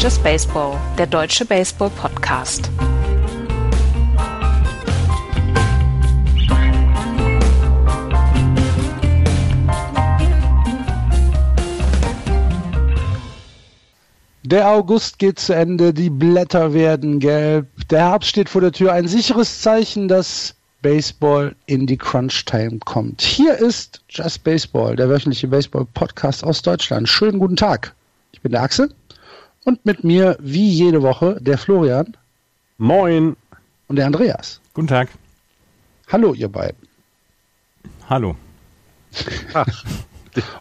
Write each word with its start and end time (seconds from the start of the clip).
Just 0.00 0.22
Baseball, 0.22 0.80
der 0.96 1.06
deutsche 1.06 1.44
Baseball-Podcast. 1.44 2.70
Der 14.42 14.70
August 14.70 15.18
geht 15.18 15.38
zu 15.38 15.54
Ende, 15.54 15.92
die 15.92 16.08
Blätter 16.08 16.72
werden 16.72 17.18
gelb, 17.18 17.66
der 17.90 18.08
Herbst 18.08 18.30
steht 18.30 18.48
vor 18.48 18.62
der 18.62 18.72
Tür. 18.72 18.94
Ein 18.94 19.06
sicheres 19.06 19.60
Zeichen, 19.60 20.08
dass 20.08 20.54
Baseball 20.80 21.54
in 21.66 21.86
die 21.86 21.98
Crunch 21.98 22.46
Time 22.46 22.78
kommt. 22.86 23.20
Hier 23.20 23.54
ist 23.58 24.00
Just 24.08 24.44
Baseball, 24.44 24.96
der 24.96 25.10
wöchentliche 25.10 25.48
Baseball-Podcast 25.48 26.42
aus 26.42 26.62
Deutschland. 26.62 27.06
Schönen 27.06 27.38
guten 27.38 27.56
Tag. 27.56 27.94
Ich 28.32 28.40
bin 28.40 28.52
der 28.52 28.62
Axel 28.62 28.94
und 29.64 29.84
mit 29.84 30.04
mir, 30.04 30.36
wie 30.40 30.68
jede 30.68 31.02
Woche, 31.02 31.38
der 31.40 31.58
Florian. 31.58 32.16
Moin. 32.78 33.36
Und 33.88 33.96
der 33.96 34.06
Andreas. 34.06 34.60
Guten 34.72 34.86
Tag. 34.86 35.08
Hallo, 36.08 36.32
ihr 36.34 36.48
beiden. 36.48 36.78
Hallo. 38.08 38.36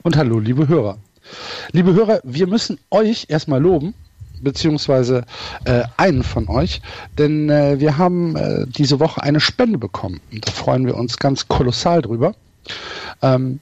und 0.03 0.17
hallo, 0.17 0.39
liebe 0.39 0.67
Hörer. 0.67 0.97
Liebe 1.71 1.93
Hörer, 1.93 2.19
wir 2.23 2.47
müssen 2.47 2.79
euch 2.89 3.27
erstmal 3.29 3.61
loben, 3.61 3.93
beziehungsweise 4.41 5.25
äh, 5.65 5.83
einen 5.97 6.23
von 6.23 6.49
euch, 6.49 6.81
denn 7.17 7.49
äh, 7.49 7.79
wir 7.79 7.97
haben 7.97 8.35
äh, 8.35 8.65
diese 8.67 8.99
Woche 8.99 9.21
eine 9.21 9.39
Spende 9.39 9.77
bekommen. 9.77 10.21
Und 10.31 10.47
da 10.47 10.51
freuen 10.51 10.85
wir 10.87 10.95
uns 10.95 11.17
ganz 11.17 11.47
kolossal 11.47 12.01
drüber. 12.01 12.33
Ähm, 13.21 13.59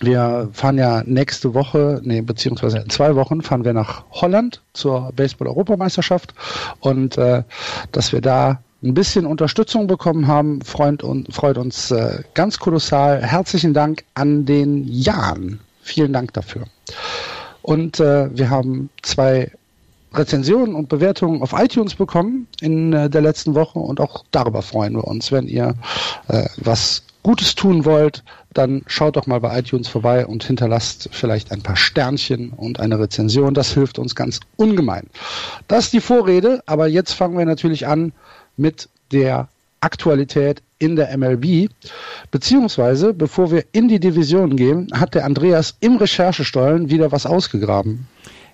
wir 0.00 0.50
fahren 0.52 0.78
ja 0.78 1.02
nächste 1.04 1.54
Woche, 1.54 2.00
nee, 2.04 2.20
beziehungsweise 2.20 2.78
in 2.78 2.90
zwei 2.90 3.14
Wochen 3.16 3.42
fahren 3.42 3.64
wir 3.64 3.72
nach 3.72 4.04
Holland 4.10 4.60
zur 4.74 5.12
Baseball-Europameisterschaft 5.16 6.34
und 6.80 7.16
äh, 7.16 7.42
dass 7.92 8.12
wir 8.12 8.20
da 8.20 8.60
ein 8.82 8.94
bisschen 8.94 9.26
Unterstützung 9.26 9.86
bekommen 9.86 10.26
haben, 10.26 10.60
freut, 10.62 11.02
und, 11.02 11.32
freut 11.34 11.58
uns 11.58 11.90
äh, 11.90 12.22
ganz 12.34 12.58
kolossal. 12.58 13.22
Herzlichen 13.22 13.72
Dank 13.72 14.04
an 14.14 14.44
den 14.44 14.84
Jan. 14.86 15.60
Vielen 15.82 16.12
Dank 16.12 16.34
dafür. 16.34 16.64
Und 17.62 17.98
äh, 18.00 18.28
wir 18.36 18.50
haben 18.50 18.90
zwei 19.02 19.50
Rezensionen 20.14 20.74
und 20.74 20.88
Bewertungen 20.88 21.42
auf 21.42 21.52
iTunes 21.52 21.94
bekommen 21.94 22.46
in 22.60 22.92
äh, 22.92 23.10
der 23.10 23.22
letzten 23.22 23.54
Woche 23.54 23.78
und 23.78 24.00
auch 24.00 24.24
darüber 24.30 24.62
freuen 24.62 24.94
wir 24.94 25.04
uns. 25.04 25.32
Wenn 25.32 25.46
ihr 25.46 25.74
äh, 26.28 26.44
was 26.58 27.02
Gutes 27.22 27.54
tun 27.56 27.84
wollt, 27.84 28.22
dann 28.56 28.82
schaut 28.86 29.16
doch 29.16 29.26
mal 29.26 29.40
bei 29.40 29.58
iTunes 29.58 29.88
vorbei 29.88 30.26
und 30.26 30.44
hinterlasst 30.44 31.08
vielleicht 31.12 31.52
ein 31.52 31.62
paar 31.62 31.76
Sternchen 31.76 32.50
und 32.50 32.80
eine 32.80 32.98
Rezension. 32.98 33.54
Das 33.54 33.72
hilft 33.72 33.98
uns 33.98 34.14
ganz 34.14 34.40
ungemein. 34.56 35.08
Das 35.68 35.86
ist 35.86 35.92
die 35.92 36.00
Vorrede, 36.00 36.62
aber 36.66 36.86
jetzt 36.86 37.12
fangen 37.12 37.36
wir 37.36 37.44
natürlich 37.44 37.86
an 37.86 38.12
mit 38.56 38.88
der 39.12 39.48
Aktualität 39.80 40.62
in 40.78 40.96
der 40.96 41.16
MLB. 41.16 41.70
Beziehungsweise, 42.30 43.14
bevor 43.14 43.50
wir 43.50 43.64
in 43.72 43.88
die 43.88 44.00
Division 44.00 44.56
gehen, 44.56 44.90
hat 44.92 45.14
der 45.14 45.24
Andreas 45.24 45.76
im 45.80 45.96
Recherchestollen 45.96 46.90
wieder 46.90 47.12
was 47.12 47.26
ausgegraben. 47.26 48.06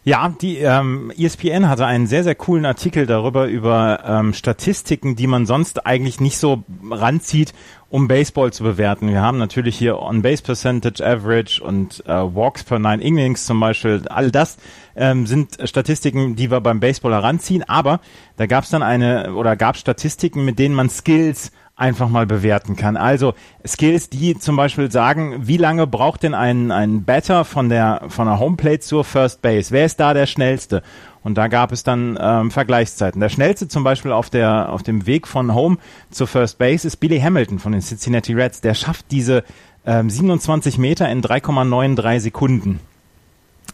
Ja, 0.04 0.34
die 0.40 0.58
ähm, 0.58 1.12
ESPN 1.16 1.68
hatte 1.68 1.86
einen 1.86 2.08
sehr, 2.08 2.24
sehr 2.24 2.34
coolen 2.34 2.66
Artikel 2.66 3.06
darüber, 3.06 3.46
über 3.46 4.02
ähm, 4.04 4.34
Statistiken, 4.34 5.14
die 5.14 5.28
man 5.28 5.46
sonst 5.46 5.86
eigentlich 5.86 6.20
nicht 6.20 6.38
so 6.38 6.64
ranzieht, 6.90 7.54
um 7.92 8.08
Baseball 8.08 8.50
zu 8.54 8.64
bewerten. 8.64 9.08
Wir 9.08 9.20
haben 9.20 9.36
natürlich 9.36 9.76
hier 9.76 10.00
On-Base 10.00 10.42
Percentage 10.42 11.04
Average 11.04 11.62
und 11.62 12.02
äh, 12.06 12.12
Walks 12.12 12.64
per 12.64 12.78
Nine 12.78 13.02
Innings 13.02 13.44
zum 13.44 13.60
Beispiel. 13.60 14.02
All 14.08 14.30
das 14.30 14.56
ähm, 14.96 15.26
sind 15.26 15.58
Statistiken, 15.64 16.34
die 16.34 16.50
wir 16.50 16.62
beim 16.62 16.80
Baseball 16.80 17.12
heranziehen. 17.12 17.62
Aber 17.68 18.00
da 18.38 18.46
gab 18.46 18.64
es 18.64 18.70
dann 18.70 18.82
eine 18.82 19.34
oder 19.34 19.56
gab 19.56 19.76
Statistiken, 19.76 20.42
mit 20.42 20.58
denen 20.58 20.74
man 20.74 20.88
Skills 20.88 21.52
einfach 21.76 22.08
mal 22.08 22.24
bewerten 22.24 22.76
kann. 22.76 22.96
Also 22.96 23.34
Skills, 23.66 24.08
die 24.08 24.38
zum 24.38 24.56
Beispiel 24.56 24.90
sagen, 24.90 25.46
wie 25.46 25.58
lange 25.58 25.86
braucht 25.86 26.22
denn 26.22 26.32
ein, 26.32 26.70
ein 26.70 27.04
Batter 27.04 27.44
von 27.44 27.68
der, 27.68 28.04
von 28.08 28.26
der 28.26 28.38
Homeplate 28.38 28.80
zur 28.80 29.04
First 29.04 29.42
Base? 29.42 29.70
Wer 29.70 29.84
ist 29.84 30.00
da 30.00 30.14
der 30.14 30.26
schnellste? 30.26 30.82
Und 31.24 31.38
da 31.38 31.48
gab 31.48 31.72
es 31.72 31.84
dann 31.84 32.18
ähm, 32.20 32.50
Vergleichszeiten. 32.50 33.20
Der 33.20 33.28
schnellste 33.28 33.68
zum 33.68 33.84
Beispiel 33.84 34.12
auf, 34.12 34.30
der, 34.30 34.72
auf 34.72 34.82
dem 34.82 35.06
Weg 35.06 35.28
von 35.28 35.54
Home 35.54 35.78
zur 36.10 36.26
First 36.26 36.58
Base 36.58 36.86
ist 36.86 36.96
Billy 36.96 37.20
Hamilton 37.20 37.58
von 37.58 37.72
den 37.72 37.80
Cincinnati 37.80 38.32
Reds. 38.32 38.60
Der 38.60 38.74
schafft 38.74 39.10
diese 39.10 39.44
ähm, 39.86 40.10
27 40.10 40.78
Meter 40.78 41.08
in 41.08 41.22
3,93 41.22 42.20
Sekunden 42.20 42.80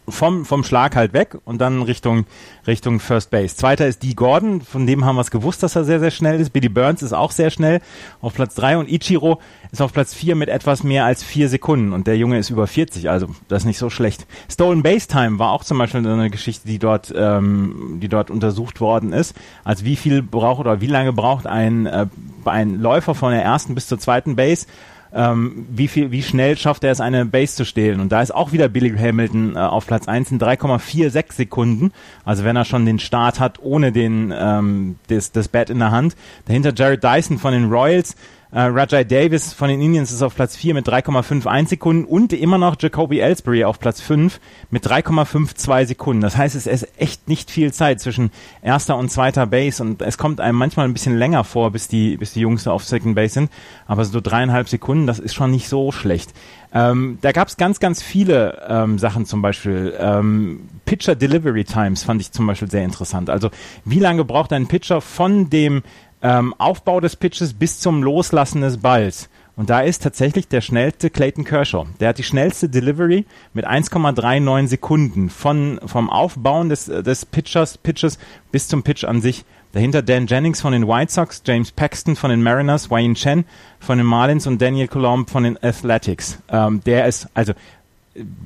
vom, 0.08 0.44
vom 0.44 0.64
Schlag 0.64 0.96
halt 0.96 1.12
weg 1.12 1.36
und 1.44 1.60
dann 1.60 1.82
Richtung, 1.82 2.26
Richtung 2.66 3.00
First 3.00 3.30
Base. 3.30 3.56
Zweiter 3.56 3.86
ist 3.86 4.02
Dee 4.02 4.14
Gordon, 4.14 4.60
von 4.60 4.86
dem 4.86 5.04
haben 5.04 5.16
wir 5.16 5.22
es 5.22 5.30
gewusst, 5.30 5.62
dass 5.62 5.76
er 5.76 5.84
sehr, 5.84 6.00
sehr 6.00 6.10
schnell 6.10 6.40
ist. 6.40 6.50
Billy 6.50 6.68
Burns 6.68 7.02
ist 7.02 7.12
auch 7.12 7.30
sehr 7.30 7.50
schnell 7.50 7.80
auf 8.20 8.34
Platz 8.34 8.54
drei 8.54 8.78
und 8.78 8.88
Ichiro 8.88 9.40
ist 9.70 9.82
auf 9.82 9.92
Platz 9.92 10.14
vier 10.14 10.34
mit 10.34 10.48
etwas 10.48 10.82
mehr 10.82 11.04
als 11.04 11.22
vier 11.22 11.48
Sekunden 11.48 11.92
und 11.92 12.06
der 12.06 12.16
Junge 12.16 12.38
ist 12.38 12.50
über 12.50 12.66
40, 12.66 13.10
also 13.10 13.28
das 13.48 13.62
ist 13.62 13.66
nicht 13.66 13.78
so 13.78 13.90
schlecht. 13.90 14.26
Stolen 14.50 14.82
Base 14.82 15.08
Time 15.08 15.38
war 15.38 15.52
auch 15.52 15.64
zum 15.64 15.78
Beispiel 15.78 16.06
eine 16.06 16.30
Geschichte, 16.30 16.66
die 16.66 16.78
dort, 16.78 17.12
ähm, 17.16 17.98
die 18.00 18.08
dort 18.08 18.30
untersucht 18.30 18.80
worden 18.80 19.12
ist. 19.12 19.34
Also 19.64 19.84
wie 19.84 19.96
viel 19.96 20.22
braucht 20.22 20.60
oder 20.60 20.80
wie 20.80 20.86
lange 20.86 21.12
braucht 21.12 21.46
ein, 21.46 21.86
äh, 21.86 22.06
ein 22.44 22.80
Läufer 22.80 23.14
von 23.14 23.32
der 23.32 23.42
ersten 23.42 23.74
bis 23.74 23.86
zur 23.86 23.98
zweiten 23.98 24.36
Base 24.36 24.66
ähm, 25.12 25.66
wie 25.70 25.88
viel, 25.88 26.10
wie 26.10 26.22
schnell 26.22 26.56
schafft 26.56 26.84
er 26.84 26.92
es, 26.92 27.00
eine 27.00 27.24
Base 27.24 27.56
zu 27.56 27.64
stehlen. 27.64 28.00
Und 28.00 28.12
da 28.12 28.20
ist 28.22 28.34
auch 28.34 28.52
wieder 28.52 28.68
Billy 28.68 28.96
Hamilton 28.96 29.56
äh, 29.56 29.58
auf 29.58 29.86
Platz 29.86 30.08
1 30.08 30.32
in 30.32 30.38
3,46 30.38 31.32
Sekunden. 31.32 31.92
Also 32.24 32.44
wenn 32.44 32.56
er 32.56 32.64
schon 32.64 32.86
den 32.86 32.98
Start 32.98 33.40
hat 33.40 33.58
ohne 33.60 33.92
den 33.92 34.32
ähm, 34.36 34.96
das, 35.08 35.32
das 35.32 35.48
Bat 35.48 35.70
in 35.70 35.78
der 35.78 35.90
Hand. 35.90 36.16
Dahinter 36.46 36.72
Jared 36.74 37.02
Dyson 37.02 37.38
von 37.38 37.52
den 37.52 37.70
Royals 37.70 38.16
äh, 38.50 38.60
Rajai 38.60 39.04
Davis 39.04 39.52
von 39.52 39.68
den 39.68 39.80
Indians 39.82 40.10
ist 40.10 40.22
auf 40.22 40.34
Platz 40.34 40.56
4 40.56 40.74
mit 40.74 40.88
3,51 40.88 41.68
Sekunden 41.68 42.04
und 42.04 42.32
immer 42.32 42.56
noch 42.56 42.76
Jacoby 42.78 43.20
Ellsbury 43.20 43.64
auf 43.64 43.78
Platz 43.78 44.00
5 44.00 44.40
mit 44.70 44.86
3,52 44.86 45.86
Sekunden. 45.86 46.22
Das 46.22 46.36
heißt, 46.36 46.54
es 46.54 46.66
ist 46.66 46.88
echt 46.98 47.28
nicht 47.28 47.50
viel 47.50 47.72
Zeit 47.72 48.00
zwischen 48.00 48.30
erster 48.62 48.96
und 48.96 49.10
zweiter 49.10 49.46
Base 49.46 49.82
und 49.82 50.00
es 50.00 50.16
kommt 50.16 50.40
einem 50.40 50.56
manchmal 50.56 50.86
ein 50.86 50.94
bisschen 50.94 51.16
länger 51.18 51.44
vor, 51.44 51.70
bis 51.72 51.88
die, 51.88 52.16
bis 52.16 52.32
die 52.32 52.40
Jungs 52.40 52.66
auf 52.66 52.84
Second 52.84 53.14
Base 53.14 53.34
sind. 53.34 53.50
Aber 53.86 54.04
so 54.04 54.20
dreieinhalb 54.20 54.68
Sekunden, 54.68 55.06
das 55.06 55.18
ist 55.18 55.34
schon 55.34 55.50
nicht 55.50 55.68
so 55.68 55.92
schlecht. 55.92 56.32
Ähm, 56.72 57.18
da 57.22 57.32
gab 57.32 57.48
es 57.48 57.56
ganz, 57.56 57.80
ganz 57.80 58.02
viele 58.02 58.62
ähm, 58.68 58.98
Sachen 58.98 59.24
zum 59.24 59.40
Beispiel. 59.40 59.94
Ähm, 59.98 60.68
Pitcher 60.84 61.14
Delivery 61.14 61.64
Times 61.64 62.02
fand 62.02 62.20
ich 62.20 62.32
zum 62.32 62.46
Beispiel 62.46 62.70
sehr 62.70 62.84
interessant. 62.84 63.30
Also 63.30 63.50
wie 63.84 63.98
lange 63.98 64.24
braucht 64.24 64.52
ein 64.52 64.68
Pitcher 64.68 65.00
von 65.00 65.48
dem 65.50 65.82
ähm, 66.22 66.54
Aufbau 66.58 67.00
des 67.00 67.16
Pitches 67.16 67.54
bis 67.54 67.80
zum 67.80 68.02
Loslassen 68.02 68.60
des 68.60 68.78
Balls. 68.78 69.28
Und 69.56 69.70
da 69.70 69.80
ist 69.80 70.04
tatsächlich 70.04 70.46
der 70.46 70.60
schnellste 70.60 71.10
Clayton 71.10 71.44
Kershaw. 71.44 71.86
Der 71.98 72.10
hat 72.10 72.18
die 72.18 72.22
schnellste 72.22 72.68
Delivery 72.68 73.26
mit 73.54 73.66
1,39 73.66 74.68
Sekunden 74.68 75.30
von, 75.30 75.80
vom 75.84 76.10
Aufbauen 76.10 76.68
des, 76.68 76.84
des 76.84 77.26
Pitchers, 77.26 77.76
Pitches 77.76 78.18
bis 78.52 78.68
zum 78.68 78.84
Pitch 78.84 79.02
an 79.02 79.20
sich. 79.20 79.44
Dahinter 79.72 80.00
Dan 80.00 80.28
Jennings 80.28 80.60
von 80.60 80.72
den 80.72 80.86
White 80.86 81.12
Sox, 81.12 81.42
James 81.44 81.72
Paxton 81.72 82.14
von 82.14 82.30
den 82.30 82.40
Mariners, 82.40 82.88
Wayne 82.88 83.14
Chen 83.14 83.44
von 83.80 83.98
den 83.98 84.06
Marlins 84.06 84.46
und 84.46 84.62
Daniel 84.62 84.86
Colomb 84.86 85.28
von 85.28 85.42
den 85.42 85.58
Athletics. 85.60 86.38
Ähm, 86.48 86.80
der 86.86 87.06
ist, 87.06 87.28
also 87.34 87.52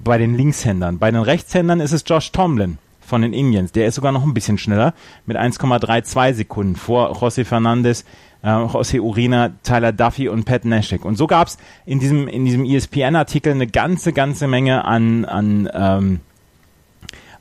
bei 0.02 0.16
den 0.16 0.34
Linkshändern. 0.34 0.98
Bei 0.98 1.10
den 1.10 1.20
Rechtshändern 1.20 1.80
ist 1.80 1.92
es 1.92 2.04
Josh 2.06 2.32
Tomlin 2.32 2.78
von 3.12 3.20
den 3.20 3.34
Indians. 3.34 3.72
Der 3.72 3.86
ist 3.86 3.96
sogar 3.96 4.10
noch 4.10 4.22
ein 4.22 4.32
bisschen 4.32 4.56
schneller 4.56 4.94
mit 5.26 5.36
1,32 5.36 6.32
Sekunden 6.32 6.76
vor 6.76 7.14
José 7.14 7.44
Fernandez, 7.44 8.06
äh, 8.42 8.48
José 8.48 9.00
Urina, 9.00 9.50
Tyler 9.62 9.92
Duffy 9.92 10.30
und 10.30 10.44
Pat 10.46 10.64
Nashik. 10.64 11.04
Und 11.04 11.16
so 11.16 11.26
gab 11.26 11.48
es 11.48 11.58
in 11.84 12.00
diesem, 12.00 12.26
in 12.26 12.46
diesem 12.46 12.64
ESPN-Artikel 12.64 13.52
eine 13.52 13.66
ganze, 13.66 14.14
ganze 14.14 14.48
Menge 14.48 14.86
an, 14.86 15.26
an 15.26 15.68
ähm, 15.74 16.20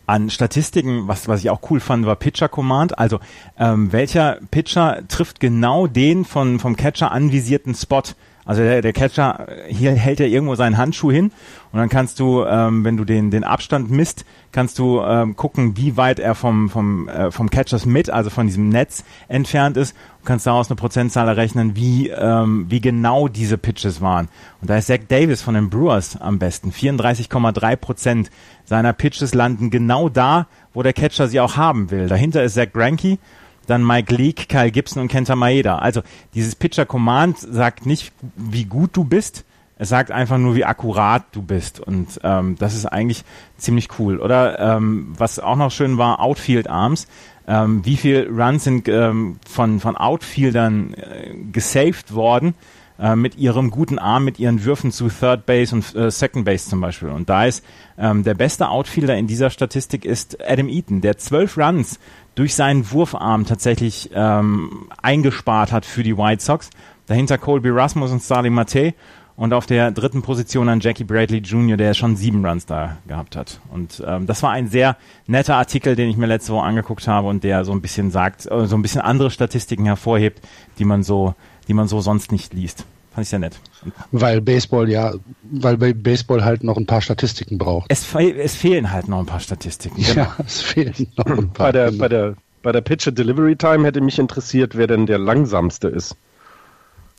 an 0.08 0.30
Statistiken, 0.30 1.08
was, 1.08 1.30
was 1.30 1.40
ich 1.40 1.50
auch 1.50 1.62
cool 1.70 1.80
fand, 1.80 2.06
war 2.06 2.18
Pitcher 2.18 2.50
Command. 2.50 3.00
Also 3.00 3.22
ähm, 3.58 3.94
welcher 3.94 4.40
Pitcher 4.52 5.04
trifft 5.08 5.40
genau 5.40 5.88
den 5.88 6.26
von, 6.26 6.60
vom 6.60 6.76
Catcher 6.76 7.14
anvisierten 7.14 7.76
Spot? 7.76 8.04
Also 8.52 8.64
der, 8.64 8.82
der 8.82 8.92
Catcher, 8.92 9.48
hier 9.70 9.94
hält 9.94 10.20
er 10.20 10.28
irgendwo 10.28 10.56
seinen 10.56 10.78
Handschuh 10.78 11.10
hin 11.10 11.32
und 11.72 11.80
dann 11.80 11.88
kannst 11.88 12.20
du, 12.20 12.44
ähm, 12.44 12.84
wenn 12.84 12.98
du 12.98 13.06
den, 13.06 13.32
den 13.32 13.46
Abstand 13.46 13.90
misst, 13.90 14.26
kannst 14.52 14.78
du 14.78 15.00
ähm, 15.00 15.38
gucken, 15.38 15.78
wie 15.78 15.96
weit 15.96 16.20
er 16.20 16.36
vom, 16.36 16.70
vom, 16.70 17.08
äh, 17.08 17.32
vom 17.32 17.50
Catchers 17.50 17.86
mit, 17.86 18.10
also 18.10 18.30
von 18.30 18.48
diesem 18.48 18.68
Netz 18.68 19.06
entfernt 19.30 19.78
ist 19.78 19.96
und 20.20 20.26
kannst 20.26 20.48
daraus 20.48 20.70
eine 20.70 20.76
Prozentzahl 20.76 21.30
errechnen, 21.30 21.78
wie, 21.78 22.10
ähm, 22.10 22.66
wie 22.68 22.82
genau 22.82 23.30
diese 23.30 23.58
Pitches 23.58 24.02
waren. 24.02 24.28
Und 24.60 24.70
da 24.70 24.76
ist 24.76 24.88
Zach 24.88 25.00
Davis 25.08 25.42
von 25.42 25.54
den 25.54 25.70
Brewers 25.70 26.20
am 26.20 26.38
besten. 26.38 26.74
34,3 26.74 27.78
Prozent 27.78 28.32
seiner 28.66 28.92
Pitches 28.92 29.34
landen 29.34 29.70
genau 29.70 30.10
da, 30.10 30.48
wo 30.74 30.84
der 30.84 30.92
Catcher 30.92 31.30
sie 31.30 31.40
auch 31.40 31.56
haben 31.56 31.90
will. 31.90 32.10
Dahinter 32.10 32.44
ist 32.44 32.56
Zach 32.56 32.74
Greinke 32.74 33.18
dann 33.68 33.86
Mike 33.86 34.14
Leake, 34.16 34.46
Kyle 34.48 34.72
Gibson 34.72 35.02
und 35.02 35.08
Kenta 35.08 35.36
Maeda. 35.36 35.78
Also 35.78 36.02
dieses 36.34 36.56
Pitcher 36.56 36.86
Command 36.86 37.38
sagt 37.38 37.86
nicht, 37.86 38.12
wie 38.36 38.66
gut 38.66 38.92
du 38.94 39.04
bist, 39.04 39.46
Es 39.82 39.90
sagt 39.90 40.12
einfach 40.12 40.38
nur, 40.38 40.54
wie 40.56 40.64
akkurat 40.64 41.24
du 41.32 41.42
bist. 41.42 41.80
Und 41.80 42.20
ähm, 42.24 42.56
das 42.60 42.76
ist 42.76 42.86
eigentlich 42.86 43.24
ziemlich 43.58 43.88
cool. 43.98 44.20
Oder 44.20 44.60
ähm, 44.60 45.16
was 45.18 45.40
auch 45.40 45.56
noch 45.56 45.72
schön 45.72 45.98
war, 45.98 46.20
Outfield 46.20 46.70
Arms. 46.70 47.08
Ähm, 47.48 47.84
wie 47.84 47.98
viel 47.98 48.30
Runs 48.30 48.64
sind 48.64 48.88
ähm, 48.88 49.40
von, 49.50 49.80
von 49.80 49.98
Outfieldern 49.98 50.94
äh, 50.94 51.34
gesaved 51.52 52.14
worden 52.14 52.54
äh, 53.00 53.16
mit 53.16 53.36
ihrem 53.40 53.72
guten 53.72 53.98
Arm, 53.98 54.24
mit 54.24 54.38
ihren 54.38 54.64
Würfen 54.64 54.92
zu 54.92 55.10
Third 55.10 55.48
Base 55.48 55.74
und 55.74 55.96
äh, 55.96 56.12
Second 56.12 56.46
Base 56.46 56.70
zum 56.70 56.80
Beispiel. 56.80 57.10
Und 57.10 57.30
da 57.32 57.46
ist 57.46 57.66
ähm, 57.98 58.24
der 58.24 58.36
beste 58.36 58.70
Outfielder 58.70 59.18
in 59.18 59.26
dieser 59.26 59.50
Statistik 59.50 60.06
ist 60.06 60.38
Adam 60.48 60.70
Eaton, 60.70 61.02
der 61.02 61.18
zwölf 61.18 61.58
Runs 61.58 62.00
durch 62.36 62.56
seinen 62.56 62.90
Wurfarm 62.92 63.46
tatsächlich 63.46 64.10
ähm, 64.14 64.88
eingespart 65.02 65.72
hat 65.72 65.86
für 65.86 66.04
die 66.04 66.18
White 66.18 66.44
Sox. 66.44 66.70
Dahinter 67.08 67.38
Colby 67.38 67.70
Rasmus 67.70 68.12
und 68.12 68.22
Starling 68.22 68.54
Mate 68.54 68.94
und 69.36 69.54
auf 69.54 69.66
der 69.66 69.92
dritten 69.92 70.22
Position 70.22 70.70
an 70.70 70.80
Jackie 70.80 71.04
Bradley 71.04 71.40
Jr., 71.40 71.76
der 71.76 71.94
schon 71.94 72.16
sieben 72.16 72.46
Runs 72.46 72.66
da 72.66 72.98
gehabt 73.08 73.36
hat. 73.36 73.60
Und 73.72 74.04
ähm, 74.06 74.28
das 74.28 74.44
war 74.44 74.52
ein 74.52 74.68
sehr 74.68 74.98
netter 75.28 75.56
Artikel, 75.56 75.96
den 75.96 76.10
ich 76.10 76.18
mir 76.18 76.28
letzte 76.28 76.54
Woche 76.54 76.64
angeguckt 76.64 77.08
habe 77.08 77.28
und 77.28 77.44
der 77.44 77.66
so 77.66 77.72
ein 77.72 77.82
bisschen 77.82 78.12
sagt, 78.12 78.50
äh, 78.50 78.68
so 78.68 78.76
ein 78.76 78.82
bisschen 78.82 79.02
andere 79.02 79.32
Statistiken 79.32 79.86
hervorhebt, 79.86 80.48
die 80.78 80.86
man 80.86 81.04
so, 81.04 81.34
die 81.68 81.74
man 81.74 81.88
so 81.88 82.02
sonst 82.02 82.32
nicht 82.32 82.54
liest. 82.54 82.86
Fand 83.14 83.24
ich 83.24 83.30
sehr 83.30 83.40
nett. 83.40 83.60
Weil 84.12 84.42
Baseball 84.42 84.90
ja, 84.90 85.14
weil 85.52 85.78
bei 85.78 85.94
Baseball 85.94 86.44
halt 86.44 86.64
noch 86.64 86.78
ein 86.78 86.86
paar 86.86 87.02
Statistiken 87.02 87.58
braucht. 87.58 87.88
Es, 87.90 88.04
fe 88.04 88.34
es 88.38 88.56
fehlen 88.56 88.92
halt 88.92 89.08
noch 89.08 89.20
ein 89.20 89.26
paar 89.26 89.40
Statistiken. 89.40 90.02
Genau. 90.02 90.16
Ja, 90.16 90.36
es 90.46 90.62
fehlen 90.62 91.08
noch 91.18 91.26
ein 91.26 91.50
paar. 91.50 91.68
Bei 91.68 91.72
der, 91.72 91.92
bei 91.92 92.08
der, 92.08 92.36
bei 92.62 92.72
der 92.72 92.82
Pitcher 92.82 93.12
Delivery 93.12 93.56
Time 93.56 93.86
hätte 93.86 94.02
mich 94.02 94.20
interessiert, 94.20 94.78
wer 94.78 94.88
denn 94.88 95.06
der 95.06 95.18
langsamste 95.18 95.88
ist. 95.88 96.16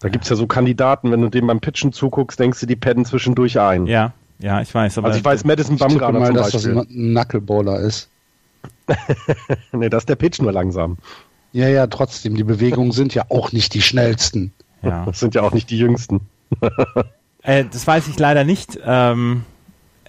Da 0.01 0.09
gibt 0.09 0.25
es 0.25 0.31
ja 0.31 0.37
so 0.37 0.47
Kandidaten, 0.47 1.11
wenn 1.13 1.21
du 1.21 1.29
dem 1.29 1.47
beim 1.47 1.61
Pitchen 1.61 1.93
zuguckst, 1.93 2.39
denkst 2.39 2.61
du, 2.61 2.67
die 2.67 2.77
padden 2.77 3.05
zwischendurch 3.05 3.61
ein. 3.61 3.87
Ja, 3.87 4.13
ja, 4.41 4.61
ich 4.61 4.75
weiß. 4.75 4.99
also 4.99 5.19
ich 5.19 5.25
weiß, 5.25 5.45
Madison 5.45 5.77
Bumgarner 5.77 6.19
mal, 6.19 6.27
zum 6.27 6.37
dass 6.37 6.53
Beispiel. 6.53 6.75
das 6.75 6.85
ein 6.85 7.13
Knuckleballer 7.13 7.79
ist. 7.81 8.09
nee, 9.73 9.89
das 9.89 10.03
ist 10.03 10.09
der 10.09 10.17
Pitch 10.17 10.41
nur 10.41 10.53
langsam. 10.53 10.99
Ja, 11.53 11.69
ja, 11.69 11.87
trotzdem. 11.87 12.35
Die 12.35 12.45
Bewegungen 12.45 12.93
sind 12.93 13.15
ja 13.15 13.25
auch 13.29 13.53
nicht 13.53 13.75
die 13.75 13.83
schnellsten. 13.83 14.53
Ja. 14.83 15.05
Das 15.05 15.21
sind 15.21 15.35
ja 15.35 15.43
auch 15.43 15.53
nicht 15.53 15.71
die 15.71 15.79
jüngsten. 15.79 16.23
Äh, 17.43 17.65
das 17.71 17.87
weiß 17.87 18.09
ich 18.09 18.19
leider 18.19 18.45
nicht. 18.45 18.79
Ähm, 18.85 19.45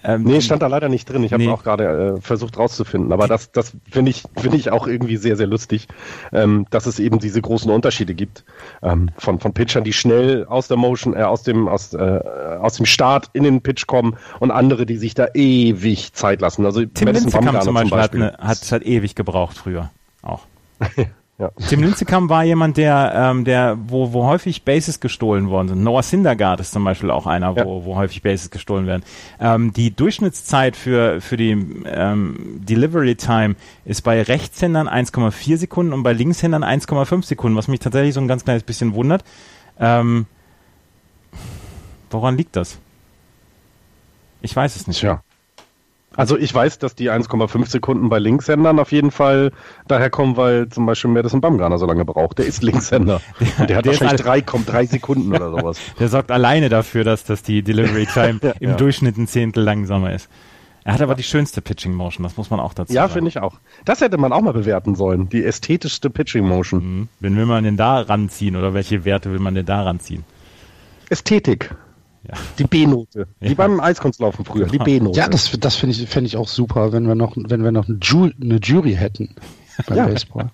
ähm, 0.06 0.24
nee, 0.24 0.42
stand 0.42 0.62
da 0.62 0.68
leider 0.68 0.90
nicht 0.90 1.10
drin. 1.10 1.24
Ich 1.24 1.32
habe 1.32 1.44
nee. 1.44 1.50
auch 1.50 1.64
gerade 1.64 2.16
äh, 2.18 2.22
versucht 2.22 2.58
rauszufinden. 2.58 3.14
Aber 3.14 3.28
das, 3.28 3.52
das 3.52 3.74
finde 3.90 4.12
ich, 4.12 4.24
finde 4.36 4.58
ich 4.58 4.70
auch 4.70 4.86
irgendwie 4.86 5.16
sehr, 5.16 5.38
sehr 5.38 5.48
lustig, 5.48 5.88
ähm, 6.34 6.66
dass 6.72 6.86
es 6.88 7.00
eben 7.00 7.20
diese 7.20 7.42
großen 7.42 7.72
Unterschiede 7.72 8.14
gibt 8.14 8.44
ähm, 8.82 9.10
von, 9.18 9.40
von 9.40 9.54
Pitchern, 9.54 9.86
die 9.86 9.94
schnell 9.94 10.46
aus 10.46 10.68
der 10.68 10.76
Motion, 10.76 11.16
äh, 11.16 11.24
aus 11.24 11.44
dem, 11.44 11.70
aus, 11.70 11.94
äh, 11.94 11.98
aus 11.98 12.76
dem 12.76 12.86
Start 12.86 13.30
in 13.34 13.44
den 13.44 13.62
Pitch 13.62 13.88
kommen 13.88 14.18
und 14.40 14.52
andere, 14.52 14.86
die 14.86 14.98
sich 14.98 15.14
da 15.14 15.28
ewig 15.34 16.14
Zeit 16.14 16.42
lassen. 16.42 16.66
Also 16.66 16.84
Tim 16.86 17.06
Madison 17.06 17.32
zum 17.32 17.46
Beispiel, 17.46 17.62
zum 17.62 17.74
Beispiel. 17.74 17.98
Hat, 18.02 18.14
eine, 18.14 18.48
hat, 18.48 18.72
hat 18.72 18.84
ewig 18.84 19.16
gebraucht 19.16 19.58
früher 19.58 19.90
auch. 20.22 20.42
Ja. 21.44 21.68
Tim 21.68 21.82
Lincecum 21.82 22.30
war 22.30 22.46
jemand, 22.46 22.78
der, 22.78 23.12
ähm, 23.16 23.44
der, 23.44 23.78
wo, 23.88 24.14
wo 24.14 24.26
häufig 24.26 24.64
Bases 24.64 25.02
gestohlen 25.02 25.50
worden 25.50 25.68
sind. 25.68 25.84
Noah 25.84 26.02
Syndergaard 26.02 26.62
ist 26.62 26.72
zum 26.72 26.86
Beispiel 26.86 27.12
auch 27.12 27.28
einer, 27.28 27.54
ja. 27.58 27.66
wo, 27.66 27.84
wo 27.84 27.96
häufig 27.98 28.22
Bases 28.22 28.50
gestohlen 28.50 28.88
werden. 28.88 29.04
Ähm, 29.42 29.74
die 29.74 29.94
Durchschnittszeit 29.94 30.78
für, 30.78 31.20
für 31.20 31.36
die 31.36 31.52
ähm, 31.86 32.62
Delivery 32.64 33.16
Time 33.16 33.56
ist 33.84 34.04
bei 34.04 34.22
Rechtshändern 34.22 34.88
1,4 34.88 35.58
Sekunden 35.58 35.92
und 35.92 36.04
bei 36.04 36.14
Linkshändern 36.14 36.64
1,5 36.64 37.26
Sekunden, 37.26 37.58
was 37.58 37.68
mich 37.68 37.82
tatsächlich 37.82 38.14
so 38.14 38.22
ein 38.22 38.30
ganz 38.30 38.46
kleines 38.46 38.64
bisschen 38.64 38.94
wundert. 38.94 39.26
Ähm, 39.78 40.28
woran 42.10 42.38
liegt 42.38 42.56
das? 42.56 42.80
Ich 44.42 44.56
weiß 44.56 44.78
es 44.78 44.88
nicht. 44.88 45.02
Ja. 45.02 45.22
Also 46.16 46.38
ich 46.38 46.54
weiß, 46.54 46.80
dass 46.80 46.96
die 46.96 47.10
1,5 47.10 47.68
Sekunden 47.68 48.10
bei 48.10 48.20
Linkshändern 48.20 48.80
auf 48.80 48.92
jeden 48.92 49.12
Fall 49.12 49.52
daher 49.88 50.10
kommen, 50.10 50.38
weil 50.38 50.70
zum 50.70 50.86
Beispiel 50.86 51.10
Madison 51.10 51.42
Bumgarner 51.42 51.78
so 51.78 51.86
lange 51.86 52.06
braucht. 52.06 52.38
Der 52.38 52.46
ist 52.46 52.62
Linkshänder. 52.62 53.22
Und 53.60 53.70
der 53.70 53.78
hat 53.78 53.86
der 53.86 53.94
wahrscheinlich 53.94 54.22
drei, 54.22 54.42
kommt 54.42 54.72
drei 54.72 54.86
Sekunden 54.86 55.34
oder 55.34 55.50
sowas. 55.58 55.80
Der 56.00 56.10
sorgt 56.10 56.32
alleine 56.32 56.70
dafür, 56.70 57.04
dass, 57.04 57.24
dass 57.24 57.42
die 57.42 57.64
Delivery 57.64 58.06
Time 58.06 58.40
ja, 58.44 58.52
im 58.60 58.72
ja. 58.72 58.76
Durchschnitt 58.76 59.18
ein 59.18 59.28
Zehntel 59.28 59.64
langsamer 59.64 60.14
ist. 60.14 60.30
Er 60.86 60.94
hat 60.94 61.02
aber 61.02 61.16
die 61.16 61.24
schönste 61.24 61.62
Pitching 61.62 61.94
Motion, 61.94 62.24
das 62.24 62.36
muss 62.36 62.50
man 62.50 62.60
auch 62.60 62.74
dazu 62.74 62.94
ja, 62.94 63.04
sagen. 63.04 63.10
Ja, 63.10 63.14
finde 63.14 63.30
ich 63.30 63.40
auch. 63.40 63.60
Das 63.86 64.02
hätte 64.02 64.18
man 64.18 64.34
auch 64.34 64.42
mal 64.42 64.52
bewerten 64.52 64.96
sollen. 64.96 65.30
Die 65.30 65.44
ästhetischste 65.44 66.10
Pitching 66.10 66.46
Motion. 66.46 66.80
Mhm. 66.80 67.08
Wen 67.22 67.38
will 67.38 67.46
man 67.46 67.64
denn 67.64 67.78
da 67.78 68.02
ranziehen 68.02 68.58
oder 68.58 68.74
welche 68.74 69.06
Werte 69.06 69.32
will 69.32 69.40
man 69.40 69.56
denn 69.56 69.66
da 69.66 69.84
ranziehen? 69.84 70.26
Ästhetik. 71.10 71.74
Ja. 72.28 72.36
Die 72.58 72.64
B-Note. 72.64 73.28
Wie 73.40 73.50
ja. 73.50 73.54
beim 73.54 73.80
Eiskunstlaufen 73.80 74.46
früher, 74.46 74.68
die 74.68 74.78
B-Note. 74.78 75.18
Ja, 75.18 75.28
das, 75.28 75.52
das 75.60 75.76
finde 75.76 75.96
ich, 75.96 76.08
fänd 76.08 76.26
ich 76.26 76.38
auch 76.38 76.48
super, 76.48 76.94
wenn 76.94 77.08
wir 77.08 77.16
noch, 77.16 77.34
wenn 77.36 77.64
wir 77.64 77.72
noch 77.72 77.90
eine, 77.90 77.98
Ju 78.02 78.30
eine 78.42 78.60
Jury 78.62 78.94
hätten 78.94 79.36
beim 79.88 79.98
ja. 79.98 80.06
Baseball. 80.08 80.50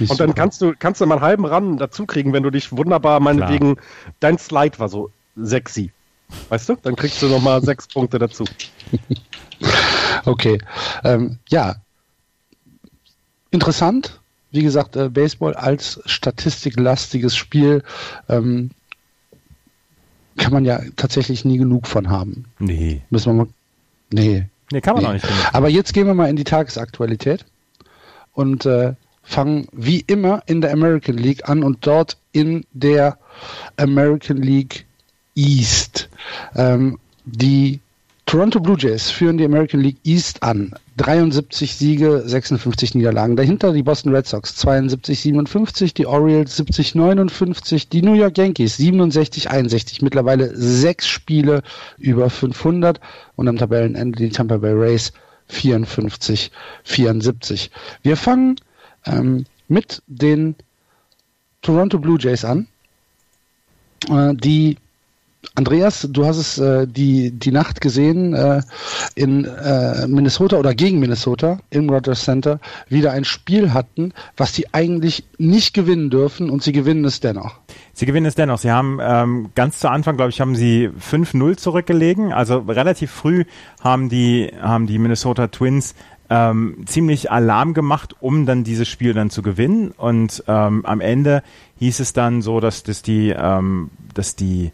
Und 0.00 0.08
super. 0.08 0.26
dann 0.26 0.34
kannst 0.34 0.62
du, 0.62 0.74
kannst 0.78 1.00
du 1.00 1.06
mal 1.06 1.16
einen 1.16 1.24
halben 1.24 1.44
Run 1.44 1.76
dazu 1.76 2.06
kriegen, 2.06 2.32
wenn 2.32 2.42
du 2.42 2.50
dich 2.50 2.72
wunderbar, 2.72 3.20
meinetwegen, 3.20 3.76
Klar. 3.76 3.86
dein 4.20 4.38
Slide 4.38 4.78
war 4.78 4.88
so 4.88 5.10
sexy. 5.36 5.92
Weißt 6.48 6.68
du? 6.68 6.76
Dann 6.82 6.96
kriegst 6.96 7.20
du 7.20 7.28
nochmal 7.28 7.62
sechs 7.62 7.86
Punkte 7.86 8.18
dazu. 8.18 8.44
okay. 10.24 10.58
Ähm, 11.04 11.38
ja. 11.48 11.76
Interessant. 13.50 14.20
Wie 14.50 14.62
gesagt, 14.62 14.96
äh, 14.96 15.08
Baseball 15.08 15.54
als 15.54 16.00
statistiklastiges 16.06 17.36
Spiel. 17.36 17.82
Ähm, 18.28 18.70
kann 20.36 20.52
man 20.52 20.64
ja 20.64 20.80
tatsächlich 20.96 21.44
nie 21.44 21.58
genug 21.58 21.86
von 21.86 22.10
haben. 22.10 22.44
Nee. 22.58 23.02
Müssen 23.10 23.32
wir 23.32 23.44
mal. 23.44 23.48
Nee. 24.10 24.46
Nee, 24.70 24.80
kann 24.80 24.94
man 24.94 25.02
nee. 25.02 25.08
auch 25.08 25.12
nicht. 25.12 25.26
Genug. 25.26 25.54
Aber 25.54 25.68
jetzt 25.68 25.92
gehen 25.92 26.06
wir 26.06 26.14
mal 26.14 26.30
in 26.30 26.36
die 26.36 26.44
Tagesaktualität 26.44 27.44
und 28.32 28.66
äh, 28.66 28.94
fangen 29.22 29.66
wie 29.72 30.00
immer 30.00 30.42
in 30.46 30.60
der 30.60 30.72
American 30.72 31.16
League 31.16 31.48
an 31.48 31.62
und 31.62 31.86
dort 31.86 32.16
in 32.32 32.64
der 32.72 33.18
American 33.76 34.38
League 34.38 34.86
East. 35.34 36.08
Ähm, 36.54 36.98
die 37.24 37.80
Toronto 38.26 38.60
Blue 38.60 38.76
Jays 38.78 39.10
führen 39.10 39.38
die 39.38 39.44
American 39.44 39.80
League 39.80 39.98
East 40.04 40.42
an. 40.42 40.74
73 40.96 41.74
Siege, 41.74 42.22
56 42.24 42.94
Niederlagen. 42.94 43.36
Dahinter 43.36 43.72
die 43.72 43.82
Boston 43.82 44.14
Red 44.14 44.26
Sox 44.26 44.56
72, 44.56 45.20
57, 45.20 45.94
die 45.94 46.06
Orioles 46.06 46.56
70, 46.56 46.94
59, 46.94 47.88
die 47.88 48.02
New 48.02 48.14
York 48.14 48.36
Yankees 48.36 48.76
67, 48.76 49.50
61. 49.50 50.02
Mittlerweile 50.02 50.54
sechs 50.54 51.08
Spiele 51.08 51.62
über 51.98 52.28
500 52.28 53.00
und 53.36 53.48
am 53.48 53.56
Tabellenende 53.56 54.18
die 54.18 54.30
Tampa 54.30 54.58
Bay 54.58 54.72
Rays 54.72 55.12
54, 55.48 56.50
74. 56.84 57.70
Wir 58.02 58.16
fangen 58.16 58.56
ähm, 59.06 59.44
mit 59.68 60.02
den 60.06 60.54
Toronto 61.62 61.98
Blue 61.98 62.18
Jays 62.20 62.44
an, 62.44 62.66
äh, 64.10 64.34
die 64.34 64.76
Andreas, 65.54 66.08
du 66.10 66.24
hast 66.24 66.38
es 66.38 66.58
äh, 66.58 66.86
die, 66.86 67.30
die 67.30 67.50
Nacht 67.50 67.80
gesehen 67.80 68.32
äh, 68.32 68.62
in 69.14 69.44
äh, 69.44 70.06
Minnesota 70.06 70.56
oder 70.56 70.74
gegen 70.74 70.98
Minnesota 70.98 71.58
im 71.68 71.90
Rogers 71.90 72.24
Center 72.24 72.58
wieder 72.88 73.12
ein 73.12 73.24
Spiel 73.24 73.74
hatten, 73.74 74.14
was 74.36 74.54
sie 74.54 74.72
eigentlich 74.72 75.24
nicht 75.38 75.74
gewinnen 75.74 76.10
dürfen 76.10 76.48
und 76.48 76.62
sie 76.62 76.72
gewinnen 76.72 77.04
es 77.04 77.20
dennoch. 77.20 77.58
Sie 77.92 78.06
gewinnen 78.06 78.26
es 78.26 78.34
dennoch. 78.34 78.58
Sie 78.58 78.70
haben 78.70 78.98
ähm, 79.02 79.50
ganz 79.54 79.80
zu 79.80 79.90
Anfang, 79.90 80.16
glaube 80.16 80.30
ich, 80.30 80.40
haben 80.40 80.56
sie 80.56 80.88
5-0 80.88 81.56
zurückgelegen. 81.56 82.32
Also 82.32 82.58
relativ 82.58 83.10
früh 83.10 83.44
haben 83.82 84.08
die, 84.08 84.50
haben 84.60 84.86
die 84.86 84.98
Minnesota 84.98 85.48
Twins 85.48 85.94
ähm, 86.30 86.84
ziemlich 86.86 87.30
Alarm 87.30 87.74
gemacht, 87.74 88.16
um 88.20 88.46
dann 88.46 88.64
dieses 88.64 88.88
Spiel 88.88 89.12
dann 89.12 89.28
zu 89.28 89.42
gewinnen. 89.42 89.90
Und 89.90 90.44
ähm, 90.46 90.86
am 90.86 91.00
Ende 91.00 91.42
hieß 91.80 92.00
es 92.00 92.14
dann 92.14 92.40
so, 92.40 92.60
dass, 92.60 92.84
dass 92.84 93.02
die, 93.02 93.34
ähm, 93.36 93.90
dass 94.14 94.34
die 94.34 94.72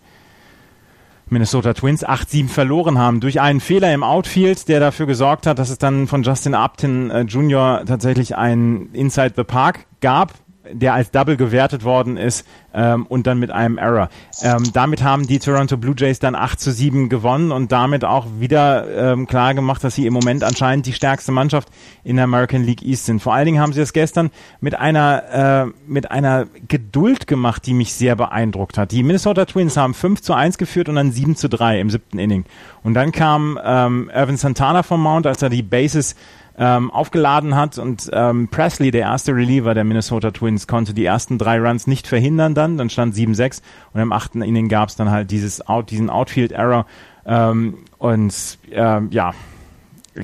Minnesota 1.30 1.74
Twins 1.74 2.06
8-7 2.06 2.48
verloren 2.48 2.98
haben 2.98 3.20
durch 3.20 3.40
einen 3.40 3.60
Fehler 3.60 3.92
im 3.92 4.02
Outfield, 4.02 4.68
der 4.68 4.80
dafür 4.80 5.06
gesorgt 5.06 5.46
hat, 5.46 5.58
dass 5.58 5.70
es 5.70 5.78
dann 5.78 6.06
von 6.06 6.22
Justin 6.22 6.54
Upton 6.54 7.10
äh, 7.10 7.22
Jr. 7.22 7.84
tatsächlich 7.86 8.36
ein 8.36 8.90
Inside 8.92 9.34
the 9.36 9.44
Park 9.44 9.86
gab 10.00 10.34
der 10.72 10.94
als 10.94 11.10
Double 11.10 11.36
gewertet 11.36 11.84
worden 11.84 12.16
ist 12.16 12.46
ähm, 12.74 13.06
und 13.06 13.26
dann 13.26 13.38
mit 13.38 13.50
einem 13.50 13.78
Error. 13.78 14.08
Ähm, 14.42 14.64
damit 14.72 15.02
haben 15.02 15.26
die 15.26 15.38
Toronto 15.38 15.76
Blue 15.76 15.94
Jays 15.96 16.18
dann 16.18 16.34
8 16.34 16.60
zu 16.60 16.70
7 16.70 17.08
gewonnen 17.08 17.52
und 17.52 17.72
damit 17.72 18.04
auch 18.04 18.26
wieder 18.38 19.12
ähm, 19.12 19.26
klar 19.26 19.54
gemacht, 19.54 19.82
dass 19.82 19.94
sie 19.94 20.06
im 20.06 20.12
Moment 20.12 20.44
anscheinend 20.44 20.86
die 20.86 20.92
stärkste 20.92 21.32
Mannschaft 21.32 21.68
in 22.04 22.16
der 22.16 22.24
American 22.24 22.62
League 22.62 22.82
East 22.82 23.06
sind. 23.06 23.20
Vor 23.20 23.34
allen 23.34 23.46
Dingen 23.46 23.60
haben 23.60 23.72
sie 23.72 23.80
es 23.80 23.92
gestern 23.92 24.30
mit 24.60 24.74
einer, 24.74 25.66
äh, 25.66 25.72
mit 25.86 26.10
einer 26.10 26.46
Geduld 26.68 27.26
gemacht, 27.26 27.66
die 27.66 27.74
mich 27.74 27.92
sehr 27.92 28.16
beeindruckt 28.16 28.78
hat. 28.78 28.92
Die 28.92 29.02
Minnesota 29.02 29.44
Twins 29.44 29.76
haben 29.76 29.94
5 29.94 30.22
zu 30.22 30.34
1 30.34 30.58
geführt 30.58 30.88
und 30.88 30.96
dann 30.96 31.12
7 31.12 31.36
zu 31.36 31.48
3 31.48 31.80
im 31.80 31.90
siebten 31.90 32.18
Inning. 32.18 32.44
Und 32.82 32.94
dann 32.94 33.12
kam 33.12 33.58
ähm, 33.62 34.10
Irvin 34.14 34.36
Santana 34.36 34.82
vom 34.82 35.02
Mount, 35.02 35.26
als 35.26 35.42
er 35.42 35.50
die 35.50 35.62
Bases 35.62 36.14
ähm, 36.58 36.90
aufgeladen 36.90 37.54
hat 37.54 37.78
und 37.78 38.10
ähm, 38.12 38.48
Presley, 38.48 38.90
der 38.90 39.02
erste 39.02 39.34
Reliever 39.34 39.74
der 39.74 39.84
Minnesota 39.84 40.32
Twins, 40.32 40.66
konnte 40.66 40.92
die 40.92 41.04
ersten 41.04 41.38
drei 41.38 41.58
Runs 41.60 41.86
nicht 41.86 42.06
verhindern 42.06 42.54
dann, 42.54 42.76
dann 42.76 42.90
stand 42.90 43.14
7-6 43.14 43.62
und 43.92 44.00
im 44.00 44.12
achten 44.12 44.42
Inning 44.42 44.68
gab 44.68 44.88
es 44.88 44.96
dann 44.96 45.10
halt 45.10 45.30
dieses 45.30 45.66
Out, 45.66 45.90
diesen 45.90 46.10
Outfield-Error 46.10 46.86
ähm, 47.26 47.78
und 47.98 48.58
ähm, 48.72 49.08
ja, 49.12 49.32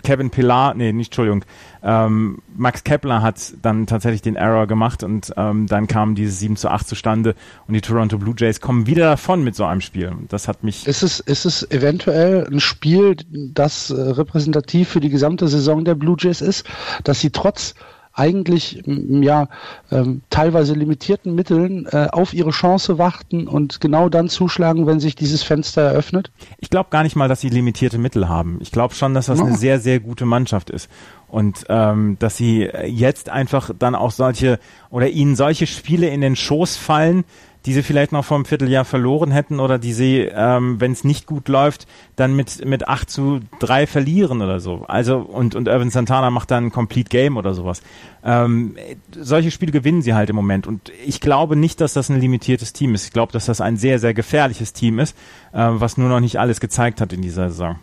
Kevin 0.03 0.31
Pillar, 0.31 0.75
nee, 0.75 0.93
nicht, 0.93 1.09
Entschuldigung, 1.09 1.45
ähm, 1.83 2.39
Max 2.57 2.85
Kepler 2.85 3.23
hat 3.23 3.55
dann 3.63 3.87
tatsächlich 3.87 4.23
den 4.23 4.37
Error 4.37 4.67
gemacht 4.67 5.03
und 5.03 5.33
ähm, 5.37 5.67
dann 5.67 5.87
kam 5.87 6.15
dieses 6.15 6.39
7 6.41 6.57
zu 6.57 6.71
8 6.71 6.87
zustande 6.89 7.35
und 7.67 7.75
die 7.75 7.81
Toronto 7.81 8.19
Blue 8.19 8.35
Jays 8.37 8.61
kommen 8.61 8.87
wieder 8.87 9.05
davon 9.05 9.45
mit 9.45 9.55
so 9.55 9.65
einem 9.65 9.81
Spiel. 9.81 10.13
Das 10.29 10.49
hat 10.49 10.65
mich. 10.65 10.87
Ist 10.87 11.03
es, 11.03 11.21
ist 11.21 11.45
es 11.45 11.71
eventuell 11.71 12.47
ein 12.51 12.61
Spiel, 12.61 13.17
das 13.31 13.91
äh, 13.91 13.95
repräsentativ 13.95 14.89
für 14.89 15.01
die 15.01 15.11
gesamte 15.11 15.49
Saison 15.49 15.85
der 15.85 15.95
Blue 15.95 16.17
Jays 16.19 16.41
ist, 16.41 16.67
dass 17.05 17.21
sie 17.21 17.31
trotz 17.31 17.75
eigentlich 18.15 18.83
ja 18.87 19.49
ähm, 19.91 20.23
teilweise 20.31 20.75
limitierten 20.75 21.35
Mitteln 21.35 21.87
äh, 21.87 22.09
auf 22.13 22.33
ihre 22.33 22.51
Chance 22.51 22.99
warten 22.99 23.49
und 23.49 23.81
genau 23.81 24.09
dann 24.09 24.29
zuschlagen, 24.29 24.87
wenn 24.87 25.01
sich 25.01 25.17
dieses 25.17 25.43
Fenster 25.43 25.83
eröffnet? 25.83 26.31
Ich 26.59 26.71
glaube 26.71 26.91
gar 26.91 27.03
nicht 27.03 27.17
mal, 27.17 27.29
dass 27.29 27.41
sie 27.41 27.49
limitierte 27.49 27.99
Mittel 27.99 28.29
haben. 28.29 28.59
Ich 28.61 28.71
glaube 28.71 28.95
schon, 28.95 29.15
dass 29.15 29.27
das 29.27 29.41
oh. 29.41 29.45
eine 29.45 29.57
sehr, 29.57 29.81
sehr 29.81 30.01
gute 30.01 30.27
Mannschaft 30.27 30.71
ist. 30.71 30.89
Und 31.29 31.65
ähm, 31.69 32.17
dass 32.21 32.37
sie 32.37 32.69
jetzt 32.87 33.29
einfach 33.29 33.71
dann 33.77 33.97
auch 33.97 34.13
solche 34.13 34.61
oder 34.91 35.09
ihnen 35.09 35.35
solche 35.35 35.67
Spiele 35.67 36.09
in 36.09 36.21
den 36.21 36.37
Schoß 36.37 36.77
fallen, 36.77 37.25
die 37.67 37.73
sie 37.73 37.83
vielleicht 37.83 38.13
noch 38.13 38.25
vor 38.25 38.37
einem 38.37 38.45
Vierteljahr 38.45 38.85
verloren 38.85 39.31
hätten 39.31 39.59
oder 39.59 39.79
die 39.79 39.93
sie, 39.93 40.19
ähm, 40.21 40.81
wenn 40.81 40.93
es 40.93 41.03
nicht 41.03 41.27
gut 41.27 41.49
läuft, 41.49 41.87
dann 42.17 42.37
mit, 42.37 42.65
mit 42.65 42.89
8 42.89 43.09
zu 43.09 43.41
3 43.61 43.87
verlieren 43.87 44.43
oder 44.43 44.61
so. 44.61 44.85
Also, 44.87 45.19
und, 45.19 45.55
und 45.55 45.69
Irvin 45.69 45.91
Santana 45.91 46.31
macht 46.31 46.51
dann 46.51 46.67
ein 46.67 46.73
Complete 46.73 47.09
Game 47.09 47.37
oder 47.37 47.55
sowas. 47.55 47.83
Ähm, 48.23 48.77
solche 49.19 49.51
Spiele 49.51 49.73
gewinnen 49.73 50.03
sie 50.03 50.15
halt 50.15 50.29
im 50.29 50.37
Moment. 50.37 50.67
Und 50.67 50.93
ich 51.07 51.21
glaube 51.21 51.57
nicht, 51.57 51.81
dass 51.81 51.95
das 51.95 52.11
ein 52.11 52.21
limitiertes 52.21 52.75
Team 52.75 52.95
ist. 52.95 53.07
Ich 53.07 53.13
glaube, 53.13 53.33
dass 53.33 53.47
das 53.47 53.61
ein 53.61 53.79
sehr, 53.79 53.99
sehr 53.99 54.13
gefährliches 54.13 54.75
Team 54.75 54.99
ist, 54.99 55.17
äh, 55.53 55.67
was 55.71 55.97
nur 55.97 56.11
noch 56.11 56.21
nicht 56.21 56.39
alles 56.39 56.61
gezeigt 56.61 57.01
hat 57.01 57.13
in 57.15 57.23
dieser 57.23 57.49
Saison. 57.49 57.77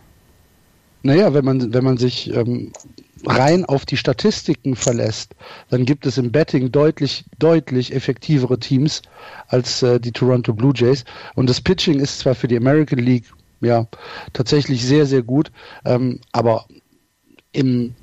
Naja, 1.02 1.34
wenn 1.34 1.44
man, 1.44 1.74
wenn 1.74 1.82
man 1.82 1.96
sich 1.96 2.32
ähm, 2.32 2.72
rein 3.26 3.64
auf 3.64 3.86
die 3.86 3.96
Statistiken 3.96 4.76
verlässt, 4.76 5.34
dann 5.70 5.84
gibt 5.84 6.06
es 6.06 6.18
im 6.18 6.32
Betting 6.32 6.72
deutlich, 6.72 7.24
deutlich 7.38 7.94
effektivere 7.94 8.58
Teams 8.58 9.02
als 9.48 9.82
äh, 9.82 10.00
die 10.00 10.12
Toronto 10.12 10.52
Blue 10.52 10.72
Jays. 10.74 11.04
Und 11.34 11.48
das 11.48 11.60
Pitching 11.60 12.00
ist 12.00 12.20
zwar 12.20 12.34
für 12.34 12.48
die 12.48 12.56
American 12.56 12.98
League 12.98 13.26
ja 13.60 13.86
tatsächlich 14.32 14.84
sehr, 14.84 15.06
sehr 15.06 15.22
gut, 15.22 15.52
ähm, 15.84 16.20
aber 16.32 16.66
im, 17.52 17.94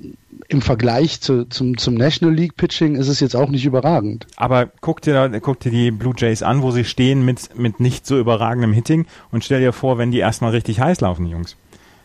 im 0.48 0.62
Vergleich 0.62 1.20
zu, 1.20 1.44
zum, 1.48 1.76
zum 1.76 1.94
National 1.94 2.34
League 2.34 2.56
Pitching 2.56 2.94
ist 2.94 3.08
es 3.08 3.20
jetzt 3.20 3.34
auch 3.34 3.50
nicht 3.50 3.66
überragend. 3.66 4.26
Aber 4.36 4.70
guck 4.80 5.02
dir, 5.02 5.40
guck 5.40 5.60
dir 5.60 5.70
die 5.72 5.90
Blue 5.90 6.14
Jays 6.16 6.42
an, 6.42 6.62
wo 6.62 6.70
sie 6.70 6.84
stehen 6.84 7.24
mit, 7.24 7.56
mit 7.58 7.80
nicht 7.80 8.06
so 8.06 8.18
überragendem 8.18 8.72
Hitting 8.72 9.06
und 9.32 9.44
stell 9.44 9.60
dir 9.60 9.72
vor, 9.72 9.98
wenn 9.98 10.12
die 10.12 10.18
erstmal 10.18 10.52
richtig 10.52 10.80
heiß 10.80 11.00
laufen, 11.00 11.24
die 11.26 11.32
Jungs. 11.32 11.56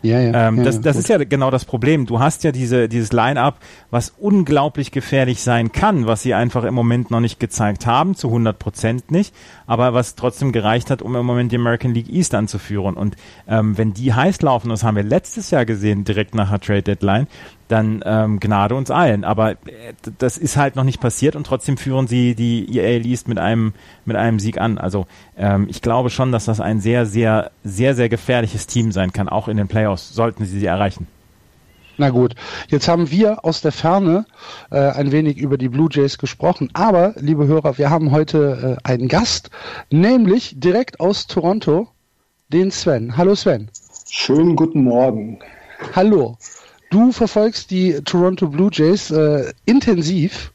Ja, 0.06 0.20
ja, 0.20 0.48
ähm, 0.48 0.58
ja, 0.58 0.64
das, 0.64 0.80
das 0.80 0.96
ist 0.96 1.08
ja 1.08 1.18
genau 1.18 1.50
das 1.50 1.64
Problem. 1.64 2.06
Du 2.06 2.20
hast 2.20 2.44
ja 2.44 2.52
diese, 2.52 2.88
dieses 2.88 3.12
Line-up, 3.12 3.58
was 3.90 4.14
unglaublich 4.16 4.92
gefährlich 4.92 5.42
sein 5.42 5.72
kann, 5.72 6.06
was 6.06 6.22
sie 6.22 6.34
einfach 6.34 6.64
im 6.64 6.74
Moment 6.74 7.10
noch 7.10 7.20
nicht 7.20 7.40
gezeigt 7.40 7.86
haben, 7.86 8.14
zu 8.14 8.28
100 8.28 8.58
Prozent 8.58 9.10
nicht, 9.10 9.34
aber 9.66 9.94
was 9.94 10.14
trotzdem 10.14 10.52
gereicht 10.52 10.90
hat, 10.90 11.02
um 11.02 11.16
im 11.16 11.26
Moment 11.26 11.52
die 11.52 11.56
American 11.56 11.92
League 11.92 12.08
East 12.08 12.34
anzuführen. 12.34 12.94
Und 12.94 13.16
ähm, 13.48 13.76
wenn 13.76 13.92
die 13.94 14.14
heiß 14.14 14.42
laufen, 14.42 14.68
das 14.68 14.84
haben 14.84 14.96
wir 14.96 15.02
letztes 15.02 15.50
Jahr 15.50 15.64
gesehen, 15.64 16.04
direkt 16.04 16.34
nach 16.34 16.50
der 16.50 16.60
Trade 16.60 16.82
Deadline, 16.82 17.26
dann 17.68 18.02
ähm, 18.04 18.40
Gnade 18.40 18.74
uns 18.74 18.90
allen. 18.90 19.24
Aber 19.24 19.52
äh, 19.52 19.56
das 20.18 20.38
ist 20.38 20.56
halt 20.56 20.76
noch 20.76 20.84
nicht 20.84 21.00
passiert 21.00 21.36
und 21.36 21.46
trotzdem 21.46 21.76
führen 21.76 22.06
sie 22.06 22.34
die 22.34 22.76
EA 22.76 23.00
East 23.04 23.28
mit 23.28 23.38
einem 23.38 23.72
mit 24.04 24.16
einem 24.16 24.38
Sieg 24.38 24.58
an. 24.58 24.78
Also 24.78 25.06
ähm, 25.36 25.66
ich 25.68 25.82
glaube 25.82 26.10
schon, 26.10 26.32
dass 26.32 26.44
das 26.44 26.60
ein 26.60 26.80
sehr 26.80 27.06
sehr 27.06 27.50
sehr 27.64 27.94
sehr 27.94 28.08
gefährliches 28.08 28.66
Team 28.66 28.92
sein 28.92 29.12
kann, 29.12 29.28
auch 29.28 29.48
in 29.48 29.56
den 29.56 29.68
Playoffs 29.68 30.14
sollten 30.14 30.44
sie 30.44 30.58
sie 30.58 30.66
erreichen. 30.66 31.06
Na 31.98 32.10
gut, 32.10 32.34
jetzt 32.68 32.88
haben 32.88 33.10
wir 33.10 33.44
aus 33.44 33.62
der 33.62 33.72
Ferne 33.72 34.26
äh, 34.70 34.76
ein 34.76 35.12
wenig 35.12 35.38
über 35.38 35.56
die 35.56 35.70
Blue 35.70 35.88
Jays 35.90 36.18
gesprochen, 36.18 36.68
aber 36.74 37.14
liebe 37.16 37.46
Hörer, 37.46 37.78
wir 37.78 37.88
haben 37.88 38.10
heute 38.10 38.78
äh, 38.84 38.88
einen 38.88 39.08
Gast, 39.08 39.48
nämlich 39.90 40.60
direkt 40.60 41.00
aus 41.00 41.26
Toronto, 41.26 41.88
den 42.48 42.70
Sven. 42.70 43.16
Hallo 43.16 43.34
Sven. 43.34 43.70
Schönen 44.10 44.56
guten 44.56 44.84
Morgen. 44.84 45.38
Hallo. 45.94 46.36
Du 46.90 47.12
verfolgst 47.12 47.70
die 47.70 47.94
Toronto 48.04 48.48
Blue 48.48 48.70
Jays 48.72 49.10
äh, 49.10 49.52
intensiv, 49.64 50.52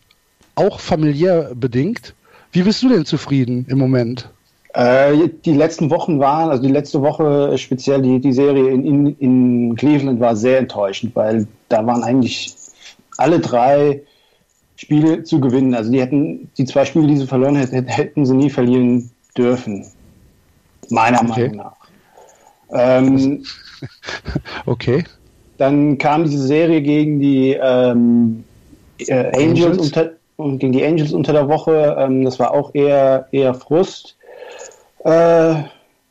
auch 0.56 0.80
familiär 0.80 1.52
bedingt. 1.56 2.14
Wie 2.52 2.64
bist 2.64 2.84
du 2.84 2.90
denn 2.90 3.06
zufrieden 3.06 3.66
im 3.70 3.78
Moment? 3.78 4.30
Äh, 4.74 5.30
die 5.44 5.54
letzten 5.54 5.90
Wochen 5.90 6.20
waren, 6.20 6.50
also 6.50 6.64
die 6.64 6.72
letzte 6.72 7.02
Woche 7.02 7.58
speziell 7.58 8.02
die, 8.02 8.20
die 8.20 8.32
Serie 8.32 8.70
in, 8.70 8.86
in, 8.86 9.16
in 9.20 9.76
Cleveland 9.76 10.20
war 10.20 10.36
sehr 10.36 10.60
enttäuschend, 10.60 11.16
weil 11.16 11.48
da 11.68 11.86
waren 11.86 12.04
eigentlich 12.04 12.56
alle 13.18 13.40
drei 13.40 14.02
Spiele 14.78 15.24
zu 15.24 15.42
gewinnen. 15.42 15.76
Also 15.76 15.92
die 15.92 16.00
hätten 16.00 16.50
die 16.58 16.66
zwei 16.66 16.86
Spiele, 16.86 17.08
die 17.08 17.18
sie 17.18 17.28
verloren 17.28 17.56
hätten, 17.58 17.86
hätten 17.88 18.26
sie 18.26 18.36
nie 18.36 18.50
verlieren 18.50 19.12
dürfen. 19.38 19.86
Meiner 20.90 21.22
okay. 21.22 21.50
Meinung 21.50 21.56
nach. 21.58 21.76
Ähm, 22.72 23.44
okay. 24.66 25.04
Dann 25.58 25.98
kam 25.98 26.24
diese 26.24 26.46
Serie 26.46 26.82
gegen 26.82 27.20
die 27.20 27.58
ähm, 27.62 28.44
äh, 29.08 29.32
Angels? 29.36 29.78
Unter, 29.78 30.12
und 30.38 30.60
gegen 30.60 30.74
die 30.74 30.84
Angels 30.84 31.14
unter 31.14 31.34
der 31.34 31.48
Woche. 31.48 31.96
Ähm, 32.00 32.26
das 32.26 32.40
war 32.40 32.52
auch 32.52 32.74
eher, 32.74 33.28
eher 33.32 33.54
Frust. 33.54 34.18
Äh, 35.04 35.56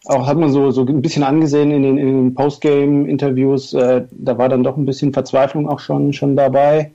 auch 0.06 0.26
hat 0.26 0.38
man 0.38 0.50
so, 0.50 0.70
so 0.70 0.84
ein 0.84 1.02
bisschen 1.02 1.22
angesehen 1.22 1.70
in 1.70 1.82
den, 1.82 1.98
in 1.98 2.06
den 2.06 2.34
Postgame-Interviews. 2.34 3.74
Äh, 3.74 4.02
da 4.10 4.38
war 4.38 4.48
dann 4.48 4.62
doch 4.62 4.76
ein 4.76 4.86
bisschen 4.86 5.12
Verzweiflung 5.12 5.68
auch 5.68 5.80
schon, 5.80 6.12
schon 6.12 6.36
dabei. 6.36 6.90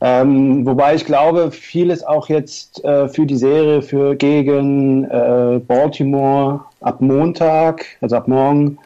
Ähm, 0.00 0.64
wobei 0.64 0.94
ich 0.94 1.04
glaube, 1.04 1.50
vieles 1.50 2.04
auch 2.04 2.28
jetzt 2.28 2.84
äh, 2.84 3.08
für 3.08 3.26
die 3.26 3.36
Serie 3.36 3.82
für 3.82 4.14
gegen 4.14 5.04
äh, 5.04 5.60
Baltimore 5.66 6.60
ab 6.80 7.00
Montag, 7.00 7.84
also 8.00 8.16
ab 8.16 8.28
morgen, 8.28 8.78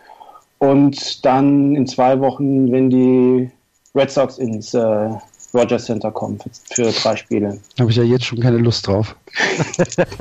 und 0.63 1.25
dann 1.25 1.75
in 1.75 1.89
zwei 1.89 2.21
Wochen, 2.21 2.71
wenn 2.71 2.89
die 2.89 3.51
Red 3.97 4.13
Sox 4.13 4.39
ins 4.39 4.73
äh, 4.75 5.11
Rogers 5.53 5.87
Center 5.87 6.13
kommen 6.13 6.39
für, 6.39 6.51
für 6.93 6.93
drei 6.93 7.17
Spiele. 7.17 7.59
Habe 7.81 7.91
ich 7.91 7.97
ja 7.97 8.05
jetzt 8.05 8.27
schon 8.27 8.39
keine 8.39 8.59
Lust 8.59 8.87
drauf. 8.87 9.17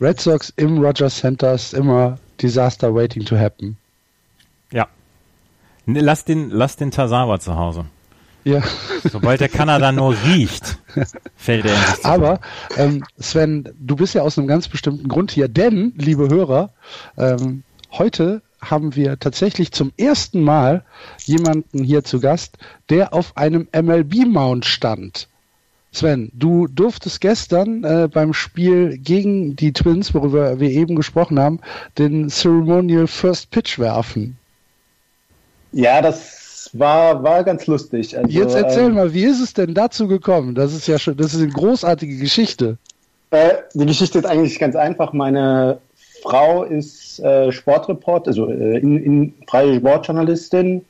Red 0.00 0.20
Sox 0.20 0.52
im 0.54 0.78
Rogers 0.78 1.16
Center 1.16 1.54
ist 1.54 1.74
immer 1.74 2.18
Disaster 2.40 2.94
waiting 2.94 3.24
to 3.24 3.36
happen. 3.36 3.76
Ja. 4.70 4.86
Lass 5.86 6.24
den, 6.24 6.50
lass 6.50 6.76
den 6.76 6.92
Tazawa 6.92 7.40
zu 7.40 7.56
Hause. 7.56 7.86
Ja. 8.44 8.62
Sobald 9.02 9.40
der 9.40 9.48
Kanada 9.48 9.90
nur 9.90 10.14
riecht, 10.26 10.78
fällt 11.36 11.64
er 11.64 11.74
in 11.74 11.96
sich 11.96 12.04
Aber 12.04 12.38
ähm, 12.76 13.02
Sven, 13.18 13.68
du 13.80 13.96
bist 13.96 14.14
ja 14.14 14.22
aus 14.22 14.38
einem 14.38 14.46
ganz 14.46 14.68
bestimmten 14.68 15.08
Grund 15.08 15.32
hier, 15.32 15.48
denn, 15.48 15.92
liebe 15.96 16.28
Hörer, 16.28 16.70
ähm, 17.18 17.64
heute 17.90 18.42
haben 18.70 18.96
wir 18.96 19.18
tatsächlich 19.18 19.72
zum 19.72 19.92
ersten 19.96 20.42
Mal 20.42 20.84
jemanden 21.24 21.82
hier 21.82 22.04
zu 22.04 22.20
Gast, 22.20 22.58
der 22.90 23.12
auf 23.12 23.36
einem 23.36 23.68
MLB-Mount 23.74 24.64
stand. 24.64 25.28
Sven, 25.92 26.30
du 26.34 26.66
durftest 26.66 27.20
gestern 27.22 27.82
äh, 27.82 28.08
beim 28.12 28.34
Spiel 28.34 28.98
gegen 28.98 29.56
die 29.56 29.72
Twins, 29.72 30.12
worüber 30.12 30.60
wir 30.60 30.70
eben 30.70 30.94
gesprochen 30.94 31.38
haben, 31.38 31.60
den 31.96 32.28
Ceremonial 32.28 33.06
First 33.06 33.50
Pitch 33.50 33.78
werfen. 33.78 34.36
Ja, 35.72 36.02
das 36.02 36.70
war, 36.74 37.22
war 37.22 37.44
ganz 37.44 37.66
lustig. 37.66 38.16
Also, 38.16 38.28
Jetzt 38.28 38.54
erzähl 38.54 38.86
ähm, 38.86 38.94
mal, 38.94 39.14
wie 39.14 39.24
ist 39.24 39.40
es 39.40 39.54
denn 39.54 39.72
dazu 39.72 40.06
gekommen? 40.06 40.54
Das 40.54 40.74
ist 40.74 40.86
ja 40.86 40.98
schon, 40.98 41.16
das 41.16 41.32
ist 41.32 41.40
eine 41.40 41.52
großartige 41.52 42.16
Geschichte. 42.18 42.76
Äh, 43.30 43.54
die 43.74 43.86
Geschichte 43.86 44.18
ist 44.18 44.26
eigentlich 44.26 44.58
ganz 44.58 44.76
einfach. 44.76 45.12
Meine 45.12 45.78
Frau 46.22 46.64
ist 46.64 47.05
äh, 47.18 47.52
Sportreport, 47.52 48.28
also 48.28 48.50
äh, 48.50 48.78
in, 48.78 48.96
in, 49.02 49.34
freie 49.46 49.76
Sportjournalistin 49.76 50.84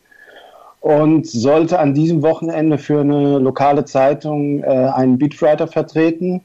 und 0.81 1.27
sollte 1.27 1.79
an 1.79 1.95
diesem 1.95 2.23
Wochenende 2.23 2.79
für 2.79 3.01
eine 3.01 3.39
lokale 3.39 3.85
Zeitung 3.85 4.63
äh, 4.63 4.67
einen 4.67 5.19
Beatwriter 5.19 5.67
vertreten. 5.67 6.43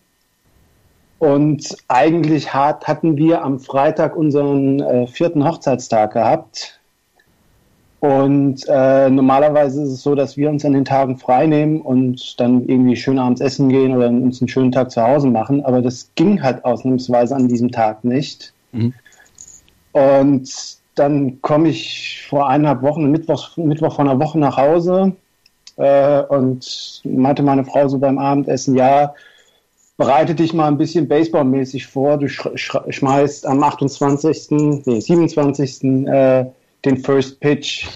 Und 1.19 1.77
eigentlich 1.87 2.51
hat, 2.51 2.87
hatten 2.87 3.15
wir 3.17 3.43
am 3.43 3.59
Freitag 3.59 4.15
unseren 4.15 4.79
äh, 4.79 5.05
vierten 5.05 5.47
Hochzeitstag 5.47 6.13
gehabt. 6.13 6.79
Und 8.01 8.65
äh, 8.67 9.11
normalerweise 9.11 9.83
ist 9.83 9.89
es 9.89 10.01
so, 10.01 10.15
dass 10.15 10.35
wir 10.35 10.49
uns 10.49 10.65
an 10.65 10.73
den 10.73 10.85
Tagen 10.85 11.19
frei 11.19 11.45
nehmen 11.45 11.79
und 11.79 12.39
dann 12.39 12.67
irgendwie 12.67 12.95
schön 12.95 13.19
abends 13.19 13.41
essen 13.41 13.69
gehen 13.69 13.95
oder 13.95 14.07
uns 14.07 14.41
einen 14.41 14.47
schönen 14.47 14.71
Tag 14.71 14.89
zu 14.89 15.03
Hause 15.03 15.27
machen. 15.27 15.63
Aber 15.63 15.83
das 15.83 16.09
ging 16.15 16.41
halt 16.41 16.65
ausnahmsweise 16.65 17.35
an 17.35 17.47
diesem 17.47 17.71
Tag 17.71 18.03
nicht. 18.03 18.53
Mhm. 18.71 18.95
Und 19.91 20.49
dann 20.95 21.41
komme 21.41 21.69
ich 21.69 22.25
vor 22.29 22.47
eineinhalb 22.47 22.81
Wochen, 22.81 23.09
Mittwoch, 23.11 23.57
Mittwoch 23.57 23.95
vor 23.95 24.05
einer 24.05 24.19
Woche 24.19 24.39
nach 24.39 24.57
Hause, 24.57 25.13
Äh, 25.77 26.23
und 26.23 27.01
meinte 27.05 27.41
meine 27.41 27.63
Frau 27.63 27.87
so 27.87 27.97
beim 27.97 28.19
Abendessen, 28.19 28.75
ja, 28.75 29.15
bereite 29.97 30.35
dich 30.35 30.53
mal 30.53 30.67
ein 30.67 30.77
bisschen 30.77 31.07
baseballmäßig 31.07 31.87
vor. 31.87 32.17
Du 32.17 32.27
sch 32.27 32.47
sch 32.55 32.75
schmeißt 32.89 33.45
am 33.45 33.63
28., 33.63 34.47
nee, 34.85 34.99
27. 34.99 35.83
Äh, 36.07 36.45
den 36.83 36.97
First 36.97 37.39
Pitch. 37.39 37.87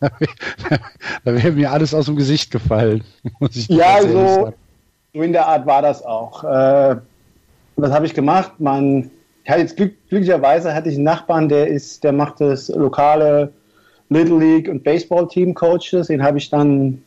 da 0.00 1.34
wäre 1.34 1.52
mir 1.52 1.70
alles 1.70 1.92
aus 1.94 2.06
dem 2.06 2.16
Gesicht 2.16 2.50
gefallen. 2.50 3.04
ja, 3.68 4.00
so, 4.02 4.52
so, 5.12 5.22
in 5.22 5.32
der 5.32 5.46
Art 5.46 5.66
war 5.66 5.82
das 5.82 6.04
auch. 6.04 6.44
Äh, 6.44 6.96
was 7.76 7.90
habe 7.90 8.06
ich 8.06 8.14
gemacht? 8.14 8.52
Mein, 8.58 9.10
ich 9.44 9.50
hatte 9.50 9.60
jetzt 9.60 9.76
glück, 9.76 9.94
glücklicherweise 10.08 10.74
hatte 10.74 10.88
ich 10.88 10.96
einen 10.96 11.04
Nachbarn, 11.04 11.48
der 11.48 11.68
ist, 11.68 12.04
der 12.04 12.12
macht 12.12 12.40
das 12.40 12.68
lokale 12.68 13.52
Little 14.08 14.38
League 14.38 14.68
und 14.68 14.84
Baseball 14.84 15.28
Team 15.28 15.54
Coaches. 15.54 16.08
Den 16.08 16.22
habe 16.22 16.38
ich 16.38 16.50
dann 16.50 17.02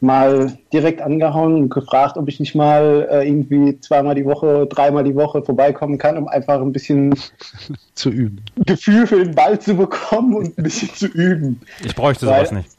mal 0.00 0.58
direkt 0.72 1.02
angehauen 1.02 1.54
und 1.54 1.68
gefragt, 1.68 2.16
ob 2.16 2.28
ich 2.28 2.40
nicht 2.40 2.54
mal 2.54 3.06
äh, 3.10 3.28
irgendwie 3.28 3.78
zweimal 3.80 4.14
die 4.14 4.24
Woche, 4.24 4.66
dreimal 4.66 5.04
die 5.04 5.14
Woche 5.14 5.42
vorbeikommen 5.42 5.98
kann, 5.98 6.16
um 6.16 6.26
einfach 6.26 6.60
ein 6.60 6.72
bisschen 6.72 7.14
zu 7.94 8.10
üben. 8.10 8.42
Gefühl 8.66 9.06
für 9.06 9.24
den 9.24 9.34
Ball 9.34 9.58
zu 9.58 9.74
bekommen 9.74 10.34
und 10.34 10.58
ein 10.58 10.62
bisschen 10.62 10.92
zu 10.94 11.06
üben. 11.06 11.60
Ich 11.84 11.94
bräuchte 11.94 12.26
weil, 12.26 12.46
sowas 12.46 12.52
nicht. 12.52 12.70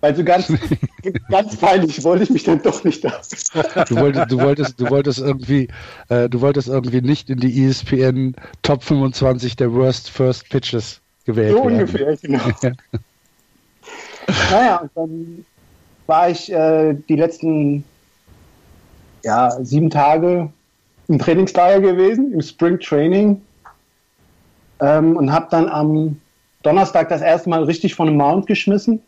Weil 0.00 0.14
so 0.14 0.22
ganz, 0.22 0.52
ganz 1.30 1.56
peinlich 1.56 2.04
wollte 2.04 2.22
ich 2.24 2.30
mich 2.30 2.44
dann 2.44 2.62
doch 2.62 2.84
nicht 2.84 3.04
da. 3.04 3.20
Du 3.88 3.96
wolltest, 3.96 4.30
du 4.30 4.40
wolltest, 4.40 4.80
du 4.80 4.90
wolltest 4.90 5.18
irgendwie, 5.18 5.68
äh, 6.08 6.28
du 6.28 6.40
wolltest 6.40 6.68
irgendwie 6.68 7.00
nicht 7.00 7.30
in 7.30 7.40
die 7.40 7.64
ESPN 7.64 8.36
Top 8.62 8.84
25 8.84 9.56
der 9.56 9.72
Worst 9.72 10.10
First 10.10 10.48
Pitches 10.50 11.00
gewählt 11.24 11.56
so 11.56 11.64
werden. 11.64 11.72
ungefähr, 11.72 12.16
genau. 12.16 12.40
naja, 14.50 14.76
und 14.76 14.90
dann 14.94 15.44
war 16.06 16.30
ich 16.30 16.52
äh, 16.52 16.94
die 17.08 17.16
letzten 17.16 17.84
ja, 19.24 19.50
sieben 19.62 19.90
Tage 19.90 20.48
im 21.08 21.18
Trainingslager 21.18 21.80
gewesen, 21.80 22.32
im 22.32 22.40
Spring 22.40 22.78
Training 22.78 23.40
ähm, 24.80 25.16
und 25.16 25.32
habe 25.32 25.48
dann 25.50 25.68
am 25.68 26.20
Donnerstag 26.62 27.08
das 27.08 27.20
erste 27.20 27.48
Mal 27.50 27.64
richtig 27.64 27.94
von 27.94 28.08
einem 28.08 28.16
Mount 28.16 28.46
geschmissen, 28.46 29.02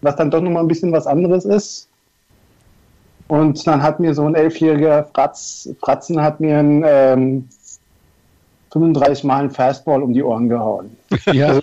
was 0.00 0.16
dann 0.16 0.30
doch 0.30 0.40
nochmal 0.40 0.62
ein 0.62 0.68
bisschen 0.68 0.92
was 0.92 1.06
anderes 1.06 1.44
ist. 1.44 1.88
Und 3.28 3.66
dann 3.66 3.82
hat 3.82 3.98
mir 3.98 4.14
so 4.14 4.24
ein 4.24 4.34
elfjähriger 4.34 5.04
Fratz, 5.12 5.68
Fratzen 5.80 6.22
hat 6.22 6.38
mir 6.40 6.58
ein 6.58 6.84
ähm, 6.86 7.48
35 8.72 9.24
Mal 9.24 9.44
ein 9.44 9.50
Fastball 9.50 10.02
um 10.02 10.12
die 10.12 10.22
Ohren 10.22 10.48
gehauen. 10.48 10.96
Ja. 11.32 11.58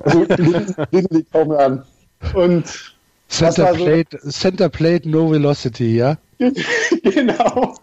also, 0.00 0.20
Little 0.90 1.24
kaum 1.32 1.50
an. 1.52 1.84
Und 2.34 2.94
Center, 3.28 3.74
so, 3.74 3.84
Plate, 3.84 4.18
Center 4.30 4.68
Plate, 4.68 5.08
No 5.08 5.30
Velocity, 5.30 5.96
ja? 5.96 6.18
genau. 7.02 7.74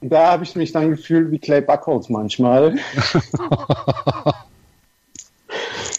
Da 0.00 0.32
habe 0.32 0.44
ich 0.44 0.54
mich 0.54 0.72
dann 0.72 0.90
gefühlt 0.90 1.30
wie 1.30 1.38
Clay 1.38 1.60
Buckholz 1.60 2.08
manchmal. 2.08 2.76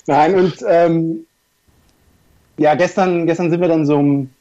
Nein, 0.10 0.34
und 0.34 0.66
ähm, 0.68 1.28
ja, 2.58 2.74
gestern, 2.74 3.28
gestern 3.28 3.52
sind 3.52 3.62
wir 3.62 3.68
dann 3.68 3.86
so 3.86 3.96
um 3.96 4.32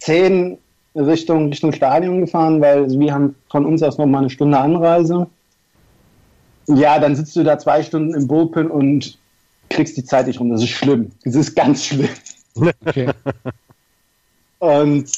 10 0.00 0.58
Richtung, 0.94 1.48
Richtung 1.48 1.72
Stadion 1.72 2.20
gefahren, 2.20 2.60
weil 2.60 2.90
wir 2.90 3.14
haben 3.14 3.34
von 3.50 3.64
uns 3.64 3.82
aus 3.82 3.96
noch 3.96 4.04
mal 4.04 4.18
eine 4.18 4.28
Stunde 4.28 4.58
Anreise. 4.58 5.26
Ja, 6.66 6.98
dann 6.98 7.16
sitzt 7.16 7.34
du 7.34 7.44
da 7.44 7.58
zwei 7.58 7.82
Stunden 7.82 8.12
im 8.12 8.28
Bullpen 8.28 8.70
und 8.70 9.16
kriegst 9.70 9.96
die 9.96 10.04
Zeit 10.04 10.26
nicht 10.26 10.38
rum. 10.38 10.50
Das 10.50 10.60
ist 10.60 10.68
schlimm. 10.68 11.12
Das 11.24 11.34
ist 11.34 11.54
ganz 11.54 11.86
schlimm. 11.86 12.10
Okay. 12.84 13.08
und 14.58 15.10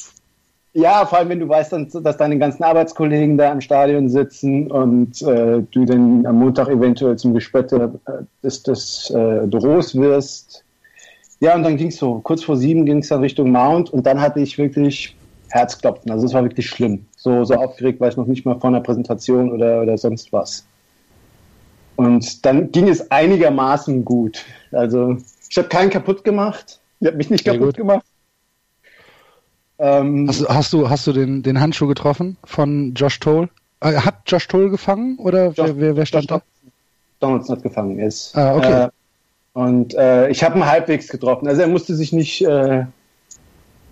ja, 0.77 1.07
vor 1.07 1.17
allem, 1.17 1.29
wenn 1.29 1.39
du 1.39 1.49
weißt, 1.49 1.73
dass 2.03 2.17
deine 2.17 2.37
ganzen 2.37 2.63
Arbeitskollegen 2.63 3.35
da 3.35 3.51
im 3.51 3.61
Stadion 3.61 4.09
sitzen 4.09 4.69
und 4.69 5.19
äh, 5.23 5.63
du 5.71 5.85
dann 5.85 6.23
am 6.27 6.37
Montag 6.37 6.67
eventuell 6.67 7.15
zum 7.15 7.33
Gespötte 7.33 7.99
äh, 8.05 8.11
des, 8.43 8.61
des 8.61 9.09
äh, 9.09 9.47
Büros 9.47 9.95
wirst. 9.95 10.63
Ja, 11.39 11.55
und 11.55 11.63
dann 11.63 11.77
ging 11.77 11.87
es 11.87 11.97
so, 11.97 12.19
kurz 12.19 12.43
vor 12.43 12.57
sieben 12.57 12.85
ging 12.85 12.99
es 12.99 13.07
dann 13.07 13.21
Richtung 13.21 13.51
Mount 13.51 13.89
und 13.89 14.05
dann 14.05 14.21
hatte 14.21 14.39
ich 14.39 14.59
wirklich 14.59 15.15
Herzklopfen. 15.49 16.11
Also 16.11 16.27
es 16.27 16.33
war 16.35 16.43
wirklich 16.43 16.67
schlimm. 16.67 17.07
So, 17.15 17.43
so 17.43 17.55
aufgeregt 17.55 17.99
war 17.99 18.09
ich 18.09 18.17
noch 18.17 18.27
nicht 18.27 18.45
mal 18.45 18.59
vor 18.59 18.69
einer 18.69 18.81
Präsentation 18.81 19.51
oder, 19.51 19.81
oder 19.81 19.97
sonst 19.97 20.31
was. 20.31 20.63
Und 21.95 22.45
dann 22.45 22.71
ging 22.71 22.87
es 22.87 23.09
einigermaßen 23.09 24.05
gut. 24.05 24.45
Also 24.71 25.17
ich 25.49 25.57
habe 25.57 25.69
keinen 25.69 25.89
kaputt 25.89 26.23
gemacht. 26.23 26.79
Ich 26.99 27.07
habe 27.07 27.17
mich 27.17 27.31
nicht 27.31 27.45
kaputt 27.45 27.75
gemacht. 27.75 28.05
Ähm, 29.79 30.27
hast, 30.27 30.47
hast, 30.49 30.73
du, 30.73 30.89
hast 30.89 31.07
du 31.07 31.13
den, 31.13 31.43
den 31.43 31.59
Handschuh 31.59 31.87
getroffen 31.87 32.37
von 32.43 32.93
Josh 32.95 33.19
Toll? 33.19 33.49
Äh, 33.79 33.93
hat 33.93 34.21
Josh 34.25 34.47
Toll 34.47 34.69
gefangen 34.69 35.17
oder 35.19 35.51
Josh, 35.51 35.71
wer, 35.75 35.95
wer, 35.95 36.05
stand 36.05 36.29
Josh 36.29 36.39
da? 36.39 36.69
Donaldson 37.19 37.55
hat 37.55 37.63
gefangen 37.63 37.99
ist. 37.99 38.35
Ah, 38.35 38.55
okay. 38.55 38.83
Äh, 38.85 38.89
und 39.53 39.95
äh, 39.95 40.29
ich 40.29 40.43
habe 40.43 40.57
ihn 40.59 40.65
halbwegs 40.65 41.07
getroffen. 41.07 41.47
Also 41.47 41.61
er 41.61 41.67
musste 41.67 41.95
sich 41.95 42.13
nicht, 42.13 42.43
äh, 42.43 42.85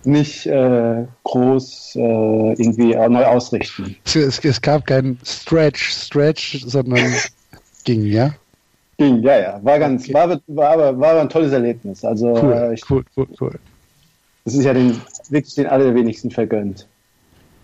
nicht 0.04 0.46
äh, 0.46 1.04
groß 1.24 1.96
äh, 1.96 2.52
irgendwie 2.52 2.94
neu 2.94 3.24
ausrichten. 3.24 3.96
Es, 4.04 4.38
es, 4.44 4.60
gab 4.60 4.86
keinen 4.86 5.18
Stretch, 5.24 5.90
Stretch, 5.90 6.64
sondern 6.64 7.12
ging, 7.84 8.04
ja? 8.04 8.34
Ging, 8.96 9.22
ja, 9.22 9.38
ja. 9.38 9.60
War 9.62 9.78
ganz, 9.78 10.04
okay. 10.04 10.14
war, 10.14 10.28
war, 10.46 10.78
war, 10.78 11.00
war 11.00 11.20
ein 11.20 11.28
tolles 11.28 11.52
Erlebnis. 11.52 12.04
Also 12.04 12.28
cool, 12.28 12.70
ich, 12.72 12.88
cool, 12.88 13.04
cool, 13.16 13.26
cool. 13.40 13.58
Das 14.44 14.54
ist 14.54 14.64
ja 14.64 14.72
den, 14.72 15.00
wirklich 15.32 15.54
den 15.54 15.66
allerwenigsten 15.66 16.30
vergönnt. 16.30 16.86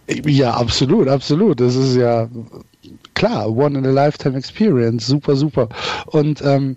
Ja, 0.08 0.54
absolut, 0.54 1.08
absolut. 1.08 1.60
Das 1.60 1.76
ist 1.76 1.96
ja 1.96 2.28
klar, 3.14 3.48
one 3.48 3.78
in 3.78 3.86
a 3.86 3.90
lifetime 3.90 4.36
experience, 4.36 5.06
super, 5.06 5.36
super. 5.36 5.68
Und 6.06 6.42
ähm, 6.42 6.76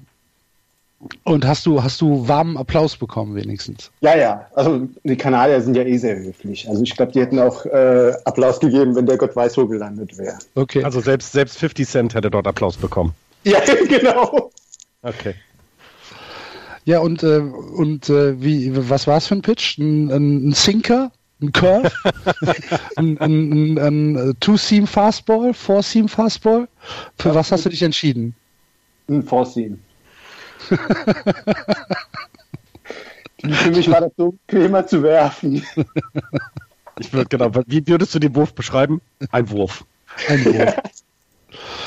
und 1.24 1.46
hast 1.46 1.66
du, 1.66 1.84
hast 1.84 2.02
du 2.02 2.28
warmen 2.28 2.58
Applaus 2.58 2.96
bekommen 2.98 3.36
wenigstens? 3.36 3.92
Ja, 4.02 4.18
ja. 4.18 4.48
Also 4.56 4.88
die 5.04 5.16
Kanadier 5.16 5.62
sind 5.62 5.76
ja 5.76 5.84
eh 5.84 5.98
sehr 5.98 6.18
höflich. 6.18 6.68
Also 6.68 6.84
ich 6.84 6.96
glaube, 6.96 7.12
die 7.12 7.22
hätten 7.22 7.40
auch 7.40 7.66
äh, 7.66 8.14
Applaus 8.24 8.60
gegeben, 8.60 8.96
wenn 8.96 9.06
der 9.06 9.18
Gott 9.18 9.36
weiß 9.36 9.58
wo 9.58 9.68
gelandet 9.68 10.18
wäre. 10.18 10.38
Okay. 10.56 10.84
Also 10.84 11.02
selbst, 11.02 11.32
selbst 11.32 11.58
50 11.58 11.88
Cent 11.88 12.16
hätte 12.16 12.32
dort 12.32 12.48
Applaus 12.48 12.78
bekommen. 12.78 13.14
Ja, 13.44 13.60
genau. 13.88 14.52
Okay. 15.04 15.36
Ja, 16.86 17.00
und, 17.00 17.24
äh, 17.24 17.40
und 17.40 18.10
äh, 18.10 18.42
wie, 18.42 18.72
was 18.90 19.08
war 19.08 19.18
es 19.18 19.28
für 19.28 19.36
ein 19.36 19.42
Pitch? 19.42 19.78
Ein, 19.80 20.12
ein, 20.12 20.50
ein 20.50 20.52
Sinker? 20.54 21.12
Ein 21.42 21.52
Curve? 21.52 21.92
ein, 22.96 23.18
ein, 23.18 23.78
ein, 23.78 24.18
ein 24.18 24.36
Two-Seam 24.40 24.86
Fastball? 24.88 25.54
Four-Seam 25.54 26.08
Fastball? 26.08 26.68
Für 27.18 27.30
ja, 27.30 27.36
was 27.36 27.52
hast 27.52 27.66
du 27.66 27.70
dich 27.70 27.82
entschieden? 27.82 28.36
Ein 29.10 29.24
Four-Seam. 29.24 29.80
Für 33.46 33.70
mich 33.70 33.90
war 33.92 34.02
das 34.02 34.12
so 34.18 34.34
bequemer 34.48 34.88
zu 34.88 35.04
werfen. 35.04 35.64
Ich 37.00 37.14
würde 37.14 37.28
genau, 37.30 37.52
wie 37.68 37.86
würdest 37.88 38.16
du 38.16 38.20
den 38.20 38.34
Wurf 38.36 38.54
beschreiben? 38.56 39.02
Ein 39.32 39.50
Wurf. 39.50 39.86
Ein 40.28 40.46
Wurf. 40.46 40.76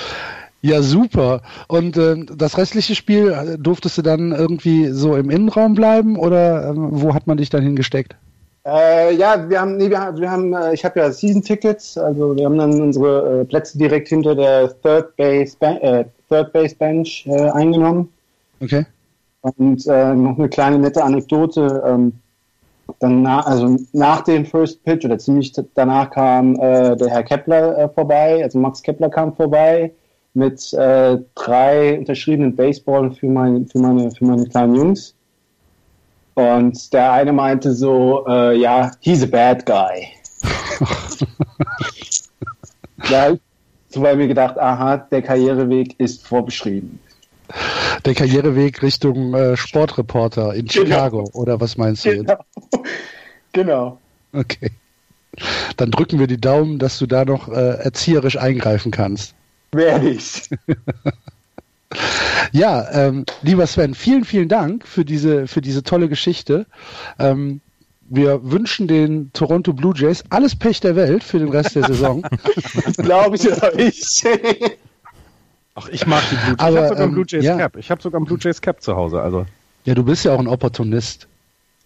Ja, 0.60 0.82
super. 0.82 1.42
Und 1.68 1.96
äh, 1.96 2.16
das 2.36 2.58
restliche 2.58 2.94
Spiel, 2.94 3.30
äh, 3.30 3.58
durftest 3.58 3.98
du 3.98 4.02
dann 4.02 4.32
irgendwie 4.32 4.88
so 4.88 5.14
im 5.14 5.30
Innenraum 5.30 5.74
bleiben 5.74 6.16
oder 6.16 6.70
äh, 6.70 6.72
wo 6.74 7.14
hat 7.14 7.26
man 7.26 7.36
dich 7.36 7.50
dann 7.50 7.62
hingesteckt? 7.62 8.16
Äh, 8.66 9.14
ja, 9.14 9.48
wir 9.48 9.60
haben, 9.60 9.76
nee, 9.76 9.88
wir, 9.88 10.14
wir 10.16 10.30
haben, 10.30 10.52
äh, 10.52 10.74
ich 10.74 10.84
habe 10.84 10.98
ja 10.98 11.12
Season 11.12 11.42
Tickets, 11.42 11.96
also 11.96 12.36
wir 12.36 12.44
haben 12.44 12.58
dann 12.58 12.80
unsere 12.80 13.40
äh, 13.40 13.44
Plätze 13.44 13.78
direkt 13.78 14.08
hinter 14.08 14.34
der 14.34 14.68
Third 14.82 15.16
Base, 15.16 15.56
Third 16.28 16.52
Base 16.52 16.74
Bench 16.74 17.26
eingenommen. 17.54 18.08
Okay. 18.60 18.84
Und 19.40 19.86
noch 19.86 20.38
eine 20.38 20.48
kleine 20.48 20.78
nette 20.78 21.02
Anekdote. 21.02 21.82
Ähm, 21.86 22.12
dann 23.00 23.22
na, 23.22 23.40
also 23.40 23.76
nach 23.92 24.22
dem 24.22 24.44
First 24.44 24.82
Pitch 24.84 25.04
oder 25.04 25.18
ziemlich 25.18 25.52
danach 25.74 26.10
kam 26.10 26.54
der 26.56 27.08
Herr 27.08 27.22
Kepler 27.22 27.88
vorbei, 27.94 28.42
also 28.42 28.58
Max 28.58 28.82
Kepler 28.82 29.08
kam 29.08 29.34
vorbei 29.34 29.92
mit 30.34 30.72
äh, 30.72 31.18
drei 31.34 31.98
unterschriebenen 31.98 32.54
Baseballen 32.54 33.12
für, 33.14 33.26
mein, 33.26 33.66
für, 33.66 33.78
meine, 33.78 34.10
für 34.10 34.24
meine 34.24 34.46
kleinen 34.46 34.74
Jungs. 34.74 35.14
Und 36.34 36.92
der 36.92 37.12
eine 37.12 37.32
meinte 37.32 37.72
so, 37.72 38.24
äh, 38.28 38.56
ja, 38.56 38.92
he's 39.00 39.22
a 39.22 39.26
bad 39.26 39.66
guy. 39.66 40.06
ja, 43.10 43.34
so 43.88 44.00
bei 44.00 44.14
mir 44.14 44.28
gedacht, 44.28 44.56
aha, 44.58 44.98
der 44.98 45.22
Karriereweg 45.22 45.98
ist 45.98 46.24
vorbeschrieben. 46.24 47.00
Der 48.04 48.14
Karriereweg 48.14 48.82
Richtung 48.82 49.34
äh, 49.34 49.56
Sportreporter 49.56 50.54
in 50.54 50.66
genau. 50.66 50.84
Chicago, 50.84 51.30
oder 51.32 51.60
was 51.60 51.76
meinst 51.76 52.04
du? 52.04 52.18
Genau. 52.18 52.38
genau. 53.52 53.98
Okay. 54.32 54.70
Dann 55.76 55.90
drücken 55.90 56.18
wir 56.18 56.26
die 56.26 56.40
Daumen, 56.40 56.78
dass 56.78 56.98
du 56.98 57.06
da 57.06 57.24
noch 57.24 57.48
äh, 57.48 57.78
erzieherisch 57.82 58.38
eingreifen 58.38 58.90
kannst. 58.90 59.34
Werde 59.72 60.10
ich. 60.10 60.48
Ja, 62.52 62.86
ähm, 62.92 63.24
lieber 63.42 63.66
Sven, 63.66 63.94
vielen, 63.94 64.24
vielen 64.24 64.48
Dank 64.48 64.86
für 64.86 65.04
diese, 65.04 65.46
für 65.46 65.60
diese 65.60 65.82
tolle 65.82 66.08
Geschichte. 66.08 66.66
Ähm, 67.18 67.60
wir 68.10 68.50
wünschen 68.50 68.88
den 68.88 69.32
Toronto 69.32 69.72
Blue 69.72 69.94
Jays 69.96 70.24
alles 70.30 70.56
Pech 70.56 70.80
der 70.80 70.96
Welt 70.96 71.22
für 71.22 71.38
den 71.38 71.48
Rest 71.48 71.76
der 71.76 71.84
Saison. 71.84 72.22
das 72.84 72.96
glaube 72.96 73.36
ich 73.36 73.46
oder 73.46 73.78
ich. 73.78 74.24
Ach, 75.74 75.88
ich 75.88 76.06
mag 76.06 76.22
die 76.30 76.36
Blue 76.36 76.56
Jays. 76.58 76.58
Aber, 76.58 76.70
ich 76.70 76.76
habe 76.76 76.88
sogar 76.88 77.04
ähm, 77.04 77.12
Blue 77.12 77.24
Jays 77.28 77.44
ja. 77.44 77.56
Cap. 77.56 77.76
Ich 77.76 77.90
habe 77.90 78.02
sogar 78.02 78.18
einen 78.18 78.26
Blue 78.26 78.38
Jays 78.40 78.60
Cap 78.60 78.82
zu 78.82 78.96
Hause. 78.96 79.20
Also. 79.20 79.46
Ja, 79.84 79.94
du 79.94 80.04
bist 80.04 80.24
ja 80.24 80.34
auch 80.34 80.40
ein 80.40 80.48
Opportunist. 80.48 81.28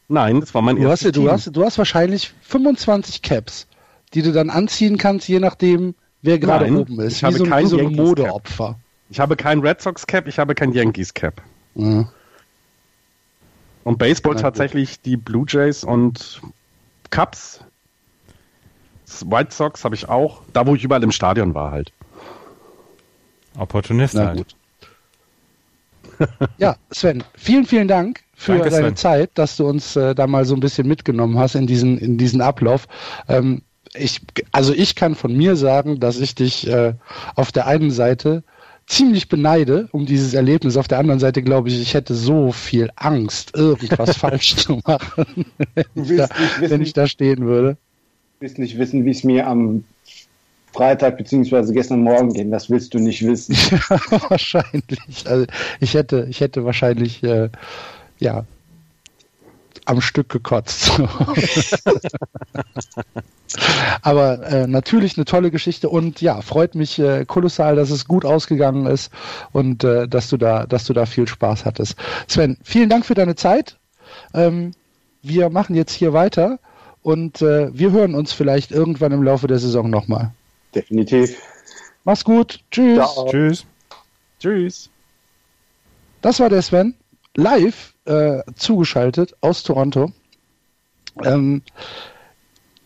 Nein, 0.08 0.40
das 0.40 0.54
war 0.54 0.62
mein 0.62 0.76
du 0.76 0.82
erstes 0.82 1.08
hast, 1.08 1.14
Team. 1.14 1.24
Du 1.24 1.30
hast, 1.30 1.56
du 1.56 1.64
hast 1.64 1.78
wahrscheinlich 1.78 2.32
25 2.42 3.22
Caps, 3.22 3.66
die 4.14 4.22
du 4.22 4.32
dann 4.32 4.50
anziehen 4.50 4.98
kannst, 4.98 5.28
je 5.28 5.40
nachdem, 5.40 5.94
wer 6.22 6.38
gerade 6.38 6.72
oben 6.72 7.00
ist. 7.00 7.16
Ich 7.16 7.24
habe 7.24 7.37
so, 7.37 7.44
kein 7.44 7.66
so 7.66 7.78
Modeopfer. 7.78 8.78
Ich 9.11 9.20
habe 9.20 9.37
kein 9.37 9.61
Red 9.61 9.82
Sox 9.82 10.06
Cap, 10.06 10.26
ich 10.26 10.38
habe 10.38 10.54
kein 10.54 10.72
Yankees 10.72 11.12
Cap. 11.12 11.42
Mhm. 11.74 12.08
Und 13.85 13.98
Baseball 13.98 14.37
tatsächlich 14.37 15.00
die 15.00 15.16
Blue 15.16 15.44
Jays 15.46 15.85
und 15.85 16.40
Cubs. 17.11 17.61
White 19.26 19.52
Sox 19.52 19.85
habe 19.85 19.94
ich 19.94 20.08
auch, 20.08 20.42
da 20.52 20.66
wo 20.66 20.74
ich 20.74 20.85
überall 20.85 21.02
im 21.02 21.12
Stadion 21.12 21.54
war 21.54 21.72
halt. 21.72 21.92
Opportunist 23.58 24.14
Na, 24.14 24.28
halt. 24.28 24.38
Gut. 24.38 24.56
ja, 26.58 26.76
Sven, 26.90 27.22
vielen, 27.37 27.66
vielen 27.66 27.88
Dank 27.88 28.20
für 28.35 28.52
Danke, 28.52 28.70
deine 28.70 28.87
Sven. 28.88 28.96
Zeit, 28.96 29.30
dass 29.35 29.56
du 29.56 29.66
uns 29.66 29.96
äh, 29.96 30.14
da 30.14 30.26
mal 30.26 30.44
so 30.44 30.54
ein 30.54 30.61
bisschen 30.61 30.88
mitgenommen 30.88 31.38
hast 31.38 31.54
in 31.54 31.66
diesen, 31.66 31.98
in 31.98 32.16
diesen 32.16 32.40
Ablauf. 32.40 32.87
Ähm, 33.28 33.62
ich, 33.94 34.20
also 34.52 34.72
ich 34.72 34.94
kann 34.94 35.14
von 35.14 35.37
mir 35.37 35.57
sagen, 35.57 36.00
dass 36.00 36.18
ich 36.18 36.35
dich 36.35 36.66
äh, 36.66 36.94
auf 37.35 37.52
der 37.52 37.66
einen 37.66 37.90
Seite 37.90 38.42
ziemlich 38.87 39.28
beneide 39.28 39.88
um 39.92 40.07
dieses 40.07 40.35
Erlebnis. 40.35 40.76
Auf 40.76 40.88
der 40.88 40.98
anderen 40.98 41.20
Seite 41.20 41.42
glaube 41.42 41.68
ich, 41.68 41.81
ich 41.81 41.94
hätte 41.94 42.14
so 42.14 42.52
viel 42.52 42.90
Angst, 42.96 43.57
irgendwas 43.57 44.16
falsch 44.18 44.57
zu 44.57 44.81
machen, 44.85 45.46
wenn, 45.74 46.05
ich 46.05 46.16
da, 46.16 46.28
wissen, 46.28 46.70
wenn 46.70 46.83
ich 46.83 46.92
da 46.92 47.07
stehen 47.07 47.44
würde. 47.44 47.72
Du 48.38 48.46
willst 48.46 48.59
nicht 48.59 48.78
wissen, 48.78 49.05
wie 49.05 49.11
es 49.11 49.24
mir 49.24 49.46
am 49.46 49.85
Freitag 50.72 51.18
bzw. 51.18 51.72
gestern 51.72 52.00
Morgen 52.00 52.33
ging. 52.33 52.50
Das 52.50 52.70
willst 52.70 52.94
du 52.94 52.98
nicht 52.98 53.24
wissen. 53.24 53.55
Ja, 53.90 54.00
wahrscheinlich. 54.31 55.26
Also 55.26 55.46
ich 55.81 55.94
hätte, 55.94 56.26
ich 56.31 56.40
hätte 56.40 56.64
wahrscheinlich 56.64 57.22
äh, 57.22 57.50
ja 58.18 58.44
am 59.85 60.00
Stück 60.00 60.28
gekotzt. 60.28 60.92
Aber 64.02 64.42
äh, 64.46 64.66
natürlich 64.66 65.16
eine 65.16 65.24
tolle 65.24 65.50
Geschichte 65.50 65.88
und 65.88 66.20
ja, 66.20 66.40
freut 66.40 66.74
mich 66.74 66.98
äh, 66.98 67.24
kolossal, 67.26 67.76
dass 67.76 67.90
es 67.90 68.06
gut 68.06 68.24
ausgegangen 68.24 68.87
ist 68.87 69.12
und 69.52 69.85
äh, 69.85 70.08
dass 70.08 70.28
du 70.30 70.37
da, 70.37 70.66
dass 70.66 70.85
du 70.85 70.92
da 70.92 71.06
viel 71.06 71.28
Spaß 71.28 71.64
hattest. 71.64 71.96
Sven, 72.28 72.56
vielen 72.62 72.88
Dank 72.88 73.04
für 73.04 73.14
deine 73.14 73.35
Zeit. 73.35 73.76
Ähm, 74.35 74.72
wir 75.22 75.50
machen 75.50 75.76
jetzt 75.76 75.92
hier 75.92 76.12
weiter 76.12 76.58
und 77.02 77.42
äh, 77.42 77.76
wir 77.76 77.92
hören 77.92 78.14
uns 78.14 78.32
vielleicht 78.32 78.72
irgendwann 78.72 79.12
im 79.12 79.22
Laufe 79.22 79.46
der 79.46 79.58
Saison 79.58 79.90
nochmal. 79.90 80.32
Definitiv. 80.74 81.37
Mach's 82.04 82.24
gut. 82.24 82.61
Tschüss. 82.70 82.96
Ciao. 82.96 83.28
Tschüss. 83.30 83.66
Tschüss. 84.40 84.90
Das 86.22 86.40
war 86.40 86.48
der 86.48 86.62
Sven. 86.62 86.94
Live 87.37 87.91
äh, 88.04 88.42
zugeschaltet 88.54 89.34
aus 89.40 89.62
Toronto. 89.62 90.12
Ähm, 91.22 91.62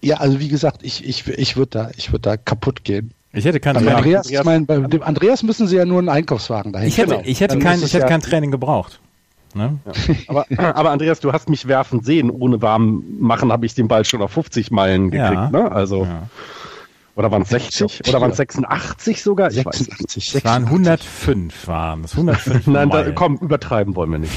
ja, 0.02 0.16
also 0.16 0.40
wie 0.40 0.48
gesagt, 0.48 0.83
ich, 0.83 1.05
ich, 1.05 1.26
ich 1.26 1.57
würde 1.57 1.70
da, 1.70 1.90
ich 1.96 2.12
würd 2.12 2.26
da 2.26 2.37
kaputt 2.37 2.85
gehen. 2.85 3.12
Ich 3.33 3.44
hätte 3.44 3.61
kein 3.61 3.74
Training. 3.74 3.94
Andreas, 3.94 4.31
ich 4.31 4.44
mein, 4.44 4.66
bei 4.66 4.79
dem 4.79 5.02
Andreas 5.02 5.42
müssen 5.42 5.66
sie 5.66 5.76
ja 5.76 5.85
nur 5.85 5.98
einen 5.98 6.09
Einkaufswagen 6.09 6.72
dahin. 6.72 6.88
Ich 6.88 6.98
hätte, 6.98 7.16
genau. 7.16 7.22
ich 7.24 7.40
hätte, 7.40 7.59
kein, 7.59 7.79
ich 7.83 7.92
hätte 7.92 8.05
ja 8.05 8.09
kein 8.09 8.22
Training 8.22 8.50
gebraucht. 8.50 9.00
Ne? 9.55 9.79
Ja. 9.85 9.92
Aber, 10.29 10.46
aber 10.76 10.90
Andreas, 10.90 11.20
du 11.20 11.33
hast 11.33 11.48
mich 11.48 11.66
werfen 11.68 12.02
sehen. 12.02 12.31
Ohne 12.31 12.62
warm 12.62 13.05
machen 13.18 13.52
habe 13.52 13.66
ich 13.66 13.74
den 13.74 13.88
Ball 13.88 14.05
schon 14.05 14.22
auf 14.22 14.33
50 14.33 14.70
Meilen 14.70 15.11
gekriegt. 15.11 15.33
Ja. 15.33 15.50
Ne? 15.50 15.70
Also. 15.70 16.05
Ja. 16.05 16.29
Oder 17.14 17.31
waren 17.31 17.42
es 17.42 17.48
60? 17.48 18.09
Oder 18.09 18.20
waren 18.20 18.31
es 18.31 18.37
86 18.37 19.22
sogar? 19.22 19.48
Ich 19.48 19.57
86. 19.57 20.35
Es 20.35 20.44
waren 20.44 20.64
105 20.64 21.66
waren 21.66 22.05
es. 22.05 22.12
105 22.12 22.66
Nein, 22.66 22.90
da, 22.90 23.11
komm, 23.12 23.37
übertreiben 23.37 23.96
wollen 23.96 24.12
wir 24.12 24.18
nicht. 24.18 24.35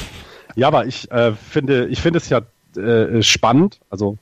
Ja, 0.60 0.66
aber 0.66 0.84
ich 0.84 1.10
äh, 1.10 1.32
finde, 1.32 1.86
ich 1.86 2.02
finde 2.02 2.18
es 2.18 2.28
ja 2.28 2.42
äh, 2.76 3.22
spannend. 3.22 3.80
Also 3.88 4.18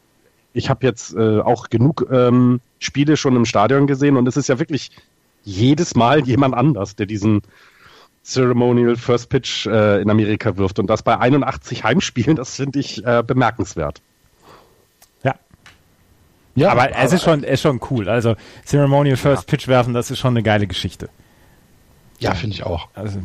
ich 0.52 0.70
habe 0.70 0.86
jetzt 0.86 1.12
äh, 1.16 1.40
auch 1.40 1.68
genug 1.68 2.06
ähm, 2.12 2.60
Spiele 2.78 3.16
schon 3.16 3.34
im 3.34 3.44
Stadion 3.44 3.88
gesehen 3.88 4.16
und 4.16 4.28
es 4.28 4.36
ist 4.36 4.48
ja 4.48 4.60
wirklich 4.60 4.92
jedes 5.42 5.96
Mal 5.96 6.20
jemand 6.20 6.54
anders, 6.54 6.94
der 6.94 7.06
diesen 7.06 7.42
Ceremonial 8.22 8.94
First 8.94 9.30
Pitch 9.30 9.66
äh, 9.66 10.00
in 10.00 10.08
Amerika 10.10 10.56
wirft. 10.56 10.78
Und 10.78 10.86
das 10.86 11.02
bei 11.02 11.18
81 11.18 11.82
Heimspielen, 11.82 12.36
das 12.36 12.54
finde 12.54 12.78
ich 12.78 13.04
äh, 13.04 13.24
bemerkenswert. 13.26 14.00
Ja, 16.54 16.70
aber, 16.70 16.82
aber 16.82 16.96
es 16.96 17.12
ist 17.12 17.24
schon, 17.24 17.42
ist 17.42 17.62
schon 17.62 17.80
cool. 17.90 18.08
Also 18.08 18.36
Ceremonial 18.64 19.16
First 19.16 19.42
ja. 19.42 19.56
Pitch 19.56 19.66
werfen, 19.66 19.92
das 19.92 20.12
ist 20.12 20.20
schon 20.20 20.34
eine 20.34 20.44
geile 20.44 20.68
Geschichte. 20.68 21.08
Ja, 22.20 22.34
finde 22.34 22.54
ich 22.54 22.62
auch. 22.62 22.88
Also. 22.94 23.22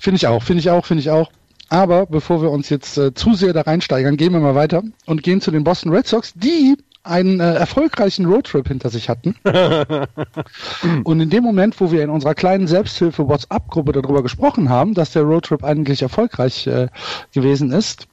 Finde 0.00 0.16
ich 0.16 0.26
auch, 0.26 0.42
finde 0.42 0.60
ich 0.60 0.70
auch, 0.70 0.84
finde 0.84 1.00
ich 1.00 1.10
auch. 1.10 1.30
Aber 1.70 2.06
bevor 2.06 2.42
wir 2.42 2.50
uns 2.50 2.68
jetzt 2.68 2.98
äh, 2.98 3.14
zu 3.14 3.34
sehr 3.34 3.52
da 3.52 3.62
reinsteigern, 3.62 4.16
gehen 4.16 4.32
wir 4.32 4.40
mal 4.40 4.56
weiter 4.56 4.82
und 5.06 5.22
gehen 5.22 5.40
zu 5.40 5.52
den 5.52 5.64
Boston 5.64 5.92
Red 5.92 6.06
Sox, 6.06 6.34
die 6.34 6.76
einen 7.02 7.40
äh, 7.40 7.54
erfolgreichen 7.54 8.26
Roadtrip 8.26 8.68
hinter 8.68 8.90
sich 8.90 9.08
hatten. 9.08 9.36
und 11.04 11.20
in 11.20 11.30
dem 11.30 11.42
Moment, 11.42 11.80
wo 11.80 11.92
wir 11.92 12.02
in 12.02 12.10
unserer 12.10 12.34
kleinen 12.34 12.66
Selbsthilfe 12.66 13.26
WhatsApp-Gruppe 13.26 13.92
darüber 13.92 14.22
gesprochen 14.22 14.68
haben, 14.68 14.94
dass 14.94 15.12
der 15.12 15.22
Roadtrip 15.22 15.64
eigentlich 15.64 16.02
erfolgreich 16.02 16.66
äh, 16.66 16.88
gewesen 17.32 17.70
ist, 17.70 18.06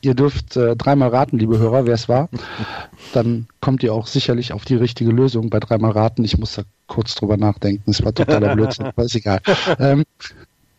ihr 0.00 0.14
dürft 0.14 0.56
äh, 0.56 0.74
dreimal 0.74 1.10
raten, 1.10 1.38
liebe 1.38 1.58
Hörer, 1.58 1.84
wer 1.84 1.94
es 1.94 2.08
war, 2.08 2.28
dann 3.12 3.48
kommt 3.60 3.82
ihr 3.82 3.92
auch 3.92 4.06
sicherlich 4.06 4.52
auf 4.52 4.64
die 4.64 4.76
richtige 4.76 5.10
Lösung 5.10 5.50
bei 5.50 5.60
dreimal 5.60 5.90
raten. 5.90 6.24
Ich 6.24 6.38
muss 6.38 6.54
da 6.54 6.62
kurz 6.86 7.16
drüber 7.16 7.36
nachdenken, 7.36 7.90
es 7.90 8.04
war 8.04 8.14
totaler 8.14 8.54
Blödsinn, 8.54 8.86
aber 8.86 9.04
ist 9.04 9.16
egal. 9.16 9.40
Ähm, 9.78 10.04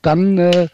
dann 0.01 0.37
äh, 0.37 0.67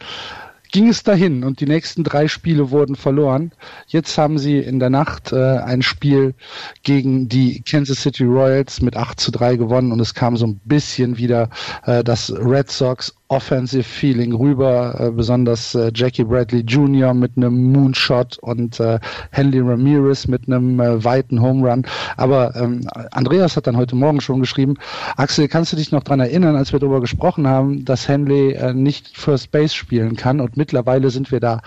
ging 0.77 0.89
es 0.89 1.01
dahin 1.01 1.43
und 1.43 1.59
die 1.59 1.65
nächsten 1.65 2.03
drei 2.03 2.27
Spiele 2.27 2.69
wurden 2.69 2.95
verloren. 2.95 3.51
Jetzt 3.87 4.15
haben 4.19 4.37
sie 4.37 4.59
in 4.59 4.77
der 4.77 4.91
Nacht 4.91 5.31
äh, 5.31 5.57
ein 5.57 5.81
Spiel 5.81 6.35
gegen 6.83 7.27
die 7.27 7.63
Kansas 7.63 8.03
City 8.03 8.25
Royals 8.25 8.79
mit 8.79 8.95
8 8.95 9.19
zu 9.19 9.31
3 9.31 9.55
gewonnen 9.55 9.91
und 9.91 9.99
es 9.99 10.13
kam 10.13 10.37
so 10.37 10.45
ein 10.45 10.61
bisschen 10.65 11.17
wieder 11.17 11.49
äh, 11.87 12.03
das 12.03 12.31
Red 12.31 12.69
Sox 12.69 13.15
Offensive 13.29 13.83
Feeling 13.83 14.33
rüber, 14.33 14.95
äh, 14.99 15.11
besonders 15.11 15.75
äh, 15.75 15.91
Jackie 15.93 16.23
Bradley 16.23 16.61
Jr. 16.61 17.13
mit 17.13 17.35
einem 17.35 17.71
Moonshot 17.73 18.37
und 18.39 18.79
äh, 18.79 18.99
Henry 19.31 19.59
Ramirez 19.59 20.27
mit 20.27 20.47
einem 20.47 20.79
äh, 20.79 21.03
weiten 21.03 21.41
Home 21.41 21.69
Run. 21.69 21.85
Aber 22.15 22.55
ähm, 22.55 22.87
Andreas 23.11 23.57
hat 23.57 23.67
dann 23.67 23.75
heute 23.75 23.95
Morgen 23.95 24.21
schon 24.21 24.39
geschrieben, 24.39 24.75
Axel, 25.17 25.47
kannst 25.47 25.73
du 25.73 25.77
dich 25.77 25.91
noch 25.91 26.03
dran 26.03 26.19
erinnern, 26.21 26.55
als 26.55 26.71
wir 26.71 26.79
darüber 26.79 27.01
gesprochen 27.01 27.47
haben, 27.47 27.83
dass 27.83 28.07
Henley 28.07 28.53
äh, 28.53 28.73
nicht 28.73 29.17
First 29.17 29.51
Base 29.51 29.75
spielen 29.75 30.15
kann 30.15 30.39
und 30.39 30.55
mittlerweile 30.55 31.09
sind 31.09 31.31
wir 31.31 31.41
da 31.41 31.61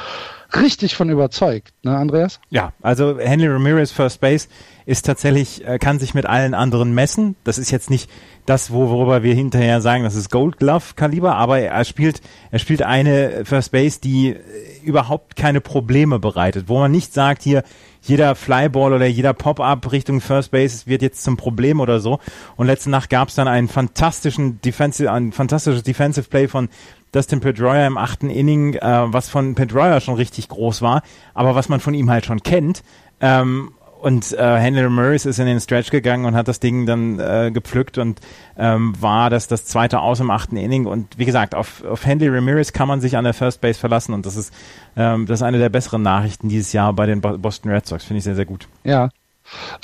richtig 0.56 0.94
von 0.96 1.10
überzeugt, 1.10 1.72
ne, 1.82 1.96
Andreas? 1.96 2.40
Ja, 2.50 2.72
also 2.82 3.18
Henry 3.18 3.48
Ramirez 3.48 3.92
First 3.92 4.20
Base 4.20 4.48
ist 4.90 5.06
tatsächlich, 5.06 5.64
äh, 5.64 5.78
kann 5.78 6.00
sich 6.00 6.14
mit 6.14 6.26
allen 6.26 6.52
anderen 6.52 6.92
messen. 6.92 7.36
Das 7.44 7.58
ist 7.58 7.70
jetzt 7.70 7.90
nicht 7.90 8.10
das, 8.44 8.72
worüber 8.72 9.22
wir 9.22 9.34
hinterher 9.34 9.80
sagen, 9.80 10.02
das 10.02 10.16
ist 10.16 10.32
Gold 10.32 10.56
Glove 10.56 10.94
Kaliber, 10.96 11.36
aber 11.36 11.60
er 11.60 11.84
spielt, 11.84 12.20
er 12.50 12.58
spielt 12.58 12.82
eine 12.82 13.44
First 13.44 13.70
Base, 13.70 14.00
die 14.00 14.30
äh, 14.30 14.38
überhaupt 14.82 15.36
keine 15.36 15.60
Probleme 15.60 16.18
bereitet, 16.18 16.64
wo 16.66 16.80
man 16.80 16.90
nicht 16.90 17.14
sagt, 17.14 17.42
hier, 17.42 17.62
jeder 18.02 18.34
Flyball 18.34 18.92
oder 18.92 19.06
jeder 19.06 19.32
Pop-up 19.32 19.92
Richtung 19.92 20.20
First 20.20 20.50
Base 20.50 20.88
wird 20.88 21.02
jetzt 21.02 21.22
zum 21.22 21.36
Problem 21.36 21.78
oder 21.78 22.00
so. 22.00 22.18
Und 22.56 22.66
letzte 22.66 22.90
Nacht 22.90 23.10
gab 23.10 23.28
es 23.28 23.36
dann 23.36 23.46
einen 23.46 23.68
fantastischen 23.68 24.60
Defensive, 24.60 25.12
ein 25.12 25.30
fantastisches 25.30 25.84
Defensive 25.84 26.28
Play 26.28 26.48
von 26.48 26.68
Dustin 27.12 27.38
Pedroia 27.38 27.86
im 27.86 27.96
achten 27.96 28.28
Inning, 28.28 28.74
äh, 28.74 29.12
was 29.12 29.28
von 29.28 29.54
Pedroia 29.54 30.00
schon 30.00 30.14
richtig 30.14 30.48
groß 30.48 30.82
war, 30.82 31.02
aber 31.32 31.54
was 31.54 31.68
man 31.68 31.78
von 31.78 31.94
ihm 31.94 32.10
halt 32.10 32.26
schon 32.26 32.42
kennt. 32.42 32.82
Ähm, 33.20 33.70
und 34.00 34.32
äh, 34.32 34.56
Henry 34.56 34.82
Ramirez 34.82 35.26
ist 35.26 35.38
in 35.38 35.46
den 35.46 35.60
Stretch 35.60 35.90
gegangen 35.90 36.24
und 36.24 36.34
hat 36.34 36.48
das 36.48 36.60
Ding 36.60 36.86
dann 36.86 37.18
äh, 37.18 37.50
gepflückt 37.52 37.98
und 37.98 38.20
ähm, 38.56 38.94
war 39.00 39.30
das 39.30 39.46
das 39.46 39.64
zweite 39.66 40.00
Aus 40.00 40.20
im 40.20 40.30
achten 40.30 40.56
Inning. 40.56 40.86
Und 40.86 41.18
wie 41.18 41.24
gesagt, 41.24 41.54
auf, 41.54 41.84
auf 41.84 42.06
Henry 42.06 42.28
Ramirez 42.28 42.72
kann 42.72 42.88
man 42.88 43.00
sich 43.00 43.16
an 43.16 43.24
der 43.24 43.34
First 43.34 43.60
Base 43.60 43.78
verlassen 43.78 44.14
und 44.14 44.26
das 44.26 44.36
ist, 44.36 44.54
ähm, 44.96 45.26
das 45.26 45.40
ist 45.40 45.42
eine 45.42 45.58
der 45.58 45.68
besseren 45.68 46.02
Nachrichten 46.02 46.48
dieses 46.48 46.72
Jahr 46.72 46.92
bei 46.92 47.06
den 47.06 47.20
Boston 47.20 47.70
Red 47.70 47.86
Sox. 47.86 48.04
Finde 48.04 48.18
ich 48.18 48.24
sehr, 48.24 48.34
sehr 48.34 48.46
gut. 48.46 48.68
Ja. 48.84 49.10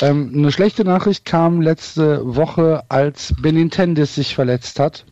Ähm, 0.00 0.32
eine 0.34 0.52
schlechte 0.52 0.84
Nachricht 0.84 1.24
kam 1.24 1.60
letzte 1.60 2.22
Woche, 2.36 2.84
als 2.88 3.34
Benintendis 3.40 4.14
sich 4.14 4.34
verletzt 4.34 4.80
hat. 4.80 5.04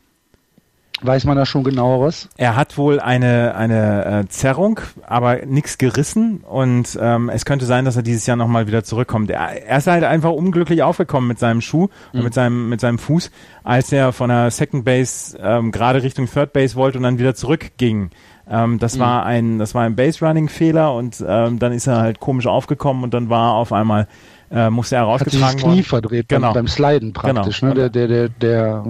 Weiß 1.03 1.25
man 1.25 1.37
da 1.37 1.45
schon 1.45 1.65
genaueres? 1.65 2.29
Er 2.37 2.55
hat 2.55 2.79
wohl 2.79 3.01
eine, 3.01 3.57
eine 3.57 4.05
äh, 4.05 4.29
Zerrung, 4.29 4.81
aber 5.05 5.45
nichts 5.45 5.77
gerissen 5.77 6.39
und 6.39 6.97
ähm, 7.01 7.29
es 7.29 7.45
könnte 7.45 7.67
sein, 7.67 7.85
dass 7.85 7.97
er 7.97 8.03
dieses 8.03 8.27
Jahr 8.27 8.37
nochmal 8.37 8.69
wieder 8.69 8.85
zurückkommt. 8.85 9.31
Er, 9.31 9.67
er 9.67 9.79
ist 9.79 9.89
halt 9.89 10.05
einfach 10.05 10.31
unglücklich 10.31 10.83
aufgekommen 10.83 11.27
mit 11.27 11.39
seinem 11.41 11.61
Schuh, 11.61 11.89
mhm. 12.13 12.23
mit, 12.23 12.33
seinem, 12.35 12.69
mit 12.69 12.81
seinem 12.81 12.99
Fuß, 12.99 13.33
als 13.65 13.91
er 13.93 14.13
von 14.13 14.29
der 14.29 14.51
Second 14.53 14.85
Base 14.85 15.37
ähm, 15.43 15.73
gerade 15.73 16.03
Richtung 16.03 16.27
Third 16.27 16.53
Base 16.53 16.77
wollte 16.77 16.99
und 16.99 17.05
dann 17.05 17.19
wieder 17.19 17.35
zurückging. 17.35 18.11
Ähm, 18.49 18.79
das 18.79 18.97
mhm. 18.97 19.01
war 19.01 19.27
ein, 19.27 19.59
das 19.59 19.75
war 19.75 19.83
ein 19.83 19.97
Base-Running-Fehler 19.97 20.95
und 20.95 21.25
ähm, 21.27 21.59
dann 21.59 21.73
ist 21.73 21.87
er 21.87 21.99
halt 21.99 22.21
komisch 22.21 22.47
aufgekommen 22.47 23.03
und 23.03 23.15
dann 23.15 23.31
war 23.31 23.53
er 23.53 23.55
auf 23.55 23.73
einmal 23.73 24.07
äh, 24.55 24.71
musste 24.71 24.95
er 24.97 25.03
rausgetragen 25.03 25.45
Hat 25.45 25.53
sich 25.53 25.63
das 25.63 25.73
Knie 25.73 25.83
verdreht 25.83 26.29
genau. 26.29 26.49
beim, 26.49 26.65
beim 26.65 26.69
Sliden 26.69 27.13
praktisch. 27.13 27.61
Genau. 27.61 27.75
Ne? 27.75 27.91
Der, 27.91 28.07
der, 28.07 28.29
der, 28.29 28.29
der 28.29 28.85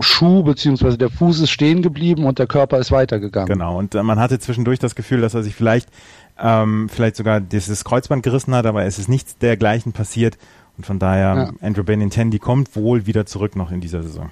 Schuh 0.00 0.42
bzw. 0.42 0.96
der 0.96 1.08
Fuß 1.08 1.40
ist 1.40 1.50
stehen 1.50 1.82
geblieben 1.82 2.24
und 2.24 2.40
der 2.40 2.48
Körper 2.48 2.78
ist 2.78 2.90
weitergegangen. 2.90 3.46
Genau, 3.46 3.78
und 3.78 3.94
äh, 3.94 4.02
man 4.02 4.18
hatte 4.18 4.40
zwischendurch 4.40 4.80
das 4.80 4.96
Gefühl, 4.96 5.20
dass 5.20 5.34
er 5.34 5.44
sich 5.44 5.54
vielleicht, 5.54 5.88
ähm, 6.36 6.88
vielleicht 6.88 7.14
sogar 7.14 7.40
dieses 7.40 7.84
Kreuzband 7.84 8.24
gerissen 8.24 8.54
hat, 8.56 8.66
aber 8.66 8.84
es 8.84 8.98
ist 8.98 9.08
nichts 9.08 9.38
dergleichen 9.38 9.92
passiert. 9.92 10.36
Und 10.76 10.84
von 10.84 10.98
daher, 10.98 11.34
ja. 11.36 11.66
Andrew 11.66 11.84
Benintendi 11.84 12.40
kommt 12.40 12.74
wohl 12.74 13.06
wieder 13.06 13.24
zurück 13.24 13.54
noch 13.54 13.70
in 13.70 13.80
dieser 13.80 14.02
Saison. 14.02 14.30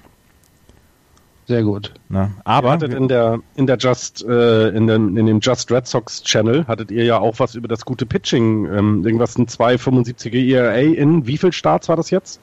Sehr 1.45 1.63
gut. 1.63 1.93
Na, 2.09 2.31
aber 2.45 2.69
ihr 2.69 2.71
hattet 2.71 2.93
in 2.93 3.07
der 3.07 3.39
in 3.55 3.67
der 3.67 3.77
Just 3.77 4.23
äh, 4.25 4.69
in, 4.69 4.87
dem, 4.87 5.17
in 5.17 5.25
dem 5.25 5.39
Just 5.41 5.71
Red 5.71 5.87
Sox 5.87 6.23
Channel 6.23 6.65
hattet 6.67 6.89
ihr 6.89 7.03
ja 7.03 7.19
auch 7.19 7.39
was 7.39 7.55
über 7.55 7.67
das 7.67 7.83
gute 7.83 8.05
Pitching, 8.05 8.65
ähm, 8.65 9.05
irgendwas 9.05 9.37
ein 9.37 9.47
2,75er 9.47 10.53
ERA 10.53 10.75
in 10.75 11.27
wie 11.27 11.37
viel 11.37 11.51
Starts 11.51 11.89
war 11.89 11.97
das 11.97 12.11
jetzt? 12.11 12.39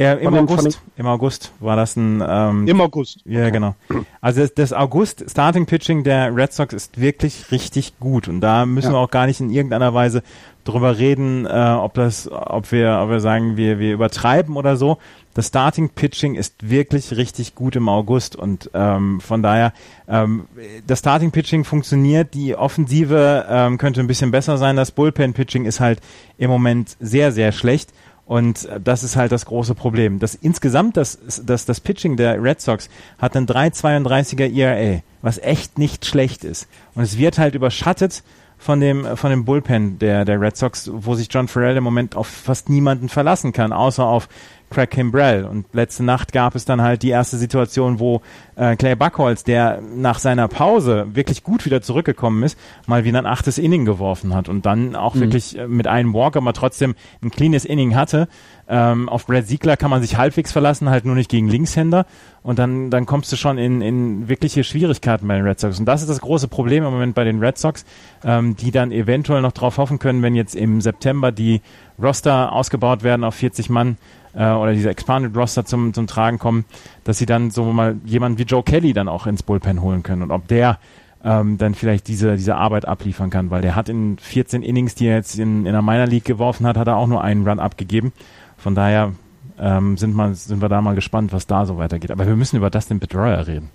Ja, 0.00 0.14
im 0.14 0.32
August. 0.34 0.80
Im 0.96 1.06
August 1.06 1.52
war 1.60 1.76
das 1.76 1.94
ein. 1.94 2.24
Ähm, 2.26 2.66
Im 2.66 2.80
August. 2.80 3.20
Ja, 3.26 3.42
okay. 3.42 3.50
genau. 3.50 3.74
Also 4.22 4.40
das, 4.40 4.54
das, 4.54 4.72
August 4.72 5.30
Starting 5.30 5.66
Pitching 5.66 6.04
der 6.04 6.34
Red 6.34 6.54
Sox 6.54 6.72
ist 6.72 6.98
wirklich 6.98 7.50
richtig 7.52 7.98
gut 8.00 8.26
und 8.26 8.40
da 8.40 8.64
müssen 8.64 8.92
ja. 8.92 8.94
wir 8.94 8.98
auch 8.98 9.10
gar 9.10 9.26
nicht 9.26 9.40
in 9.40 9.50
irgendeiner 9.50 9.92
Weise 9.92 10.22
drüber 10.64 10.96
reden, 10.96 11.44
äh, 11.44 11.76
ob 11.78 11.92
das, 11.94 12.30
ob 12.32 12.72
wir, 12.72 12.98
ob 13.02 13.10
wir 13.10 13.20
sagen, 13.20 13.58
wir 13.58 13.78
wir 13.78 13.92
übertreiben 13.92 14.56
oder 14.56 14.78
so. 14.78 14.96
Das 15.34 15.48
Starting 15.48 15.90
Pitching 15.90 16.34
ist 16.34 16.68
wirklich 16.68 17.16
richtig 17.16 17.54
gut 17.54 17.76
im 17.76 17.88
August 17.88 18.34
und 18.34 18.70
ähm, 18.74 19.20
von 19.20 19.42
daher 19.42 19.72
ähm, 20.08 20.46
das 20.86 20.98
Starting 20.98 21.30
Pitching 21.30 21.64
funktioniert, 21.64 22.34
die 22.34 22.56
Offensive 22.56 23.46
ähm, 23.48 23.78
könnte 23.78 24.00
ein 24.00 24.08
bisschen 24.08 24.32
besser 24.32 24.58
sein. 24.58 24.76
Das 24.76 24.90
Bullpen 24.90 25.32
Pitching 25.32 25.66
ist 25.66 25.78
halt 25.78 26.00
im 26.36 26.50
Moment 26.50 26.96
sehr 26.98 27.30
sehr 27.30 27.52
schlecht 27.52 27.92
und 28.30 28.68
das 28.84 29.02
ist 29.02 29.16
halt 29.16 29.32
das 29.32 29.44
große 29.44 29.74
Problem. 29.74 30.20
Das 30.20 30.36
insgesamt 30.36 30.96
das, 30.96 31.18
das, 31.44 31.64
das 31.64 31.80
Pitching 31.80 32.16
der 32.16 32.40
Red 32.40 32.60
Sox 32.60 32.88
hat 33.18 33.36
einen 33.36 33.46
3,32er 33.46 34.56
ERA, 34.56 35.00
was 35.20 35.38
echt 35.38 35.78
nicht 35.78 36.06
schlecht 36.06 36.44
ist. 36.44 36.68
Und 36.94 37.02
es 37.02 37.18
wird 37.18 37.38
halt 37.38 37.56
überschattet 37.56 38.22
von 38.56 38.78
dem, 38.78 39.16
von 39.16 39.30
dem 39.30 39.44
Bullpen 39.44 39.98
der, 39.98 40.24
der 40.24 40.40
Red 40.40 40.56
Sox, 40.56 40.88
wo 40.92 41.16
sich 41.16 41.26
John 41.28 41.48
Farrell 41.48 41.78
im 41.78 41.82
Moment 41.82 42.14
auf 42.14 42.28
fast 42.28 42.68
niemanden 42.68 43.08
verlassen 43.08 43.52
kann, 43.52 43.72
außer 43.72 44.04
auf 44.04 44.28
Craig 44.70 44.90
Kimbrell. 44.90 45.44
Und 45.44 45.66
letzte 45.72 46.04
Nacht 46.04 46.32
gab 46.32 46.54
es 46.54 46.64
dann 46.64 46.80
halt 46.80 47.02
die 47.02 47.10
erste 47.10 47.36
Situation, 47.36 47.98
wo 47.98 48.22
äh, 48.56 48.76
Clay 48.76 48.94
Buckholz, 48.94 49.44
der 49.44 49.80
nach 49.80 50.18
seiner 50.18 50.48
Pause 50.48 51.08
wirklich 51.12 51.42
gut 51.42 51.66
wieder 51.66 51.82
zurückgekommen 51.82 52.42
ist, 52.42 52.58
mal 52.86 53.04
wieder 53.04 53.18
ein 53.18 53.26
achtes 53.26 53.58
Inning 53.58 53.84
geworfen 53.84 54.34
hat 54.34 54.48
und 54.48 54.66
dann 54.66 54.96
auch 54.96 55.14
mhm. 55.14 55.20
wirklich 55.20 55.58
äh, 55.58 55.66
mit 55.66 55.86
einem 55.86 56.14
Walk, 56.14 56.36
aber 56.36 56.52
trotzdem 56.52 56.94
ein 57.22 57.30
cleanes 57.30 57.64
Inning 57.64 57.94
hatte. 57.94 58.28
Ähm, 58.72 59.08
auf 59.08 59.26
Brad 59.26 59.48
Siegler 59.48 59.76
kann 59.76 59.90
man 59.90 60.00
sich 60.00 60.16
halbwegs 60.16 60.52
verlassen, 60.52 60.90
halt 60.90 61.04
nur 61.04 61.16
nicht 61.16 61.28
gegen 61.28 61.48
Linkshänder. 61.48 62.06
Und 62.42 62.58
dann, 62.58 62.90
dann 62.90 63.04
kommst 63.04 63.30
du 63.32 63.36
schon 63.36 63.58
in, 63.58 63.82
in 63.82 64.28
wirkliche 64.28 64.62
Schwierigkeiten 64.62 65.26
bei 65.26 65.34
den 65.34 65.44
Red 65.44 65.58
Sox. 65.58 65.78
Und 65.78 65.86
das 65.86 66.02
ist 66.02 66.08
das 66.08 66.20
große 66.20 66.48
Problem 66.48 66.84
im 66.84 66.92
Moment 66.92 67.14
bei 67.14 67.24
den 67.24 67.40
Red 67.40 67.58
Sox, 67.58 67.84
ähm, 68.24 68.56
die 68.56 68.70
dann 68.70 68.92
eventuell 68.92 69.42
noch 69.42 69.52
drauf 69.52 69.76
hoffen 69.76 69.98
können, 69.98 70.22
wenn 70.22 70.36
jetzt 70.36 70.54
im 70.54 70.80
September 70.80 71.32
die 71.32 71.60
Roster 72.02 72.52
ausgebaut 72.52 73.02
werden 73.02 73.24
auf 73.24 73.34
40 73.34 73.70
Mann, 73.70 73.96
äh, 74.34 74.50
oder 74.50 74.72
diese 74.72 74.90
Expanded 74.90 75.36
Roster 75.36 75.64
zum, 75.64 75.92
zum 75.94 76.06
Tragen 76.06 76.38
kommen, 76.38 76.64
dass 77.04 77.18
sie 77.18 77.26
dann 77.26 77.50
so 77.50 77.64
mal 77.64 77.96
jemanden 78.04 78.38
wie 78.38 78.44
Joe 78.44 78.62
Kelly 78.62 78.92
dann 78.92 79.08
auch 79.08 79.26
ins 79.26 79.42
Bullpen 79.42 79.82
holen 79.82 80.02
können 80.02 80.22
und 80.22 80.30
ob 80.30 80.48
der 80.48 80.78
ähm, 81.22 81.58
dann 81.58 81.74
vielleicht 81.74 82.08
diese, 82.08 82.36
diese 82.36 82.56
Arbeit 82.56 82.86
abliefern 82.86 83.30
kann, 83.30 83.50
weil 83.50 83.62
der 83.62 83.76
hat 83.76 83.88
in 83.88 84.16
14 84.18 84.62
Innings, 84.62 84.94
die 84.94 85.06
er 85.06 85.16
jetzt 85.16 85.38
in, 85.38 85.66
in 85.66 85.72
der 85.72 85.82
Minor 85.82 86.06
League 86.06 86.24
geworfen 86.24 86.66
hat, 86.66 86.76
hat 86.76 86.88
er 86.88 86.96
auch 86.96 87.06
nur 87.06 87.22
einen 87.22 87.46
Run 87.46 87.60
abgegeben. 87.60 88.12
Von 88.56 88.74
daher 88.74 89.12
ähm, 89.58 89.98
sind, 89.98 90.14
mal, 90.14 90.34
sind 90.34 90.62
wir 90.62 90.70
da 90.70 90.80
mal 90.80 90.94
gespannt, 90.94 91.32
was 91.32 91.46
da 91.46 91.66
so 91.66 91.76
weitergeht. 91.76 92.10
Aber 92.10 92.26
wir 92.26 92.36
müssen 92.36 92.56
über 92.56 92.70
Dustin 92.70 93.00
Pedroia 93.00 93.40
reden. 93.40 93.68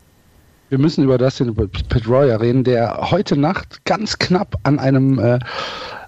Wir 0.70 0.80
müssen 0.80 1.04
über 1.04 1.20
Dustin 1.20 1.54
Pedroia 1.56 2.38
reden, 2.38 2.64
der 2.64 3.12
heute 3.12 3.38
Nacht 3.38 3.86
ganz 3.86 4.18
knapp 4.18 4.56
an 4.64 4.80
einem 4.80 5.20
äh, 5.20 5.40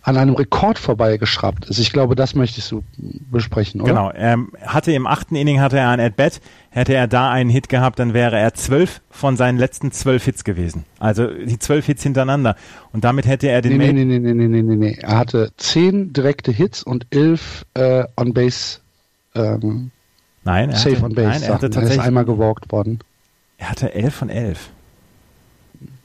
an 0.07 0.15
einem 0.15 0.35
Rekord 0.35 0.79
vorbeigeschraubt 0.79 1.65
ist. 1.65 1.79
Ich 1.79 1.91
glaube, 1.91 2.15
das 2.15 2.33
möchtest 2.33 2.71
du 2.71 2.81
besprechen, 3.29 3.81
oder? 3.81 3.91
Genau. 3.91 4.09
Er 4.09 4.37
hatte 4.65 4.93
im 4.93 5.05
achten 5.05 5.35
Inning 5.35 5.59
hatte 5.59 5.77
er 5.77 5.89
ein 5.89 5.99
At-Bat. 5.99 6.39
Hätte 6.69 6.93
er 6.93 7.07
da 7.07 7.29
einen 7.29 7.49
Hit 7.49 7.67
gehabt, 7.67 7.99
dann 7.99 8.13
wäre 8.13 8.37
er 8.39 8.53
zwölf 8.53 9.01
von 9.09 9.35
seinen 9.35 9.57
letzten 9.57 9.91
zwölf 9.91 10.23
Hits 10.23 10.45
gewesen. 10.45 10.85
Also 10.99 11.27
die 11.27 11.59
zwölf 11.59 11.87
Hits 11.87 12.03
hintereinander. 12.03 12.55
Und 12.93 13.03
damit 13.03 13.27
hätte 13.27 13.49
er 13.49 13.61
den... 13.61 13.77
Nee, 13.77 13.91
nee, 13.91 14.05
nee, 14.05 14.19
nee, 14.19 14.33
nee, 14.33 14.47
nee, 14.47 14.61
nee, 14.61 14.75
nee. 14.75 14.97
Er 15.01 15.17
hatte 15.17 15.51
zehn 15.57 16.13
direkte 16.13 16.53
Hits 16.53 16.83
und 16.83 17.05
elf 17.09 17.65
äh, 17.73 18.05
On-Base... 18.15 18.79
Ähm, 19.35 19.91
nein, 20.45 20.69
er 20.69 20.77
Safe 20.77 20.95
hatte, 20.95 21.05
on 21.05 21.15
Base. 21.15 21.27
Nein, 21.27 21.41
er, 21.41 21.53
hatte 21.53 21.69
tatsächlich, 21.69 21.97
er 21.97 22.01
ist 22.01 22.07
einmal 22.07 22.25
gewalkt 22.25 22.71
worden. 22.71 22.99
Er 23.57 23.71
hatte 23.71 23.93
elf 23.93 24.15
von 24.15 24.29
elf. 24.29 24.69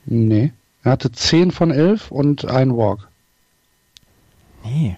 Nee. 0.06 0.52
Er 0.82 0.92
hatte 0.92 1.12
zehn 1.12 1.52
von 1.52 1.70
elf 1.70 2.10
und 2.10 2.46
ein 2.46 2.76
Walk. 2.76 3.06
Nee. 4.64 4.96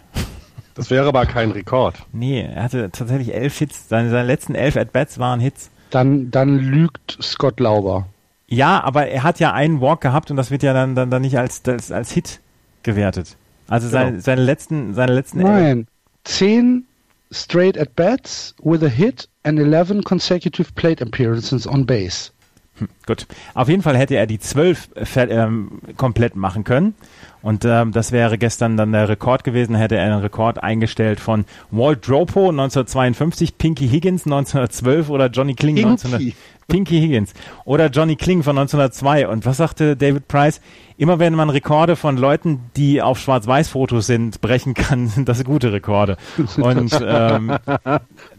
Das 0.74 0.90
wäre 0.90 1.06
aber 1.06 1.24
kein 1.26 1.52
Rekord. 1.52 1.94
Nee, 2.12 2.42
er 2.42 2.64
hatte 2.64 2.90
tatsächlich 2.90 3.32
elf 3.32 3.56
Hits. 3.58 3.88
Seine, 3.88 4.10
seine 4.10 4.26
letzten 4.26 4.54
elf 4.54 4.76
At-Bats 4.76 5.18
waren 5.18 5.40
Hits. 5.40 5.70
Dann, 5.90 6.30
dann 6.30 6.58
lügt 6.58 7.16
Scott 7.22 7.60
Lauber. 7.60 8.06
Ja, 8.48 8.82
aber 8.82 9.06
er 9.06 9.22
hat 9.22 9.40
ja 9.40 9.52
einen 9.52 9.80
Walk 9.80 10.00
gehabt 10.00 10.30
und 10.30 10.36
das 10.36 10.50
wird 10.50 10.62
ja 10.62 10.72
dann, 10.72 10.94
dann, 10.94 11.10
dann 11.10 11.22
nicht 11.22 11.38
als, 11.38 11.62
als, 11.66 11.92
als 11.92 12.10
Hit 12.10 12.40
gewertet. 12.82 13.36
Also 13.68 13.88
seine, 13.88 14.10
genau. 14.12 14.22
seine 14.22 14.42
letzten, 14.42 14.94
seine 14.94 15.14
letzten 15.14 15.40
Nein. 15.40 15.86
Zehn 16.24 16.84
straight 17.30 17.78
at 17.78 17.94
bats 17.96 18.54
with 18.62 18.82
a 18.82 18.88
hit 18.88 19.28
and 19.44 19.58
11 19.58 20.04
consecutive 20.04 20.72
plate 20.74 21.02
appearances 21.02 21.66
on 21.66 21.84
base. 21.84 22.30
Hm, 22.78 22.88
gut. 23.06 23.26
Auf 23.54 23.68
jeden 23.68 23.82
Fall 23.82 23.96
hätte 23.96 24.16
er 24.16 24.26
die 24.26 24.38
zwölf 24.38 24.88
ähm, 25.16 25.80
komplett 25.96 26.34
machen 26.34 26.64
können. 26.64 26.94
Und 27.40 27.64
ähm, 27.66 27.92
das 27.92 28.10
wäre 28.10 28.38
gestern 28.38 28.78
dann 28.78 28.92
der 28.92 29.08
Rekord 29.08 29.44
gewesen, 29.44 29.74
hätte 29.74 29.96
er 29.96 30.04
einen 30.04 30.22
Rekord 30.22 30.62
eingestellt 30.62 31.20
von 31.20 31.44
Walt 31.70 32.08
Dropo 32.08 32.48
1952, 32.48 33.58
Pinky 33.58 33.86
Higgins 33.86 34.24
1912 34.24 35.10
oder 35.10 35.26
Johnny 35.26 35.54
Kling 35.54 35.76
Pinky. 35.76 35.90
1900, 35.90 36.34
Pinky 36.68 37.00
Higgins 37.00 37.34
oder 37.66 37.90
Johnny 37.90 38.16
Kling 38.16 38.42
von 38.42 38.56
1902. 38.56 39.28
Und 39.28 39.44
was 39.44 39.58
sagte 39.58 39.94
David 39.94 40.26
Price? 40.26 40.62
Immer 40.96 41.18
wenn 41.18 41.34
man 41.34 41.50
Rekorde 41.50 41.96
von 41.96 42.16
Leuten, 42.16 42.60
die 42.76 43.02
auf 43.02 43.18
Schwarz-Weiß-Fotos 43.18 44.06
sind, 44.06 44.40
brechen 44.40 44.72
kann, 44.72 45.08
sind 45.08 45.28
das 45.28 45.44
gute 45.44 45.70
Rekorde. 45.70 46.16
Und 46.56 46.98
ähm, 47.06 47.58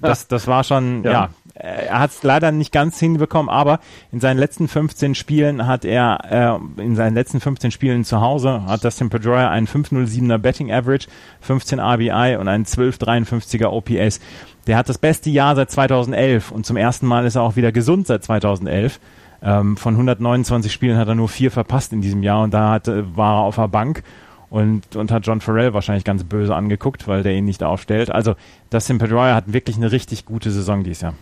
das, 0.02 0.28
das 0.28 0.48
war 0.48 0.64
schon, 0.64 1.04
ja, 1.04 1.12
ja 1.12 1.30
er 1.56 2.00
hat 2.00 2.12
es 2.12 2.22
leider 2.22 2.52
nicht 2.52 2.74
ganz 2.74 3.00
hinbekommen, 3.00 3.50
aber 3.50 3.80
in 4.12 4.20
seinen 4.20 4.38
letzten 4.38 4.68
15 4.68 5.16
Spielen 5.16 5.66
hat 5.66 5.86
er, 5.86 6.60
äh, 6.78 6.82
in 6.82 6.98
seinen 6.98 7.14
letzten 7.14 7.40
15 7.40 7.72
Spielen 7.72 8.04
zu 8.04 8.20
Hause, 8.20 8.64
hat 8.66 8.84
Dustin 8.84 9.10
Pedroia 9.10 9.50
einen 9.50 9.66
507er 9.66 10.38
Betting 10.38 10.72
Average, 10.72 11.08
15 11.40 11.80
RBI 11.80 12.36
und 12.38 12.50
einen 12.50 12.66
1253er 12.66 13.68
OPS. 13.68 14.20
Der 14.68 14.78
hat 14.78 14.90
das 14.90 14.98
beste 14.98 15.30
Jahr 15.30 15.56
seit 15.56 15.72
2011 15.72 16.52
und 16.52 16.66
zum 16.66 16.76
ersten 16.76 17.08
Mal 17.08 17.26
ist 17.26 17.36
er 17.36 17.44
auch 17.44 17.56
wieder 17.56 17.72
gesund 17.72 18.08
seit 18.08 18.26
2011. 18.26 19.00
Ähm, 19.42 19.78
von 19.78 19.94
129 19.94 20.74
Spielen 20.74 20.98
hat 20.98 21.08
er 21.08 21.16
nur 21.16 21.30
vier 21.30 21.52
verpasst 21.52 21.94
in 21.94 22.02
diesem 22.02 22.22
Jahr 22.22 22.44
und 22.44 22.54
da 22.54 22.72
hat, 22.72 22.88
war 22.88 23.36
er 23.36 23.44
auf 23.44 23.56
der 23.56 23.70
Bank 23.70 24.04
und, 24.50 24.96
und 24.98 25.10
hat 25.10 25.26
John 25.26 25.40
Farrell 25.40 25.74
wahrscheinlich 25.74 26.04
ganz 26.04 26.26
böse 26.26 26.54
angeguckt, 26.54 27.08
weil 27.08 27.24
der 27.24 27.34
ihn 27.34 27.46
nicht 27.46 27.64
aufstellt. 27.64 28.12
Also 28.12 28.36
Dustin 28.72 28.98
Pedroia 28.98 29.36
hat 29.36 29.54
wirklich 29.54 29.78
eine 29.78 29.94
richtig 29.94 30.26
gute 30.26 30.52
Saison 30.52 30.84
dieses 30.84 31.02
Jahr. 31.02 31.14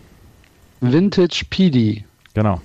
Vintage 0.80 1.44
PD. 1.50 2.04
Genau. 2.34 2.60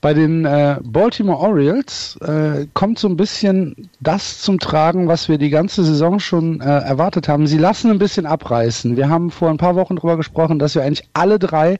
Bei 0.00 0.14
den 0.14 0.44
äh, 0.44 0.78
Baltimore 0.82 1.38
Orioles 1.38 2.16
äh, 2.20 2.66
kommt 2.74 2.98
so 2.98 3.08
ein 3.08 3.16
bisschen 3.16 3.88
das 4.00 4.40
zum 4.40 4.58
Tragen, 4.58 5.08
was 5.08 5.28
wir 5.28 5.38
die 5.38 5.50
ganze 5.50 5.84
Saison 5.84 6.20
schon 6.20 6.60
äh, 6.60 6.64
erwartet 6.64 7.28
haben. 7.28 7.46
Sie 7.46 7.58
lassen 7.58 7.90
ein 7.90 7.98
bisschen 7.98 8.26
abreißen. 8.26 8.96
Wir 8.96 9.08
haben 9.08 9.30
vor 9.30 9.50
ein 9.50 9.56
paar 9.56 9.74
Wochen 9.74 9.96
darüber 9.96 10.16
gesprochen, 10.16 10.58
dass 10.58 10.74
wir 10.74 10.82
eigentlich 10.82 11.08
alle 11.14 11.38
drei 11.38 11.78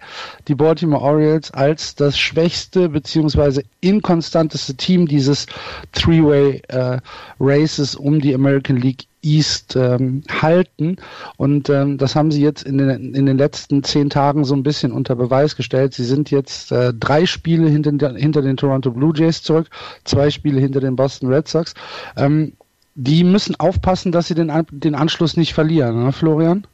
die 0.48 0.54
Baltimore 0.54 1.02
Orioles 1.02 1.50
als 1.52 1.94
das 1.94 2.18
schwächste 2.18 2.88
bzw. 2.88 3.62
inkonstanteste 3.80 4.74
Team 4.74 5.06
dieses 5.06 5.46
Three-Way 5.92 6.62
äh, 6.68 6.98
Races 7.38 7.94
um 7.94 8.20
die 8.20 8.34
American 8.34 8.76
League 8.76 9.06
East 9.26 9.74
ähm, 9.76 10.22
halten. 10.30 10.96
Und 11.36 11.68
ähm, 11.68 11.98
das 11.98 12.14
haben 12.14 12.30
sie 12.30 12.42
jetzt 12.42 12.62
in 12.62 12.78
den, 12.78 13.14
in 13.14 13.26
den 13.26 13.36
letzten 13.36 13.82
zehn 13.82 14.08
Tagen 14.08 14.44
so 14.44 14.54
ein 14.54 14.62
bisschen 14.62 14.92
unter 14.92 15.16
Beweis 15.16 15.56
gestellt. 15.56 15.94
Sie 15.94 16.04
sind 16.04 16.30
jetzt 16.30 16.70
äh, 16.70 16.94
drei 16.94 17.26
Spiele 17.26 17.68
hinter, 17.68 18.14
hinter 18.14 18.42
den 18.42 18.56
Toronto 18.56 18.92
Blue 18.92 19.12
Jays 19.14 19.42
zurück, 19.42 19.68
zwei 20.04 20.30
Spiele 20.30 20.60
hinter 20.60 20.80
den 20.80 20.96
Boston 20.96 21.32
Red 21.32 21.48
Sox. 21.48 21.74
Ähm, 22.16 22.52
die 22.94 23.24
müssen 23.24 23.56
aufpassen, 23.56 24.12
dass 24.12 24.28
sie 24.28 24.34
den, 24.34 24.50
den 24.70 24.94
Anschluss 24.94 25.36
nicht 25.36 25.52
verlieren, 25.52 26.04
ne, 26.04 26.12
Florian? 26.12 26.66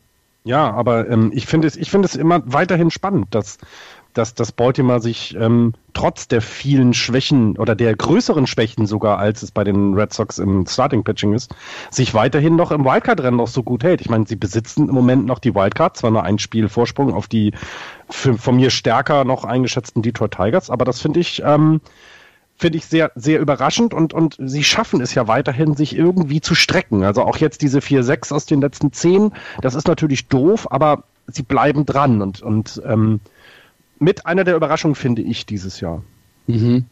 Ja, 0.44 0.72
aber 0.72 1.08
ähm, 1.08 1.30
ich 1.34 1.46
finde 1.46 1.68
es, 1.68 1.76
ich 1.76 1.90
finde 1.90 2.06
es 2.06 2.16
immer 2.16 2.42
weiterhin 2.46 2.90
spannend, 2.90 3.28
dass 3.30 3.58
dass 4.14 4.34
das 4.34 4.52
Baltimore 4.52 5.00
sich 5.00 5.36
ähm, 5.38 5.74
trotz 5.94 6.28
der 6.28 6.40
vielen 6.42 6.94
Schwächen 6.94 7.56
oder 7.56 7.74
der 7.74 7.94
größeren 7.94 8.46
Schwächen 8.46 8.86
sogar, 8.86 9.18
als 9.18 9.42
es 9.42 9.50
bei 9.50 9.64
den 9.64 9.94
Red 9.94 10.12
Sox 10.12 10.38
im 10.38 10.66
Starting 10.66 11.04
Pitching 11.04 11.32
ist, 11.34 11.54
sich 11.90 12.14
weiterhin 12.14 12.56
noch 12.56 12.70
im 12.70 12.84
Wildcard-Rennen 12.84 13.36
noch 13.36 13.48
so 13.48 13.62
gut 13.62 13.84
hält. 13.84 14.00
Ich 14.00 14.10
meine, 14.10 14.26
sie 14.26 14.36
besitzen 14.36 14.88
im 14.88 14.94
Moment 14.94 15.26
noch 15.26 15.38
die 15.38 15.54
Wildcard, 15.54 15.96
zwar 15.96 16.10
nur 16.10 16.22
ein 16.22 16.38
Spiel 16.38 16.68
Vorsprung 16.68 17.12
auf 17.12 17.28
die 17.28 17.52
für, 18.08 18.34
von 18.34 18.56
mir 18.56 18.70
stärker 18.70 19.24
noch 19.24 19.44
eingeschätzten 19.44 20.02
Detroit 20.02 20.32
Tigers, 20.32 20.70
aber 20.70 20.84
das 20.84 21.00
finde 21.00 21.20
ich 21.20 21.42
ähm, 21.44 21.80
finde 22.56 22.78
ich 22.78 22.86
sehr, 22.86 23.10
sehr 23.16 23.40
überraschend 23.40 23.92
und, 23.92 24.14
und 24.14 24.36
sie 24.38 24.62
schaffen 24.62 25.00
es 25.00 25.14
ja 25.14 25.26
weiterhin, 25.26 25.74
sich 25.74 25.96
irgendwie 25.96 26.40
zu 26.40 26.54
strecken. 26.54 27.02
Also 27.02 27.22
auch 27.22 27.38
jetzt 27.38 27.60
diese 27.60 27.80
4-6 27.80 28.32
aus 28.32 28.46
den 28.46 28.60
letzten 28.60 28.92
10, 28.92 29.32
das 29.60 29.74
ist 29.74 29.88
natürlich 29.88 30.28
doof, 30.28 30.70
aber 30.70 31.02
sie 31.26 31.42
bleiben 31.42 31.86
dran 31.86 32.22
und, 32.22 32.40
und 32.40 32.80
ähm, 32.86 33.20
mit 34.02 34.26
einer 34.26 34.44
der 34.44 34.56
Überraschungen, 34.56 34.94
finde 34.94 35.22
ich, 35.22 35.46
dieses 35.46 35.80
Jahr. 35.80 36.02
Mhm. 36.46 36.86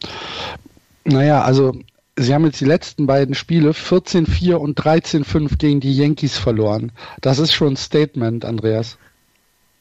Naja, 1.03 1.41
also 1.41 1.73
sie 2.15 2.33
haben 2.33 2.45
jetzt 2.45 2.61
die 2.61 2.65
letzten 2.65 3.05
beiden 3.05 3.35
Spiele 3.35 3.71
14-4 3.71 4.55
und 4.55 4.79
13-5 4.79 5.57
gegen 5.57 5.79
die 5.79 5.95
Yankees 5.95 6.37
verloren. 6.37 6.91
Das 7.19 7.39
ist 7.39 7.53
schon 7.53 7.73
ein 7.73 7.77
Statement, 7.77 8.45
Andreas. 8.45 8.97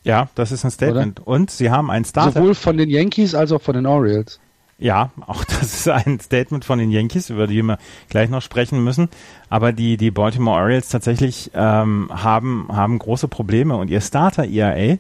Ja, 0.03 0.29
das 0.35 0.51
ist 0.51 0.65
ein 0.65 0.71
Statement. 0.71 1.21
Oder? 1.21 1.29
Und 1.29 1.51
sie 1.51 1.71
haben 1.71 1.91
ein 1.91 2.05
Starter. 2.05 2.41
Sowohl 2.41 2.55
von 2.55 2.77
den 2.77 2.89
Yankees 2.89 3.35
als 3.35 3.53
auch 3.53 3.63
von 3.63 3.75
den 3.75 3.87
Orioles. 3.87 4.41
Ja, 4.79 5.11
auch 5.27 5.45
das 5.61 5.75
ist 5.75 5.89
ein 5.89 6.19
Statement 6.21 6.65
von 6.65 6.79
den 6.79 6.91
Yankees, 6.91 7.31
über 7.31 7.47
die 7.47 7.63
wir 7.63 7.79
gleich 8.09 8.31
noch 8.31 8.43
sprechen 8.43 8.83
müssen. 8.83 9.09
Aber 9.51 9.73
die, 9.73 9.97
die 9.99 10.11
Baltimore 10.11 10.59
Orioles 10.59 10.89
tatsächlich 10.89 11.51
ähm, 11.55 12.11
haben, 12.11 12.69
haben 12.71 12.99
große 12.99 13.29
Probleme 13.29 13.77
und 13.77 13.89
ihr 13.89 14.01
Starter 14.01 14.49
ERA 14.49 14.97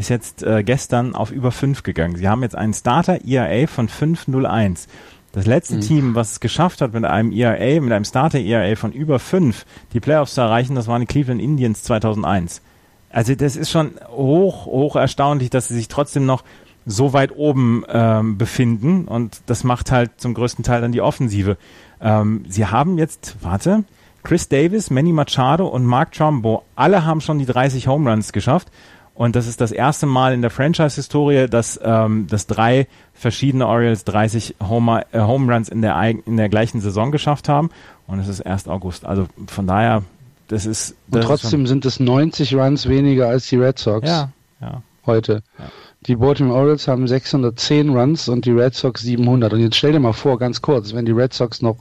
ist 0.00 0.08
jetzt 0.08 0.42
äh, 0.42 0.62
gestern 0.64 1.14
auf 1.14 1.30
über 1.30 1.52
5 1.52 1.82
gegangen. 1.82 2.16
Sie 2.16 2.28
haben 2.28 2.42
jetzt 2.42 2.56
einen 2.56 2.74
Starter 2.74 3.24
ERA 3.24 3.66
von 3.66 3.88
5,01. 3.88 4.86
Das 5.32 5.46
letzte 5.46 5.76
mhm. 5.76 5.80
Team, 5.82 6.14
was 6.14 6.32
es 6.32 6.40
geschafft 6.40 6.80
hat, 6.80 6.92
mit 6.92 7.04
einem 7.04 7.30
ERA, 7.32 7.80
mit 7.80 7.92
einem 7.92 8.04
Starter 8.04 8.40
ERA 8.40 8.74
von 8.76 8.92
über 8.92 9.18
5 9.18 9.64
die 9.92 10.00
Playoffs 10.00 10.34
zu 10.34 10.40
erreichen, 10.40 10.74
das 10.74 10.88
waren 10.88 11.00
die 11.00 11.06
Cleveland 11.06 11.40
Indians 11.40 11.82
2001. 11.84 12.62
Also 13.10 13.34
das 13.34 13.56
ist 13.56 13.70
schon 13.70 13.92
hoch, 14.08 14.66
hoch 14.66 14.96
erstaunlich, 14.96 15.50
dass 15.50 15.68
sie 15.68 15.74
sich 15.74 15.88
trotzdem 15.88 16.26
noch 16.26 16.44
so 16.86 17.12
weit 17.12 17.36
oben 17.36 17.84
ähm, 17.88 18.38
befinden 18.38 19.04
und 19.04 19.42
das 19.46 19.64
macht 19.64 19.92
halt 19.92 20.12
zum 20.16 20.34
größten 20.34 20.64
Teil 20.64 20.80
dann 20.80 20.92
die 20.92 21.02
Offensive. 21.02 21.56
Ähm, 22.00 22.44
sie 22.48 22.66
haben 22.66 22.98
jetzt, 22.98 23.36
warte, 23.42 23.84
Chris 24.22 24.48
Davis, 24.48 24.90
Manny 24.90 25.12
Machado 25.12 25.66
und 25.66 25.84
Mark 25.84 26.12
Trumbo, 26.12 26.64
alle 26.74 27.04
haben 27.04 27.20
schon 27.20 27.38
die 27.38 27.46
30 27.46 27.86
Home 27.86 28.10
Runs 28.10 28.32
geschafft 28.32 28.68
und 29.14 29.36
das 29.36 29.46
ist 29.46 29.60
das 29.60 29.70
erste 29.72 30.06
Mal 30.06 30.32
in 30.32 30.40
der 30.40 30.50
Franchise-Historie, 30.50 31.46
dass, 31.48 31.78
ähm, 31.82 32.26
dass 32.28 32.46
drei 32.46 32.86
verschiedene 33.12 33.66
Orioles 33.66 34.04
30 34.04 34.56
Homer, 34.66 35.04
äh, 35.12 35.20
Home 35.20 35.52
Runs 35.52 35.68
in 35.68 35.82
der, 35.82 36.00
in 36.02 36.36
der 36.36 36.48
gleichen 36.48 36.80
Saison 36.80 37.12
geschafft 37.12 37.48
haben. 37.48 37.70
Und 38.06 38.18
es 38.18 38.28
ist 38.28 38.40
erst 38.40 38.68
August. 38.68 39.04
Also 39.04 39.26
von 39.46 39.66
daher, 39.66 40.02
das 40.48 40.66
ist. 40.66 40.94
Das 41.08 41.22
und 41.22 41.28
trotzdem 41.28 41.64
ist 41.64 41.68
sind 41.68 41.84
es 41.84 42.00
90 42.00 42.54
Runs 42.54 42.88
weniger 42.88 43.28
als 43.28 43.48
die 43.48 43.56
Red 43.56 43.78
Sox. 43.78 44.08
Ja, 44.08 44.30
ja. 44.60 44.82
Heute. 45.06 45.42
Ja. 45.58 45.64
Die 46.06 46.16
Baltimore 46.16 46.58
Orioles 46.58 46.88
haben 46.88 47.06
610 47.06 47.90
Runs 47.90 48.28
und 48.28 48.46
die 48.46 48.52
Red 48.52 48.74
Sox 48.74 49.02
700. 49.02 49.52
Und 49.52 49.60
jetzt 49.60 49.76
stell 49.76 49.92
dir 49.92 50.00
mal 50.00 50.12
vor, 50.12 50.38
ganz 50.38 50.62
kurz, 50.62 50.94
wenn 50.94 51.04
die 51.04 51.12
Red 51.12 51.34
Sox 51.34 51.60
noch 51.60 51.76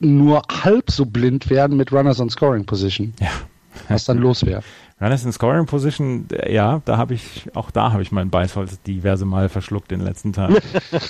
nur 0.00 0.42
halb 0.50 0.90
so 0.90 1.04
blind 1.04 1.50
werden 1.50 1.76
mit 1.76 1.92
Runners 1.92 2.20
on 2.20 2.30
Scoring 2.30 2.64
Position. 2.64 3.12
Ja. 3.20 3.30
Was 3.88 4.06
dann 4.06 4.18
los 4.18 4.46
wäre. 4.46 4.62
Runners 5.00 5.24
in 5.24 5.32
Scoring 5.32 5.66
Position, 5.66 6.26
ja, 6.48 6.82
da 6.84 6.96
habe 6.96 7.14
ich, 7.14 7.48
auch 7.54 7.70
da 7.70 7.92
habe 7.92 8.02
ich 8.02 8.10
mein 8.10 8.30
Beißholz 8.30 8.82
diverse 8.82 9.24
Mal 9.24 9.48
verschluckt 9.48 9.92
in 9.92 10.00
den 10.00 10.08
letzten 10.08 10.32
Tagen. 10.32 10.56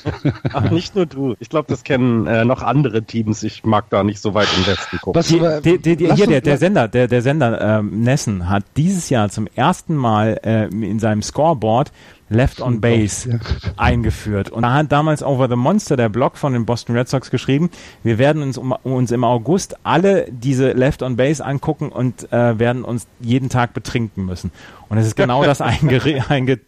Ach, 0.52 0.70
nicht 0.70 0.94
nur 0.94 1.06
du. 1.06 1.36
Ich 1.40 1.48
glaube, 1.48 1.68
das 1.68 1.84
kennen 1.84 2.26
äh, 2.26 2.44
noch 2.44 2.62
andere 2.62 3.02
Teams. 3.02 3.42
Ich 3.42 3.64
mag 3.64 3.88
da 3.88 4.04
nicht 4.04 4.20
so 4.20 4.34
weit 4.34 4.48
im 4.58 4.66
Westen 4.66 4.98
gucken. 4.98 5.18
Was, 5.18 5.28
die, 5.62 5.78
die, 5.78 5.96
die, 5.96 6.12
hier, 6.12 6.26
der, 6.26 6.42
der 6.42 6.58
Sender, 6.58 6.86
der, 6.86 7.08
der 7.08 7.22
Sender 7.22 7.60
ähm, 7.78 8.02
Nessen 8.02 8.50
hat 8.50 8.64
dieses 8.76 9.08
Jahr 9.08 9.30
zum 9.30 9.46
ersten 9.54 9.96
Mal 9.96 10.38
äh, 10.44 10.66
in 10.66 10.98
seinem 10.98 11.22
Scoreboard 11.22 11.90
Left 12.30 12.60
on 12.60 12.80
Base 12.80 13.30
ja. 13.30 13.38
eingeführt. 13.76 14.50
Und 14.50 14.62
da 14.62 14.74
hat 14.74 14.92
damals 14.92 15.22
Over 15.22 15.48
the 15.48 15.56
Monster, 15.56 15.96
der 15.96 16.08
Blog 16.08 16.36
von 16.36 16.52
den 16.52 16.66
Boston 16.66 16.96
Red 16.96 17.08
Sox, 17.08 17.30
geschrieben, 17.30 17.70
wir 18.02 18.18
werden 18.18 18.42
uns, 18.42 18.58
um, 18.58 18.72
uns 18.72 19.10
im 19.10 19.24
August 19.24 19.76
alle 19.82 20.26
diese 20.30 20.72
Left 20.72 21.02
on 21.02 21.16
Base 21.16 21.44
angucken 21.44 21.88
und 21.88 22.30
äh, 22.32 22.58
werden 22.58 22.84
uns 22.84 23.06
jeden 23.20 23.48
Tag 23.48 23.72
betrinken 23.72 24.26
müssen. 24.26 24.50
Und 24.88 24.98
es 24.98 25.06
ist 25.06 25.16
genau 25.16 25.44
das 25.44 25.60
einge 25.62 26.00
einge 26.28 26.60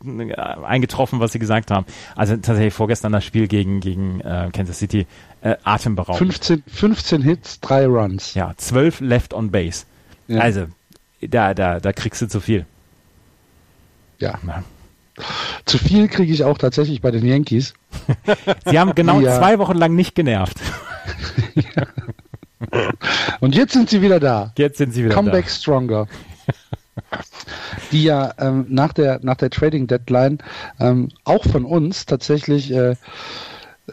eingetroffen, 0.62 1.20
was 1.20 1.32
sie 1.32 1.38
gesagt 1.38 1.70
haben. 1.70 1.86
Also 2.16 2.36
tatsächlich 2.36 2.74
vorgestern 2.74 3.12
das 3.12 3.24
Spiel 3.24 3.48
gegen, 3.48 3.80
gegen 3.80 4.20
äh, 4.20 4.50
Kansas 4.52 4.78
City 4.78 5.06
äh, 5.42 5.56
atemberaubend. 5.64 6.18
15, 6.18 6.62
15 6.66 7.22
Hits, 7.22 7.60
drei 7.60 7.86
Runs. 7.86 8.34
Ja, 8.34 8.52
12 8.56 9.00
Left 9.00 9.34
on 9.34 9.50
Base. 9.50 9.84
Ja. 10.28 10.40
Also, 10.40 10.66
da, 11.20 11.54
da, 11.54 11.80
da 11.80 11.92
kriegst 11.92 12.22
du 12.22 12.28
zu 12.28 12.40
viel. 12.40 12.66
Ja. 14.18 14.38
ja. 14.46 14.62
Zu 15.70 15.78
viel 15.78 16.08
kriege 16.08 16.32
ich 16.32 16.42
auch 16.42 16.58
tatsächlich 16.58 17.00
bei 17.00 17.12
den 17.12 17.24
Yankees. 17.24 17.74
Sie 18.66 18.76
haben 18.76 18.92
genau 18.96 19.20
ja. 19.20 19.38
zwei 19.38 19.60
Wochen 19.60 19.76
lang 19.76 19.94
nicht 19.94 20.16
genervt. 20.16 20.56
ja. 21.54 21.86
Und 23.40 23.54
jetzt 23.54 23.72
sind 23.72 23.88
sie 23.88 24.02
wieder 24.02 24.18
da. 24.18 24.52
Jetzt 24.58 24.78
sind 24.78 24.92
sie 24.92 25.04
wieder 25.04 25.14
Comeback 25.14 25.44
da. 25.44 25.50
stronger. 25.50 26.08
Die 27.92 28.02
ja 28.02 28.32
ähm, 28.38 28.66
nach 28.68 28.92
der 28.92 29.20
nach 29.22 29.36
der 29.36 29.50
Trading 29.50 29.86
Deadline 29.86 30.38
ähm, 30.80 31.08
auch 31.22 31.44
von 31.44 31.64
uns 31.64 32.04
tatsächlich 32.04 32.72
äh, 32.72 32.96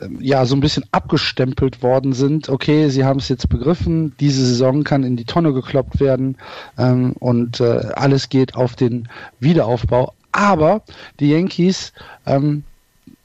ähm, 0.01 0.17
ja 0.19 0.45
so 0.45 0.55
ein 0.55 0.61
bisschen 0.61 0.83
abgestempelt 0.91 1.83
worden 1.83 2.13
sind. 2.13 2.49
Okay, 2.49 2.89
sie 2.89 3.05
haben 3.05 3.19
es 3.19 3.29
jetzt 3.29 3.49
begriffen, 3.49 4.15
diese 4.19 4.43
Saison 4.43 4.83
kann 4.83 5.03
in 5.03 5.15
die 5.15 5.25
Tonne 5.25 5.53
gekloppt 5.53 5.99
werden 5.99 6.37
ähm, 6.79 7.13
und 7.19 7.59
äh, 7.59 7.91
alles 7.93 8.29
geht 8.29 8.55
auf 8.55 8.75
den 8.75 9.07
Wiederaufbau. 9.39 10.13
Aber 10.31 10.81
die 11.19 11.29
Yankees, 11.29 11.93
ähm, 12.25 12.63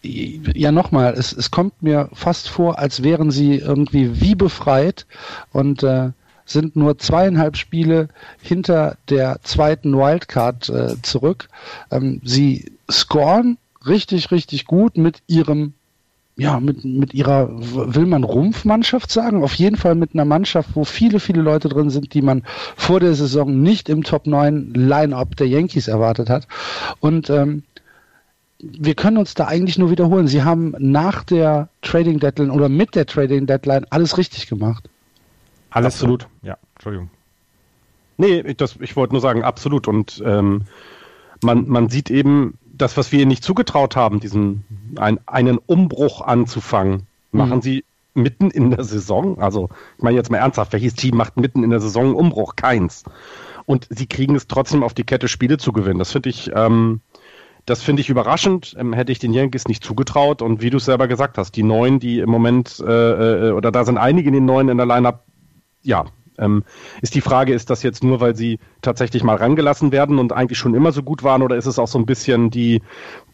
ja 0.02 0.72
nochmal, 0.72 1.14
es, 1.14 1.32
es 1.32 1.50
kommt 1.50 1.82
mir 1.82 2.08
fast 2.12 2.48
vor, 2.48 2.78
als 2.78 3.02
wären 3.02 3.30
sie 3.30 3.56
irgendwie 3.56 4.20
wie 4.20 4.34
befreit 4.34 5.06
und 5.52 5.82
äh, 5.82 6.10
sind 6.44 6.76
nur 6.76 6.98
zweieinhalb 6.98 7.56
Spiele 7.56 8.08
hinter 8.40 8.96
der 9.08 9.38
zweiten 9.42 9.96
Wildcard 9.96 10.68
äh, 10.68 11.02
zurück. 11.02 11.48
Ähm, 11.90 12.20
sie 12.24 12.72
scoren 12.90 13.58
richtig, 13.86 14.30
richtig 14.30 14.66
gut 14.66 14.96
mit 14.96 15.22
ihrem 15.26 15.74
ja, 16.36 16.60
mit, 16.60 16.84
mit 16.84 17.12
ihrer, 17.12 17.50
will 17.50 18.06
man 18.06 18.24
Rumpfmannschaft 18.24 19.10
sagen? 19.10 19.42
Auf 19.42 19.54
jeden 19.54 19.76
Fall 19.76 19.94
mit 19.94 20.14
einer 20.14 20.24
Mannschaft, 20.24 20.70
wo 20.74 20.84
viele, 20.84 21.20
viele 21.20 21.42
Leute 21.42 21.68
drin 21.68 21.90
sind, 21.90 22.14
die 22.14 22.22
man 22.22 22.42
vor 22.76 23.00
der 23.00 23.14
Saison 23.14 23.62
nicht 23.62 23.88
im 23.88 24.02
Top 24.02 24.26
9 24.26 24.72
Line-Up 24.74 25.36
der 25.36 25.48
Yankees 25.48 25.88
erwartet 25.88 26.30
hat. 26.30 26.48
Und 27.00 27.28
ähm, 27.28 27.64
wir 28.62 28.94
können 28.94 29.18
uns 29.18 29.34
da 29.34 29.46
eigentlich 29.46 29.76
nur 29.76 29.90
wiederholen. 29.90 30.28
Sie 30.28 30.42
haben 30.42 30.74
nach 30.78 31.24
der 31.24 31.68
Trading 31.82 32.18
Deadline 32.18 32.50
oder 32.50 32.68
mit 32.68 32.94
der 32.94 33.06
Trading 33.06 33.46
Deadline 33.46 33.84
alles 33.90 34.16
richtig 34.16 34.46
gemacht. 34.46 34.88
Alles 35.70 35.94
absolut. 35.94 36.28
Ja, 36.42 36.56
Entschuldigung. 36.74 37.10
Nee, 38.18 38.54
das, 38.54 38.76
ich 38.80 38.94
wollte 38.94 39.14
nur 39.14 39.20
sagen, 39.20 39.42
absolut. 39.42 39.88
Und 39.88 40.22
ähm, 40.24 40.62
man, 41.42 41.68
man 41.68 41.88
sieht 41.88 42.10
eben, 42.10 42.56
das, 42.74 42.96
was 42.96 43.12
wir 43.12 43.20
ihnen 43.20 43.28
nicht 43.28 43.44
zugetraut 43.44 43.96
haben, 43.96 44.20
diesen 44.20 44.64
ein, 44.96 45.20
einen 45.26 45.58
Umbruch 45.58 46.20
anzufangen, 46.20 47.06
machen 47.30 47.56
mhm. 47.56 47.62
sie 47.62 47.84
mitten 48.14 48.50
in 48.50 48.70
der 48.70 48.84
Saison. 48.84 49.38
Also, 49.40 49.70
ich 49.96 50.02
meine 50.02 50.16
jetzt 50.16 50.30
mal 50.30 50.38
ernsthaft, 50.38 50.72
welches 50.72 50.94
Team 50.94 51.16
macht 51.16 51.36
mitten 51.36 51.64
in 51.64 51.70
der 51.70 51.80
Saison 51.80 52.06
einen 52.06 52.14
Umbruch? 52.14 52.56
Keins. 52.56 53.04
Und 53.64 53.86
sie 53.90 54.06
kriegen 54.06 54.34
es 54.34 54.46
trotzdem 54.46 54.82
auf 54.82 54.94
die 54.94 55.04
Kette, 55.04 55.28
Spiele 55.28 55.58
zu 55.58 55.72
gewinnen. 55.72 55.98
Das 55.98 56.12
finde 56.12 56.28
ich, 56.28 56.50
ähm, 56.54 57.00
das 57.64 57.82
finde 57.82 58.02
ich 58.02 58.10
überraschend. 58.10 58.74
Ähm, 58.78 58.92
hätte 58.92 59.12
ich 59.12 59.18
den 59.18 59.32
Yankees 59.32 59.68
nicht 59.68 59.84
zugetraut. 59.84 60.42
Und 60.42 60.60
wie 60.62 60.70
du 60.70 60.78
es 60.78 60.84
selber 60.84 61.08
gesagt 61.08 61.38
hast, 61.38 61.52
die 61.52 61.62
neuen, 61.62 62.00
die 62.00 62.18
im 62.18 62.30
Moment, 62.30 62.80
äh, 62.80 63.48
äh, 63.48 63.52
oder 63.52 63.70
da 63.70 63.84
sind 63.84 63.98
einige 63.98 64.28
in 64.28 64.34
den 64.34 64.44
neuen 64.44 64.68
in 64.68 64.76
der 64.76 64.86
Lineup, 64.86 65.24
ja, 65.82 66.04
ähm, 66.42 66.64
ist 67.00 67.14
die 67.14 67.20
Frage, 67.20 67.54
ist 67.54 67.70
das 67.70 67.82
jetzt 67.82 68.02
nur, 68.02 68.20
weil 68.20 68.36
sie 68.36 68.58
tatsächlich 68.82 69.22
mal 69.22 69.36
rangelassen 69.36 69.92
werden 69.92 70.18
und 70.18 70.32
eigentlich 70.32 70.58
schon 70.58 70.74
immer 70.74 70.92
so 70.92 71.02
gut 71.02 71.22
waren, 71.22 71.42
oder 71.42 71.56
ist 71.56 71.66
es 71.66 71.78
auch 71.78 71.88
so 71.88 71.98
ein 71.98 72.06
bisschen 72.06 72.50
die, 72.50 72.82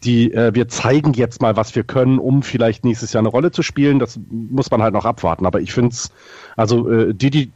die, 0.03 0.33
äh, 0.33 0.53
wir 0.53 0.67
zeigen 0.67 1.13
jetzt 1.13 1.41
mal, 1.41 1.55
was 1.55 1.75
wir 1.75 1.83
können, 1.83 2.19
um 2.19 2.43
vielleicht 2.43 2.85
nächstes 2.85 3.13
Jahr 3.13 3.21
eine 3.21 3.29
Rolle 3.29 3.51
zu 3.51 3.63
spielen? 3.63 3.99
Das 3.99 4.19
muss 4.29 4.71
man 4.71 4.81
halt 4.81 4.93
noch 4.93 5.05
abwarten. 5.05 5.45
Aber 5.45 5.61
ich 5.61 5.73
finde 5.73 5.89
es, 5.89 6.11
also 6.55 6.89
äh, 6.89 7.13
Didi 7.13 7.51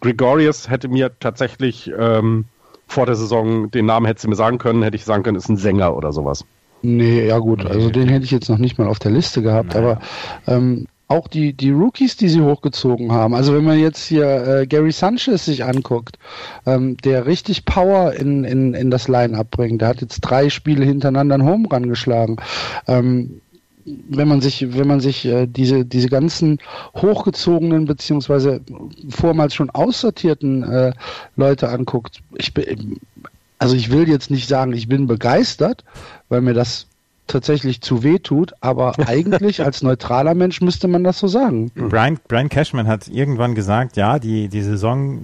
Gregorius 0.00 0.68
hätte 0.68 0.88
mir 0.88 1.12
tatsächlich 1.20 1.90
ähm, 1.96 2.46
vor 2.86 3.06
der 3.06 3.14
Saison 3.14 3.70
den 3.70 3.86
Namen 3.86 4.06
hätte 4.06 4.22
sie 4.22 4.28
mir 4.28 4.34
sagen 4.34 4.58
können, 4.58 4.82
hätte 4.82 4.96
ich 4.96 5.04
sagen 5.04 5.22
können, 5.22 5.36
ist 5.36 5.48
ein 5.48 5.56
Sänger 5.56 5.94
oder 5.96 6.12
sowas. 6.12 6.44
Nee, 6.82 7.26
ja 7.26 7.38
gut, 7.38 7.66
also 7.66 7.90
den 7.90 8.08
hätte 8.08 8.24
ich 8.24 8.30
jetzt 8.30 8.48
noch 8.48 8.58
nicht 8.58 8.78
mal 8.78 8.86
auf 8.86 8.98
der 8.98 9.10
Liste 9.10 9.42
gehabt, 9.42 9.74
naja. 9.74 9.98
aber 9.98 10.00
ähm, 10.46 10.86
auch 11.08 11.26
die, 11.26 11.54
die 11.54 11.70
Rookies, 11.70 12.16
die 12.16 12.28
sie 12.28 12.42
hochgezogen 12.42 13.10
haben. 13.12 13.34
Also 13.34 13.54
wenn 13.54 13.64
man 13.64 13.78
jetzt 13.78 14.04
hier 14.04 14.46
äh, 14.46 14.66
Gary 14.66 14.92
Sanchez 14.92 15.46
sich 15.46 15.64
anguckt, 15.64 16.18
ähm, 16.66 16.98
der 16.98 17.26
richtig 17.26 17.64
Power 17.64 18.12
in, 18.12 18.44
in, 18.44 18.74
in 18.74 18.90
das 18.90 19.08
Line-Up 19.08 19.50
bringt. 19.50 19.80
Der 19.80 19.88
hat 19.88 20.02
jetzt 20.02 20.20
drei 20.20 20.50
Spiele 20.50 20.84
hintereinander 20.84 21.36
einen 21.36 21.48
Home 21.48 21.66
Run 21.68 21.88
geschlagen. 21.88 22.36
Ähm, 22.86 23.40
wenn 24.08 24.28
man 24.28 24.42
sich, 24.42 24.76
wenn 24.76 24.86
man 24.86 25.00
sich 25.00 25.24
äh, 25.24 25.46
diese, 25.46 25.86
diese 25.86 26.10
ganzen 26.10 26.58
hochgezogenen 26.94 27.86
beziehungsweise 27.86 28.60
vormals 29.08 29.54
schon 29.54 29.70
aussortierten 29.70 30.62
äh, 30.62 30.92
Leute 31.36 31.70
anguckt, 31.70 32.20
ich 32.36 32.52
bin, 32.52 33.00
also 33.58 33.74
ich 33.74 33.90
will 33.90 34.06
jetzt 34.06 34.30
nicht 34.30 34.46
sagen, 34.46 34.74
ich 34.74 34.88
bin 34.88 35.06
begeistert, 35.06 35.84
weil 36.28 36.42
mir 36.42 36.52
das 36.52 36.86
tatsächlich 37.28 37.80
zu 37.80 38.02
weh 38.02 38.18
tut, 38.18 38.52
aber 38.60 38.94
eigentlich 39.06 39.64
als 39.64 39.82
neutraler 39.82 40.34
Mensch 40.34 40.60
müsste 40.60 40.88
man 40.88 41.04
das 41.04 41.18
so 41.18 41.28
sagen. 41.28 41.70
Brian, 41.74 42.18
Brian 42.28 42.48
Cashman 42.48 42.88
hat 42.88 43.08
irgendwann 43.08 43.54
gesagt, 43.54 43.96
ja, 43.96 44.18
die, 44.18 44.48
die 44.48 44.62
Saison 44.62 45.20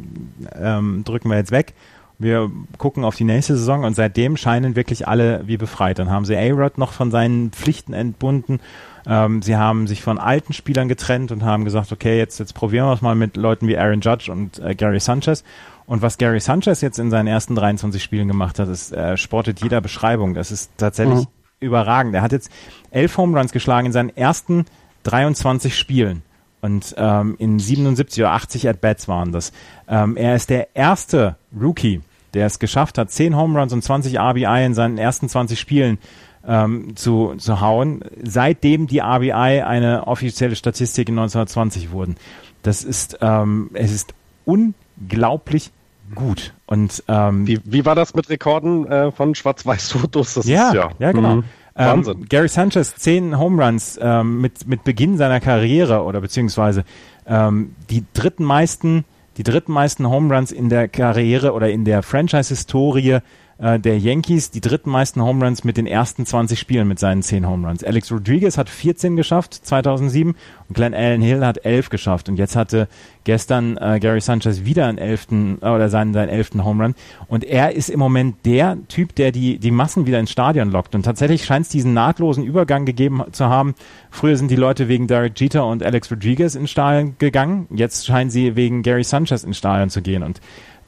ähm, 0.55 1.03
drücken 1.05 1.29
wir 1.31 1.37
jetzt 1.37 1.51
weg. 1.51 1.75
Wir 2.19 2.51
gucken 2.79 3.05
auf 3.05 3.17
die 3.17 3.25
nächste 3.25 3.57
Saison 3.57 3.85
und 3.85 3.97
seitdem 3.97 4.37
scheinen 4.37 4.77
wirklich 4.77 5.09
alle 5.09 5.43
wie 5.47 5.57
befreit. 5.57 5.99
Dann 5.99 6.11
haben 6.11 6.25
sie 6.25 6.37
A-Rod 6.37 6.79
noch 6.79 6.93
von 6.93 7.11
seinen 7.11 7.51
Pflichten 7.51 7.93
entbunden. 7.93 8.61
Ähm, 9.07 9.43
sie 9.43 9.57
haben 9.57 9.87
sich 9.87 10.03
von 10.03 10.19
alten 10.19 10.53
Spielern 10.53 10.89
getrennt 10.89 11.33
und 11.33 11.45
haben 11.45 11.65
gesagt, 11.65 11.93
okay, 11.93 12.17
jetzt, 12.17 12.39
jetzt 12.39 12.55
probieren 12.55 12.87
wir 12.87 12.93
es 12.93 13.03
mal 13.03 13.17
mit 13.17 13.37
Leuten 13.37 13.67
wie 13.67 13.77
Aaron 13.77 14.01
Judge 14.01 14.31
und 14.31 14.61
äh, 14.61 14.75
Gary 14.75 15.01
Sanchez. 15.01 15.43
Und 15.87 16.03
was 16.03 16.17
Gary 16.17 16.41
Sanchez 16.41 16.81
jetzt 16.81 16.99
in 16.99 17.11
seinen 17.11 17.27
ersten 17.27 17.55
23 17.55 18.03
Spielen 18.03 18.29
gemacht 18.29 18.59
hat, 18.59 18.69
ist 18.69 18.93
äh, 18.93 19.17
sportet 19.17 19.63
jeder 19.63 19.81
Beschreibung. 19.81 20.35
Das 20.35 20.51
ist 20.51 20.71
tatsächlich 20.79 21.21
mhm. 21.21 21.29
Überragend. 21.65 22.15
Er 22.15 22.23
hat 22.23 22.33
jetzt 22.33 22.51
elf 22.91 23.17
Home 23.17 23.39
Runs 23.39 23.53
geschlagen 23.53 23.87
in 23.87 23.93
seinen 23.93 24.17
ersten 24.17 24.67
23 25.05 25.77
Spielen. 25.77 26.23
Und 26.61 26.95
ähm, 26.97 27.37
in 27.39 27.59
77 27.59 28.23
oder 28.23 28.33
80 28.33 28.69
At-Bats 28.69 29.07
waren 29.07 29.33
das. 29.33 29.53
Ähm, 29.87 30.17
er 30.17 30.35
ist 30.35 30.49
der 30.49 30.69
erste 30.75 31.37
Rookie, 31.59 32.01
der 32.33 32.47
es 32.47 32.59
geschafft 32.59 32.97
hat, 32.97 33.11
10 33.11 33.37
Home 33.37 33.59
Runs 33.59 33.73
und 33.73 33.83
20 33.83 34.19
RBI 34.19 34.65
in 34.65 34.75
seinen 34.75 34.97
ersten 34.97 35.29
20 35.29 35.61
Spielen 35.61 35.99
ähm, 36.47 36.97
zu, 36.97 37.35
zu 37.37 37.61
hauen, 37.61 38.03
seitdem 38.23 38.87
die 38.87 39.01
RBI 39.01 39.63
eine 39.63 40.07
offizielle 40.07 40.57
Statistik 40.57 41.09
in 41.09 41.19
1920 41.19 41.91
wurden. 41.91 42.17
Das 42.63 42.83
ist, 42.83 43.19
ähm, 43.21 43.71
es 43.75 43.93
ist 43.93 44.15
unglaublich 44.47 45.71
gut. 46.15 46.55
Und 46.67 47.03
ähm, 47.09 47.47
wie, 47.47 47.61
wie 47.65 47.85
war 47.85 47.95
das 47.95 48.15
mit 48.15 48.29
Rekorden 48.29 48.87
äh, 48.87 49.13
von 49.13 49.35
Schwarz-Weiß-Fotos? 49.35 50.47
Ja, 50.47 50.73
ja, 50.73 50.91
ja, 50.99 51.13
genau. 51.13 51.37
Mhm. 51.37 51.45
Ähm, 51.77 51.87
Wahnsinn. 51.87 52.27
Gary 52.29 52.49
Sanchez, 52.49 52.95
zehn 52.97 53.39
Home 53.39 53.65
Runs 53.65 53.99
ähm, 54.01 54.41
mit, 54.41 54.67
mit 54.67 54.85
Beginn 54.85 55.17
seiner 55.17 55.41
Karriere 55.41 56.05
oder 56.05 56.21
beziehungsweise 56.21 56.85
ähm, 57.27 57.75
die 57.91 58.05
dritten 58.15 58.45
meisten, 58.45 59.05
die 59.37 59.43
dritten 59.43 59.73
meisten 59.73 60.09
Home 60.09 60.33
Runs 60.35 60.53
in 60.53 60.69
der 60.69 60.89
Karriere 60.89 61.53
oder 61.53 61.71
in 61.71 61.85
der 61.85 62.03
Franchise-Historie 62.03 63.19
äh, 63.59 63.79
der 63.79 63.99
Yankees 63.99 64.51
die 64.51 64.61
dritten 64.61 64.91
meisten 64.91 65.23
Home 65.23 65.45
Runs 65.45 65.65
mit 65.65 65.77
den 65.77 65.87
ersten 65.87 66.27
20 66.27 66.59
Spielen 66.59 66.89
mit 66.89 66.99
seinen 66.99 67.23
10 67.23 67.47
Home 67.47 67.67
Runs. 67.67 67.85
Alex 67.85 68.11
Rodriguez 68.11 68.59
hat 68.59 68.69
14 68.69 69.17
geschafft 69.17 69.55
2007 69.55 70.35
und 70.69 70.75
Glenn 70.75 70.95
Allen 70.95 71.23
Hill 71.23 71.45
hat 71.45 71.65
11 71.65 71.91
geschafft. 71.91 72.29
Und 72.29 72.37
jetzt 72.37 72.57
hatte 72.57 72.89
gestern 73.25 73.77
äh, 73.77 73.99
Gary 74.01 74.21
Sanchez 74.21 74.65
wieder 74.65 74.87
einen 74.87 74.99
elften 74.99 75.59
äh, 75.63 75.69
oder 75.69 75.89
seinen, 75.89 76.13
seinen 76.13 76.29
elften 76.29 76.65
Home 76.65 76.83
Run. 76.83 76.95
Und 77.29 77.45
er 77.45 77.75
ist 77.75 77.91
im 77.91 77.99
Moment 77.99 78.37
der 78.45 78.79
Typ, 78.89 79.15
der 79.15 79.33
die, 79.33 79.59
die 79.59 79.71
Massen 79.71 80.07
wieder 80.07 80.21
ins 80.21 80.31
Stadion 80.31 80.71
lockt. 80.71 80.95
Und 80.95 81.03
tatsächlich 81.05 81.45
scheint 81.45 81.67
es 81.67 81.71
diesen 81.71 81.95
nahtlosen 81.95 82.45
Übergang 82.45 82.85
gegeben 82.85 83.23
zu 83.33 83.47
haben. 83.47 83.75
Früher 84.11 84.37
sind 84.37 84.51
die 84.51 84.57
Leute 84.57 84.89
wegen 84.89 85.07
Derek 85.07 85.39
Jeter 85.39 85.67
und 85.67 85.83
Alex 85.83 86.11
Rodriguez 86.11 86.55
ins 86.55 86.71
Stadion 86.71 87.17
gegangen, 87.19 87.67
jetzt 87.71 88.07
scheinen 88.07 88.31
sie 88.31 88.57
wegen 88.57 88.83
Gary 88.83 89.05
Sanchez 89.05 89.45
ins 89.45 89.59
Stadion 89.59 89.91
zu 89.91 90.03
gehen. 90.03 90.23
Und 90.23 90.41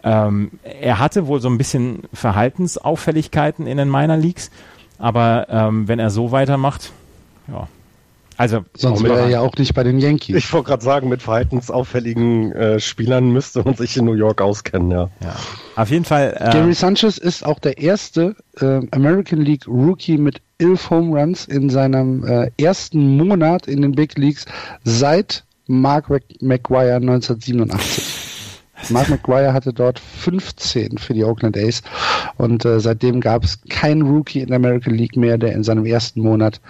ähm, 0.07 0.53
er 0.63 1.01
hatte 1.01 1.27
wohl 1.27 1.41
so 1.41 1.49
ein 1.49 1.59
bisschen 1.59 2.05
Verhaltensauffälligkeiten 2.13 3.67
in 3.67 3.77
den 3.77 3.91
Minor 3.91 4.17
Leagues, 4.17 4.53
aber 4.99 5.49
ähm, 5.51 5.89
wenn 5.89 5.99
er 5.99 6.11
so 6.11 6.31
weitermacht, 6.31 6.93
ja. 7.49 7.67
Also 8.39 8.67
sonst 8.77 9.03
wäre 9.03 9.21
er 9.21 9.29
ja 9.29 9.41
auch 9.41 9.55
nicht 9.57 9.73
bei 9.73 9.83
den 9.83 9.99
Yankees. 9.99 10.37
Ich 10.37 10.53
wollte 10.53 10.69
gerade 10.69 10.85
sagen, 10.85 11.09
mit 11.09 11.23
verhaltensauffälligen 11.23 12.53
äh, 12.53 12.81
Spielern 12.81 13.31
müsste 13.31 13.63
man 13.63 13.75
sich 13.75 13.97
in 13.97 14.05
New 14.05 14.13
York 14.13 14.43
auskennen, 14.43 14.91
ja. 14.91 15.09
ja. 15.23 15.35
Auf 15.75 15.91
jeden 15.91 16.05
Fall. 16.05 16.37
Äh, 16.39 16.53
Gary 16.53 16.75
Sanchez 16.75 17.17
ist 17.17 17.45
auch 17.45 17.59
der 17.59 17.79
erste 17.79 18.37
äh, 18.61 18.83
American 18.91 19.41
League 19.41 19.67
Rookie 19.67 20.19
mit 20.19 20.43
elf 20.59 20.91
Home 20.91 21.19
Runs 21.19 21.47
in 21.47 21.71
seinem 21.71 22.25
äh, 22.25 22.51
ersten 22.61 23.17
Monat 23.17 23.67
in 23.69 23.81
den 23.81 23.93
Big 23.93 24.19
Leagues 24.19 24.45
seit 24.85 25.45
Mark 25.67 26.11
McGuire 26.41 26.97
1987. 26.97 28.26
Mark 28.91 29.09
McGuire 29.09 29.53
hatte 29.53 29.73
dort 29.73 29.99
15 29.99 30.99
für 30.99 31.15
die 31.15 31.25
Oakland 31.25 31.57
A's 31.57 31.83
und 32.37 32.65
äh, 32.65 32.81
seitdem 32.81 33.21
gab 33.21 33.45
es 33.45 33.61
keinen 33.69 34.03
Rookie 34.03 34.41
in 34.41 34.49
der 34.49 34.57
American 34.57 34.95
League 34.95 35.17
mehr, 35.17 35.39
der 35.39 35.53
in 35.53 35.65
seinem 35.65 35.87
ersten 35.87 36.21
Monat 36.21 36.61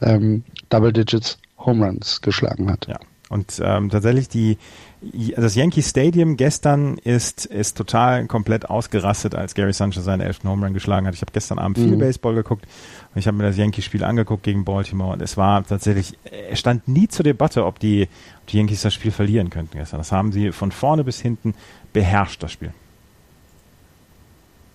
ähm, 0.00 0.44
Double 0.68 0.92
Digits 0.92 1.38
Home 1.58 1.84
Runs 1.84 2.20
geschlagen 2.20 2.70
hat. 2.70 2.86
Ja. 2.86 2.98
Und 3.28 3.60
ähm, 3.62 3.90
tatsächlich 3.90 4.28
die 4.28 4.58
das 5.36 5.54
Yankee 5.54 5.82
Stadium 5.82 6.36
gestern 6.36 6.98
ist, 6.98 7.46
ist 7.46 7.76
total 7.76 8.26
komplett 8.26 8.68
ausgerastet, 8.68 9.34
als 9.34 9.54
Gary 9.54 9.72
Sanchez 9.72 10.04
seinen 10.04 10.20
elften 10.20 10.48
Home 10.48 10.66
Run 10.66 10.74
geschlagen 10.74 11.06
hat. 11.06 11.14
Ich 11.14 11.20
habe 11.20 11.30
gestern 11.32 11.58
Abend 11.58 11.78
viel 11.78 11.86
mhm. 11.86 11.98
Baseball 11.98 12.34
geguckt 12.34 12.66
ich 13.14 13.26
habe 13.26 13.36
mir 13.36 13.44
das 13.44 13.56
Yankee-Spiel 13.56 14.04
angeguckt 14.04 14.42
gegen 14.42 14.64
Baltimore 14.64 15.12
und 15.14 15.22
es 15.22 15.36
war 15.36 15.64
tatsächlich, 15.64 16.18
es 16.50 16.58
stand 16.58 16.88
nie 16.88 17.08
zur 17.08 17.24
Debatte, 17.24 17.64
ob 17.64 17.78
die, 17.78 18.08
ob 18.40 18.46
die 18.48 18.58
Yankees 18.58 18.82
das 18.82 18.94
Spiel 18.94 19.10
verlieren 19.10 19.50
könnten 19.50 19.78
gestern. 19.78 19.98
Das 19.98 20.12
haben 20.12 20.32
sie 20.32 20.52
von 20.52 20.72
vorne 20.72 21.04
bis 21.04 21.20
hinten 21.20 21.54
beherrscht, 21.92 22.42
das 22.42 22.52
Spiel. 22.52 22.72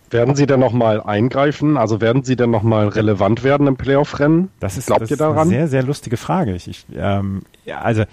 Werden 0.09 0.35
Sie 0.35 0.45
denn 0.45 0.59
nochmal 0.59 1.01
eingreifen? 1.01 1.75
Also 1.75 1.99
werden 1.99 2.23
Sie 2.23 2.35
denn 2.35 2.51
nochmal 2.51 2.87
relevant 2.87 3.43
werden 3.43 3.65
im 3.65 3.77
Playoff-Rennen? 3.77 4.49
Das 4.59 4.77
ist, 4.77 4.85
Glaubt 4.85 5.01
das 5.01 5.09
ihr 5.09 5.17
daran? 5.17 5.39
eine 5.39 5.49
sehr, 5.49 5.67
sehr 5.67 5.83
lustige 5.83 6.17
Frage. 6.17 6.53
Ich, 6.53 6.67
ich 6.67 6.85
ähm, 6.95 7.41
ja, 7.65 7.81
also 7.81 8.03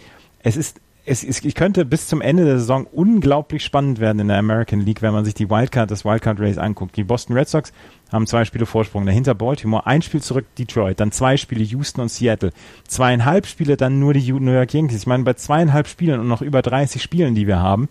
es 0.43 0.57
ist 0.57 0.81
es, 1.05 1.25
es, 1.25 1.45
ich 1.45 1.55
könnte 1.55 1.85
bis 1.85 2.07
zum 2.07 2.21
Ende 2.21 2.45
der 2.45 2.59
Saison 2.59 2.87
unglaublich 2.87 3.65
spannend 3.65 4.01
werden 4.01 4.21
in 4.21 4.29
der 4.29 4.39
American 4.39 4.81
League, 4.81 5.03
wenn 5.03 5.13
man 5.13 5.25
sich 5.25 5.35
die 5.35 5.51
Wildcard, 5.51 5.91
das 5.91 6.05
Wildcard 6.05 6.41
Race 6.41 6.59
anguckt. 6.59 6.97
Die 6.97 7.05
Boston 7.05 7.37
Red 7.37 7.49
Sox 7.49 7.73
haben 8.13 8.27
zwei 8.27 8.45
Spiele 8.45 8.67
Vorsprung, 8.67 9.07
dahinter 9.07 9.35
Baltimore, 9.35 9.87
ein 9.87 10.03
Spiel 10.03 10.23
zurück 10.23 10.47
Detroit, 10.59 11.01
dann 11.01 11.13
zwei 11.13 11.37
Spiele 11.37 11.63
Houston 11.65 12.03
und 12.03 12.11
Seattle, 12.11 12.53
zweieinhalb 12.87 13.47
Spiele 13.47 13.77
dann 13.77 13.99
nur 13.99 14.15
die 14.15 14.33
New 14.33 14.53
York 14.53 14.73
Yankees. 14.75 14.99
Ich 14.99 15.07
meine, 15.07 15.25
bei 15.25 15.35
zweieinhalb 15.35 15.89
Spielen 15.89 16.21
und 16.21 16.29
noch 16.29 16.43
über 16.43 16.63
30 16.63 17.03
Spielen, 17.03 17.35
die 17.35 17.47
wir 17.47 17.59
haben, 17.61 17.89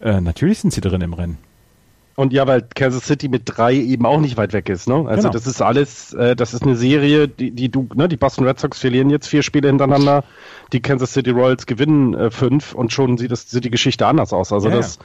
äh, 0.00 0.20
natürlich 0.20 0.58
sind 0.58 0.72
sie 0.72 0.80
drin 0.80 1.00
im 1.00 1.14
Rennen. 1.14 1.38
Und 2.14 2.32
ja, 2.34 2.46
weil 2.46 2.62
Kansas 2.74 3.06
City 3.06 3.28
mit 3.28 3.42
drei 3.46 3.74
eben 3.74 4.04
auch 4.04 4.20
nicht 4.20 4.36
weit 4.36 4.52
weg 4.52 4.68
ist, 4.68 4.86
ne? 4.86 5.04
Also 5.06 5.22
genau. 5.22 5.32
das 5.32 5.46
ist 5.46 5.62
alles, 5.62 6.12
äh, 6.12 6.36
das 6.36 6.52
ist 6.52 6.62
eine 6.62 6.76
Serie, 6.76 7.26
die, 7.26 7.52
die 7.52 7.70
du, 7.70 7.88
ne, 7.94 8.06
die 8.06 8.18
Boston 8.18 8.46
Red 8.46 8.60
Sox 8.60 8.78
verlieren 8.78 9.08
jetzt 9.08 9.28
vier 9.28 9.42
Spiele 9.42 9.68
hintereinander, 9.68 10.24
die 10.74 10.80
Kansas 10.80 11.14
City 11.14 11.30
Royals 11.30 11.64
gewinnen 11.64 12.12
äh, 12.12 12.30
fünf 12.30 12.74
und 12.74 12.92
schon 12.92 13.16
sieht 13.16 13.32
das 13.32 13.50
sieht 13.50 13.64
die 13.64 13.70
Geschichte 13.70 14.06
anders 14.06 14.34
aus. 14.34 14.52
Also 14.52 14.68
ja, 14.68 14.76
das, 14.76 14.96
ja. 14.96 15.02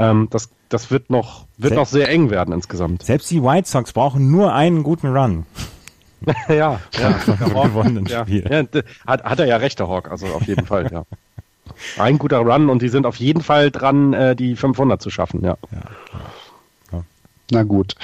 Ähm, 0.00 0.28
das, 0.30 0.48
das 0.70 0.90
wird 0.90 1.10
noch, 1.10 1.46
wird 1.58 1.74
noch 1.74 1.86
sehr 1.86 2.08
eng 2.08 2.30
werden 2.30 2.54
insgesamt. 2.54 3.02
Selbst 3.02 3.30
die 3.30 3.42
White 3.42 3.68
Sox 3.68 3.92
brauchen 3.92 4.30
nur 4.30 4.54
einen 4.54 4.82
guten 4.82 5.08
Run. 5.08 5.44
ja, 6.48 6.54
ja, 6.54 6.80
ja, 6.98 7.34
gewonnenen 7.34 8.06
ja, 8.06 8.22
Spiel. 8.22 8.44
Ja, 8.50 8.82
hat, 9.06 9.24
hat 9.24 9.38
er 9.38 9.46
ja 9.46 9.56
recht, 9.58 9.78
der 9.78 9.88
Hawk, 9.88 10.10
also 10.10 10.26
auf 10.28 10.46
jeden 10.46 10.64
Fall, 10.66 10.90
ja. 10.90 11.04
Ein 11.98 12.18
guter 12.18 12.38
Run 12.38 12.70
und 12.70 12.82
die 12.82 12.88
sind 12.88 13.06
auf 13.06 13.16
jeden 13.16 13.42
Fall 13.42 13.70
dran, 13.70 14.12
äh, 14.12 14.34
die 14.34 14.56
500 14.56 15.00
zu 15.00 15.10
schaffen, 15.10 15.44
ja. 15.44 15.56
ja. 15.70 17.02
Na 17.50 17.62
gut. 17.64 17.94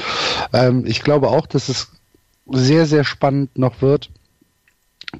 Ähm, 0.53 0.85
ich 0.87 1.03
glaube 1.03 1.29
auch, 1.29 1.47
dass 1.47 1.69
es 1.69 1.93
sehr, 2.47 2.87
sehr 2.87 3.05
spannend 3.05 3.57
noch 3.59 3.81
wird. 3.81 4.11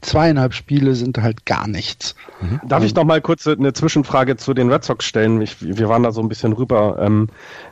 Zweieinhalb 0.01 0.55
Spiele 0.55 0.95
sind 0.95 1.19
halt 1.19 1.47
gar 1.47 1.67
nichts. 1.67 2.15
Mhm. 2.41 2.61
Darf 2.67 2.85
ich 2.85 2.95
noch 2.95 3.05
mal 3.05 3.21
kurz 3.21 3.47
eine 3.47 3.73
Zwischenfrage 3.73 4.37
zu 4.37 4.55
den 4.55 4.71
Red 4.71 4.85
Sox 4.85 5.05
stellen? 5.05 5.41
Ich, 5.43 5.57
wir 5.61 5.89
waren 5.89 6.03
da 6.03 6.13
so 6.13 6.21
ein 6.21 6.29
bisschen 6.29 6.53
rüber. 6.53 6.99
Ähm, 7.01 7.29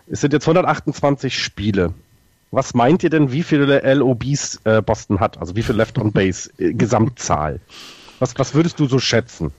es 0.06 0.20
sind 0.20 0.32
jetzt 0.32 0.44
128 0.44 1.38
Spiele. 1.38 1.92
Was 2.50 2.74
meint 2.74 3.02
ihr 3.02 3.10
denn, 3.10 3.32
wie 3.32 3.42
viele 3.42 3.94
LOBs 3.94 4.60
äh, 4.64 4.80
Boston 4.80 5.20
hat? 5.20 5.38
Also 5.38 5.56
wie 5.56 5.62
viel 5.62 5.74
Left 5.74 5.98
on 5.98 6.12
Base 6.12 6.50
äh, 6.58 6.72
Gesamtzahl? 6.72 7.60
Was, 8.20 8.38
was 8.38 8.54
würdest 8.54 8.78
du 8.78 8.86
so 8.86 9.00
schätzen? 9.00 9.50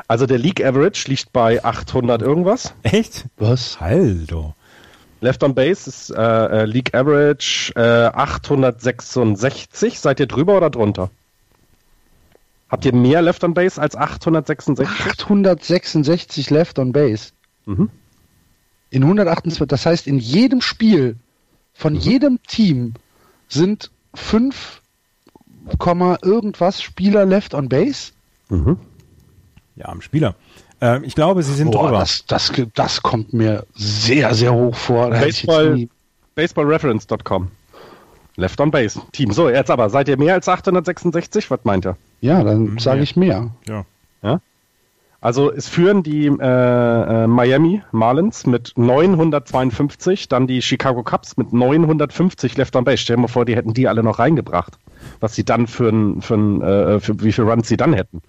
Also 0.07 0.25
der 0.25 0.38
League 0.38 0.63
Average 0.63 1.09
liegt 1.09 1.33
bei 1.33 1.61
800 1.63 2.21
irgendwas. 2.21 2.73
Echt? 2.83 3.25
Was? 3.38 3.81
Hallo. 3.81 4.53
Left 5.22 5.43
on 5.43 5.55
Base 5.55 5.89
ist 5.89 6.09
äh, 6.11 6.16
äh 6.63 6.66
League 6.66 6.93
Average 6.93 7.74
äh, 7.76 8.07
866. 8.16 9.99
Seid 9.99 10.20
ihr 10.20 10.28
drüber 10.28 10.57
oder 10.57 10.70
drunter? 10.70 11.09
Habt 12.70 12.86
ihr 12.86 12.93
mehr 12.93 13.22
Left 13.22 13.43
on 13.43 13.53
Base 13.53 13.82
als 13.82 13.95
866? 13.95 14.88
866 14.88 16.49
Left 16.49 16.80
on 16.80 16.91
Base. 16.91 17.32
Mhm. 17.66 17.89
In 18.89 19.03
128, 19.03 19.68
das 19.68 19.86
heißt, 19.86 20.07
in 20.07 20.20
jedem 20.20 20.61
Spiel 20.61 21.18
von 21.74 21.93
mhm. 21.93 21.99
jedem 21.99 22.43
Team 22.43 22.93
sind 23.47 23.91
5, 24.16 24.82
irgendwas 26.22 26.82
Spieler 26.82 27.26
Left 27.26 27.53
on 27.53 27.70
Base. 27.70 28.11
Mhm. 28.49 28.78
Ja, 29.76 29.86
am 29.86 30.01
Spieler. 30.01 30.36
Äh, 30.86 30.99
ich 31.03 31.15
glaube, 31.15 31.41
sie 31.43 31.53
sind 31.53 31.71
Boah, 31.71 31.86
drüber. 31.86 31.99
Das, 31.99 32.25
das, 32.27 32.51
das 32.73 33.01
kommt 33.01 33.33
mir 33.33 33.65
sehr, 33.73 34.33
sehr 34.36 34.53
hoch 34.53 34.75
vor. 34.75 35.09
Baseball, 35.09 35.88
Baseballreference.com. 36.36 37.49
Left 38.38 38.59
on 38.59 38.69
Base. 38.69 39.01
Team. 39.13 39.31
So, 39.31 39.49
jetzt 39.49 39.71
aber, 39.71 39.89
seid 39.89 40.09
ihr 40.09 40.17
mehr 40.17 40.33
als 40.33 40.47
866? 40.49 41.49
Was 41.49 41.59
meint 41.63 41.86
ihr? 41.86 41.97
Ja, 42.21 42.43
dann 42.43 42.71
mhm, 42.71 42.79
sage 42.79 43.01
ich 43.01 43.15
mehr. 43.15 43.49
Ja. 43.67 43.86
ja? 44.21 44.41
Also 45.22 45.51
es 45.51 45.68
führen 45.68 46.03
die 46.03 46.28
äh, 46.28 47.24
äh, 47.24 47.28
Miami 47.28 47.82
Marlins 47.91 48.45
mit 48.45 48.74
952, 48.76 50.28
dann 50.28 50.47
die 50.47 50.61
Chicago 50.61 51.03
Cubs 51.03 51.38
mit 51.38 51.51
950 51.51 52.57
Left 52.57 52.76
on 52.76 52.84
Base. 52.84 52.97
Stell 52.97 53.16
dir 53.16 53.24
mal 53.24 53.28
vor, 53.28 53.45
die 53.45 53.55
hätten 53.55 53.74
die 53.74 53.88
alle 53.88 54.03
noch 54.03 54.20
reingebracht. 54.20 54.78
Was 55.20 55.36
sie 55.36 55.43
dann 55.43 55.68
für, 55.68 55.89
ein, 55.89 56.22
für, 56.22 56.36
ein, 56.36 56.61
äh, 56.61 56.99
für 56.99 57.22
wie 57.22 57.32
viele 57.32 57.49
Runs 57.49 57.68
sie 57.68 57.78
dann 57.78 57.93
hätten. 57.93 58.22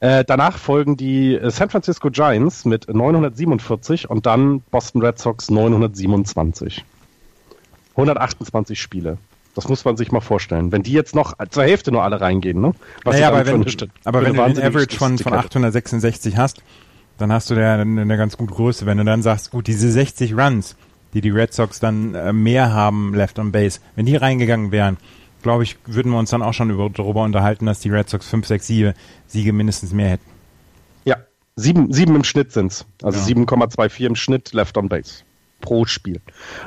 Äh, 0.00 0.24
danach 0.24 0.58
folgen 0.58 0.96
die 0.96 1.38
San 1.44 1.70
Francisco 1.70 2.10
Giants 2.10 2.64
mit 2.64 2.92
947 2.92 4.08
und 4.08 4.26
dann 4.26 4.60
Boston 4.70 5.02
Red 5.02 5.18
Sox 5.18 5.50
927. 5.50 6.84
128 7.92 8.80
Spiele. 8.80 9.18
Das 9.58 9.68
muss 9.68 9.84
man 9.84 9.96
sich 9.96 10.12
mal 10.12 10.20
vorstellen. 10.20 10.70
Wenn 10.70 10.84
die 10.84 10.92
jetzt 10.92 11.16
noch 11.16 11.34
zur 11.50 11.64
Hälfte 11.64 11.90
nur 11.90 12.04
alle 12.04 12.20
reingehen, 12.20 12.60
ne? 12.60 12.74
Was 13.02 13.16
naja, 13.16 13.26
aber 13.26 13.44
wenn, 13.44 13.56
eine, 13.56 13.66
aber 14.04 14.22
wenn 14.22 14.34
du 14.36 14.52
den 14.52 14.62
Average 14.62 14.96
von, 14.96 15.18
von 15.18 15.32
866 15.32 16.36
hast, 16.36 16.62
dann 17.16 17.32
hast 17.32 17.50
du 17.50 17.56
da 17.56 17.74
eine, 17.74 18.16
ganz 18.16 18.36
gute 18.36 18.54
Größe. 18.54 18.86
Wenn 18.86 18.98
du 18.98 19.04
dann 19.04 19.20
sagst, 19.20 19.50
gut, 19.50 19.66
diese 19.66 19.90
60 19.90 20.38
Runs, 20.38 20.76
die 21.12 21.20
die 21.22 21.30
Red 21.30 21.52
Sox 21.54 21.80
dann 21.80 22.14
äh, 22.14 22.32
mehr 22.32 22.72
haben 22.72 23.14
left 23.14 23.40
on 23.40 23.50
base, 23.50 23.80
wenn 23.96 24.06
die 24.06 24.14
reingegangen 24.14 24.70
wären, 24.70 24.96
glaube 25.42 25.64
ich, 25.64 25.76
würden 25.86 26.12
wir 26.12 26.20
uns 26.20 26.30
dann 26.30 26.42
auch 26.42 26.54
schon 26.54 26.70
über, 26.70 26.88
darüber 26.88 27.24
unterhalten, 27.24 27.66
dass 27.66 27.80
die 27.80 27.90
Red 27.90 28.08
Sox 28.08 28.28
5, 28.28 28.46
6, 28.46 28.64
7 28.64 28.94
Siege 29.26 29.52
mindestens 29.52 29.92
mehr 29.92 30.10
hätten. 30.10 30.30
Ja, 31.04 31.16
sieben, 31.56 31.92
sieben 31.92 32.14
im 32.14 32.22
Schnitt 32.22 32.52
sind's. 32.52 32.86
Also 33.02 33.18
ja. 33.28 33.36
7,24 33.36 34.06
im 34.06 34.14
Schnitt 34.14 34.52
left 34.52 34.78
on 34.78 34.88
base 34.88 35.24
pro 35.60 35.84
Spiel. 35.84 36.20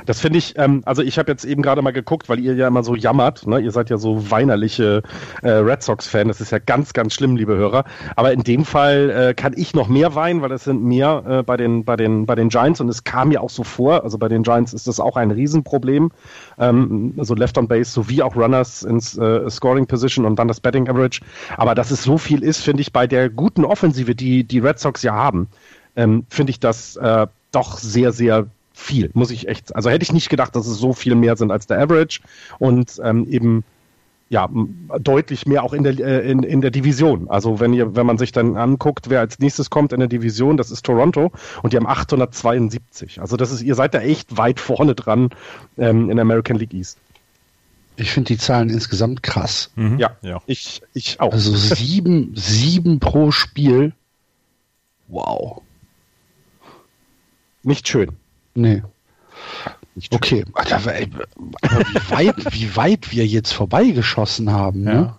Das 0.06 0.20
finde 0.20 0.38
ich, 0.38 0.58
ähm, 0.58 0.82
also 0.84 1.02
ich 1.02 1.18
habe 1.18 1.30
jetzt 1.30 1.44
eben 1.44 1.62
gerade 1.62 1.82
mal 1.82 1.92
geguckt, 1.92 2.28
weil 2.28 2.38
ihr 2.40 2.54
ja 2.54 2.68
immer 2.68 2.84
so 2.84 2.94
jammert, 2.94 3.46
ne? 3.46 3.60
ihr 3.60 3.70
seid 3.70 3.90
ja 3.90 3.96
so 3.96 4.30
weinerliche 4.30 5.02
äh, 5.42 5.50
Red 5.50 5.82
Sox-Fan, 5.82 6.28
das 6.28 6.40
ist 6.40 6.52
ja 6.52 6.58
ganz, 6.58 6.92
ganz 6.92 7.14
schlimm, 7.14 7.36
liebe 7.36 7.56
Hörer. 7.56 7.84
Aber 8.16 8.32
in 8.32 8.42
dem 8.42 8.64
Fall 8.64 9.10
äh, 9.10 9.34
kann 9.34 9.54
ich 9.56 9.74
noch 9.74 9.88
mehr 9.88 10.14
weinen, 10.14 10.42
weil 10.42 10.52
es 10.52 10.64
sind 10.64 10.82
mehr 10.82 11.24
äh, 11.26 11.42
bei, 11.42 11.56
den, 11.56 11.84
bei, 11.84 11.96
den, 11.96 12.26
bei 12.26 12.34
den 12.34 12.48
Giants 12.48 12.80
und 12.80 12.88
es 12.88 13.04
kam 13.04 13.28
mir 13.28 13.42
auch 13.42 13.50
so 13.50 13.64
vor, 13.64 14.04
also 14.04 14.18
bei 14.18 14.28
den 14.28 14.42
Giants 14.42 14.72
ist 14.72 14.86
das 14.86 15.00
auch 15.00 15.16
ein 15.16 15.30
Riesenproblem, 15.30 16.10
ähm, 16.58 17.14
also 17.16 17.34
Left 17.34 17.56
on 17.58 17.68
Base 17.68 17.90
sowie 17.90 18.22
auch 18.22 18.36
Runners 18.36 18.82
ins 18.82 19.16
äh, 19.16 19.48
Scoring 19.48 19.86
Position 19.86 20.26
und 20.26 20.38
dann 20.38 20.48
das 20.48 20.60
Betting 20.60 20.88
Average. 20.88 21.20
Aber 21.56 21.74
dass 21.74 21.90
es 21.90 22.02
so 22.02 22.18
viel 22.18 22.42
ist, 22.42 22.62
finde 22.62 22.82
ich 22.82 22.92
bei 22.92 23.06
der 23.06 23.30
guten 23.30 23.64
Offensive, 23.64 24.14
die 24.14 24.44
die 24.44 24.58
Red 24.58 24.78
Sox 24.78 25.02
ja 25.02 25.14
haben, 25.14 25.48
ähm, 25.96 26.24
finde 26.28 26.50
ich 26.50 26.60
das 26.60 26.96
äh, 26.96 27.26
doch 27.52 27.78
sehr, 27.78 28.12
sehr 28.12 28.46
viel, 28.82 29.10
muss 29.14 29.30
ich 29.30 29.48
echt. 29.48 29.74
Also 29.74 29.90
hätte 29.90 30.02
ich 30.02 30.12
nicht 30.12 30.28
gedacht, 30.28 30.54
dass 30.56 30.66
es 30.66 30.78
so 30.78 30.92
viel 30.92 31.14
mehr 31.14 31.36
sind 31.36 31.50
als 31.50 31.66
der 31.66 31.80
Average 31.80 32.20
und 32.58 33.00
ähm, 33.02 33.26
eben 33.28 33.64
ja 34.32 34.48
deutlich 34.98 35.46
mehr 35.46 35.62
auch 35.62 35.74
in 35.74 35.84
der 35.84 35.98
äh, 36.00 36.30
in, 36.30 36.42
in 36.42 36.62
der 36.62 36.70
Division. 36.70 37.28
Also 37.28 37.60
wenn 37.60 37.74
ihr 37.74 37.94
wenn 37.94 38.06
man 38.06 38.16
sich 38.16 38.32
dann 38.32 38.56
anguckt, 38.56 39.10
wer 39.10 39.20
als 39.20 39.38
nächstes 39.38 39.68
kommt 39.68 39.92
in 39.92 40.00
der 40.00 40.08
Division, 40.08 40.56
das 40.56 40.70
ist 40.70 40.86
Toronto 40.86 41.32
und 41.62 41.72
die 41.72 41.76
haben 41.76 41.86
872. 41.86 43.20
Also 43.20 43.36
das 43.36 43.52
ist 43.52 43.62
ihr 43.62 43.74
seid 43.74 43.92
da 43.94 44.00
echt 44.00 44.36
weit 44.36 44.58
vorne 44.58 44.94
dran 44.94 45.30
ähm, 45.76 46.08
in 46.08 46.16
der 46.16 46.22
American 46.22 46.56
League 46.56 46.72
East. 46.72 46.98
Ich 47.96 48.10
finde 48.10 48.28
die 48.28 48.38
Zahlen 48.38 48.70
insgesamt 48.70 49.22
krass. 49.22 49.70
Mhm. 49.76 49.98
Ja, 49.98 50.16
ja, 50.22 50.40
ich 50.46 50.82
ich 50.94 51.20
auch. 51.20 51.32
Also 51.32 51.54
sieben 51.54 52.32
sieben 52.34 53.00
pro 53.00 53.30
Spiel. 53.32 53.92
Wow. 55.08 55.60
Nicht 57.62 57.86
schön. 57.86 58.16
Nee. 58.54 58.82
Okay, 60.10 60.44
Alter, 60.54 60.84
wie, 60.84 61.12
weit, 62.10 62.34
wie 62.54 62.76
weit 62.76 63.12
wir 63.12 63.26
jetzt 63.26 63.52
vorbeigeschossen 63.52 64.50
haben. 64.50 64.82
Ne? 64.82 65.14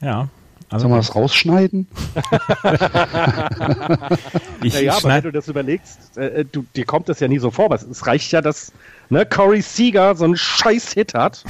Ja. 0.00 0.06
ja. 0.06 0.28
Also 0.70 0.88
Sollen 0.88 0.94
wir 0.94 0.98
das 0.98 1.14
rausschneiden? 1.14 1.86
ich, 4.62 4.72
naja, 4.74 4.96
aber 4.96 5.08
wenn 5.08 5.22
du 5.22 5.30
das 5.30 5.46
überlegst, 5.46 6.16
äh, 6.16 6.40
äh, 6.40 6.44
du, 6.50 6.64
dir 6.74 6.84
kommt 6.84 7.08
das 7.08 7.20
ja 7.20 7.28
nie 7.28 7.38
so 7.38 7.52
vor. 7.52 7.70
Was, 7.70 7.82
es 7.82 8.04
reicht 8.06 8.32
ja, 8.32 8.40
dass 8.40 8.72
ne, 9.08 9.24
Corey 9.24 9.62
Seager 9.62 10.16
so 10.16 10.24
einen 10.24 10.36
scheiß 10.36 10.90
Hit 10.92 11.14
hat 11.14 11.44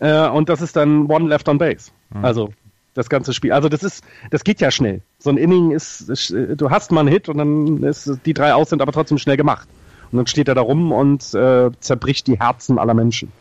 äh, 0.00 0.26
und 0.28 0.48
das 0.48 0.60
ist 0.60 0.74
dann 0.76 1.06
One 1.06 1.28
Left 1.28 1.48
on 1.48 1.58
Base. 1.58 1.92
Mhm. 2.12 2.24
Also 2.24 2.52
das 2.94 3.08
ganze 3.08 3.34
Spiel. 3.34 3.52
Also 3.52 3.68
das 3.68 3.82
ist, 3.82 4.04
das 4.30 4.44
geht 4.44 4.60
ja 4.60 4.70
schnell. 4.70 5.02
So 5.18 5.30
ein 5.30 5.36
Inning 5.36 5.72
ist, 5.72 6.08
ist, 6.08 6.30
du 6.30 6.70
hast 6.70 6.92
mal 6.92 7.00
einen 7.00 7.08
Hit 7.08 7.28
und 7.28 7.38
dann 7.38 7.82
ist 7.82 8.18
die 8.24 8.34
drei 8.34 8.54
aus 8.54 8.70
sind 8.70 8.80
aber 8.80 8.92
trotzdem 8.92 9.18
schnell 9.18 9.36
gemacht. 9.36 9.68
Und 10.10 10.18
dann 10.18 10.26
steht 10.26 10.48
er 10.48 10.54
da 10.54 10.60
rum 10.60 10.92
und 10.92 11.34
äh, 11.34 11.70
zerbricht 11.80 12.26
die 12.26 12.38
Herzen 12.38 12.78
aller 12.78 12.94
Menschen. 12.94 13.32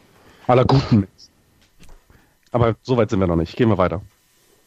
Aller 0.47 0.65
guten 0.65 1.01
Menschen. 1.01 1.09
Aber 2.51 2.75
so 2.81 2.97
weit 2.97 3.09
sind 3.09 3.19
wir 3.19 3.27
noch 3.27 3.35
nicht. 3.35 3.55
Gehen 3.55 3.69
wir 3.69 3.77
weiter. 3.77 4.01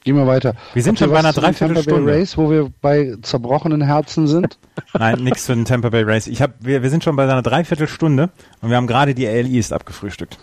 Gehen 0.04 0.16
wir 0.16 0.26
weiter. 0.26 0.54
Wir 0.72 0.84
sind 0.84 1.00
schon 1.00 1.10
bei 1.10 1.18
einer 1.18 1.32
Dreiviertelstunde. 1.32 2.12
Race, 2.12 2.36
wo 2.38 2.48
wir 2.48 2.70
bei 2.80 3.16
zerbrochenen 3.22 3.82
Herzen 3.82 4.28
sind. 4.28 4.56
Nein, 4.96 5.18
nichts 5.18 5.46
für 5.46 5.54
den 5.54 5.64
Tampa 5.64 5.88
Bay 5.88 6.04
Race. 6.04 6.28
Ich 6.28 6.40
hab, 6.40 6.52
wir, 6.60 6.84
wir 6.84 6.90
sind 6.90 7.02
schon 7.02 7.16
bei 7.16 7.24
einer 7.24 7.42
Dreiviertelstunde 7.42 8.30
und 8.60 8.70
wir 8.70 8.76
haben 8.76 8.86
gerade 8.86 9.14
die 9.14 9.26
AL 9.26 9.46
East 9.46 9.72
abgefrühstückt. 9.72 10.38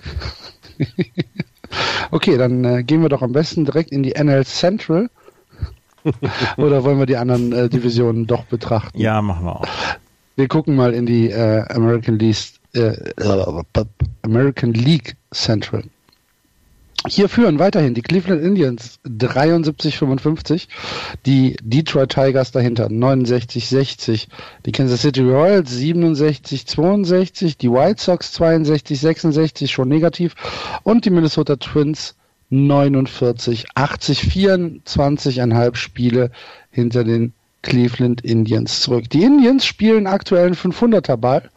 okay, 2.12 2.38
dann 2.38 2.64
äh, 2.64 2.84
gehen 2.84 3.02
wir 3.02 3.10
doch 3.10 3.22
am 3.22 3.32
besten 3.32 3.66
direkt 3.66 3.92
in 3.92 4.04
die 4.04 4.12
NL 4.12 4.46
Central. 4.46 5.10
Oder 6.58 6.84
wollen 6.84 7.00
wir 7.00 7.06
die 7.06 7.18
anderen 7.18 7.52
äh, 7.54 7.70
Divisionen 7.70 8.28
doch 8.28 8.44
betrachten? 8.46 9.00
Ja, 9.00 9.22
machen 9.22 9.46
wir 9.46 9.56
auch. 9.62 9.68
Wir 10.36 10.48
gucken 10.48 10.76
mal 10.76 10.94
in 10.94 11.06
die 11.06 11.30
äh, 11.30 11.64
American, 11.70 12.18
League, 12.18 12.38
äh, 12.74 13.14
American 14.24 14.74
League 14.74 15.16
Central. 15.32 15.84
Hier 17.06 17.28
führen 17.28 17.60
weiterhin 17.60 17.94
die 17.94 18.02
Cleveland 18.02 18.42
Indians 18.42 19.00
73-55, 19.06 20.68
die 21.26 21.58
Detroit 21.62 22.12
Tigers 22.12 22.52
dahinter 22.52 22.88
69-60, 22.88 24.28
die 24.66 24.72
Kansas 24.72 25.02
City 25.02 25.22
Royals 25.22 25.74
67-62, 25.74 27.58
die 27.58 27.70
White 27.70 28.02
Sox 28.02 28.40
62-66, 28.40 29.68
schon 29.68 29.90
negativ, 29.90 30.34
und 30.84 31.04
die 31.04 31.10
Minnesota 31.10 31.58
Twins 31.58 32.16
49, 32.50 33.66
80, 33.76 34.22
24,5 34.22 35.76
Spiele 35.76 36.32
hinter 36.72 37.04
den 37.04 37.34
Cleveland 37.64 38.22
Indians 38.22 38.82
zurück. 38.82 39.10
Die 39.10 39.24
Indians 39.24 39.66
spielen 39.66 40.06
aktuell 40.08 40.48
einen 40.48 40.56
500er 40.56 41.18
Ball, 41.18 41.50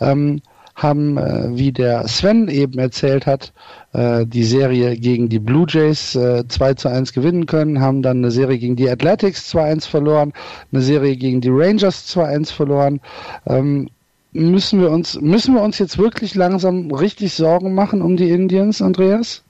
ähm, 0.00 0.42
haben, 0.76 1.16
äh, 1.16 1.48
wie 1.56 1.72
der 1.72 2.06
Sven 2.06 2.48
eben 2.48 2.78
erzählt 2.78 3.26
hat, 3.26 3.52
äh, 3.94 4.26
die 4.26 4.44
Serie 4.44 4.96
gegen 4.96 5.30
die 5.30 5.38
Blue 5.38 5.66
Jays 5.66 6.14
äh, 6.14 6.46
2 6.46 6.74
zu 6.74 6.88
1 6.88 7.14
gewinnen 7.14 7.46
können, 7.46 7.80
haben 7.80 8.02
dann 8.02 8.18
eine 8.18 8.30
Serie 8.30 8.58
gegen 8.58 8.76
die 8.76 8.88
Athletics 8.88 9.52
2-1 9.54 9.88
verloren, 9.88 10.34
eine 10.70 10.82
Serie 10.82 11.16
gegen 11.16 11.40
die 11.40 11.48
Rangers 11.50 12.06
2-1 12.14 12.52
verloren. 12.52 13.00
Ähm, 13.46 13.88
müssen 14.32 14.80
wir 14.80 14.90
uns, 14.90 15.18
müssen 15.18 15.54
wir 15.54 15.62
uns 15.62 15.78
jetzt 15.78 15.96
wirklich 15.96 16.34
langsam 16.34 16.90
richtig 16.92 17.32
Sorgen 17.32 17.74
machen 17.74 18.02
um 18.02 18.18
die 18.18 18.28
Indians, 18.28 18.82
Andreas? 18.82 19.42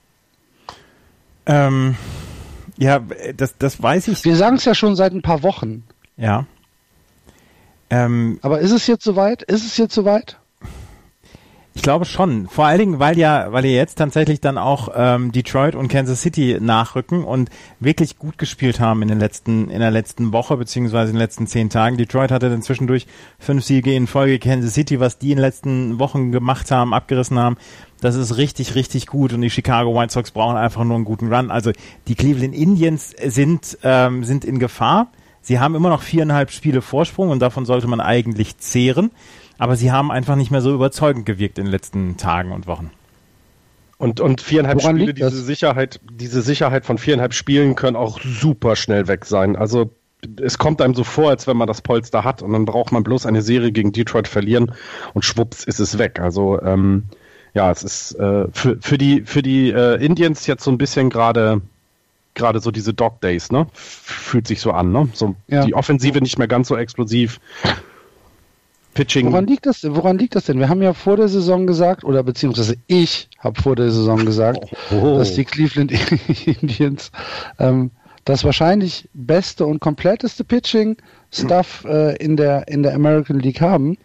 Ähm, 1.45 1.95
ja, 2.77 3.01
das, 3.35 3.57
das 3.57 3.83
weiß 3.83 4.07
ich. 4.07 4.23
Wir 4.23 4.37
sagen 4.37 4.55
es 4.55 4.65
ja 4.65 4.73
schon 4.73 4.95
seit 4.95 5.11
ein 5.11 5.21
paar 5.21 5.43
Wochen. 5.43 5.83
Ja. 6.15 6.45
Ähm, 7.89 8.39
Aber 8.41 8.59
ist 8.59 8.71
es 8.71 8.87
jetzt 8.87 9.03
soweit? 9.03 9.43
Ist 9.43 9.65
es 9.65 9.77
jetzt 9.77 9.93
soweit? 9.93 10.37
Ich 11.77 11.83
glaube 11.83 12.05
schon. 12.05 12.47
Vor 12.47 12.65
allen 12.65 12.79
Dingen, 12.79 12.99
weil 12.99 13.19
ja, 13.19 13.51
weil 13.51 13.63
ja 13.63 13.71
jetzt 13.71 13.99
tatsächlich 13.99 14.41
dann 14.41 14.57
auch 14.57 14.89
ähm, 14.95 15.31
Detroit 15.31 15.75
und 15.75 15.89
Kansas 15.89 16.23
City 16.23 16.57
nachrücken 16.59 17.23
und 17.23 17.51
wirklich 17.79 18.17
gut 18.17 18.39
gespielt 18.39 18.79
haben 18.79 19.03
in 19.03 19.09
den 19.09 19.19
letzten, 19.19 19.69
in 19.69 19.79
der 19.79 19.91
letzten 19.91 20.33
Woche 20.33 20.57
beziehungsweise 20.57 21.11
in 21.11 21.17
den 21.17 21.21
letzten 21.21 21.45
zehn 21.45 21.69
Tagen. 21.69 21.95
Detroit 21.95 22.31
hatte 22.31 22.49
dann 22.49 22.63
zwischendurch 22.63 23.05
fünf 23.37 23.63
Siege 23.63 23.93
in 23.93 24.07
Folge. 24.07 24.39
Kansas 24.39 24.73
City, 24.73 24.99
was 24.99 25.19
die 25.19 25.29
in 25.29 25.37
den 25.37 25.43
letzten 25.43 25.99
Wochen 25.99 26.31
gemacht 26.31 26.71
haben, 26.71 26.95
abgerissen 26.95 27.37
haben, 27.37 27.57
das 28.01 28.15
ist 28.15 28.37
richtig, 28.37 28.73
richtig 28.73 29.05
gut. 29.05 29.31
Und 29.31 29.41
die 29.41 29.51
Chicago 29.51 29.93
White 29.93 30.11
Sox 30.11 30.31
brauchen 30.31 30.57
einfach 30.57 30.83
nur 30.83 30.95
einen 30.95 31.05
guten 31.05 31.31
Run. 31.31 31.51
Also 31.51 31.71
die 32.07 32.15
Cleveland 32.15 32.55
Indians 32.55 33.13
sind 33.23 33.77
ähm, 33.83 34.23
sind 34.23 34.45
in 34.45 34.57
Gefahr. 34.57 35.11
Sie 35.41 35.59
haben 35.59 35.75
immer 35.75 35.89
noch 35.89 36.01
viereinhalb 36.01 36.49
Spiele 36.49 36.81
Vorsprung 36.81 37.29
und 37.29 37.39
davon 37.39 37.65
sollte 37.65 37.87
man 37.87 38.01
eigentlich 38.01 38.57
zehren 38.57 39.11
aber 39.57 39.75
sie 39.75 39.91
haben 39.91 40.11
einfach 40.11 40.35
nicht 40.35 40.51
mehr 40.51 40.61
so 40.61 40.73
überzeugend 40.73 41.25
gewirkt 41.25 41.57
in 41.57 41.65
den 41.65 41.71
letzten 41.71 42.17
Tagen 42.17 42.51
und 42.51 42.67
Wochen. 42.67 42.91
Und, 43.97 44.19
und 44.19 44.41
viereinhalb 44.41 44.81
Woran 44.81 44.97
Spiele, 44.97 45.13
diese 45.13 45.41
Sicherheit, 45.41 45.99
diese 46.11 46.41
Sicherheit 46.41 46.85
von 46.85 46.97
viereinhalb 46.97 47.33
Spielen 47.33 47.75
können 47.75 47.95
auch 47.95 48.19
super 48.21 48.75
schnell 48.75 49.07
weg 49.07 49.25
sein. 49.25 49.55
Also 49.55 49.91
es 50.39 50.57
kommt 50.57 50.81
einem 50.81 50.93
so 50.93 51.03
vor, 51.03 51.29
als 51.29 51.47
wenn 51.47 51.57
man 51.57 51.67
das 51.67 51.81
Polster 51.81 52.23
hat 52.23 52.41
und 52.41 52.53
dann 52.53 52.65
braucht 52.65 52.91
man 52.91 53.03
bloß 53.03 53.25
eine 53.25 53.41
Serie 53.41 53.71
gegen 53.71 53.91
Detroit 53.91 54.27
verlieren 54.27 54.71
und 55.13 55.25
schwupps 55.25 55.63
ist 55.63 55.79
es 55.79 55.97
weg. 55.97 56.19
Also 56.19 56.61
ähm, 56.61 57.05
ja, 57.53 57.71
es 57.71 57.83
ist 57.83 58.13
äh, 58.19 58.45
für, 58.51 58.77
für 58.79 58.97
die 58.99 59.23
für 59.25 59.41
die 59.41 59.71
äh, 59.71 60.03
Indians 60.03 60.45
jetzt 60.45 60.63
so 60.63 60.71
ein 60.71 60.77
bisschen 60.77 61.09
gerade 61.09 61.61
gerade 62.35 62.59
so 62.59 62.69
diese 62.69 62.93
Dog 62.93 63.19
Days, 63.21 63.51
ne? 63.51 63.67
Fühlt 63.73 64.47
sich 64.47 64.61
so 64.61 64.71
an, 64.71 64.91
ne? 64.91 65.09
So 65.13 65.35
ja. 65.47 65.65
die 65.65 65.73
Offensive 65.73 66.21
nicht 66.21 66.37
mehr 66.37 66.47
ganz 66.47 66.67
so 66.67 66.77
explosiv. 66.77 67.39
Pitching. 68.97 69.31
Woran 69.31 69.45
liegt 69.45 69.67
das? 69.67 69.83
Woran 69.83 70.17
liegt 70.17 70.35
das 70.35 70.45
denn? 70.45 70.57
Wir 70.57 70.69
haben 70.69 70.81
ja 70.81 70.93
vor 70.93 71.17
der 71.17 71.27
Saison 71.27 71.67
gesagt, 71.67 72.03
oder 72.03 72.23
beziehungsweise 72.23 72.77
ich 72.87 73.29
habe 73.37 73.61
vor 73.61 73.75
der 73.75 73.91
Saison 73.91 74.25
gesagt, 74.25 74.65
oh. 74.89 75.19
dass 75.19 75.35
die 75.35 75.45
Cleveland 75.45 75.91
Indians 76.61 77.11
ähm, 77.59 77.91
das 78.25 78.43
wahrscheinlich 78.43 79.07
beste 79.13 79.67
und 79.67 79.81
kompletteste 79.81 80.43
Pitching-Stuff 80.43 81.85
äh, 81.85 82.15
in, 82.17 82.37
der, 82.37 82.67
in 82.67 82.81
der 82.81 82.95
American 82.95 83.39
League 83.39 83.61
haben. 83.61 83.99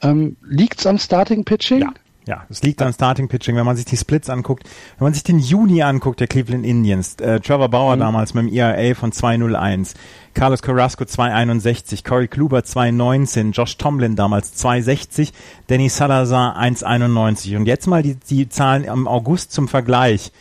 Ähm, 0.00 0.36
Liegt 0.48 0.78
es 0.78 0.86
am 0.86 0.98
Starting-Pitching? 0.98 1.80
Ja. 1.80 1.92
Ja, 2.26 2.44
es 2.48 2.60
liegt 2.64 2.82
am 2.82 2.92
Starting 2.92 3.28
Pitching, 3.28 3.54
wenn 3.54 3.64
man 3.64 3.76
sich 3.76 3.84
die 3.84 3.96
Splits 3.96 4.28
anguckt, 4.28 4.64
wenn 4.98 5.04
man 5.04 5.14
sich 5.14 5.22
den 5.22 5.38
Juni 5.38 5.82
anguckt, 5.82 6.18
der 6.18 6.26
Cleveland 6.26 6.66
Indians, 6.66 7.14
äh, 7.20 7.38
Trevor 7.38 7.68
Bauer 7.68 7.94
mhm. 7.94 8.00
damals 8.00 8.34
mit 8.34 8.46
dem 8.46 8.52
ERA 8.52 8.96
von 8.96 9.12
201, 9.12 9.94
Carlos 10.34 10.60
Carrasco 10.60 11.04
261, 11.04 12.02
Corey 12.02 12.26
Kluber 12.26 12.64
219, 12.64 13.52
Josh 13.52 13.76
Tomlin 13.76 14.16
damals 14.16 14.54
260, 14.54 15.32
Danny 15.68 15.88
Salazar 15.88 16.56
191 16.56 17.54
und 17.54 17.66
jetzt 17.66 17.86
mal 17.86 18.02
die, 18.02 18.16
die 18.16 18.48
Zahlen 18.48 18.82
im 18.82 19.06
August 19.06 19.52
zum 19.52 19.68
Vergleich. 19.68 20.32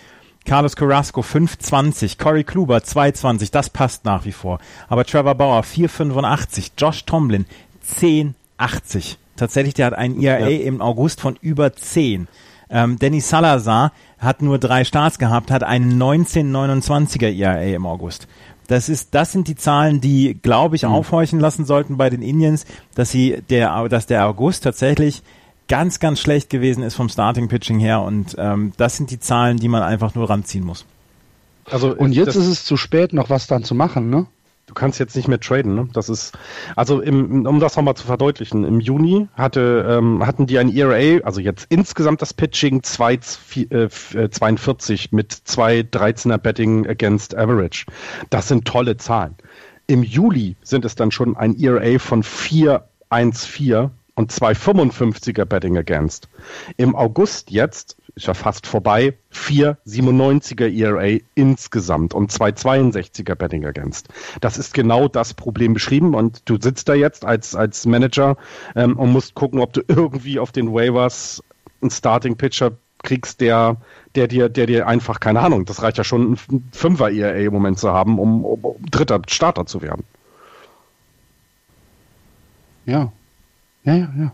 Carlos 0.43 0.75
Carrasco 0.75 1.21
520, 1.21 2.17
Corey 2.17 2.43
Kluber 2.43 2.83
220, 2.83 3.51
das 3.51 3.69
passt 3.69 4.05
nach 4.05 4.25
wie 4.25 4.31
vor. 4.31 4.57
Aber 4.87 5.05
Trevor 5.05 5.35
Bauer 5.35 5.61
485, 5.61 6.71
Josh 6.77 7.05
Tomlin 7.05 7.45
1080. 8.01 9.19
Tatsächlich, 9.35 9.73
der 9.73 9.87
hat 9.87 9.93
ein 9.93 10.21
ERA 10.21 10.49
ja. 10.49 10.61
im 10.61 10.81
August 10.81 11.21
von 11.21 11.37
über 11.41 11.73
10. 11.73 12.27
Ähm, 12.69 12.97
Danny 12.99 13.21
Salazar 13.21 13.91
hat 14.17 14.41
nur 14.41 14.57
drei 14.57 14.83
Starts 14.83 15.19
gehabt, 15.19 15.51
hat 15.51 15.63
einen 15.63 16.01
1929er 16.01 17.31
ERA 17.37 17.61
im 17.61 17.85
August. 17.85 18.27
Das 18.67 18.89
ist, 18.89 19.13
das 19.13 19.31
sind 19.31 19.47
die 19.47 19.55
Zahlen, 19.55 20.01
die, 20.01 20.33
glaube 20.41 20.75
ich, 20.75 20.83
mhm. 20.83 20.89
aufhorchen 20.89 21.39
lassen 21.39 21.65
sollten 21.65 21.97
bei 21.97 22.09
den 22.09 22.21
Indians, 22.21 22.65
dass 22.95 23.11
sie 23.11 23.43
der, 23.49 23.87
dass 23.89 24.07
der 24.07 24.25
August 24.27 24.63
tatsächlich 24.63 25.21
ganz, 25.67 25.99
ganz 25.99 26.19
schlecht 26.19 26.49
gewesen 26.49 26.83
ist 26.83 26.95
vom 26.95 27.09
Starting 27.09 27.47
Pitching 27.47 27.79
her 27.79 28.01
und 28.01 28.35
ähm, 28.37 28.73
das 28.77 28.97
sind 28.97 29.11
die 29.11 29.19
Zahlen, 29.19 29.57
die 29.57 29.67
man 29.67 29.83
einfach 29.83 30.15
nur 30.15 30.29
ranziehen 30.29 30.63
muss. 30.63 30.85
Also 31.65 31.95
und 31.95 32.11
jetzt 32.11 32.35
ist 32.35 32.47
es 32.47 32.63
zu 32.63 32.77
spät, 32.77 33.13
noch 33.13 33.29
was 33.29 33.47
dann 33.47 33.63
zu 33.63 33.73
machen, 33.73 34.09
ne? 34.09 34.27
Kannst 34.75 34.99
jetzt 34.99 35.15
nicht 35.15 35.27
mehr 35.27 35.39
traden, 35.39 35.73
ne? 35.73 35.89
Das 35.93 36.09
ist, 36.09 36.37
also 36.75 37.01
im, 37.01 37.45
um 37.45 37.59
das 37.59 37.75
nochmal 37.75 37.95
zu 37.95 38.05
verdeutlichen, 38.05 38.63
im 38.63 38.79
Juni 38.79 39.27
hatte, 39.35 39.85
ähm, 39.89 40.25
hatten 40.25 40.45
die 40.45 40.59
ein 40.59 40.75
ERA, 40.75 41.23
also 41.25 41.41
jetzt 41.41 41.65
insgesamt 41.69 42.21
das 42.21 42.33
Pitching 42.33 42.83
2, 42.83 43.19
äh, 43.69 43.89
42 44.29 45.11
mit 45.11 45.31
2 45.31 45.79
13er 45.79 46.37
Betting 46.37 46.87
against 46.87 47.35
Average. 47.35 47.85
Das 48.29 48.47
sind 48.47 48.65
tolle 48.65 48.97
Zahlen. 48.97 49.35
Im 49.87 50.03
Juli 50.03 50.55
sind 50.63 50.85
es 50.85 50.95
dann 50.95 51.11
schon 51.11 51.37
ein 51.37 51.59
ERA 51.59 51.99
von 51.99 52.23
4,14 52.23 53.89
und 54.15 54.31
2,55er 54.31 55.45
Betting 55.45 55.77
Against. 55.77 56.29
Im 56.77 56.95
August 56.95 57.51
jetzt, 57.51 57.97
ist 58.15 58.27
ja 58.27 58.33
fast 58.33 58.65
vorbei, 58.65 59.13
4,97er 59.33 60.71
ERA 60.73 61.19
insgesamt 61.35 62.13
und 62.13 62.31
2,62er 62.31 63.35
Betting 63.35 63.65
Against. 63.65 64.07
Das 64.39 64.57
ist 64.57 64.73
genau 64.73 65.07
das 65.07 65.33
Problem 65.33 65.73
beschrieben 65.73 66.15
und 66.15 66.41
du 66.45 66.57
sitzt 66.59 66.87
da 66.87 66.93
jetzt 66.93 67.25
als, 67.25 67.55
als 67.55 67.85
Manager 67.85 68.37
ähm, 68.75 68.97
und 68.97 69.11
musst 69.11 69.35
gucken, 69.35 69.59
ob 69.59 69.73
du 69.73 69.81
irgendwie 69.87 70.39
auf 70.39 70.51
den 70.51 70.73
Waivers 70.73 71.43
einen 71.81 71.91
Starting 71.91 72.37
Pitcher 72.37 72.71
kriegst, 73.03 73.41
der, 73.41 73.77
der 74.15 74.27
dir, 74.27 74.49
der 74.49 74.65
dir 74.65 74.87
einfach, 74.87 75.19
keine 75.19 75.41
Ahnung, 75.41 75.65
das 75.65 75.81
reicht 75.81 75.97
ja 75.97 76.03
schon, 76.03 76.33
ein 76.33 76.69
Fünfer 76.71 77.11
ERA 77.11 77.37
im 77.37 77.53
Moment 77.53 77.79
zu 77.79 77.91
haben, 77.91 78.17
um, 78.17 78.45
um, 78.45 78.63
um 78.63 78.85
dritter 78.89 79.21
Starter 79.27 79.65
zu 79.65 79.81
werden. 79.81 80.05
Ja, 82.85 83.11
ja, 83.83 83.95
ja, 83.95 84.09
ja. 84.17 84.31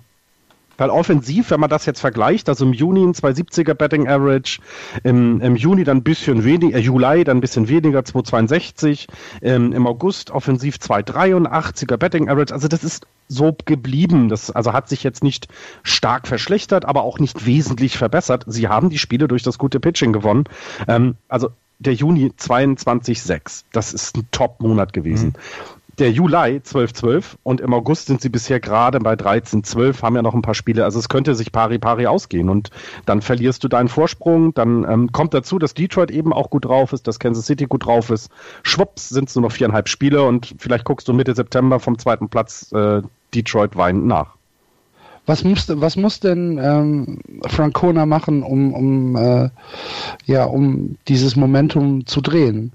Weil 0.81 0.89
offensiv, 0.89 1.51
wenn 1.51 1.59
man 1.59 1.69
das 1.69 1.85
jetzt 1.85 1.99
vergleicht, 1.99 2.49
also 2.49 2.65
im 2.65 2.73
Juni 2.73 3.03
ein 3.03 3.13
270er 3.13 3.75
Betting 3.75 4.07
Average, 4.07 4.61
im, 5.03 5.39
im 5.39 5.55
Juni 5.55 5.83
dann 5.83 5.97
ein 5.97 6.03
bisschen 6.03 6.43
weniger, 6.43 6.75
äh, 6.75 6.81
Juli 6.81 7.23
dann 7.23 7.37
ein 7.37 7.41
bisschen 7.41 7.67
weniger, 7.67 8.03
262, 8.03 9.05
ähm, 9.43 9.73
im 9.73 9.85
August 9.85 10.31
offensiv 10.31 10.77
283er 10.77 11.97
Betting 11.97 12.29
Average, 12.29 12.51
also 12.51 12.67
das 12.67 12.83
ist 12.83 13.05
so 13.27 13.55
geblieben. 13.63 14.27
Das 14.27 14.49
also 14.49 14.73
hat 14.73 14.89
sich 14.89 15.03
jetzt 15.03 15.23
nicht 15.23 15.49
stark 15.83 16.27
verschlechtert, 16.27 16.85
aber 16.85 17.03
auch 17.03 17.19
nicht 17.19 17.45
wesentlich 17.45 17.99
verbessert. 17.99 18.45
Sie 18.47 18.67
haben 18.67 18.89
die 18.89 18.97
Spiele 18.97 19.27
durch 19.27 19.43
das 19.43 19.59
gute 19.59 19.79
Pitching 19.79 20.13
gewonnen. 20.13 20.45
Ähm, 20.87 21.15
also 21.27 21.51
der 21.77 21.93
Juni 21.93 22.31
22,6. 22.39 23.65
Das 23.71 23.93
ist 23.93 24.17
ein 24.17 24.27
Top-Monat 24.31 24.93
gewesen. 24.93 25.27
Mhm 25.27 25.71
der 25.99 26.11
Juli 26.11 26.59
12-12 26.59 27.35
und 27.43 27.61
im 27.61 27.73
August 27.73 28.07
sind 28.07 28.21
sie 28.21 28.29
bisher 28.29 28.59
gerade 28.59 28.99
bei 28.99 29.13
13-12, 29.13 30.01
haben 30.01 30.15
ja 30.15 30.21
noch 30.21 30.33
ein 30.33 30.41
paar 30.41 30.55
Spiele. 30.55 30.83
Also 30.83 30.99
es 30.99 31.09
könnte 31.09 31.35
sich 31.35 31.51
pari-pari 31.51 32.07
ausgehen 32.07 32.49
und 32.49 32.69
dann 33.05 33.21
verlierst 33.21 33.63
du 33.63 33.67
deinen 33.67 33.89
Vorsprung. 33.89 34.53
Dann 34.53 34.85
ähm, 34.89 35.11
kommt 35.11 35.33
dazu, 35.33 35.59
dass 35.59 35.73
Detroit 35.73 36.11
eben 36.11 36.33
auch 36.33 36.49
gut 36.49 36.65
drauf 36.65 36.93
ist, 36.93 37.07
dass 37.07 37.19
Kansas 37.19 37.45
City 37.45 37.65
gut 37.65 37.85
drauf 37.85 38.09
ist. 38.09 38.31
Schwupps 38.63 39.09
sind 39.09 39.29
es 39.29 39.35
nur 39.35 39.43
noch 39.43 39.51
viereinhalb 39.51 39.89
Spiele 39.89 40.23
und 40.23 40.55
vielleicht 40.57 40.85
guckst 40.85 41.07
du 41.07 41.13
Mitte 41.13 41.35
September 41.35 41.79
vom 41.79 41.99
zweiten 41.99 42.29
Platz 42.29 42.71
äh, 42.71 43.01
Detroit 43.33 43.75
weinend 43.75 44.07
nach. 44.07 44.35
Was 45.25 45.43
muss, 45.43 45.67
was 45.69 45.95
muss 45.97 46.19
denn 46.19 46.57
ähm, 46.57 47.19
Francona 47.47 48.05
machen, 48.05 48.41
um, 48.41 48.73
um, 48.73 49.15
äh, 49.15 49.49
ja, 50.25 50.45
um 50.45 50.97
dieses 51.07 51.35
Momentum 51.35 52.07
zu 52.07 52.21
drehen? 52.21 52.71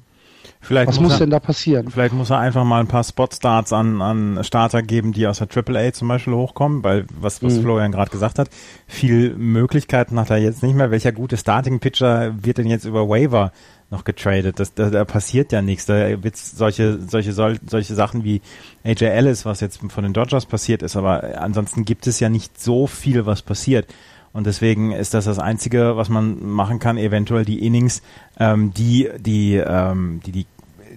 Vielleicht 0.66 0.88
Was 0.88 0.98
muss, 0.98 1.12
er, 1.12 1.18
denn 1.20 1.30
da 1.30 1.38
passieren? 1.38 1.88
Vielleicht 1.90 2.12
muss 2.12 2.30
er 2.30 2.40
einfach 2.40 2.64
mal 2.64 2.80
ein 2.80 2.88
paar 2.88 3.04
Spot-Starts 3.04 3.72
an, 3.72 4.02
an 4.02 4.42
Starter 4.42 4.82
geben, 4.82 5.12
die 5.12 5.28
aus 5.28 5.38
der 5.38 5.46
AAA 5.48 5.92
zum 5.92 6.08
Beispiel 6.08 6.34
hochkommen, 6.34 6.82
weil 6.82 7.06
was, 7.20 7.40
was 7.40 7.54
mhm. 7.54 7.62
Florian 7.62 7.92
gerade 7.92 8.10
gesagt 8.10 8.40
hat, 8.40 8.48
viel 8.88 9.36
Möglichkeiten 9.36 10.18
hat 10.18 10.30
er 10.30 10.38
jetzt 10.38 10.64
nicht 10.64 10.74
mehr. 10.74 10.90
Welcher 10.90 11.12
gute 11.12 11.36
Starting-Pitcher 11.36 12.34
wird 12.42 12.58
denn 12.58 12.66
jetzt 12.66 12.84
über 12.84 13.08
Waiver 13.08 13.52
noch 13.90 14.02
getradet? 14.02 14.58
Das, 14.58 14.74
da, 14.74 14.90
da 14.90 15.04
passiert 15.04 15.52
ja 15.52 15.62
nichts. 15.62 15.86
Da 15.86 16.20
wird 16.24 16.36
solche, 16.36 16.98
solche, 17.00 17.32
solche 17.32 17.94
Sachen 17.94 18.24
wie 18.24 18.40
AJ 18.82 19.04
Ellis, 19.04 19.44
was 19.44 19.60
jetzt 19.60 19.80
von 19.88 20.02
den 20.02 20.14
Dodgers 20.14 20.46
passiert 20.46 20.82
ist, 20.82 20.96
aber 20.96 21.40
ansonsten 21.40 21.84
gibt 21.84 22.08
es 22.08 22.18
ja 22.18 22.28
nicht 22.28 22.60
so 22.60 22.88
viel, 22.88 23.24
was 23.24 23.42
passiert. 23.42 23.86
Und 24.32 24.46
deswegen 24.46 24.92
ist 24.92 25.14
das 25.14 25.24
das 25.26 25.38
Einzige, 25.38 25.96
was 25.96 26.10
man 26.10 26.44
machen 26.44 26.78
kann, 26.78 26.98
eventuell 26.98 27.46
die 27.46 27.64
Innings, 27.64 28.02
ähm, 28.38 28.74
die, 28.74 29.08
die, 29.18 29.54
ähm, 29.54 30.20
die, 30.26 30.32
die 30.32 30.46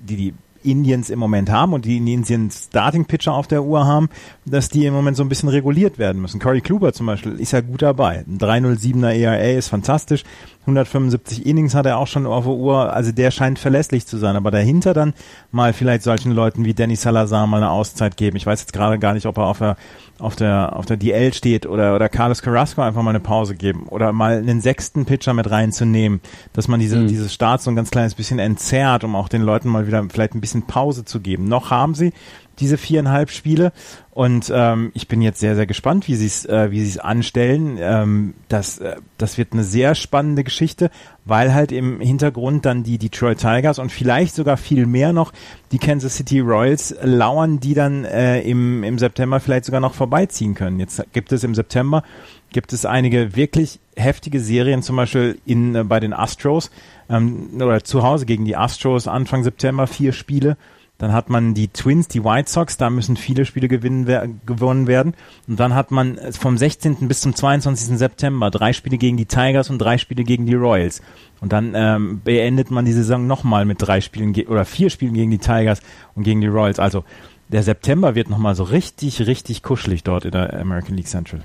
die 0.10 0.16
die 0.16 0.34
Indians 0.64 1.10
im 1.10 1.20
Moment 1.20 1.50
haben 1.50 1.74
und 1.74 1.86
die 1.86 1.98
Indians 1.98 2.66
Starting 2.66 3.06
Pitcher 3.06 3.34
auf 3.34 3.48
der 3.48 3.64
Uhr 3.64 3.86
haben, 3.86 4.10
dass 4.46 4.70
die 4.70 4.86
im 4.86 4.94
Moment 4.94 5.16
so 5.16 5.24
ein 5.24 5.30
bisschen 5.30 5.50
reguliert 5.50 5.98
werden 5.98 6.22
müssen. 6.22 6.40
Corey 6.40 6.62
Kluber 6.62 6.94
zum 6.94 7.06
Beispiel 7.06 7.40
ist 7.40 7.52
ja 7.52 7.62
gut 7.62 7.82
dabei. 7.82 8.26
Ein 8.28 8.38
307er 8.38 9.14
ERA 9.14 9.58
ist 9.58 9.70
fantastisch. 9.70 10.24
175 10.70 11.46
Innings 11.46 11.76
hat 11.76 11.86
er 11.86 11.98
auch 11.98 12.08
schon 12.08 12.26
auf 12.26 12.46
der 12.46 12.54
Uhr. 12.54 12.94
Also 12.94 13.12
der 13.12 13.32
scheint 13.32 13.60
verlässlich 13.60 14.06
zu 14.08 14.18
sein. 14.18 14.36
Aber 14.36 14.52
dahinter 14.52 14.94
dann 14.94 15.14
mal 15.52 15.74
vielleicht 15.74 16.04
solchen 16.04 16.32
Leuten 16.32 16.66
wie 16.66 16.74
Danny 16.74 16.96
Salazar 16.96 17.48
mal 17.48 17.58
eine 17.58 17.72
Auszeit 17.72 18.18
geben. 18.18 18.38
Ich 18.38 18.46
weiß 18.46 18.62
jetzt 18.62 18.74
gerade 18.74 19.00
gar 19.00 19.14
nicht, 19.14 19.26
ob 19.26 19.38
er 19.38 19.46
auf 19.46 19.60
der 19.60 19.76
auf 20.20 20.36
der, 20.36 20.76
auf 20.76 20.86
der 20.86 20.98
DL 20.98 21.34
steht 21.34 21.66
oder, 21.66 21.96
oder 21.96 22.10
Carlos 22.10 22.42
Carrasco 22.42 22.82
einfach 22.82 23.02
mal 23.02 23.12
eine 23.12 23.22
Pause 23.22 23.56
geben 23.56 23.88
oder 23.88 24.12
mal 24.12 24.38
einen 24.38 24.62
sechsten 24.62 25.06
Pitcher 25.06 25.34
mit 25.34 25.50
reinzunehmen, 25.50 26.20
dass 26.54 26.68
man 26.68 26.80
diese, 26.80 26.98
mhm. 26.98 27.08
dieses 27.08 27.34
Start 27.34 27.62
so 27.62 27.72
ein 27.72 27.76
ganz 27.76 27.90
kleines 27.90 28.16
bisschen 28.16 28.40
entzerrt, 28.40 29.04
um 29.04 29.16
auch 29.16 29.30
den 29.30 29.42
Leuten 29.42 29.70
mal 29.70 29.88
wieder 29.88 30.06
vielleicht 30.10 30.36
ein 30.36 30.42
bisschen 30.42 30.64
Pause 30.64 31.06
zu 31.06 31.22
geben. 31.22 31.46
Noch 31.46 31.72
haben 31.72 31.96
sie 31.96 32.12
diese 32.60 32.78
viereinhalb 32.78 33.30
Spiele. 33.32 33.72
Und 34.12 34.52
ähm, 34.54 34.92
ich 34.94 35.08
bin 35.08 35.22
jetzt 35.22 35.40
sehr, 35.40 35.56
sehr 35.56 35.66
gespannt, 35.66 36.08
wie 36.08 36.16
sie 36.16 36.26
es 36.26 36.46
äh, 36.46 36.72
wie 36.72 36.82
sie 36.82 36.90
es 36.90 36.98
anstellen. 36.98 37.78
Ähm, 37.80 38.34
das, 38.50 38.80
äh, 38.80 38.98
das 39.18 39.38
wird 39.38 39.54
eine 39.54 39.64
sehr 39.64 39.96
spannende 39.96 40.44
Geschichte, 40.44 40.92
weil 41.24 41.54
halt 41.54 41.72
im 41.72 42.02
Hintergrund 42.02 42.66
dann 42.66 42.84
die 42.84 42.98
Detroit 42.98 43.40
Tigers 43.40 43.80
und 43.80 43.92
vielleicht 43.92 44.36
sogar 44.36 44.58
viel 44.58 44.86
mehr 44.86 45.14
noch 45.14 45.32
die 45.72 45.78
Kansas 45.78 46.18
City 46.18 46.42
Royals 46.42 46.96
lauern, 47.02 47.60
die 47.60 47.74
dann 47.74 48.04
äh, 48.04 48.42
im, 48.42 48.84
im 48.84 49.00
September 49.00 49.40
vielleicht 49.40 49.66
sogar 49.66 49.80
noch 49.80 49.94
vorbeiziehen 49.94 50.54
können. 50.54 50.80
Jetzt 50.80 51.02
gibt 51.14 51.32
es 51.32 51.44
im 51.44 51.56
September 51.56 52.04
gibt 52.52 52.74
es 52.74 52.86
einige 52.86 53.36
wirklich 53.36 53.80
heftige 53.96 54.40
Serien, 54.40 54.82
zum 54.82 54.96
Beispiel 54.96 55.40
in, 55.46 55.76
äh, 55.76 55.84
bei 55.84 56.00
den 56.00 56.14
Astros 56.14 56.72
ähm, 57.10 57.50
oder 57.56 57.84
zu 57.84 58.04
Hause 58.04 58.26
gegen 58.26 58.46
die 58.46 58.56
Astros 58.56 59.08
Anfang 59.08 59.44
September 59.44 59.88
vier 59.88 60.14
Spiele 60.14 60.58
Dann 61.00 61.14
hat 61.14 61.30
man 61.30 61.54
die 61.54 61.70
Twins, 61.70 62.10
die 62.10 62.26
White 62.26 62.52
Sox, 62.52 62.76
da 62.76 62.90
müssen 62.90 63.16
viele 63.16 63.46
Spiele 63.46 63.70
gewinnen, 63.70 64.42
gewonnen 64.46 64.86
werden. 64.86 65.14
Und 65.48 65.58
dann 65.60 65.74
hat 65.74 65.92
man 65.92 66.20
vom 66.32 66.58
16. 66.58 67.08
bis 67.08 67.22
zum 67.22 67.34
22. 67.34 67.98
September 67.98 68.52
drei 68.52 68.74
Spiele 68.74 68.98
gegen 68.98 69.16
die 69.16 69.26
Tigers 69.26 69.70
und 69.70 69.80
drei 69.80 69.98
Spiele 69.98 70.26
gegen 70.26 70.46
die 70.46 70.56
Royals. 70.56 71.02
Und 71.40 71.54
dann 71.54 71.72
ähm, 71.74 72.22
beendet 72.24 72.70
man 72.70 72.84
die 72.84 72.92
Saison 72.92 73.26
nochmal 73.26 73.64
mit 73.64 73.82
drei 73.82 74.02
Spielen 74.02 74.36
oder 74.48 74.66
vier 74.66 74.90
Spielen 74.90 75.14
gegen 75.14 75.32
die 75.32 75.38
Tigers 75.38 75.80
und 76.16 76.24
gegen 76.24 76.42
die 76.42 76.48
Royals. 76.48 76.80
Also 76.80 77.06
der 77.48 77.64
September 77.64 78.14
wird 78.14 78.30
nochmal 78.30 78.56
so 78.56 78.64
richtig, 78.64 79.26
richtig 79.26 79.64
kuschelig 79.64 80.04
dort 80.04 80.26
in 80.26 80.32
der 80.32 80.60
American 80.60 80.98
League 80.98 81.08
Central. 81.08 81.42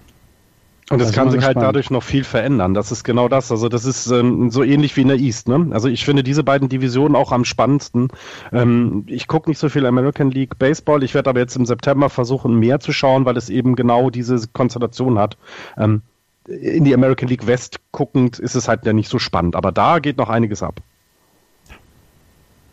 Und 0.91 1.01
es 1.01 1.13
kann 1.13 1.31
sich 1.31 1.43
halt 1.43 1.57
dadurch 1.57 1.91
noch 1.91 2.03
viel 2.03 2.25
verändern. 2.25 2.75
Das 2.75 2.93
ist 2.93 3.05
genau 3.05 3.29
das. 3.29 3.51
Also 3.51 3.71
das 3.71 3.87
ist 3.87 4.07
ähm, 4.11 4.51
so 4.51 4.63
ähnlich 4.63 4.95
wie 4.97 5.01
in 5.01 5.09
der 5.09 5.19
East. 5.19 5.49
Ne? 5.49 5.69
Also 5.71 5.89
ich 5.89 6.05
finde 6.05 6.23
diese 6.23 6.45
beiden 6.45 6.69
Divisionen 6.69 7.17
auch 7.17 7.33
am 7.33 7.47
spannendsten. 7.47 8.09
Ähm, 8.53 9.05
ich 9.07 9.27
gucke 9.27 9.49
nicht 9.49 9.59
so 9.59 9.71
viel 9.71 9.87
American 9.87 10.31
League 10.31 10.59
Baseball. 10.59 11.03
Ich 11.03 11.15
werde 11.15 11.31
aber 11.31 11.41
jetzt 11.41 11.57
im 11.57 11.65
September 11.65 12.11
versuchen, 12.11 12.59
mehr 12.59 12.81
zu 12.81 12.93
schauen, 12.93 13.25
weil 13.25 13.39
es 13.39 13.49
eben 13.49 13.77
genau 13.77 14.11
diese 14.11 14.47
Konstellation 14.49 15.19
hat. 15.19 15.39
Ähm, 15.79 16.03
in 16.47 16.85
die 16.85 16.93
American 16.93 17.29
League 17.29 17.47
West 17.47 17.81
guckend 17.91 18.39
ist 18.39 18.55
es 18.55 18.69
halt 18.69 18.85
ja 18.85 18.93
nicht 18.93 19.09
so 19.09 19.19
spannend. 19.19 19.57
Aber 19.57 19.73
da 19.73 20.01
geht 20.01 20.19
noch 20.19 20.29
einiges 20.29 20.63
ab. 20.63 20.81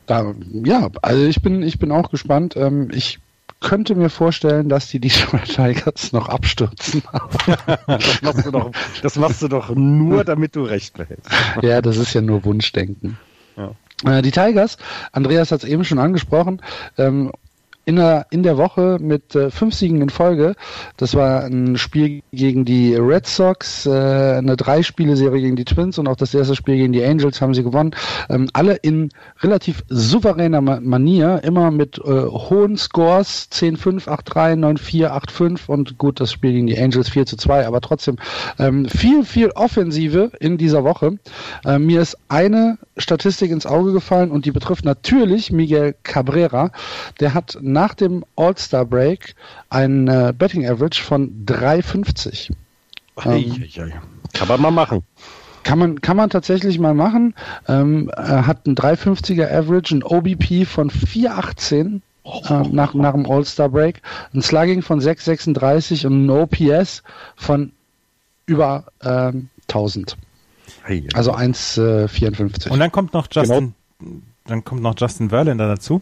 Da, 0.05 0.33
ja, 0.51 0.89
also 1.01 1.23
ich 1.23 1.41
bin, 1.41 1.63
ich 1.63 1.79
bin 1.79 1.93
auch 1.93 2.09
gespannt. 2.09 2.57
Ähm, 2.57 2.89
ich 2.93 3.19
könnte 3.61 3.95
mir 3.95 4.09
vorstellen, 4.09 4.67
dass 4.67 4.87
die 4.89 4.99
Detroit 4.99 5.45
Tigers 5.45 6.11
noch 6.11 6.27
abstürzen. 6.27 7.03
das, 7.87 8.21
machst 8.21 8.45
du 8.45 8.51
doch, 8.51 8.71
das 9.01 9.15
machst 9.15 9.41
du 9.41 9.47
doch 9.47 9.73
nur, 9.73 10.25
damit 10.25 10.55
du 10.55 10.63
recht 10.63 10.97
behältst. 10.97 11.29
ja, 11.61 11.81
das 11.81 11.97
ist 11.97 12.13
ja 12.13 12.21
nur 12.21 12.43
Wunschdenken. 12.43 13.17
Ja. 13.55 13.71
Äh, 14.03 14.21
die 14.21 14.31
Tigers, 14.31 14.77
Andreas 15.11 15.51
hat 15.51 15.63
es 15.63 15.69
eben 15.69 15.85
schon 15.85 15.99
angesprochen, 15.99 16.61
ähm, 16.97 17.31
in 17.85 17.95
der, 17.95 18.27
in 18.29 18.43
der 18.43 18.57
Woche 18.57 18.97
mit 19.01 19.35
äh, 19.35 19.49
fünf 19.49 19.73
Siegen 19.73 20.01
in 20.01 20.09
Folge. 20.09 20.55
Das 20.97 21.15
war 21.15 21.43
ein 21.43 21.77
Spiel 21.77 22.21
gegen 22.31 22.63
die 22.65 22.95
Red 22.95 23.25
Sox, 23.25 23.85
äh, 23.85 23.89
eine 23.91 24.55
Drei-Spiele-Serie 24.55 25.41
gegen 25.41 25.55
die 25.55 25.65
Twins 25.65 25.97
und 25.97 26.07
auch 26.07 26.15
das 26.15 26.33
erste 26.33 26.55
Spiel 26.55 26.77
gegen 26.77 26.93
die 26.93 27.03
Angels 27.03 27.41
haben 27.41 27.53
sie 27.53 27.63
gewonnen. 27.63 27.91
Ähm, 28.29 28.49
alle 28.53 28.75
in 28.75 29.09
relativ 29.41 29.83
souveräner 29.89 30.61
Ma 30.61 30.79
Manier, 30.81 31.41
immer 31.43 31.71
mit 31.71 31.97
äh, 31.97 32.01
hohen 32.01 32.77
Scores, 32.77 33.49
10-5, 33.51 34.07
8-3, 34.07 34.77
9-4, 34.77 35.07
8-5 35.09 35.67
und 35.67 35.97
gut, 35.97 36.19
das 36.19 36.31
Spiel 36.31 36.53
gegen 36.53 36.67
die 36.67 36.79
Angels 36.79 37.09
4 37.09 37.25
zu 37.25 37.37
2, 37.37 37.65
aber 37.65 37.81
trotzdem 37.81 38.17
ähm, 38.59 38.85
viel, 38.85 39.25
viel 39.25 39.49
Offensive 39.51 40.31
in 40.39 40.57
dieser 40.57 40.83
Woche. 40.83 41.17
Äh, 41.65 41.79
mir 41.79 42.01
ist 42.01 42.17
eine 42.27 42.77
Statistik 42.97 43.51
ins 43.51 43.65
Auge 43.65 43.93
gefallen 43.93 44.31
und 44.31 44.45
die 44.45 44.51
betrifft 44.51 44.85
natürlich 44.85 45.51
Miguel 45.51 45.95
Cabrera. 46.03 46.71
Der 47.19 47.33
hat 47.33 47.57
nach 47.71 47.93
dem 47.93 48.25
All-Star 48.35 48.85
Break 48.85 49.35
ein 49.69 50.07
äh, 50.07 50.33
Betting 50.37 50.67
Average 50.67 51.01
von 51.01 51.45
3,50. 51.45 52.51
Ähm, 53.25 53.67
kann 54.33 54.47
man 54.47 54.61
mal 54.61 54.71
machen. 54.71 55.03
Kann 55.63 55.79
man, 55.79 56.01
kann 56.01 56.17
man 56.17 56.29
tatsächlich 56.29 56.79
mal 56.79 56.93
machen. 56.93 57.35
Ähm, 57.67 58.09
er 58.15 58.47
hat 58.47 58.65
ein 58.65 58.75
3,50er 58.75 59.51
Average, 59.51 59.95
ein 59.95 60.03
OBP 60.03 60.65
von 60.65 60.89
4,18 60.89 62.01
äh, 62.23 62.67
nach, 62.69 62.93
nach 62.93 63.13
dem 63.13 63.29
All-Star 63.29 63.69
Break, 63.69 64.01
ein 64.33 64.41
Slugging 64.41 64.81
von 64.81 64.99
6,36 64.99 66.05
und 66.07 66.25
ein 66.25 66.29
OPS 66.29 67.03
von 67.35 67.71
über 68.45 68.85
ähm, 69.03 69.49
1000. 69.69 70.17
Also 71.13 71.33
1,54. 71.33 72.69
Und 72.69 72.79
dann 72.79 72.91
kommt 72.91 73.13
noch 73.13 73.27
Justin, 73.31 73.73
genau. 73.99 74.15
dann 74.45 74.63
kommt 74.63 74.81
noch 74.81 74.95
Justin 74.97 75.29
Verlander 75.29 75.67
dazu 75.67 76.01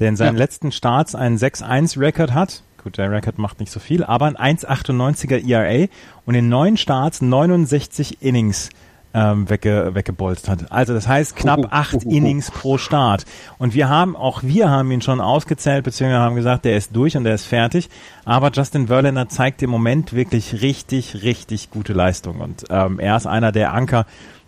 der 0.00 0.08
in 0.08 0.16
seinen 0.16 0.34
ja. 0.34 0.38
letzten 0.38 0.72
Starts 0.72 1.14
einen 1.14 1.36
6-1-Record 1.36 2.34
hat. 2.34 2.62
Gut, 2.82 2.96
der 2.96 3.10
Record 3.10 3.38
macht 3.38 3.60
nicht 3.60 3.70
so 3.70 3.78
viel, 3.78 4.02
aber 4.02 4.26
ein 4.26 4.36
1,98er 4.36 5.46
ERA 5.46 5.86
und 6.24 6.34
in 6.34 6.48
neun 6.48 6.78
Starts 6.78 7.20
69 7.20 8.22
Innings 8.22 8.70
ähm, 9.12 9.50
wegge, 9.50 9.94
weggebolzt 9.94 10.48
hat. 10.48 10.70
Also 10.70 10.94
das 10.94 11.08
heißt 11.08 11.36
knapp 11.36 11.68
acht 11.72 12.04
Innings 12.04 12.50
pro 12.50 12.78
Start. 12.78 13.26
Und 13.58 13.74
wir 13.74 13.88
haben, 13.88 14.16
auch 14.16 14.42
wir 14.42 14.70
haben 14.70 14.90
ihn 14.90 15.02
schon 15.02 15.20
ausgezählt, 15.20 15.84
beziehungsweise 15.84 16.20
haben 16.22 16.36
gesagt, 16.36 16.64
der 16.64 16.76
ist 16.76 16.94
durch 16.94 17.16
und 17.16 17.24
der 17.24 17.34
ist 17.34 17.44
fertig. 17.44 17.88
Aber 18.24 18.50
Justin 18.52 18.86
Verlander 18.86 19.28
zeigt 19.28 19.62
im 19.62 19.70
Moment 19.70 20.12
wirklich 20.12 20.62
richtig, 20.62 21.22
richtig 21.22 21.70
gute 21.70 21.92
Leistung. 21.92 22.40
Und 22.40 22.64
ähm, 22.70 22.98
er 22.98 23.16
ist 23.16 23.26
einer 23.26 23.52
der 23.52 23.74
Anker 23.74 24.06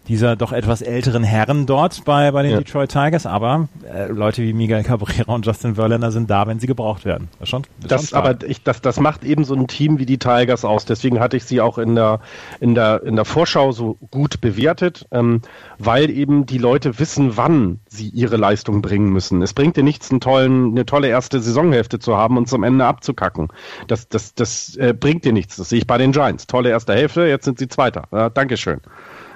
dieser 0.09 0.37
doch 0.37 0.53
etwas 0.53 0.83
älteren 0.83 1.23
Herren 1.23 1.67
dort 1.67 2.05
bei, 2.05 2.31
bei 2.33 2.43
den 2.43 2.53
ja. 2.53 2.59
Detroit 2.59 2.91
Tigers, 2.91 3.27
aber 3.27 3.69
äh, 3.93 4.07
Leute 4.07 4.43
wie 4.43 4.53
Miguel 4.53 4.83
Cabrera 4.83 5.33
und 5.33 5.47
Justin 5.47 5.77
Verlander 5.77 6.11
sind 6.11 6.29
da, 6.31 6.47
wenn 6.47 6.59
sie 6.59 6.67
gebraucht 6.67 7.05
werden. 7.05 7.29
Das, 7.39 7.49
schon, 7.49 7.63
das, 7.81 8.09
schon 8.09 8.19
aber 8.19 8.45
ich, 8.47 8.63
das, 8.63 8.81
das 8.81 8.99
macht 8.99 9.25
eben 9.25 9.45
so 9.45 9.55
ein 9.55 9.69
Team 9.69 9.99
wie 9.99 10.07
die 10.07 10.19
Tigers 10.19 10.65
aus. 10.65 10.85
Deswegen 10.85 11.21
hatte 11.21 11.37
ich 11.37 11.45
sie 11.45 11.61
auch 11.61 11.79
in 11.79 11.95
der, 11.95 12.21
in 12.61 12.75
der, 12.75 13.03
in 13.05 13.17
der 13.17 13.25
Vorschau 13.25 13.73
so 13.73 13.97
gut 14.11 14.41
bewertet, 14.41 15.07
ähm, 15.13 15.43
weil 15.79 16.11
eben 16.11 16.47
die 16.47 16.59
Leute 16.59 16.99
wissen, 16.99 17.37
wann 17.37 17.81
sie 17.89 18.09
ihre 18.09 18.37
Leistung 18.37 18.83
bringen 18.83 19.11
müssen. 19.11 19.41
Es 19.43 19.55
bringt 19.55 19.77
dir 19.77 19.85
nichts, 19.85 20.11
einen 20.11 20.21
tollen, 20.21 20.73
eine 20.73 20.85
tolle 20.85 21.09
erste 21.09 21.41
Saisonhälfte 21.41 21.99
zu 21.99 22.17
haben 22.17 22.37
und 22.37 22.49
zum 22.49 22.65
Ende 22.65 22.85
abzukacken. 22.85 23.49
Das, 23.87 24.09
das, 24.09 24.35
das 24.35 24.77
äh, 24.77 24.95
bringt 24.99 25.25
dir 25.25 25.33
nichts. 25.33 25.57
Das 25.57 25.69
sehe 25.69 25.79
ich 25.79 25.87
bei 25.87 25.99
den 25.99 26.13
Giants. 26.13 26.47
Tolle 26.47 26.71
erste 26.71 26.95
Hälfte, 26.95 27.27
jetzt 27.27 27.45
sind 27.45 27.59
sie 27.59 27.69
Zweiter. 27.69 28.05
Äh, 28.11 28.31
Dankeschön. 28.33 28.81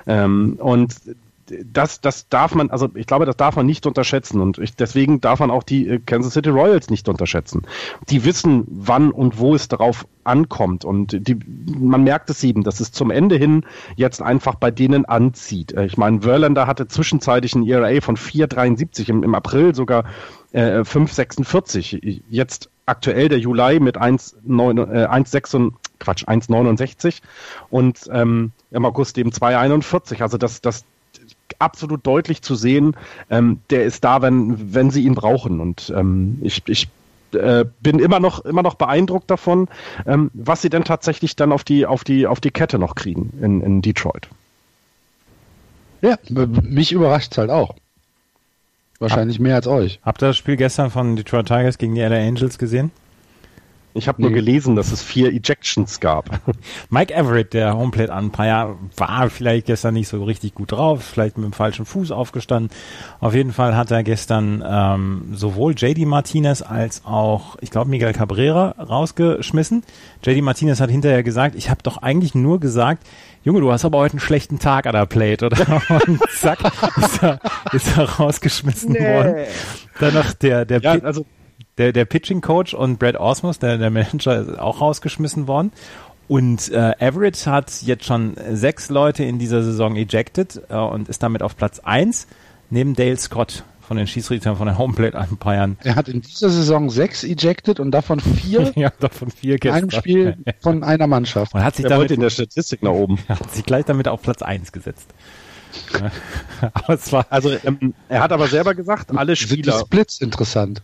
Ähm, 0.07 0.59
und 0.59 0.95
das, 1.73 2.01
das 2.01 2.29
darf 2.29 2.55
man, 2.55 2.71
also 2.71 2.89
ich 2.95 3.07
glaube, 3.07 3.25
das 3.27 3.37
darf 3.37 3.57
man 3.57 3.67
nicht 3.67 3.87
unterschätzen 3.87 4.41
und 4.41 4.59
ich, 4.59 4.75
deswegen 4.75 5.21
darf 5.21 5.41
man 5.41 5.51
auch 5.51 5.63
die 5.63 5.89
äh, 5.89 6.01
Kansas 6.05 6.35
City 6.35 6.51
Royals 6.51 6.91
nicht 6.91 7.09
unterschätzen. 7.09 7.63
Die 8.09 8.25
wissen, 8.25 8.65
wann 8.69 9.11
und 9.11 9.39
wo 9.39 9.55
es 9.55 9.69
darauf 9.69 10.07
ankommt 10.25 10.85
und 10.85 11.29
die, 11.29 11.39
man 11.67 12.03
merkt 12.03 12.31
es 12.31 12.43
eben, 12.43 12.65
dass 12.65 12.81
es 12.81 12.93
zum 12.93 13.11
Ende 13.11 13.37
hin 13.37 13.65
jetzt 13.95 14.23
einfach 14.23 14.57
bei 14.57 14.71
denen 14.71 15.05
anzieht. 15.05 15.73
Äh, 15.73 15.87
ich 15.87 15.97
meine, 15.97 16.23
Verlander 16.23 16.67
hatte 16.67 16.89
zwischenzeitlich 16.89 17.55
ein 17.55 17.67
ERA 17.67 18.01
von 18.01 18.17
4,73 18.17 19.09
im, 19.09 19.23
im 19.23 19.35
April 19.35 19.75
sogar 19.75 20.05
äh, 20.53 20.81
5,46. 20.81 22.23
Jetzt 22.29 22.71
aktuell 22.87 23.29
der 23.29 23.39
Juli 23.39 23.81
mit 23.81 23.99
1,6 23.99 25.69
äh, 25.69 25.71
Quatsch 25.99 26.25
1,69 26.25 27.21
und 27.71 28.09
ähm, 28.13 28.53
im 28.71 28.85
August 28.85 29.19
eben 29.19 29.31
2,41. 29.31 30.23
Also 30.23 30.39
das, 30.39 30.61
das 30.61 30.85
absolut 31.59 32.07
deutlich 32.07 32.43
zu 32.43 32.55
sehen, 32.55 32.97
ähm, 33.31 33.61
der 33.71 33.85
ist 33.85 34.05
da, 34.05 34.23
wenn, 34.23 34.75
wenn 34.75 34.91
sie 34.91 35.05
ihn 35.05 35.15
brauchen. 35.15 35.61
Und 35.61 35.93
ähm, 35.95 36.39
ich, 36.43 36.63
ich 36.67 36.89
äh, 37.33 37.65
bin 37.81 37.99
immer 37.99 38.21
noch, 38.21 38.45
immer 38.45 38.63
noch 38.63 38.75
beeindruckt 38.75 39.31
davon, 39.31 39.69
ähm, 40.07 40.31
was 40.35 40.63
sie 40.63 40.71
denn 40.71 40.85
tatsächlich 40.85 41.37
dann 41.37 41.53
auf 41.53 41.65
die, 41.65 41.87
auf 41.87 42.05
die, 42.05 42.27
auf 42.27 42.41
die 42.41 42.51
Kette 42.51 42.79
noch 42.79 42.95
kriegen 42.95 43.33
in, 43.41 43.61
in 43.63 43.83
Detroit. 43.83 44.29
Ja, 46.03 46.19
mich 46.29 46.93
überrascht 46.93 47.33
es 47.33 47.39
halt 47.39 47.51
auch. 47.51 47.75
Wahrscheinlich 48.99 49.39
Hab, 49.39 49.43
mehr 49.43 49.55
als 49.57 49.67
euch. 49.67 50.01
Habt 50.03 50.23
ihr 50.23 50.29
das 50.29 50.37
Spiel 50.37 50.57
gestern 50.57 50.91
von 50.91 51.17
Detroit 51.17 51.47
Tigers 51.47 51.79
gegen 51.79 51.95
die 51.95 52.01
LA 52.01 52.17
Angels 52.17 52.59
gesehen? 52.59 52.91
Ich 53.97 54.09
habe 54.09 54.23
nur 54.23 54.31
gelesen, 54.31 54.77
dass 54.77 54.93
es 54.93 55.03
vier 55.03 55.33
Ejections 55.33 56.01
gab. 56.01 56.41
Mike 56.91 57.15
Everett, 57.15 57.55
der 57.55 57.77
Homeplate 57.77 58.13
Umpire, 58.13 58.77
war 58.97 59.31
vielleicht 59.31 59.67
gestern 59.67 59.95
nicht 59.95 60.09
so 60.09 60.23
richtig 60.23 60.55
gut 60.55 60.73
drauf, 60.73 61.03
vielleicht 61.03 61.39
mit 61.39 61.45
dem 61.45 61.53
falschen 61.53 61.87
Fuß 61.87 62.11
aufgestanden. 62.11 62.71
Auf 63.21 63.35
jeden 63.35 63.53
Fall 63.53 63.77
hat 63.77 63.91
er 63.91 64.03
gestern 64.03 64.63
ähm, 64.67 65.33
sowohl 65.33 65.75
JD 65.77 66.07
Martinez 66.07 66.63
als 66.63 67.05
auch, 67.05 67.57
ich 67.61 67.71
glaube, 67.71 67.91
Miguel 67.91 68.13
Cabrera 68.13 68.75
rausgeschmissen. 68.79 69.83
JD 70.25 70.43
Martinez 70.43 70.81
hat 70.81 70.91
hinterher 70.91 71.23
gesagt, 71.23 71.55
ich 71.57 71.71
habe 71.71 71.83
doch 71.83 71.99
eigentlich 71.99 72.35
nur 72.35 72.61
gesagt, 72.61 73.07
Junge, 73.47 73.61
du 73.61 73.71
hast 73.71 73.85
aber 73.85 73.99
heute 73.99 74.15
einen 74.15 74.21
schlechten 74.21 74.59
Tag 74.59 74.87
an 74.87 74.93
der 74.93 75.07
Plate, 75.07 75.47
oder? 75.47 75.81
Und 76.07 76.21
zack, 76.31 76.59
ist 76.97 77.23
er, 77.23 77.39
ist 77.73 77.97
er 77.97 78.05
rausgeschmissen 78.19 78.93
nee. 78.93 78.99
worden. 78.99 79.37
Dann 80.01 80.15
noch 80.15 80.33
der, 80.33 80.65
der, 80.65 80.81
ja, 80.81 80.99
also 81.03 81.25
der, 81.79 81.93
der 81.93 82.05
Pitching 82.05 82.41
Coach 82.41 82.75
und 82.75 82.99
Brad 82.99 83.17
Osmus, 83.17 83.59
der, 83.59 83.79
der 83.79 83.91
Manager, 83.91 84.41
ist 84.41 84.59
auch 84.59 84.81
rausgeschmissen 84.81 85.47
worden. 85.47 85.73
Und 86.29 86.71
äh, 86.73 86.93
Everett 86.99 87.47
hat 87.47 87.83
jetzt 87.83 88.05
schon 88.05 88.35
sechs 88.51 88.89
Leute 88.91 89.25
in 89.25 89.39
dieser 89.39 89.63
Saison 89.63 89.97
ejected 89.97 90.61
äh, 90.69 90.75
und 90.75 91.09
ist 91.09 91.23
damit 91.23 91.43
auf 91.43 91.57
Platz 91.57 91.79
eins 91.81 92.27
neben 92.69 92.95
Dale 92.95 93.17
Scott 93.17 93.63
von 93.87 93.97
den 93.97 94.09
Schießrichtern, 94.09 94.57
von 94.57 94.67
den 94.67 94.77
Homeplate 94.77 95.17
Umpires. 95.17 95.71
Er 95.85 95.95
hat 95.95 96.09
in 96.09 96.21
dieser 96.21 96.51
Saison 96.51 96.91
sechs 96.91 97.23
ejected 97.23 97.79
und 97.79 97.93
davon 97.93 98.19
vier, 98.19 98.73
ja, 98.77 98.91
davon 98.99 99.31
vier 99.31 99.63
in 99.63 99.71
einem 99.71 99.91
Spiel 99.91 100.37
von 100.61 100.83
einer 100.83 101.07
Mannschaft. 101.07 101.55
Und 101.55 101.63
hat 101.63 101.77
sich 101.77 101.87
damit 101.87 102.11
in 102.11 102.21
der 102.21 102.31
Statistik 102.31 102.83
nach 102.83 102.91
oben. 102.91 103.19
Hat 103.29 103.53
sich 103.53 103.65
gleich 103.65 103.85
damit 103.85 104.09
auf 104.09 104.23
Platz 104.23 104.43
eins 104.43 104.73
gesetzt. 104.73 105.07
Aber 106.73 106.95
es 106.95 107.13
war 107.13 107.27
also 107.31 107.51
ähm, 107.65 107.95
er 108.09 108.21
hat 108.21 108.33
aber 108.33 108.49
selber 108.49 108.75
gesagt, 108.75 109.17
alle 109.17 109.37
Spieler. 109.37 109.73
Sind 109.73 109.83
die 109.83 109.87
Splits 109.87 110.21
interessant. 110.21 110.83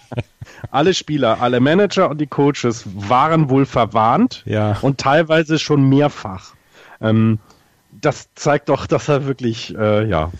alle 0.70 0.94
Spieler, 0.94 1.40
alle 1.40 1.60
Manager 1.60 2.10
und 2.10 2.20
die 2.20 2.26
Coaches 2.26 2.84
waren 2.94 3.50
wohl 3.50 3.66
verwarnt 3.66 4.42
ja. 4.46 4.78
und 4.82 4.98
teilweise 4.98 5.58
schon 5.58 5.88
mehrfach. 5.88 6.54
Ähm, 7.00 7.38
das 7.92 8.28
zeigt 8.34 8.68
doch, 8.68 8.86
dass 8.86 9.08
er 9.08 9.26
wirklich, 9.26 9.76
äh, 9.76 10.06
ja, 10.08 10.30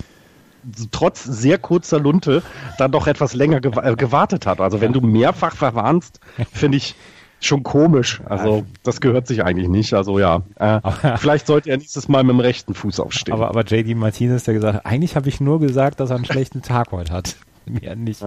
trotz 0.91 1.25
sehr 1.25 1.59
kurzer 1.59 2.01
Lunte 2.01 2.43
dann 2.79 2.93
doch 2.93 3.07
etwas 3.07 3.35
länger 3.35 3.61
gew 3.61 3.79
äh, 3.81 3.95
gewartet 3.95 4.47
hat. 4.47 4.61
Also 4.61 4.81
wenn 4.81 4.93
du 4.93 5.01
mehrfach 5.01 5.55
verwarnst, 5.55 6.21
finde 6.53 6.79
ich 6.79 6.95
schon 7.41 7.63
komisch. 7.63 8.21
Also 8.25 8.65
das 8.83 9.01
gehört 9.01 9.27
sich 9.27 9.45
eigentlich 9.45 9.69
nicht. 9.69 9.95
Also 9.95 10.19
ja, 10.19 10.43
äh, 10.57 10.81
vielleicht 11.19 11.47
sollte 11.47 11.71
er 11.71 11.79
nächstes 11.79 12.09
Mal 12.09 12.25
mit 12.25 12.35
dem 12.35 12.41
rechten 12.41 12.75
Fuß 12.75 13.01
aufstehen. 13.01 13.35
Aber, 13.35 13.49
aber 13.49 13.65
JD 13.65 13.97
Martinez, 13.97 14.45
der 14.45 14.55
gesagt 14.55 14.75
hat, 14.77 14.87
eigentlich 14.87 15.17
habe 15.17 15.29
ich 15.29 15.41
nur 15.41 15.61
gesagt, 15.61 16.01
dass 16.01 16.11
er 16.11 16.17
einen 16.17 16.25
schlechten 16.25 16.63
Tag 16.63 16.93
heute 16.93 17.13
hat. 17.13 17.37
Mehr 17.67 17.97
nicht. 17.97 18.23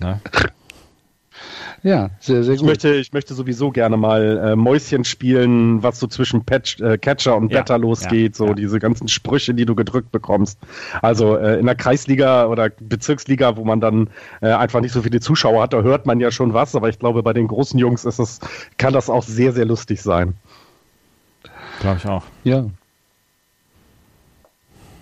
Ja. 0.00 0.20
Ja, 1.82 2.10
sehr, 2.18 2.42
sehr 2.42 2.54
ich 2.54 2.60
gut. 2.60 2.68
Möchte, 2.68 2.94
ich 2.94 3.12
möchte 3.12 3.34
sowieso 3.34 3.70
gerne 3.70 3.96
mal 3.96 4.38
äh, 4.38 4.56
Mäuschen 4.56 5.04
spielen, 5.04 5.82
was 5.82 6.00
so 6.00 6.06
zwischen 6.06 6.44
Patch, 6.44 6.80
äh, 6.80 6.98
Catcher 6.98 7.36
und 7.36 7.52
ja, 7.52 7.60
Batter 7.60 7.78
losgeht, 7.78 8.32
ja, 8.32 8.36
so 8.36 8.46
ja. 8.48 8.54
diese 8.54 8.80
ganzen 8.80 9.08
Sprüche, 9.08 9.54
die 9.54 9.64
du 9.64 9.74
gedrückt 9.74 10.10
bekommst. 10.10 10.58
Also 11.02 11.36
äh, 11.36 11.58
in 11.58 11.66
der 11.66 11.76
Kreisliga 11.76 12.46
oder 12.46 12.70
Bezirksliga, 12.80 13.56
wo 13.56 13.64
man 13.64 13.80
dann 13.80 14.10
äh, 14.40 14.50
einfach 14.50 14.80
nicht 14.80 14.92
so 14.92 15.02
viele 15.02 15.20
Zuschauer 15.20 15.62
hat, 15.62 15.72
da 15.72 15.82
hört 15.82 16.06
man 16.06 16.18
ja 16.20 16.30
schon 16.30 16.52
was, 16.52 16.74
aber 16.74 16.88
ich 16.88 16.98
glaube, 16.98 17.22
bei 17.22 17.32
den 17.32 17.46
großen 17.46 17.78
Jungs 17.78 18.04
ist 18.04 18.18
es, 18.18 18.40
kann 18.76 18.92
das 18.92 19.08
auch 19.08 19.22
sehr, 19.22 19.52
sehr 19.52 19.64
lustig 19.64 20.02
sein. 20.02 20.34
Glaube 21.80 21.98
ich 21.98 22.06
auch. 22.06 22.24
Ja. 22.42 22.64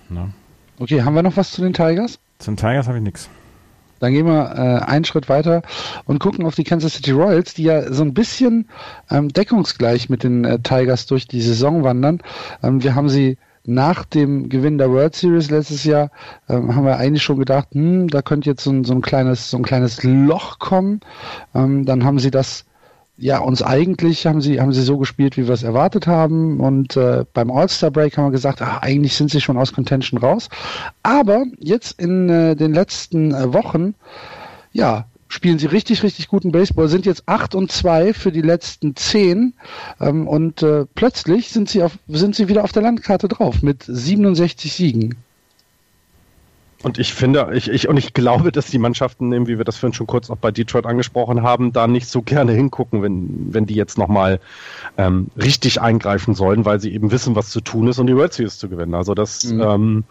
Na. 0.09 0.31
Okay, 0.79 1.03
haben 1.03 1.15
wir 1.15 1.23
noch 1.23 1.37
was 1.37 1.53
zu 1.53 1.63
den 1.63 1.73
Tigers? 1.73 2.19
Zu 2.39 2.51
den 2.51 2.57
Tigers 2.59 2.87
habe 2.87 2.99
ich 2.99 3.05
nichts. 3.05 3.31
Dann 4.01 4.13
gehen 4.13 4.27
wir 4.27 4.53
äh, 4.55 4.91
einen 4.91 5.05
Schritt 5.05 5.29
weiter 5.29 5.63
und 6.05 6.19
gucken 6.19 6.45
auf 6.47 6.55
die 6.55 6.65
Kansas 6.65 6.95
City 6.95 7.13
Royals, 7.13 7.55
die 7.55 7.65
ja 7.65 7.93
so 7.93 8.03
ein 8.03 8.15
bisschen 8.15 8.69
ähm, 9.11 9.29
deckungsgleich 9.29 10.09
mit 10.09 10.23
den 10.23 10.45
äh, 10.45 10.59
Tigers 10.61 11.07
durch 11.07 11.27
die 11.27 11.41
Saison 11.41 11.85
wandern. 11.85 12.21
Ähm, 12.63 12.83
wir 12.83 12.95
haben 12.95 13.09
sie 13.09 13.39
nach 13.65 14.05
dem 14.05 14.49
Gewinn 14.49 14.79
der 14.79 14.91
World 14.91 15.17
Series 15.17 15.51
letztes 15.51 15.85
Jahr 15.85 16.11
ähm, 16.49 16.75
haben 16.75 16.85
wir 16.85 16.99
eigentlich 16.99 17.25
schon 17.25 17.39
gedacht, 17.39 17.69
hm, 17.73 18.09
da 18.09 18.23
könnte 18.23 18.49
jetzt 18.49 18.63
so 18.63 18.71
ein, 18.71 18.85
so 18.85 18.95
ein 18.95 19.03
kleines 19.03 19.51
so 19.51 19.57
ein 19.57 19.65
kleines 19.65 20.03
Loch 20.05 20.59
kommen. 20.59 21.01
Ähm, 21.55 21.85
dann 21.85 22.05
haben 22.05 22.19
sie 22.19 22.31
das 22.31 22.65
ja, 23.19 23.39
uns 23.39 23.63
eigentlich 23.63 24.27
haben 24.27 24.41
sie, 24.41 24.61
haben 24.61 24.73
sie 24.73 24.83
so 24.83 24.99
gespielt, 24.99 25.37
wie 25.37 25.47
wir 25.47 25.55
es 25.55 25.63
erwartet 25.63 26.07
haben. 26.07 26.61
Und 26.61 26.97
äh, 26.97 27.25
beim 27.33 27.51
All-Star-Break 27.51 28.17
haben 28.17 28.27
wir 28.27 28.33
gesagt, 28.33 28.61
ach, 28.61 28.83
eigentlich 28.83 29.15
sind 29.15 29.31
sie 29.31 29.41
schon 29.41 29.57
aus 29.57 29.73
Contention 29.73 30.19
raus. 30.19 30.49
Aber 31.03 31.45
jetzt 31.59 32.01
in 32.01 32.29
äh, 32.29 32.57
den 32.57 32.75
letzten 32.75 33.33
äh, 33.33 33.53
Wochen, 33.53 33.95
ja, 34.73 35.07
spielen 35.29 35.59
sie 35.59 35.67
richtig, 35.67 36.03
richtig 36.03 36.29
guten 36.29 36.53
Baseball, 36.53 36.89
sind 36.89 37.07
jetzt 37.07 37.25
8 37.27 37.55
und 37.55 37.73
2 37.73 38.13
für 38.13 38.33
die 38.33 38.43
letzten 38.43 38.95
10 38.95 39.55
ähm, 40.01 40.29
und 40.29 40.63
äh, 40.63 40.87
plötzlich 40.95 41.49
sind 41.49 41.69
sie, 41.69 41.83
auf, 41.83 41.99
sind 42.09 42.37
sie 42.37 42.49
wieder 42.49 42.65
auf 42.65 42.73
der 42.73 42.83
Landkarte 42.83 43.29
drauf 43.29 43.63
mit 43.63 43.83
67 43.83 44.73
Siegen. 44.73 45.17
Und 46.87 47.01
ich 47.01 47.15
finde, 47.15 47.51
ich, 47.53 47.69
ich, 47.69 47.89
und 47.89 47.97
ich 47.97 48.15
glaube, 48.15 48.53
dass 48.53 48.67
die 48.67 48.79
Mannschaften, 48.79 49.49
wie 49.49 49.59
wir 49.59 49.65
das 49.65 49.77
vorhin 49.77 49.93
schon 49.93 50.07
kurz 50.07 50.31
auch 50.31 50.37
bei 50.37 50.53
Detroit 50.53 50.87
angesprochen 50.87 51.43
haben, 51.43 51.73
da 51.73 51.89
nicht 51.89 52.07
so 52.07 52.23
gerne 52.23 52.53
hingucken, 52.53 53.03
wenn, 53.03 53.53
wenn 53.53 53.67
die 53.67 53.75
jetzt 53.75 53.99
nochmal 53.99 54.39
ähm, 54.97 55.27
richtig 55.37 55.81
eingreifen 55.81 56.37
sollen, 56.37 56.65
weil 56.65 56.79
sie 56.79 56.95
eben 56.95 57.11
wissen, 57.11 57.35
was 57.35 57.51
zu 57.51 57.61
tun 57.61 57.89
ist, 57.89 57.99
um 57.99 58.07
die 58.07 58.15
World 58.15 58.35
Series 58.35 58.59
zu 58.59 58.69
gewinnen. 58.69 58.95
Also 58.95 59.15
das, 59.15 59.43
mhm. 59.43 59.61
ähm, 59.61 60.05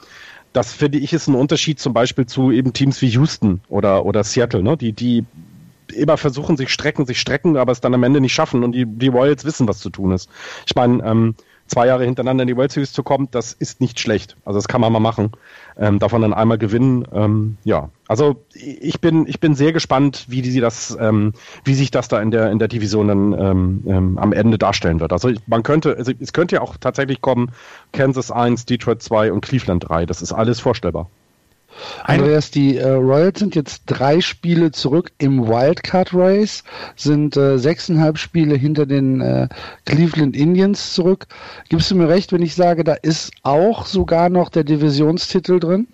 das 0.51 0.73
finde 0.73 0.97
ich 0.97 1.13
ist 1.13 1.29
ein 1.29 1.35
Unterschied 1.35 1.79
zum 1.79 1.93
Beispiel 1.93 2.25
zu 2.25 2.51
eben 2.51 2.73
Teams 2.73 3.01
wie 3.01 3.07
Houston 3.07 3.61
oder, 3.69 4.05
oder 4.05 4.25
Seattle, 4.25 4.61
ne? 4.61 4.75
die, 4.75 4.91
die 4.91 5.23
immer 5.93 6.17
versuchen, 6.17 6.57
sich 6.57 6.73
strecken, 6.73 7.05
sich 7.05 7.21
strecken, 7.21 7.55
aber 7.55 7.71
es 7.71 7.79
dann 7.79 7.93
am 7.93 8.03
Ende 8.03 8.19
nicht 8.19 8.33
schaffen 8.33 8.65
und 8.65 8.73
die, 8.73 8.85
die 8.85 9.07
Royals 9.07 9.45
wissen, 9.45 9.65
was 9.69 9.79
zu 9.79 9.91
tun 9.91 10.11
ist. 10.11 10.29
Ich 10.65 10.75
meine, 10.75 11.01
ähm, 11.05 11.35
zwei 11.67 11.87
Jahre 11.87 12.05
hintereinander 12.05 12.43
in 12.43 12.47
die 12.47 12.57
World 12.57 12.71
Series 12.71 12.93
zu 12.93 13.03
kommen, 13.03 13.27
das 13.31 13.53
ist 13.53 13.81
nicht 13.81 13.99
schlecht. 13.99 14.35
Also 14.45 14.57
das 14.57 14.67
kann 14.67 14.81
man 14.81 14.91
mal 14.91 14.99
machen. 14.99 15.31
Ähm, 15.77 15.99
davon 15.99 16.21
dann 16.21 16.33
einmal 16.33 16.57
gewinnen. 16.57 17.05
Ähm, 17.13 17.57
ja, 17.65 17.89
also 18.07 18.37
ich 18.53 19.01
bin 19.01 19.27
ich 19.27 19.39
bin 19.41 19.55
sehr 19.55 19.73
gespannt, 19.73 20.25
wie 20.29 20.41
die 20.41 20.59
das, 20.59 20.97
ähm, 20.99 21.33
wie 21.65 21.73
sich 21.73 21.91
das 21.91 22.07
da 22.07 22.21
in 22.21 22.31
der 22.31 22.51
in 22.51 22.59
der 22.59 22.69
Division 22.69 23.07
dann 23.07 23.33
ähm, 23.33 23.83
ähm, 23.85 24.17
am 24.17 24.31
Ende 24.31 24.57
darstellen 24.57 25.01
wird. 25.01 25.11
Also 25.11 25.31
man 25.47 25.63
könnte, 25.63 25.97
also 25.97 26.13
es 26.19 26.31
könnte 26.31 26.55
ja 26.55 26.61
auch 26.61 26.77
tatsächlich 26.77 27.19
kommen, 27.19 27.51
Kansas 27.91 28.31
1, 28.31 28.65
Detroit 28.65 29.01
2 29.01 29.33
und 29.33 29.41
Cleveland 29.41 29.89
3. 29.89 30.05
Das 30.05 30.21
ist 30.21 30.31
alles 30.31 30.59
vorstellbar. 30.59 31.09
Andreas, 32.03 32.51
die 32.51 32.77
äh, 32.77 32.89
Royals 32.89 33.39
sind 33.39 33.55
jetzt 33.55 33.83
drei 33.85 34.21
Spiele 34.21 34.71
zurück 34.71 35.11
im 35.17 35.47
Wildcard 35.47 36.13
Race, 36.13 36.63
sind 36.95 37.35
äh, 37.37 37.57
sechseinhalb 37.57 38.17
Spiele 38.17 38.55
hinter 38.55 38.85
den 38.85 39.21
äh, 39.21 39.47
Cleveland 39.85 40.35
Indians 40.35 40.93
zurück. 40.93 41.27
Gibst 41.69 41.91
du 41.91 41.95
mir 41.95 42.09
recht, 42.09 42.31
wenn 42.31 42.41
ich 42.41 42.55
sage, 42.55 42.83
da 42.83 42.93
ist 42.93 43.31
auch 43.43 43.85
sogar 43.85 44.29
noch 44.29 44.49
der 44.49 44.63
Divisionstitel 44.63 45.59
drin? 45.59 45.87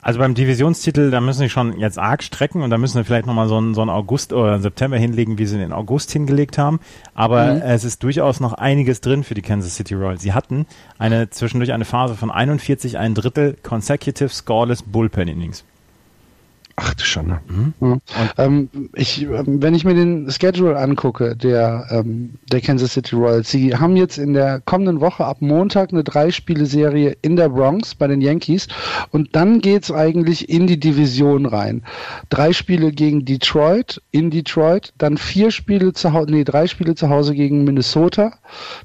Also 0.00 0.20
beim 0.20 0.34
Divisionstitel, 0.34 1.10
da 1.10 1.20
müssen 1.20 1.40
sie 1.40 1.48
schon 1.48 1.78
jetzt 1.78 1.98
arg 1.98 2.22
strecken 2.22 2.62
und 2.62 2.70
da 2.70 2.78
müssen 2.78 2.96
wir 2.96 3.04
vielleicht 3.04 3.26
nochmal 3.26 3.48
so 3.48 3.56
einen, 3.56 3.74
so 3.74 3.80
einen 3.80 3.90
August 3.90 4.32
oder 4.32 4.52
einen 4.52 4.62
September 4.62 4.96
hinlegen, 4.96 5.38
wie 5.38 5.46
sie 5.46 5.58
den 5.58 5.72
August 5.72 6.12
hingelegt 6.12 6.56
haben. 6.56 6.78
Aber 7.14 7.54
mhm. 7.54 7.62
es 7.62 7.82
ist 7.82 8.02
durchaus 8.04 8.38
noch 8.38 8.52
einiges 8.52 9.00
drin 9.00 9.24
für 9.24 9.34
die 9.34 9.42
Kansas 9.42 9.74
City 9.74 9.94
Royals. 9.94 10.22
Sie 10.22 10.32
hatten 10.32 10.66
eine 10.98 11.30
zwischendurch 11.30 11.72
eine 11.72 11.84
Phase 11.84 12.14
von 12.14 12.30
41, 12.30 12.96
ein 12.96 13.14
Drittel 13.14 13.56
consecutive 13.62 14.28
scoreless 14.28 14.82
Bullpen 14.82 15.26
Innings. 15.26 15.64
Ach 16.80 16.94
du 16.94 17.02
Schande. 17.02 17.40
Mhm. 17.48 17.74
Mhm. 17.80 18.00
Ähm, 18.36 18.68
ich, 18.94 19.22
ähm, 19.22 19.60
wenn 19.60 19.74
ich 19.74 19.84
mir 19.84 19.94
den 19.94 20.30
Schedule 20.30 20.78
angucke, 20.78 21.34
der, 21.34 21.86
ähm, 21.90 22.34
der 22.52 22.60
Kansas 22.60 22.92
City 22.92 23.16
Royals, 23.16 23.50
sie 23.50 23.74
haben 23.74 23.96
jetzt 23.96 24.16
in 24.16 24.32
der 24.32 24.60
kommenden 24.60 25.00
Woche 25.00 25.24
ab 25.24 25.38
Montag 25.40 25.92
eine 25.92 26.04
Drei-Spiele-Serie 26.04 27.16
in 27.20 27.34
der 27.34 27.48
Bronx 27.48 27.96
bei 27.96 28.06
den 28.06 28.20
Yankees 28.20 28.68
und 29.10 29.34
dann 29.34 29.60
geht's 29.60 29.90
eigentlich 29.90 30.48
in 30.48 30.68
die 30.68 30.78
Division 30.78 31.46
rein. 31.46 31.82
Drei 32.28 32.52
Spiele 32.52 32.92
gegen 32.92 33.24
Detroit, 33.24 34.00
in 34.12 34.30
Detroit, 34.30 34.92
dann 34.98 35.18
vier 35.18 35.50
Spiele 35.50 35.94
zu 35.94 36.12
Hause, 36.12 36.30
nee, 36.30 36.44
drei 36.44 36.68
Spiele 36.68 36.94
zu 36.94 37.08
Hause 37.08 37.34
gegen 37.34 37.64
Minnesota, 37.64 38.34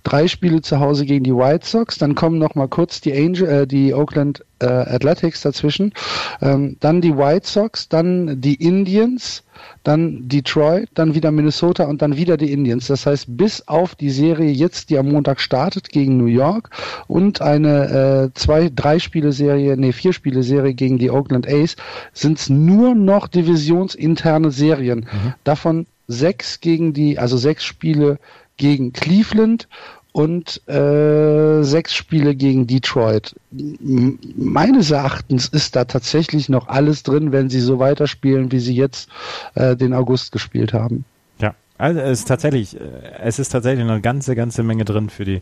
drei 0.02 0.28
Spiele 0.28 0.64
zu 0.64 0.80
Hause 0.80 1.06
gegen 1.06 1.26
die 1.26 1.36
White 1.36 1.68
Sox, 1.68 2.00
dann 2.00 2.16
kommen 2.16 2.40
noch 2.40 2.56
mal 2.56 2.68
kurz 2.68 3.02
die 3.02 3.14
Angel, 3.14 3.48
äh, 3.48 3.68
die 3.68 3.94
Oakland 3.94 4.44
äh, 4.64 4.96
Athletics 4.96 5.42
dazwischen, 5.42 5.94
ähm, 6.42 6.78
dann 6.80 7.02
die 7.02 7.16
White 7.16 7.48
Sox, 7.48 7.90
dann 7.90 8.42
die 8.42 8.56
Indians, 8.56 9.44
dann 9.84 10.28
Detroit, 10.28 10.90
dann 10.94 11.14
wieder 11.16 11.32
Minnesota 11.32 11.86
und 11.86 12.02
dann 12.02 12.16
wieder 12.18 12.38
die 12.38 12.52
Indians. 12.52 12.88
Das 12.88 13.06
heißt, 13.06 13.26
bis 13.38 13.68
auf 13.68 13.96
die 13.96 14.10
Serie 14.10 14.52
jetzt, 14.52 14.90
die 14.90 14.98
am 14.98 15.10
Montag 15.10 15.40
startet 15.40 15.90
gegen 15.90 16.18
New 16.18 16.26
York 16.26 16.70
und 17.08 17.42
eine 17.42 18.32
äh, 18.34 18.40
zwei, 18.40 18.70
drei 18.74 19.00
Spiele 19.00 19.32
Serie, 19.32 19.78
nee, 19.78 19.92
vier 19.92 20.14
Spiele 20.14 20.44
Serie 20.44 20.74
gegen 20.74 20.98
die 20.98 21.12
Oakland 21.12 21.48
A's, 21.48 21.76
sind 22.14 22.40
es 22.40 22.50
nur 22.50 22.96
noch 22.96 23.28
divisionsinterne 23.28 24.52
Serien. 24.52 25.00
Mhm. 25.02 25.34
Davon 25.44 25.86
sechs 26.08 26.60
gegen 26.62 26.94
die, 26.94 27.20
also 27.20 27.38
sechs 27.38 27.64
Spiele 27.64 28.20
gegen 28.58 28.94
Cleveland 28.94 29.68
und 30.14 30.62
äh, 30.70 31.64
sechs 31.64 31.94
Spiele 31.94 32.36
gegen 32.36 32.68
Detroit. 32.68 33.36
Meines 33.52 34.92
Erachtens 34.92 35.48
ist 35.48 35.76
da 35.76 35.86
tatsächlich 35.86 36.50
noch 36.50 36.68
alles 36.68 37.04
drin, 37.04 37.32
wenn 37.32 37.50
sie 37.50 37.60
so 37.60 37.80
weiterspielen, 37.80 38.52
wie 38.52 38.60
sie 38.60 38.76
jetzt 38.76 39.10
äh, 39.56 39.76
den 39.76 39.94
August 39.94 40.32
gespielt 40.32 40.72
haben. 40.72 41.04
Ja, 41.40 41.56
also 41.80 42.00
es 42.00 42.20
ist 42.20 42.28
tatsächlich, 42.28 42.80
äh, 42.80 42.80
es 43.24 43.40
ist 43.40 43.50
tatsächlich 43.50 43.84
eine 43.84 44.02
ganze, 44.02 44.36
ganze 44.36 44.64
Menge 44.64 44.86
drin 44.86 45.10
für 45.10 45.26
die 45.26 45.42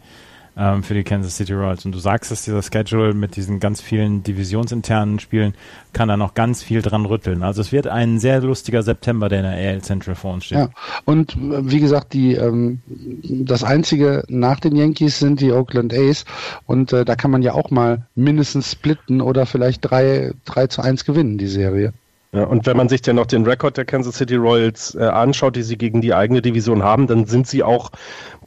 ähm, 0.58 0.84
für 0.84 0.94
die 0.94 1.04
Kansas 1.04 1.38
City 1.38 1.54
Royals. 1.54 1.86
Und 1.86 1.94
du 1.94 2.00
sagst, 2.00 2.32
dass 2.32 2.44
dieser 2.44 2.62
Schedule 2.62 3.14
mit 3.14 3.36
diesen 3.36 3.60
ganz 3.60 3.82
vielen 3.82 4.24
divisionsinternen 4.24 5.20
Spielen 5.20 5.54
kann 5.94 6.08
da 6.08 6.18
noch 6.18 6.34
ganz 6.34 6.64
viel 6.64 6.82
dran 6.82 7.06
rütteln. 7.06 7.44
Also 7.44 7.62
es 7.62 7.72
wird 7.72 7.88
ein 7.88 8.20
sehr 8.20 8.42
lustiger 8.42 8.84
September, 8.84 9.30
der 9.30 9.40
in 9.40 9.46
der 9.46 9.72
AL 9.72 9.82
Central 9.82 10.16
vor 10.16 10.34
uns 10.34 10.46
steht. 10.46 10.58
Ja, 10.58 10.70
und 11.06 11.36
äh, 11.36 11.70
wie 11.70 11.80
gesagt, 11.80 12.14
die 12.14 12.36
ähm, 12.36 12.80
das 13.24 13.64
einzige 13.64 14.24
nach 14.28 14.60
den 14.60 14.76
Yankees 14.76 15.20
sind 15.20 15.42
die 15.42 15.52
Oakland 15.52 15.94
A's 15.94 16.26
und 16.66 16.94
äh, 16.94 17.06
da 17.06 17.16
kann 17.16 17.32
man 17.32 17.42
ja 17.42 17.54
auch 17.54 17.72
mal 17.72 18.08
mindestens 18.16 18.72
splitten 18.72 19.22
oder 19.22 19.46
vielleicht 19.46 19.90
drei, 19.90 20.34
drei 20.46 20.68
zu 20.68 20.82
eins 20.82 21.06
gewinnen, 21.06 21.38
die 21.38 21.48
Serie. 21.48 21.94
Ja, 22.34 22.46
und 22.46 22.66
wenn 22.66 22.78
man 22.78 22.88
sich 22.88 23.02
dann 23.02 23.18
noch 23.18 23.26
den 23.26 23.46
Rekord 23.46 23.76
der 23.76 23.84
Kansas 23.84 24.16
City 24.16 24.36
Royals 24.36 24.96
äh, 24.96 25.04
anschaut, 25.04 25.58
die 25.58 25.64
sie 25.64 25.78
gegen 25.78 26.00
die 26.00 26.14
eigene 26.14 26.42
Division 26.42 26.82
haben, 26.82 27.08
dann 27.08 27.26
sind 27.26 27.46
sie 27.46 27.62
auch 27.62 27.92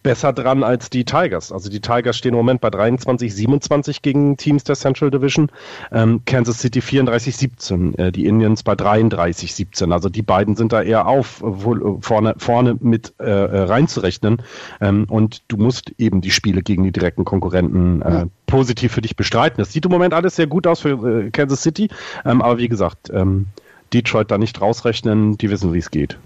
besser 0.04 0.32
dran 0.32 0.62
als 0.62 0.90
die 0.90 1.04
Tigers. 1.04 1.50
Also 1.50 1.68
die 1.68 1.80
Tigers 1.80 2.16
stehen 2.16 2.34
im 2.34 2.36
Moment 2.36 2.60
bei 2.60 2.70
23, 2.70 3.34
27 3.34 4.02
gegen 4.02 4.36
Teams 4.36 4.62
der 4.62 4.76
Central 4.76 5.10
Division. 5.10 5.50
Ähm, 5.90 6.20
Kansas 6.26 6.60
City 6.60 6.80
34, 6.80 7.36
17. 7.36 7.98
Äh, 7.98 8.12
die 8.12 8.26
Indians 8.26 8.62
bei 8.62 8.76
33, 8.76 9.52
17. 9.52 9.90
Also 9.90 10.08
die 10.10 10.22
beiden 10.22 10.54
sind 10.54 10.72
da 10.72 10.82
eher 10.82 11.08
auf, 11.08 11.40
wo, 11.40 11.98
vorne, 12.00 12.34
vorne 12.38 12.76
mit 12.78 13.14
äh, 13.18 13.24
äh, 13.24 13.62
reinzurechnen. 13.62 14.42
Ähm, 14.80 15.06
und 15.08 15.42
du 15.48 15.56
musst 15.56 15.90
eben 15.98 16.20
die 16.20 16.30
Spiele 16.30 16.62
gegen 16.62 16.84
die 16.84 16.92
direkten 16.92 17.24
Konkurrenten 17.24 18.02
äh, 18.02 18.12
ja. 18.12 18.24
positiv 18.46 18.92
für 18.92 19.02
dich 19.02 19.16
bestreiten. 19.16 19.56
Das 19.56 19.72
sieht 19.72 19.86
im 19.86 19.90
Moment 19.90 20.14
alles 20.14 20.36
sehr 20.36 20.46
gut 20.46 20.66
aus 20.66 20.80
für 20.80 21.24
äh, 21.24 21.30
Kansas 21.30 21.62
City. 21.62 21.88
Ähm, 22.26 22.42
aber 22.42 22.58
wie 22.58 22.68
gesagt, 22.68 23.10
ähm, 23.12 23.46
Detroit 23.94 24.30
da 24.30 24.36
nicht 24.36 24.60
rausrechnen, 24.60 25.38
die 25.38 25.50
wissen, 25.50 25.72
wie 25.72 25.78
es 25.78 25.90
geht. 25.90 26.18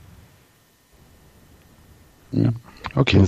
Ja. 2.33 2.53
Okay. 2.95 3.25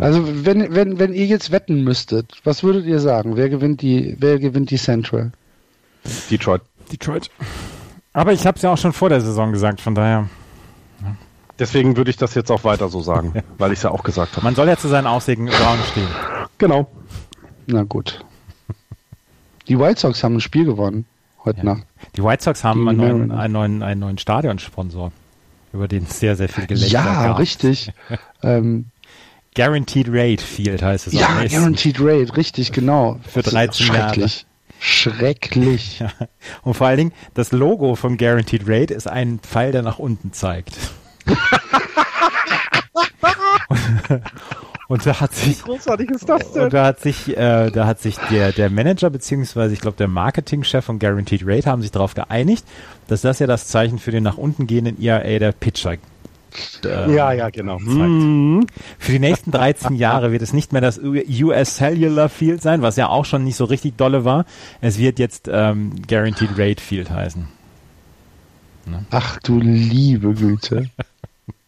Also 0.00 0.44
wenn, 0.44 0.74
wenn, 0.74 0.98
wenn 0.98 1.12
ihr 1.12 1.26
jetzt 1.26 1.50
wetten 1.50 1.82
müsstet, 1.82 2.40
was 2.44 2.62
würdet 2.62 2.84
ihr 2.84 3.00
sagen? 3.00 3.36
Wer 3.36 3.48
gewinnt 3.48 3.82
die, 3.82 4.16
wer 4.18 4.38
gewinnt 4.38 4.70
die 4.70 4.76
Central? 4.76 5.32
Detroit. 6.30 6.62
Detroit. 6.90 7.30
Aber 8.12 8.32
ich 8.32 8.46
habe 8.46 8.56
es 8.56 8.62
ja 8.62 8.70
auch 8.72 8.78
schon 8.78 8.92
vor 8.92 9.08
der 9.08 9.20
Saison 9.20 9.52
gesagt, 9.52 9.80
von 9.80 9.94
daher. 9.94 10.28
Deswegen 11.58 11.96
würde 11.96 12.10
ich 12.10 12.16
das 12.16 12.34
jetzt 12.34 12.50
auch 12.50 12.64
weiter 12.64 12.88
so 12.88 13.00
sagen, 13.02 13.34
weil 13.58 13.72
ich 13.72 13.78
es 13.78 13.82
ja 13.84 13.90
auch 13.90 14.02
gesagt 14.02 14.32
habe. 14.32 14.44
Man 14.44 14.54
soll 14.54 14.68
ja 14.68 14.76
zu 14.76 14.88
seinen 14.88 15.06
Aussichten 15.06 15.46
Brown 15.46 15.78
stehen. 15.90 16.08
Genau. 16.58 16.90
Na 17.66 17.84
gut. 17.84 18.24
Die 19.68 19.78
White 19.78 20.00
Sox 20.00 20.24
haben 20.24 20.36
ein 20.36 20.40
Spiel 20.40 20.64
gewonnen 20.64 21.06
heute 21.44 21.58
ja. 21.58 21.64
Nacht. 21.64 21.86
Die 22.16 22.24
White 22.24 22.42
Sox 22.42 22.64
haben 22.64 22.88
einen 22.88 22.98
neuen, 22.98 23.32
einen 23.32 23.52
neuen, 23.52 23.82
einen 23.82 24.00
neuen 24.00 24.18
Stadionsponsor, 24.18 25.12
über 25.72 25.88
den 25.88 26.06
sehr, 26.06 26.36
sehr 26.36 26.48
viel 26.48 26.66
Gelächter 26.66 26.92
Ja, 26.92 27.26
gab. 27.28 27.38
richtig. 27.38 27.92
ähm, 28.42 28.86
Guaranteed 29.54 30.06
Rate 30.10 30.42
Field 30.42 30.82
heißt 30.82 31.08
es. 31.08 31.12
Ja, 31.12 31.44
Guaranteed 31.44 31.96
Rate, 32.00 32.36
richtig, 32.36 32.72
genau. 32.72 33.20
Für 33.28 33.42
13 33.42 33.86
Schrecklich. 33.86 34.36
Jahre. 34.40 34.46
Schrecklich. 34.80 35.98
Ja. 36.00 36.10
Und 36.62 36.74
vor 36.74 36.86
allen 36.88 36.96
Dingen, 36.98 37.12
das 37.34 37.52
Logo 37.52 37.94
von 37.94 38.16
Guaranteed 38.16 38.62
Rate 38.66 38.94
ist 38.94 39.06
ein 39.08 39.38
Pfeil, 39.40 39.70
der 39.72 39.82
nach 39.82 39.98
unten 39.98 40.32
zeigt. 40.32 40.74
und 44.88 45.06
da 45.06 45.20
hat 45.20 45.34
sich, 45.34 45.58
Wie 45.58 45.62
großartig 45.62 46.10
ist 46.10 46.28
das 46.28 46.52
denn? 46.52 46.64
Und 46.64 46.72
da 46.72 46.86
hat 46.86 47.00
sich, 47.00 47.36
äh, 47.36 47.70
da 47.70 47.86
hat 47.86 48.00
sich 48.00 48.16
der, 48.30 48.52
der 48.52 48.70
Manager 48.70 49.10
beziehungsweise 49.10 49.74
ich 49.74 49.80
glaube 49.80 49.96
der 49.96 50.08
Marketingchef 50.08 50.84
von 50.84 50.98
Guaranteed 50.98 51.42
Rate 51.44 51.70
haben 51.70 51.82
sich 51.82 51.90
darauf 51.90 52.14
geeinigt, 52.14 52.64
dass 53.08 53.22
das 53.22 53.38
ja 53.38 53.46
das 53.46 53.68
Zeichen 53.68 53.98
für 53.98 54.10
den 54.10 54.22
nach 54.22 54.38
unten 54.38 54.66
gehenden 54.66 55.02
ERA 55.02 55.38
der 55.38 55.52
Pitcher 55.52 55.96
äh, 56.84 57.14
ja, 57.14 57.32
ja, 57.32 57.50
genau. 57.50 57.78
Mhm. 57.78 58.66
Für 58.98 59.12
die 59.12 59.18
nächsten 59.18 59.50
13 59.50 59.96
Jahre 59.96 60.32
wird 60.32 60.42
es 60.42 60.52
nicht 60.52 60.72
mehr 60.72 60.82
das 60.82 61.00
US 61.02 61.76
Cellular 61.76 62.28
Field 62.28 62.62
sein, 62.62 62.82
was 62.82 62.96
ja 62.96 63.08
auch 63.08 63.24
schon 63.24 63.44
nicht 63.44 63.56
so 63.56 63.64
richtig 63.64 63.96
dolle 63.96 64.24
war. 64.24 64.44
Es 64.80 64.98
wird 64.98 65.18
jetzt 65.18 65.48
ähm, 65.50 65.92
Guaranteed 66.06 66.50
Rate 66.58 66.82
Field 66.82 67.10
heißen. 67.10 67.48
Ne? 68.86 69.04
Ach 69.10 69.38
du 69.40 69.60
liebe 69.60 70.34
Güte. 70.34 70.90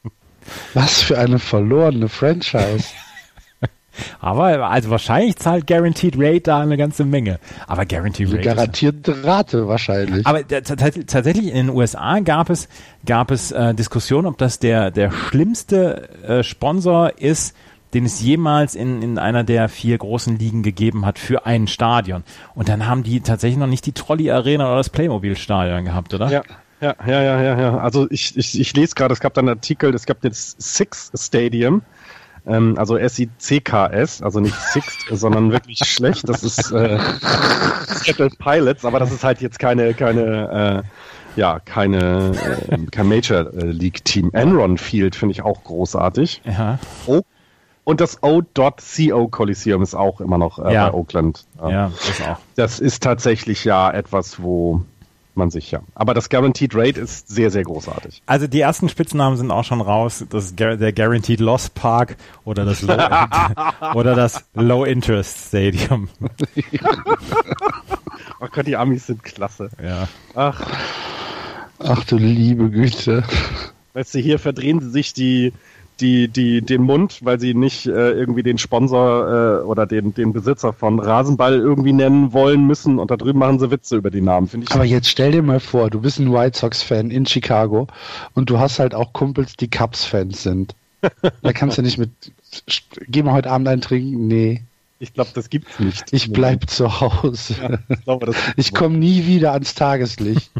was 0.75 1.03
für 1.03 1.19
eine 1.19 1.39
verlorene 1.39 2.09
Franchise. 2.09 2.89
Aber 4.21 4.69
also 4.71 4.91
wahrscheinlich 4.91 5.37
zahlt 5.37 5.67
Guaranteed 5.67 6.15
Rate 6.17 6.41
da 6.41 6.61
eine 6.61 6.77
ganze 6.77 7.05
Menge. 7.05 7.39
Aber 7.67 7.87
Guaranteed 7.87 8.33
Rate. 8.33 8.43
Garantierte 8.43 9.25
Rate 9.25 9.69
wahrscheinlich. 9.69 10.27
Aber 10.27 10.47
tatsächlich 10.47 11.49
in 11.49 11.55
den 11.55 11.71
USA 11.71 12.21
gab 12.21 12.51
es, 12.51 12.69
gab 13.07 13.31
es 13.31 13.53
äh, 13.53 13.75
Diskussionen, 13.75 14.27
ob 14.27 14.39
das 14.39 14.59
der, 14.59 14.91
der 14.91 15.11
schlimmste 15.11 16.09
äh, 16.23 16.43
Sponsor 16.43 17.19
ist, 17.19 17.55
den 17.95 18.05
es 18.05 18.21
jemals 18.21 18.75
in, 18.75 19.03
in 19.03 19.19
einer 19.19 19.45
der 19.45 19.69
vier 19.69 19.97
großen 19.97 20.37
Ligen 20.39 20.63
gegeben 20.63 21.07
hat 21.07 21.19
für 21.19 21.47
ein 21.47 21.69
Stadion. 21.69 22.25
Und 22.55 22.69
dann 22.69 22.87
haben 22.87 23.05
die 23.05 23.21
tatsächlich 23.21 23.59
noch 23.59 23.69
nicht 23.69 23.87
die 23.87 23.93
Trolley 23.93 24.31
Arena 24.31 24.67
oder 24.67 24.79
das 24.79 24.91
Playmobil 24.91 25.37
Stadion 25.37 25.85
gehabt, 25.85 26.13
oder? 26.13 26.31
Ja. 26.31 26.43
Ja, 26.81 26.97
ja, 27.07 27.23
ja, 27.23 27.41
ja, 27.41 27.61
ja. 27.61 27.79
Also 27.79 28.07
ich, 28.11 28.37
ich, 28.37 28.61
ich 28.61 28.77
lese 28.77 28.95
gerade, 28.95 29.15
es 29.15 29.21
gab 29.21 29.33
da 29.33 29.41
einen 29.41 29.49
Artikel, 29.49 29.95
es 29.95 30.05
gab 30.05 30.23
jetzt 30.23 30.61
Six 30.61 31.13
Stadium 31.15 31.81
ähm, 32.47 32.77
also 32.79 32.97
S-I-C-K-S, 32.97 34.23
also 34.23 34.41
nicht 34.41 34.55
Sixt, 34.55 35.07
sondern 35.11 35.51
wirklich 35.53 35.79
schlecht. 35.79 36.29
Das 36.29 36.43
ist 36.43 36.71
äh, 36.73 36.99
Seattle 37.87 38.31
Pilots, 38.31 38.85
aber 38.85 38.99
das 38.99 39.13
ist 39.13 39.25
halt 39.25 39.41
jetzt 39.41 39.59
keine, 39.59 39.95
keine, 39.95 40.85
äh, 41.37 41.41
ja, 41.41 41.59
keine, 41.61 42.33
äh, 42.71 42.79
kein 42.91 43.09
Major 43.09 43.51
League 43.53 44.05
Team. 44.05 44.31
Enron 44.33 44.79
Field 44.79 45.17
finde 45.17 45.33
ich 45.33 45.43
auch 45.43 45.65
großartig. 45.65 46.43
Ja. 46.45 46.79
Oh. 47.07 47.23
Und 47.85 48.01
das 48.01 48.23
O.CO 48.23 49.29
Coliseum 49.29 49.83
ist 49.83 49.95
auch 49.95 50.21
immer 50.21 50.39
noch 50.39 50.59
äh, 50.59 50.73
ja. 50.73 50.89
bei 50.89 50.95
Oakland. 50.97 51.45
Ja, 51.59 51.93
das 52.07 52.21
auch. 52.23 52.39
Das 52.57 52.81
ist 52.81 53.03
tatsächlich 53.03 53.65
ja 53.65 53.91
etwas, 53.91 54.43
wo 54.43 54.83
man 55.37 55.51
sich 55.51 55.71
ja. 55.71 55.81
Aber 55.95 56.15
das 56.15 56.29
Guaranteed 56.29 56.75
Rate 56.75 57.01
ist 57.01 57.29
sehr, 57.29 57.51
sehr 57.51 57.63
großartig. 57.63 58.23
Also 58.27 58.47
die 58.47 58.61
ersten 58.61 58.89
Spitznamen 58.89 59.37
sind 59.37 59.51
auch 59.51 59.65
schon 59.65 59.81
raus. 59.81 60.25
Das 60.31 60.47
ist 60.47 60.59
der 60.59 60.93
Guaranteed 60.93 61.41
Loss 61.41 61.71
Park 61.71 62.17
oder 62.45 62.65
das 62.65 62.83
Low, 62.83 62.97
oder 63.95 64.15
das 64.15 64.45
Low 64.55 64.85
Interest 64.85 65.49
Stadium. 65.49 66.09
oh 68.41 68.47
Gott, 68.53 68.67
die 68.67 68.77
Amis 68.77 69.07
sind 69.07 69.23
klasse. 69.23 69.71
Ja. 69.83 70.09
Ach. 70.35 70.63
Ach 71.79 72.05
du 72.05 72.17
liebe 72.17 72.71
Güte. 72.71 73.25
Weißt 73.93 74.15
du, 74.15 74.19
hier 74.19 74.39
verdrehen 74.39 74.81
sie 74.81 74.91
sich 74.91 75.13
die, 75.13 75.53
die, 76.01 76.29
die, 76.29 76.61
den 76.63 76.83
Mund, 76.83 77.21
weil 77.23 77.39
sie 77.39 77.55
nicht 77.55 77.87
äh, 77.87 78.11
irgendwie 78.11 78.43
den 78.43 78.59
Sponsor 78.59 79.61
äh, 79.61 79.65
oder 79.65 79.87
den, 79.87 80.13
den 80.15 80.33
Besitzer 80.33 80.73
von 80.73 80.99
Rasenball 80.99 81.55
irgendwie 81.55 81.93
nennen 81.93 82.33
wollen 82.33 82.67
müssen 82.67 82.99
und 82.99 83.11
da 83.11 83.17
drüben 83.17 83.39
machen 83.39 83.59
sie 83.59 83.71
Witze 83.71 83.97
über 83.97 84.11
die 84.11 84.21
Namen, 84.21 84.49
finde 84.49 84.67
ich. 84.69 84.75
Aber 84.75 84.85
jetzt 84.85 85.09
stell 85.09 85.33
dir 85.33 85.43
mal 85.43 85.61
vor, 85.61 85.91
du 85.91 86.01
bist 86.01 86.19
ein 86.19 86.33
White 86.33 86.59
Sox-Fan 86.59 87.11
in 87.11 87.27
Chicago 87.27 87.87
und 88.35 88.51
du 88.51 88.59
hast 88.59 88.79
halt 88.79 88.95
auch 88.95 89.13
Kumpels, 89.13 89.57
die 89.57 89.69
Cubs-Fans 89.69 90.43
sind. 90.43 90.75
da 91.43 91.53
kannst 91.53 91.79
du 91.79 91.83
nicht 91.83 91.99
mit, 91.99 92.11
gehen 93.07 93.27
wir 93.27 93.33
heute 93.33 93.51
Abend 93.51 93.69
ein 93.69 93.81
trinken? 93.81 94.27
Nee. 94.27 94.63
Ich 94.99 95.13
glaube, 95.13 95.31
das 95.35 95.51
gibt's 95.51 95.79
nicht. 95.79 96.13
Ich 96.13 96.33
bleib 96.33 96.71
zu 96.71 97.01
Hause. 97.01 97.55
Ja, 97.61 97.79
ich 97.89 98.05
glaube, 98.05 98.35
ich 98.57 98.73
komme 98.73 98.97
nie 98.97 99.27
wieder 99.27 99.53
ans 99.53 99.75
Tageslicht. 99.75 100.51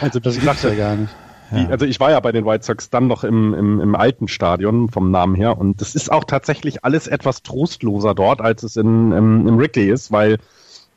also 0.00 0.18
das 0.18 0.38
gibt's 0.38 0.62
ja 0.62 0.74
gar 0.74 0.96
nicht. 0.96 1.14
Die, 1.52 1.70
also 1.70 1.86
ich 1.86 2.00
war 2.00 2.10
ja 2.10 2.20
bei 2.20 2.32
den 2.32 2.44
White 2.44 2.64
Sox 2.64 2.90
dann 2.90 3.06
noch 3.06 3.24
im, 3.24 3.54
im, 3.54 3.80
im 3.80 3.94
alten 3.94 4.28
Stadion 4.28 4.88
vom 4.88 5.10
Namen 5.10 5.34
her 5.34 5.58
und 5.58 5.80
das 5.80 5.94
ist 5.94 6.10
auch 6.10 6.24
tatsächlich 6.24 6.84
alles 6.84 7.06
etwas 7.06 7.42
trostloser 7.42 8.14
dort, 8.14 8.40
als 8.40 8.62
es 8.62 8.76
in, 8.76 9.12
im, 9.12 9.46
im 9.46 9.58
Wrigley 9.58 9.90
ist, 9.90 10.10
weil 10.10 10.38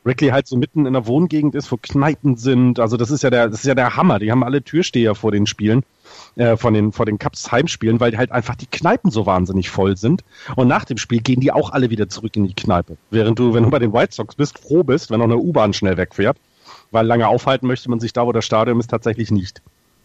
Wrigley 0.04 0.30
halt 0.30 0.46
so 0.46 0.56
mitten 0.56 0.86
in 0.86 0.94
der 0.94 1.06
Wohngegend 1.06 1.54
ist, 1.54 1.70
wo 1.70 1.76
Kneipen 1.76 2.36
sind. 2.36 2.80
Also 2.80 2.96
das 2.96 3.10
ist 3.10 3.22
ja 3.22 3.30
der, 3.30 3.48
das 3.48 3.60
ist 3.60 3.66
ja 3.66 3.74
der 3.74 3.96
Hammer. 3.96 4.18
Die 4.18 4.30
haben 4.30 4.42
alle 4.42 4.62
Türsteher 4.62 5.14
vor 5.14 5.30
den 5.30 5.46
Spielen, 5.46 5.82
äh, 6.36 6.56
von 6.56 6.72
den, 6.72 6.92
vor 6.92 7.04
den 7.04 7.18
Cups 7.18 7.52
Heimspielen, 7.52 8.00
weil 8.00 8.16
halt 8.16 8.32
einfach 8.32 8.56
die 8.56 8.66
Kneipen 8.66 9.10
so 9.10 9.26
wahnsinnig 9.26 9.68
voll 9.68 9.96
sind. 9.96 10.24
Und 10.56 10.68
nach 10.68 10.84
dem 10.84 10.96
Spiel 10.96 11.20
gehen 11.20 11.40
die 11.40 11.52
auch 11.52 11.70
alle 11.70 11.90
wieder 11.90 12.08
zurück 12.08 12.34
in 12.36 12.46
die 12.46 12.54
Kneipe. 12.54 12.96
Während 13.10 13.38
du, 13.38 13.52
wenn 13.52 13.64
du 13.64 13.70
bei 13.70 13.78
den 13.78 13.92
White 13.92 14.14
Sox 14.14 14.34
bist, 14.34 14.58
froh 14.58 14.84
bist, 14.84 15.10
wenn 15.10 15.18
noch 15.18 15.26
eine 15.26 15.36
U-Bahn 15.36 15.72
schnell 15.74 15.96
wegfährt. 15.96 16.38
Weil 16.90 17.06
lange 17.06 17.28
aufhalten 17.28 17.66
möchte 17.66 17.90
man 17.90 18.00
sich 18.00 18.12
da, 18.12 18.26
wo 18.26 18.32
das 18.32 18.44
Stadion 18.44 18.80
ist, 18.80 18.88
tatsächlich 18.88 19.30
nicht. 19.30 19.62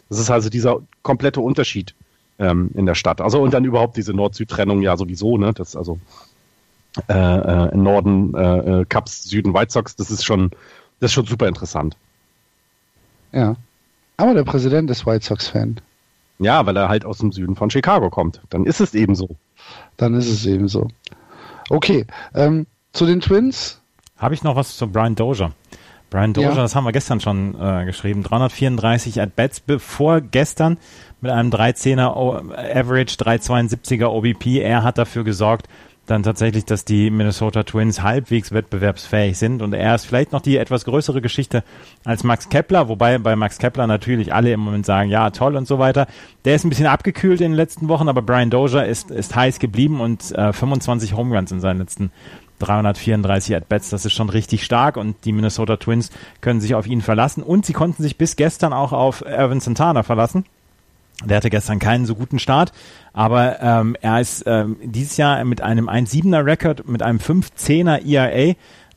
Das 0.10 0.20
ist 0.20 0.30
also 0.30 0.50
dieser 0.50 0.80
komplette 1.02 1.42
Unterschied 1.42 1.96
ähm, 2.40 2.72
in 2.74 2.86
der 2.86 2.96
Stadt. 2.96 3.22
Also 3.22 3.42
und 3.42 3.54
dann 3.54 3.66
überhaupt 3.66 3.98
diese 3.98 4.14
Nord-Süd-Trennung 4.14 4.82
ja 4.82 4.98
sowieso, 4.98 5.38
ne? 5.38 5.54
Das 5.54 5.76
also 5.76 6.00
äh, 7.10 7.14
äh, 7.14 7.76
Norden 7.76 8.34
äh, 8.36 8.82
äh, 8.82 8.86
Cubs, 8.86 9.24
Süden 9.24 9.54
White 9.54 9.72
Sox, 9.72 9.96
das 9.96 10.12
ist 10.12 10.24
schon, 10.24 10.52
das 11.00 11.12
ist 11.12 11.14
schon 11.14 11.26
super 11.26 11.48
interessant. 11.48 11.98
Ja. 13.32 13.56
Aber 14.18 14.34
der 14.34 14.46
Präsident 14.46 14.90
ist 14.90 15.06
White 15.06 15.26
Sox-Fan. 15.26 15.82
Ja, 16.40 16.66
weil 16.66 16.78
er 16.78 16.88
halt 16.88 17.06
aus 17.06 17.18
dem 17.18 17.32
Süden 17.32 17.56
von 17.56 17.70
Chicago 17.70 18.10
kommt. 18.10 18.42
Dann 18.50 18.66
ist 18.66 18.80
es 18.80 18.94
eben 18.94 19.16
so. 19.16 19.30
Dann 19.98 20.14
ist 20.14 20.30
es 20.30 20.46
eben 20.46 20.68
so. 20.68 20.88
Okay, 21.70 22.06
ähm, 22.34 22.66
zu 22.94 23.06
den 23.06 23.20
Twins. 23.20 23.82
Habe 24.18 24.34
ich 24.34 24.44
noch 24.44 24.56
was 24.56 24.78
zu 24.78 24.88
Brian 24.88 25.16
Dozier? 25.16 25.52
Brian 26.16 26.32
Dozier, 26.32 26.52
ja. 26.52 26.56
das 26.56 26.76
haben 26.76 26.86
wir 26.86 26.94
gestern 26.94 27.20
schon 27.20 27.60
äh, 27.60 27.84
geschrieben, 27.84 28.24
334 28.24 29.20
At-Bats 29.22 29.60
bevor 29.60 30.22
gestern 30.22 30.78
mit 31.20 31.30
einem 31.30 31.50
310er 31.50 32.54
Average, 32.56 33.18
372er 33.18 34.06
OBP. 34.06 34.62
Er 34.62 34.84
hat 34.84 34.98
dafür 34.98 35.26
gesorgt, 35.26 35.68
dann 36.06 36.24
tatsächlich, 36.24 36.64
dass 36.64 36.86
die 36.86 37.10
Minnesota 37.10 37.64
Twins 37.64 38.02
halbwegs 38.02 38.54
wettbewerbsfähig 38.54 39.38
sind. 39.38 39.62
Und 39.62 39.74
er 39.74 39.96
ist 39.96 40.06
vielleicht 40.06 40.32
noch 40.32 40.40
die 40.40 40.56
etwas 40.56 40.86
größere 40.86 41.20
Geschichte 41.20 41.66
als 42.06 42.24
Max 42.24 42.48
Kepler, 42.48 42.88
wobei 42.88 43.18
bei 43.18 43.36
Max 43.36 43.58
Kepler 43.58 43.86
natürlich 43.86 44.34
alle 44.34 44.54
im 44.54 44.62
Moment 44.62 44.86
sagen, 44.86 45.10
ja, 45.10 45.32
toll 45.32 45.58
und 45.58 45.68
so 45.68 45.80
weiter. 45.80 46.08
Der 46.46 46.56
ist 46.56 46.64
ein 46.64 46.70
bisschen 46.70 46.88
abgekühlt 46.88 47.42
in 47.42 47.52
den 47.52 47.58
letzten 47.58 47.90
Wochen, 47.90 48.08
aber 48.08 48.22
Brian 48.22 48.50
Dozier 48.50 48.86
ist, 48.86 49.12
ist 49.12 49.36
heiß 49.36 49.60
geblieben 49.60 50.00
und 50.00 50.32
äh, 50.32 50.54
25 50.54 51.14
Home 51.14 51.36
Runs 51.36 51.52
in 51.52 51.60
seinen 51.60 51.80
letzten 51.80 52.12
334 52.60 53.56
At-Bats, 53.56 53.90
das 53.90 54.06
ist 54.06 54.14
schon 54.14 54.30
richtig 54.30 54.64
stark 54.64 54.98
und 54.98 55.16
die 55.26 55.32
Minnesota 55.32 55.78
Twins 55.78 56.10
können 56.42 56.62
sich 56.62 56.76
auf 56.76 56.88
ihn 56.88 57.02
verlassen 57.02 57.44
und 57.44 57.66
sie 57.66 57.74
konnten 57.74 58.04
sich 58.04 58.18
bis 58.18 58.36
gestern 58.36 58.74
auch 58.74 58.94
auf 58.94 59.22
Erwin 59.22 59.60
Santana 59.60 60.04
verlassen. 60.04 60.46
Der 61.24 61.38
hatte 61.38 61.50
gestern 61.50 61.80
keinen 61.80 62.06
so 62.06 62.16
guten 62.16 62.40
Start, 62.40 62.74
aber 63.14 63.62
ähm, 63.62 63.96
er 64.02 64.20
ist 64.20 64.44
ähm, 64.48 64.78
dieses 64.84 65.16
Jahr 65.16 65.44
mit 65.46 65.62
einem 65.62 65.88
1,7er 65.88 66.46
Rekord, 66.46 66.88
mit 66.88 67.02
einem 67.02 67.20
5,10er 67.20 68.06
ERA 68.06 68.56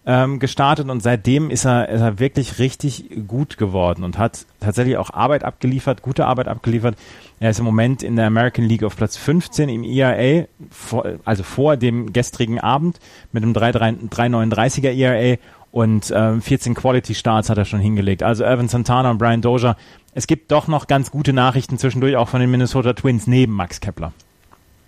ähm, 0.09 0.39
gestartet 0.39 0.89
und 0.89 1.03
seitdem 1.03 1.51
ist 1.51 1.67
er, 1.67 1.89
ist 1.91 2.01
er 2.01 2.19
wirklich 2.19 2.59
richtig 2.59 3.11
gut 3.29 3.59
geworden 3.59 4.05
und 4.05 4.19
hat 4.19 4.47
tatsächlich 4.59 4.97
auch 4.97 5.11
Arbeit 5.11 5.45
abgeliefert, 5.45 6.03
gute 6.03 6.27
Arbeit 6.27 6.49
abgeliefert. 6.49 6.97
Er 7.41 7.51
ist 7.51 7.59
im 7.59 7.65
Moment 7.65 8.03
in 8.03 8.17
der 8.17 8.27
American 8.27 8.65
League 8.65 8.83
auf 8.83 8.97
Platz 8.97 9.17
15 9.17 9.69
im 9.69 9.85
ERA, 9.85 10.47
vor, 10.71 11.07
also 11.25 11.43
vor 11.43 11.77
dem 11.77 12.13
gestrigen 12.13 12.59
Abend 12.59 12.99
mit 13.33 13.43
einem 13.43 13.53
339er 13.53 14.91
ERA 14.91 15.39
und 15.71 16.13
ähm, 16.15 16.43
14 16.43 16.75
Quality 16.75 17.15
Starts 17.15 17.51
hat 17.51 17.59
er 17.59 17.65
schon 17.65 17.81
hingelegt. 17.81 18.23
Also 18.23 18.45
Irvin 18.45 18.69
Santana 18.69 19.11
und 19.11 19.19
Brian 19.19 19.43
Dozier. 19.43 19.77
Es 20.15 20.27
gibt 20.27 20.51
doch 20.51 20.67
noch 20.67 20.87
ganz 20.87 21.11
gute 21.11 21.33
Nachrichten 21.33 21.79
zwischendurch 21.79 22.17
auch 22.17 22.29
von 22.29 22.41
den 22.41 22.51
Minnesota 22.51 22.95
Twins 22.95 23.27
neben 23.27 23.53
Max 23.53 23.81
Kepler. 23.81 24.13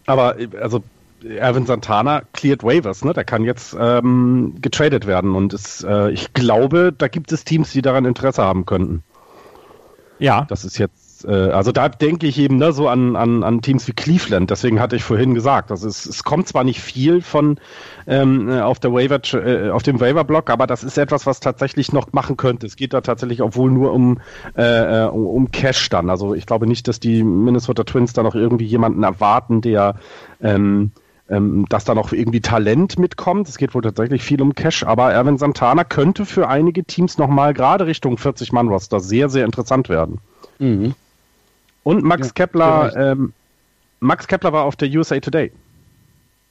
Aber 0.06 0.36
also 0.60 0.82
Erwin 1.22 1.66
Santana 1.66 2.22
cleared 2.32 2.64
waivers, 2.64 3.04
ne? 3.04 3.12
Der 3.12 3.24
kann 3.24 3.44
jetzt 3.44 3.76
ähm, 3.78 4.54
getradet 4.60 5.06
werden 5.06 5.34
und 5.34 5.52
es, 5.52 5.84
äh, 5.84 6.10
ich 6.10 6.32
glaube, 6.32 6.92
da 6.96 7.08
gibt 7.08 7.30
es 7.32 7.44
Teams, 7.44 7.72
die 7.72 7.82
daran 7.82 8.06
Interesse 8.06 8.42
haben 8.42 8.64
könnten. 8.64 9.02
Ja. 10.18 10.46
Das 10.48 10.64
ist 10.64 10.78
jetzt, 10.78 10.99
äh, 11.24 11.50
also 11.50 11.72
da 11.72 11.88
denke 11.88 12.26
ich 12.26 12.38
eben 12.38 12.56
ne, 12.56 12.72
so 12.72 12.88
an, 12.88 13.16
an, 13.16 13.42
an 13.42 13.62
Teams 13.62 13.86
wie 13.88 13.92
Cleveland. 13.92 14.50
Deswegen 14.50 14.80
hatte 14.80 14.96
ich 14.96 15.04
vorhin 15.04 15.34
gesagt, 15.34 15.70
also 15.70 15.88
es, 15.88 16.06
es 16.06 16.24
kommt 16.24 16.48
zwar 16.48 16.64
nicht 16.64 16.80
viel 16.80 17.22
von 17.22 17.58
ähm, 18.06 18.48
äh, 18.48 18.60
auf 18.60 18.78
der 18.78 18.92
Waiver, 18.92 19.20
äh, 19.34 19.70
auf 19.70 19.82
dem 19.82 20.00
Waiver-Block, 20.00 20.50
aber 20.50 20.66
das 20.66 20.84
ist 20.84 20.98
etwas, 20.98 21.26
was 21.26 21.40
tatsächlich 21.40 21.92
noch 21.92 22.12
machen 22.12 22.36
könnte. 22.36 22.66
Es 22.66 22.76
geht 22.76 22.92
da 22.92 23.00
tatsächlich 23.00 23.42
obwohl 23.42 23.70
nur 23.70 23.92
um, 23.92 24.20
äh, 24.56 25.04
äh 25.04 25.08
um, 25.08 25.50
Cash 25.50 25.88
dann. 25.88 26.10
Also 26.10 26.34
ich 26.34 26.46
glaube 26.46 26.66
nicht, 26.66 26.88
dass 26.88 27.00
die 27.00 27.22
Minnesota 27.22 27.84
Twins 27.84 28.12
da 28.12 28.22
noch 28.22 28.34
irgendwie 28.34 28.66
jemanden 28.66 29.02
erwarten, 29.02 29.60
der 29.60 29.96
ähm, 30.40 30.92
ähm, 31.30 31.66
dass 31.68 31.84
da 31.84 31.94
noch 31.94 32.12
irgendwie 32.12 32.40
Talent 32.40 32.98
mitkommt. 32.98 33.48
Es 33.48 33.56
geht 33.56 33.74
wohl 33.74 33.82
tatsächlich 33.82 34.22
viel 34.22 34.42
um 34.42 34.54
Cash, 34.54 34.82
aber 34.82 35.12
Erwin 35.12 35.38
Santana 35.38 35.84
könnte 35.84 36.26
für 36.26 36.48
einige 36.48 36.84
Teams 36.84 37.18
nochmal 37.18 37.54
gerade 37.54 37.86
Richtung 37.86 38.16
40-Mann-Roster 38.16 39.00
sehr, 39.00 39.28
sehr 39.28 39.44
interessant 39.44 39.88
werden. 39.88 40.18
Mhm. 40.58 40.94
Und 41.82 42.02
Max 42.04 42.28
ja, 42.28 42.32
Kepler, 42.34 42.96
ähm, 42.96 43.32
Max 44.00 44.26
Kepler 44.26 44.52
war 44.52 44.64
auf 44.64 44.76
der 44.76 44.88
USA 44.90 45.18
Today. 45.20 45.52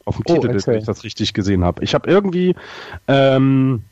Auf 0.05 0.17
dem 0.17 0.23
oh, 0.27 0.34
Titel, 0.34 0.49
okay. 0.49 0.61
wenn 0.65 0.77
ich 0.80 0.86
das 0.86 1.03
richtig 1.03 1.34
gesehen 1.34 1.63
habe. 1.63 1.84
Ich 1.84 1.93
habe 1.93 2.09
irgendwie 2.09 2.55
ähm, 3.07 3.84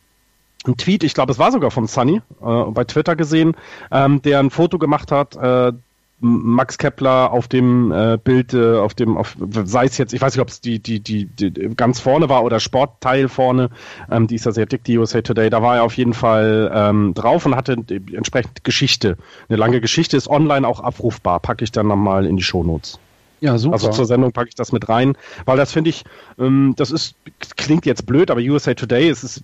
einen 0.65 0.77
Tweet, 0.77 1.03
ich 1.03 1.13
glaube, 1.13 1.31
es 1.31 1.39
war 1.39 1.51
sogar 1.51 1.71
von 1.71 1.88
Sunny, 1.88 2.21
äh, 2.41 2.63
bei 2.71 2.83
Twitter 2.83 3.15
gesehen, 3.15 3.55
ähm, 3.91 4.21
der 4.21 4.39
ein 4.39 4.49
Foto 4.49 4.79
gemacht 4.79 5.11
hat, 5.11 5.35
äh, 5.35 5.73
Max 6.20 6.80
Kepler 6.80 7.32
auf 7.32 7.47
dem 7.47 7.91
äh, 7.91 8.18
Bild, 8.22 8.53
äh, 8.53 8.78
auf 8.78 8.95
dem, 8.95 9.18
auf, 9.18 9.38
sei 9.39 9.86
es 9.86 9.97
jetzt, 9.99 10.13
ich 10.13 10.22
weiß 10.22 10.34
nicht, 10.34 10.41
ob 10.41 10.49
es 10.49 10.61
die, 10.61 10.80
die, 10.80 10.99
die, 10.99 11.26
die, 11.26 11.51
ganz 11.76 11.99
vorne 11.99 12.28
war 12.28 12.43
oder 12.43 12.59
Sportteil 12.59 13.30
vorne, 13.30 13.70
ähm, 14.09 14.26
die 14.26 14.36
ist 14.36 14.45
ja 14.45 14.51
sehr 14.51 14.65
dick, 14.65 14.84
die 14.84 14.97
USA 14.97 15.22
Today, 15.22 15.51
da 15.51 15.61
war 15.61 15.76
er 15.76 15.84
auf 15.84 15.93
jeden 15.93 16.13
Fall 16.13 16.72
ähm, 16.74 17.13
drauf 17.13 17.45
und 17.45 17.55
hatte 17.55 17.78
entsprechend 18.13 18.63
Geschichte. 18.63 19.18
Eine 19.47 19.57
lange 19.57 19.80
Geschichte 19.80 20.18
ist 20.18 20.28
online 20.28 20.68
auch 20.68 20.80
abrufbar, 20.80 21.39
packe 21.39 21.63
ich 21.63 21.72
dann 21.72 21.88
nochmal 21.88 22.26
in 22.26 22.36
die 22.36 22.43
Shownotes. 22.43 22.99
Ja, 23.39 23.57
super. 23.57 23.74
Also 23.74 23.89
zur 23.91 24.05
Sendung 24.05 24.32
packe 24.32 24.49
ich 24.49 24.55
das 24.55 24.72
mit 24.72 24.89
rein, 24.89 25.15
weil 25.45 25.57
das 25.57 25.72
finde 25.72 25.91
ich, 25.91 26.03
ähm, 26.39 26.74
das 26.78 26.89
ist, 26.89 27.15
klingt 27.55 27.86
jetzt 27.86 28.05
blöd, 28.07 28.32
aber 28.32 28.41
USA 28.41 28.74
Today 28.74 29.09
ist 29.09 29.24
es 29.24 29.43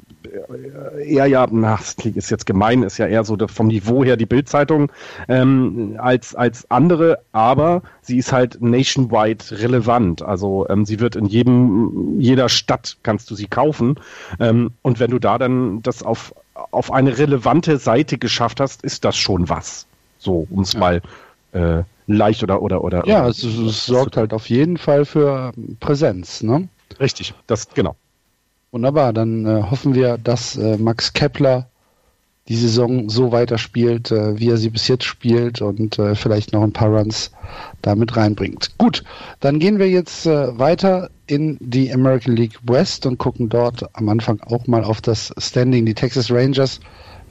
eher 1.05 1.25
ja, 1.25 1.47
na, 1.49 1.77
das 1.77 1.95
ist 2.05 2.29
jetzt 2.29 2.45
gemein, 2.45 2.83
ist 2.83 2.97
ja 2.97 3.07
eher 3.07 3.23
so 3.23 3.37
vom 3.47 3.67
Niveau 3.67 4.03
her 4.03 4.17
die 4.17 4.25
Bildzeitung 4.25 4.91
ähm, 5.27 5.95
als, 5.97 6.35
als 6.35 6.69
andere, 6.69 7.19
aber 7.31 7.81
sie 8.01 8.17
ist 8.17 8.31
halt 8.31 8.61
nationwide 8.61 9.43
relevant. 9.51 10.21
Also 10.21 10.67
ähm, 10.69 10.85
sie 10.85 10.99
wird 10.99 11.15
in 11.15 11.25
jedem, 11.25 12.19
jeder 12.19 12.49
Stadt 12.49 12.97
kannst 13.03 13.29
du 13.31 13.35
sie 13.35 13.47
kaufen. 13.47 13.95
Ähm, 14.39 14.71
und 14.81 14.99
wenn 14.99 15.11
du 15.11 15.19
da 15.19 15.37
dann 15.37 15.81
das 15.81 16.03
auf, 16.03 16.33
auf 16.71 16.91
eine 16.91 17.17
relevante 17.17 17.77
Seite 17.77 18.17
geschafft 18.17 18.59
hast, 18.59 18.83
ist 18.83 19.05
das 19.05 19.17
schon 19.17 19.49
was. 19.49 19.85
So, 20.17 20.47
um 20.49 20.61
es 20.61 20.73
ja. 20.73 20.79
mal 20.79 21.01
äh, 21.51 21.83
leicht 22.07 22.43
oder 22.43 22.61
oder 22.61 22.83
oder. 22.83 23.05
Ja, 23.07 23.27
es, 23.27 23.43
es 23.43 23.85
sorgt 23.85 24.17
halt 24.17 24.33
auf 24.33 24.49
jeden 24.49 24.77
Fall 24.77 25.05
für 25.05 25.51
Präsenz, 25.79 26.43
ne? 26.43 26.67
Richtig, 26.99 27.33
das 27.47 27.69
genau. 27.69 27.95
Wunderbar, 28.73 29.13
dann 29.13 29.45
äh, 29.45 29.61
hoffen 29.69 29.93
wir, 29.93 30.17
dass 30.17 30.57
äh, 30.57 30.77
Max 30.77 31.13
Kepler 31.13 31.67
die 32.47 32.55
Saison 32.55 33.07
so 33.07 33.31
weiterspielt, 33.31 34.09
äh, 34.11 34.39
wie 34.39 34.49
er 34.49 34.57
sie 34.57 34.71
bis 34.71 34.87
jetzt 34.87 35.03
spielt 35.03 35.61
und 35.61 35.99
äh, 35.99 36.15
vielleicht 36.15 36.53
noch 36.53 36.63
ein 36.63 36.73
paar 36.73 36.89
Runs 36.89 37.29
damit 37.83 38.17
reinbringt. 38.17 38.71
Gut, 38.79 39.03
dann 39.41 39.59
gehen 39.59 39.77
wir 39.77 39.91
jetzt 39.91 40.25
äh, 40.25 40.57
weiter 40.57 41.11
in 41.27 41.59
die 41.59 41.93
American 41.93 42.35
League 42.35 42.57
West 42.63 43.05
und 43.05 43.19
gucken 43.19 43.47
dort 43.47 43.85
am 43.95 44.09
Anfang 44.09 44.39
auch 44.41 44.65
mal 44.65 44.83
auf 44.83 45.01
das 45.01 45.31
Standing. 45.37 45.85
Die 45.85 45.93
Texas 45.93 46.31
Rangers 46.31 46.79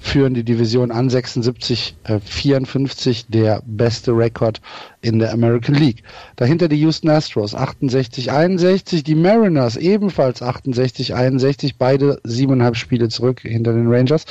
führen 0.03 0.35
die 0.35 0.43
Division 0.43 0.91
an 0.91 1.09
76 1.09 1.95
äh, 2.05 2.19
54 2.19 3.27
der 3.29 3.63
beste 3.65 4.11
Rekord 4.11 4.61
in 5.01 5.21
der 5.21 5.33
American 5.33 5.77
League. 5.77 6.03
Dahinter 6.37 6.69
die 6.69 6.81
Houston 6.81 7.09
Astros 7.09 7.55
68 7.55 8.31
61, 8.33 9.05
die 9.05 9.15
Mariners 9.15 9.77
ebenfalls 9.77 10.43
68 10.43 11.15
61, 11.15 11.77
beide 11.77 12.21
siebeneinhalb 12.25 12.77
Spiele 12.77 13.09
zurück 13.09 13.41
hinter 13.43 13.73
den 13.73 13.87
Rangers. 13.91 14.27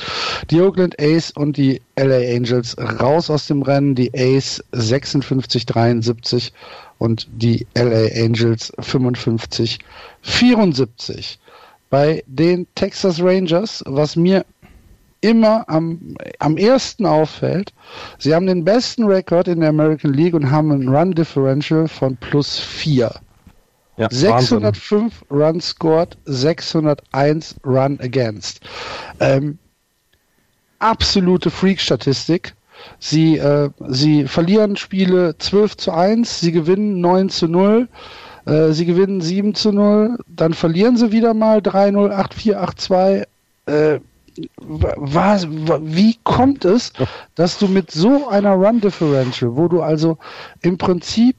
Die 0.49 0.59
Oakland 0.59 0.99
A's 0.99 1.31
und 1.31 1.55
die 1.55 1.81
LA 1.97 2.35
Angels 2.35 2.77
raus 2.77 3.29
aus 3.29 3.47
dem 3.47 3.61
Rennen, 3.61 3.95
die 3.95 4.11
A's 4.13 4.61
56 4.73 5.65
73 5.65 6.51
und 6.99 7.27
die 7.31 7.65
LA 7.75 8.07
Angels 8.21 8.73
55 8.77 9.79
74. 10.21 11.39
Bei 11.89 12.23
den 12.27 12.67
Texas 12.75 13.21
Rangers, 13.21 13.83
was 13.85 14.15
mir 14.15 14.45
immer 15.21 15.63
am, 15.67 16.15
am 16.39 16.57
ersten 16.57 17.05
auffällt, 17.05 17.73
sie 18.17 18.33
haben 18.33 18.47
den 18.47 18.65
besten 18.65 19.05
Rekord 19.05 19.47
in 19.47 19.59
der 19.61 19.69
American 19.69 20.13
League 20.13 20.33
und 20.33 20.51
haben 20.51 20.71
ein 20.71 20.87
Run 20.87 21.13
Differential 21.13 21.87
von 21.87 22.17
plus 22.17 22.59
4. 22.59 23.11
Ja, 23.97 24.07
605 24.09 25.21
Wahnsinn. 25.29 25.45
Run 25.45 25.61
scored, 25.61 26.17
601 26.25 27.55
Run 27.63 27.99
against. 27.99 28.61
Ähm, 29.19 29.59
absolute 30.79 31.51
Freak-Statistik. 31.51 32.55
Sie, 32.99 33.37
äh, 33.37 33.69
sie 33.89 34.27
verlieren 34.27 34.75
Spiele 34.75 35.37
12 35.37 35.77
zu 35.77 35.91
1, 35.91 36.39
sie 36.39 36.51
gewinnen 36.51 36.99
9 36.99 37.29
zu 37.29 37.47
0, 37.47 37.87
äh, 38.45 38.71
sie 38.71 38.87
gewinnen 38.87 39.21
7 39.21 39.53
zu 39.53 39.71
0, 39.71 40.17
dann 40.27 40.55
verlieren 40.55 40.97
sie 40.97 41.11
wieder 41.11 41.35
mal 41.35 41.59
3-0, 41.59 42.11
8-4, 42.11 42.57
8-2. 42.57 43.25
Äh, 43.67 43.99
was, 44.57 45.47
wie 45.49 46.17
kommt 46.23 46.65
es, 46.65 46.93
dass 47.35 47.57
du 47.57 47.67
mit 47.67 47.91
so 47.91 48.27
einer 48.27 48.53
Run 48.53 48.81
Differential, 48.81 49.55
wo 49.55 49.67
du 49.67 49.81
also 49.81 50.17
im 50.61 50.77
Prinzip 50.77 51.35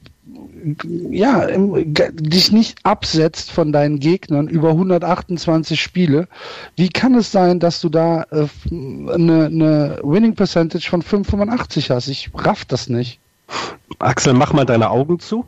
ja, 1.10 1.46
dich 1.48 2.52
nicht 2.52 2.78
absetzt 2.84 3.50
von 3.50 3.72
deinen 3.72 3.98
Gegnern 3.98 4.46
über 4.46 4.70
128 4.70 5.80
Spiele. 5.80 6.28
Wie 6.76 6.88
kann 6.88 7.14
es 7.14 7.32
sein, 7.32 7.58
dass 7.58 7.80
du 7.80 7.88
da 7.88 8.22
äh, 8.30 8.46
eine, 8.70 9.46
eine 9.46 9.98
Winning 10.04 10.34
Percentage 10.34 10.88
von 10.88 11.02
85 11.02 11.90
hast? 11.90 12.08
Ich 12.08 12.30
raff 12.34 12.64
das 12.64 12.88
nicht. 12.88 13.18
Axel, 13.98 14.34
mach 14.34 14.52
mal 14.52 14.64
deine 14.64 14.90
Augen 14.90 15.18
zu 15.18 15.44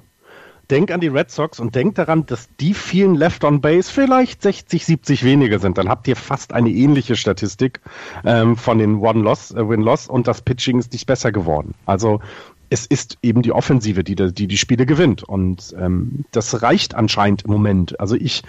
denk 0.71 0.91
an 0.91 1.01
die 1.01 1.09
Red 1.09 1.31
Sox 1.31 1.61
und 1.61 1.75
denk 1.75 1.95
daran, 1.95 2.27
dass 2.27 2.49
die 2.61 2.75
vielen 2.75 3.15
Left 3.15 3.45
on 3.45 3.61
Base 3.61 3.91
vielleicht 3.91 4.43
60, 4.43 4.85
70 4.85 5.25
weniger 5.25 5.59
sind. 5.59 5.79
Dann 5.79 5.89
habt 5.89 6.09
ihr 6.09 6.17
fast 6.17 6.53
eine 6.53 6.71
ähnliche 6.71 7.17
Statistik 7.17 7.81
ähm, 8.25 8.57
von 8.57 8.79
den 8.79 8.97
One-Loss, 8.97 9.53
äh, 9.53 9.69
Win-Loss 9.69 10.09
und 10.09 10.27
das 10.27 10.43
Pitching 10.43 10.79
ist 10.79 10.93
nicht 10.93 11.07
besser 11.07 11.33
geworden. 11.33 11.75
Also 11.87 12.21
es 12.71 12.87
ist 12.87 13.19
eben 13.23 13.43
die 13.43 13.53
Offensive, 13.53 14.03
die 14.03 14.17
die, 14.17 14.49
die 14.49 14.59
Spiele 14.59 14.87
gewinnt. 14.87 15.23
Und 15.23 15.75
ähm, 15.79 16.25
das 16.33 16.63
reicht 16.63 16.95
anscheinend 16.95 17.43
im 17.43 17.53
Moment. 17.53 18.01
Also 18.01 18.17
ich 18.17 18.43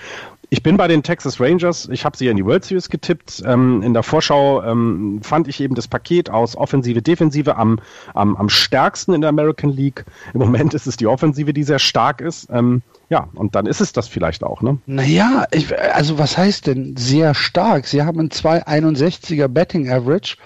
ich 0.50 0.64
bin 0.64 0.78
bei 0.78 0.88
den 0.88 1.04
Texas 1.04 1.40
Rangers. 1.40 1.90
Ich 1.92 2.06
habe 2.06 2.18
sie 2.18 2.28
in 2.28 2.38
die 2.38 2.46
World 2.46 2.66
Series 2.66 2.90
getippt. 2.90 3.44
Ähm, 3.46 3.82
in 3.82 3.94
der 3.94 4.04
Vorschau 4.04 4.64
ähm, 4.64 5.22
fand 5.22 5.48
ich 5.48 5.62
eben 5.62 5.76
das 5.76 5.88
Paket 5.88 6.30
aus 6.30 6.56
Offensive, 6.56 7.02
Defensive 7.02 7.56
am, 7.56 7.80
am, 8.14 8.36
am 8.36 8.50
stärksten 8.50 9.14
in 9.14 9.22
der 9.22 9.30
American 9.30 9.70
League. 9.70 10.06
Im 10.34 10.40
Moment 10.40 10.74
ist 10.74 10.88
es 10.88 10.98
die 10.98 11.08
Offensive, 11.08 11.54
die 11.54 11.64
sehr 11.64 11.80
stark 11.80 12.22
ist. 12.22 12.48
Ähm, 12.52 12.82
ja, 13.10 13.28
und 13.36 13.56
dann 13.56 13.68
ist 13.68 13.82
es 13.82 13.94
das 13.94 14.08
vielleicht 14.08 14.44
auch, 14.44 14.62
ne? 14.62 14.80
Naja, 14.88 15.46
ich, 15.52 15.78
also 15.78 16.18
was 16.18 16.38
heißt 16.38 16.68
denn 16.68 16.98
sehr 16.98 17.36
stark? 17.36 17.86
Sie 17.86 18.02
haben 18.02 18.20
ein 18.20 18.30
261er 18.30 19.48
Betting 19.48 19.90
Average. 19.92 20.38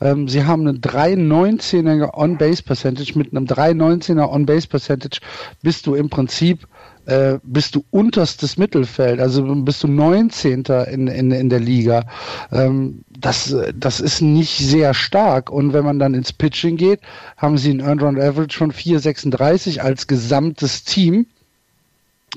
Ähm, 0.00 0.26
sie 0.26 0.44
haben 0.44 0.66
eine 0.66 0.78
319er 0.78 2.14
On-Base 2.14 2.62
Percentage. 2.62 3.18
Mit 3.18 3.32
einem 3.32 3.44
319er 3.44 4.30
On-Base 4.30 4.66
Percentage 4.66 5.20
bist 5.62 5.86
du 5.86 5.94
im 5.94 6.08
Prinzip 6.08 6.66
äh, 7.06 7.38
bist 7.42 7.74
du 7.74 7.84
unterstes 7.90 8.56
Mittelfeld, 8.56 9.20
also 9.20 9.42
bist 9.42 9.82
du 9.82 9.88
19. 9.88 10.64
in, 10.90 11.06
in, 11.08 11.30
in 11.30 11.48
der 11.48 11.60
Liga. 11.60 12.04
Ähm, 12.52 13.04
das, 13.08 13.54
das 13.74 14.00
ist 14.00 14.20
nicht 14.20 14.58
sehr 14.58 14.92
stark. 14.92 15.50
Und 15.50 15.72
wenn 15.72 15.84
man 15.84 15.98
dann 15.98 16.14
ins 16.14 16.32
Pitching 16.32 16.76
geht, 16.76 17.00
haben 17.36 17.58
sie 17.58 17.70
ein 17.70 17.80
Earned 17.80 18.02
Run 18.02 18.20
Average 18.20 18.58
von 18.58 18.72
4,36 18.72 19.80
als 19.80 20.06
gesamtes 20.06 20.84
Team. 20.84 21.26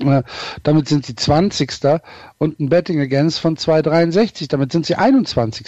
Äh, 0.00 0.22
damit 0.62 0.88
sind 0.88 1.04
sie 1.04 1.14
20. 1.14 2.00
und 2.38 2.60
ein 2.60 2.68
Betting 2.68 3.00
Against 3.00 3.40
von 3.40 3.56
2,63. 3.56 4.48
Damit 4.48 4.72
sind 4.72 4.86
sie 4.86 4.94
21. 4.94 5.66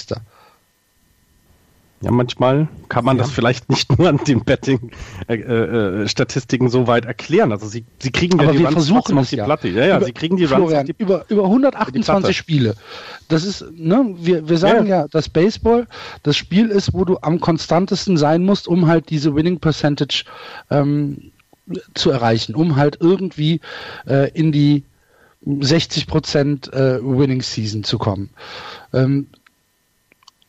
Ja, 2.03 2.11
manchmal 2.11 2.69
kann 2.89 3.05
man 3.05 3.17
ja. 3.17 3.23
das 3.23 3.33
vielleicht 3.33 3.71
nicht 3.71 3.97
nur 3.97 4.09
an 4.09 4.17
den 4.19 4.45
Betting-Statistiken 4.45 6.67
äh, 6.67 6.69
äh, 6.69 6.71
so 6.71 6.89
weit 6.89 7.05
erklären. 7.05 7.53
Also 7.53 7.69
sie, 7.69 7.85
sie 8.01 8.11
kriegen 8.11 8.39
ja 8.39 8.45
Aber 8.45 8.53
die 8.53 8.59
wir 8.59 8.67
Runs 8.67 8.75
versuchen 8.75 9.17
auf 9.19 9.31
die 9.31 9.37
ja. 9.37 9.45
Platte. 9.45 9.69
Ja, 9.69 9.87
ja, 9.87 9.99
über, 9.99 10.07
sie 10.07 10.13
kriegen 10.13 10.37
die 10.37 10.49
Florian, 10.49 10.87
Runs 10.87 10.89
die, 10.89 11.03
über, 11.03 11.25
über 11.29 11.45
128 11.45 12.37
Spiele. 12.37 12.75
Das 13.29 13.45
ist, 13.45 13.65
ne, 13.73 14.17
wir, 14.19 14.49
wir 14.49 14.59
sagen 14.59 14.87
ja. 14.87 15.03
ja, 15.03 15.09
dass 15.09 15.29
Baseball 15.29 15.87
das 16.25 16.37
Spiel 16.37 16.71
ist, 16.71 16.93
wo 16.93 17.05
du 17.05 17.19
am 17.23 17.39
konstantesten 17.39 18.17
sein 18.17 18.43
musst, 18.43 18.67
um 18.67 18.89
halt 18.89 19.09
diese 19.09 19.37
Winning 19.37 19.61
Percentage 19.61 20.25
ähm, 20.71 21.31
zu 21.95 22.11
erreichen, 22.11 22.57
um 22.57 22.75
halt 22.75 22.99
irgendwie 23.01 23.61
äh, 24.09 24.29
in 24.33 24.51
die 24.51 24.83
60 25.45 26.09
Prozent 26.09 26.73
äh, 26.73 26.99
Winning 27.01 27.43
Season 27.43 27.85
zu 27.85 27.99
kommen. 27.99 28.31
Ähm, 28.93 29.29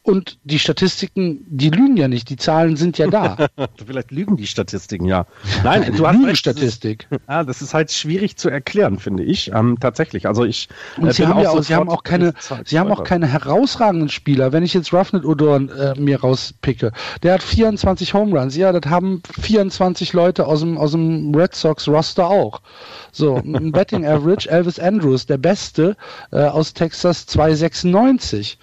und 0.04 0.38
die 0.44 0.60
Statistiken, 0.60 1.46
die 1.48 1.70
lügen 1.70 1.96
ja 1.96 2.10
nicht, 2.10 2.30
die 2.30 2.36
Zahlen 2.36 2.76
sind 2.76 2.98
ja 2.98 3.08
da. 3.08 3.48
Vielleicht 3.86 4.12
lügen 4.12 4.36
die 4.36 4.48
Statistiken, 4.48 5.06
ja. 5.06 5.26
Nein, 5.64 5.94
du 5.98 6.06
hast 6.06 6.22
recht, 6.26 6.40
Statistik. 6.40 7.08
Das 7.10 7.20
ist, 7.20 7.30
ja, 7.30 7.44
das 7.46 7.62
ist 7.62 7.74
halt 7.74 7.92
schwierig 7.92 8.36
zu 8.36 8.50
erklären, 8.50 9.00
finde 9.00 9.24
ich. 9.24 9.52
Ähm, 9.54 9.78
tatsächlich. 9.80 10.28
Also 10.28 10.44
ich. 10.44 10.68
Und 10.98 11.08
äh, 11.08 11.14
sie 11.14 11.26
haben 11.26 11.40
ja 11.40 11.52
auch, 11.52 11.64
sie 11.64 11.74
haben 11.74 11.90
auch 11.90 12.04
keine, 12.04 12.34
sie 12.66 12.80
haben 12.80 12.92
auch 12.92 13.06
keine 13.06 13.28
herausragenden 13.28 14.10
Spieler. 14.10 14.52
Wenn 14.52 14.64
ich 14.64 14.74
jetzt 14.74 14.92
Ruffnet 14.92 15.24
Odorn 15.24 15.70
äh, 15.70 15.98
mir 15.98 16.20
rauspicke, 16.20 16.92
der 17.24 17.36
hat 17.36 17.44
24 17.44 18.14
Home 18.14 18.38
Runs. 18.38 18.58
Ja, 18.58 18.74
das 18.74 18.92
haben 18.92 19.22
24 19.40 20.12
Leute 20.12 20.48
aus 20.48 20.60
dem, 20.60 20.78
aus 20.78 20.92
dem 20.92 21.34
Red 21.34 21.56
Sox 21.56 21.88
Roster 21.88 22.28
auch. 22.28 22.62
So, 23.14 23.36
ein 23.36 23.72
Betting 23.72 24.06
Average, 24.06 24.50
Elvis 24.50 24.80
Andrews, 24.80 25.28
der 25.28 25.38
Beste 25.38 25.96
äh, 26.34 26.44
aus 26.44 26.74
Texas 26.74 27.26
296. 27.26 28.58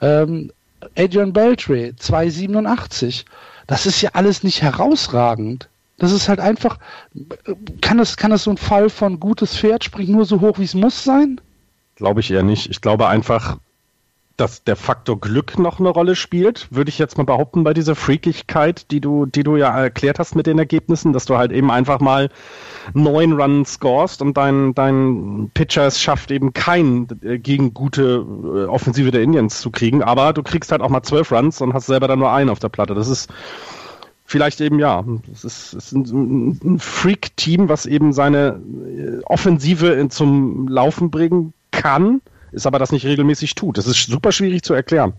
Ähm, 0.00 0.52
Adrian 0.96 1.32
Beltre, 1.32 1.94
287. 1.96 3.24
Das 3.66 3.86
ist 3.86 4.00
ja 4.02 4.10
alles 4.14 4.42
nicht 4.42 4.62
herausragend. 4.62 5.68
Das 5.98 6.12
ist 6.12 6.28
halt 6.28 6.40
einfach, 6.40 6.78
kann 7.80 7.98
das, 7.98 8.16
kann 8.16 8.30
das 8.30 8.44
so 8.44 8.50
ein 8.50 8.56
Fall 8.56 8.90
von 8.90 9.20
gutes 9.20 9.56
Pferd 9.56 9.84
springt 9.84 10.10
nur 10.10 10.24
so 10.24 10.40
hoch, 10.40 10.58
wie 10.58 10.64
es 10.64 10.74
muss 10.74 11.04
sein? 11.04 11.40
Glaube 11.94 12.20
ich 12.20 12.30
eher 12.30 12.42
nicht. 12.42 12.68
Ich 12.68 12.80
glaube 12.80 13.06
einfach, 13.06 13.58
dass 14.36 14.64
der 14.64 14.74
Faktor 14.74 15.20
Glück 15.20 15.58
noch 15.58 15.78
eine 15.78 15.88
Rolle 15.88 16.16
spielt, 16.16 16.66
würde 16.70 16.88
ich 16.88 16.98
jetzt 16.98 17.16
mal 17.18 17.24
behaupten, 17.24 17.62
bei 17.62 17.72
dieser 17.72 17.94
Freakigkeit, 17.94 18.90
die 18.90 19.00
du, 19.00 19.26
die 19.26 19.44
du 19.44 19.56
ja 19.56 19.68
erklärt 19.78 20.18
hast 20.18 20.34
mit 20.34 20.46
den 20.46 20.58
Ergebnissen, 20.58 21.12
dass 21.12 21.24
du 21.24 21.36
halt 21.36 21.52
eben 21.52 21.70
einfach 21.70 22.00
mal 22.00 22.30
neun 22.94 23.40
Runs 23.40 23.74
scorest 23.74 24.22
und 24.22 24.36
dein, 24.36 24.74
dein 24.74 25.50
Pitcher 25.54 25.86
es 25.86 26.00
schafft 26.00 26.32
eben 26.32 26.52
keinen 26.52 27.06
äh, 27.22 27.38
gegen 27.38 27.74
gute 27.74 28.24
äh, 28.24 28.64
Offensive 28.64 29.12
der 29.12 29.22
Indians 29.22 29.60
zu 29.60 29.70
kriegen, 29.70 30.02
aber 30.02 30.32
du 30.32 30.42
kriegst 30.42 30.72
halt 30.72 30.82
auch 30.82 30.90
mal 30.90 31.02
zwölf 31.02 31.30
Runs 31.30 31.60
und 31.60 31.72
hast 31.72 31.86
selber 31.86 32.08
dann 32.08 32.18
nur 32.18 32.32
einen 32.32 32.50
auf 32.50 32.58
der 32.58 32.70
Platte. 32.70 32.94
Das 32.94 33.08
ist 33.08 33.30
vielleicht 34.24 34.60
eben 34.60 34.80
ja, 34.80 35.04
es 35.32 35.44
ist, 35.44 35.74
ist 35.74 35.92
ein, 35.92 36.58
ein 36.64 36.78
Freak-Team, 36.80 37.68
was 37.68 37.86
eben 37.86 38.12
seine 38.12 38.60
äh, 38.98 39.22
Offensive 39.26 40.08
zum 40.08 40.66
Laufen 40.66 41.12
bringen 41.12 41.52
kann 41.70 42.20
ist 42.54 42.66
aber 42.66 42.78
das 42.78 42.92
nicht 42.92 43.04
regelmäßig 43.04 43.54
tut. 43.54 43.78
Das 43.78 43.86
ist 43.86 44.06
super 44.06 44.32
schwierig 44.32 44.62
zu 44.62 44.74
erklären. 44.74 45.14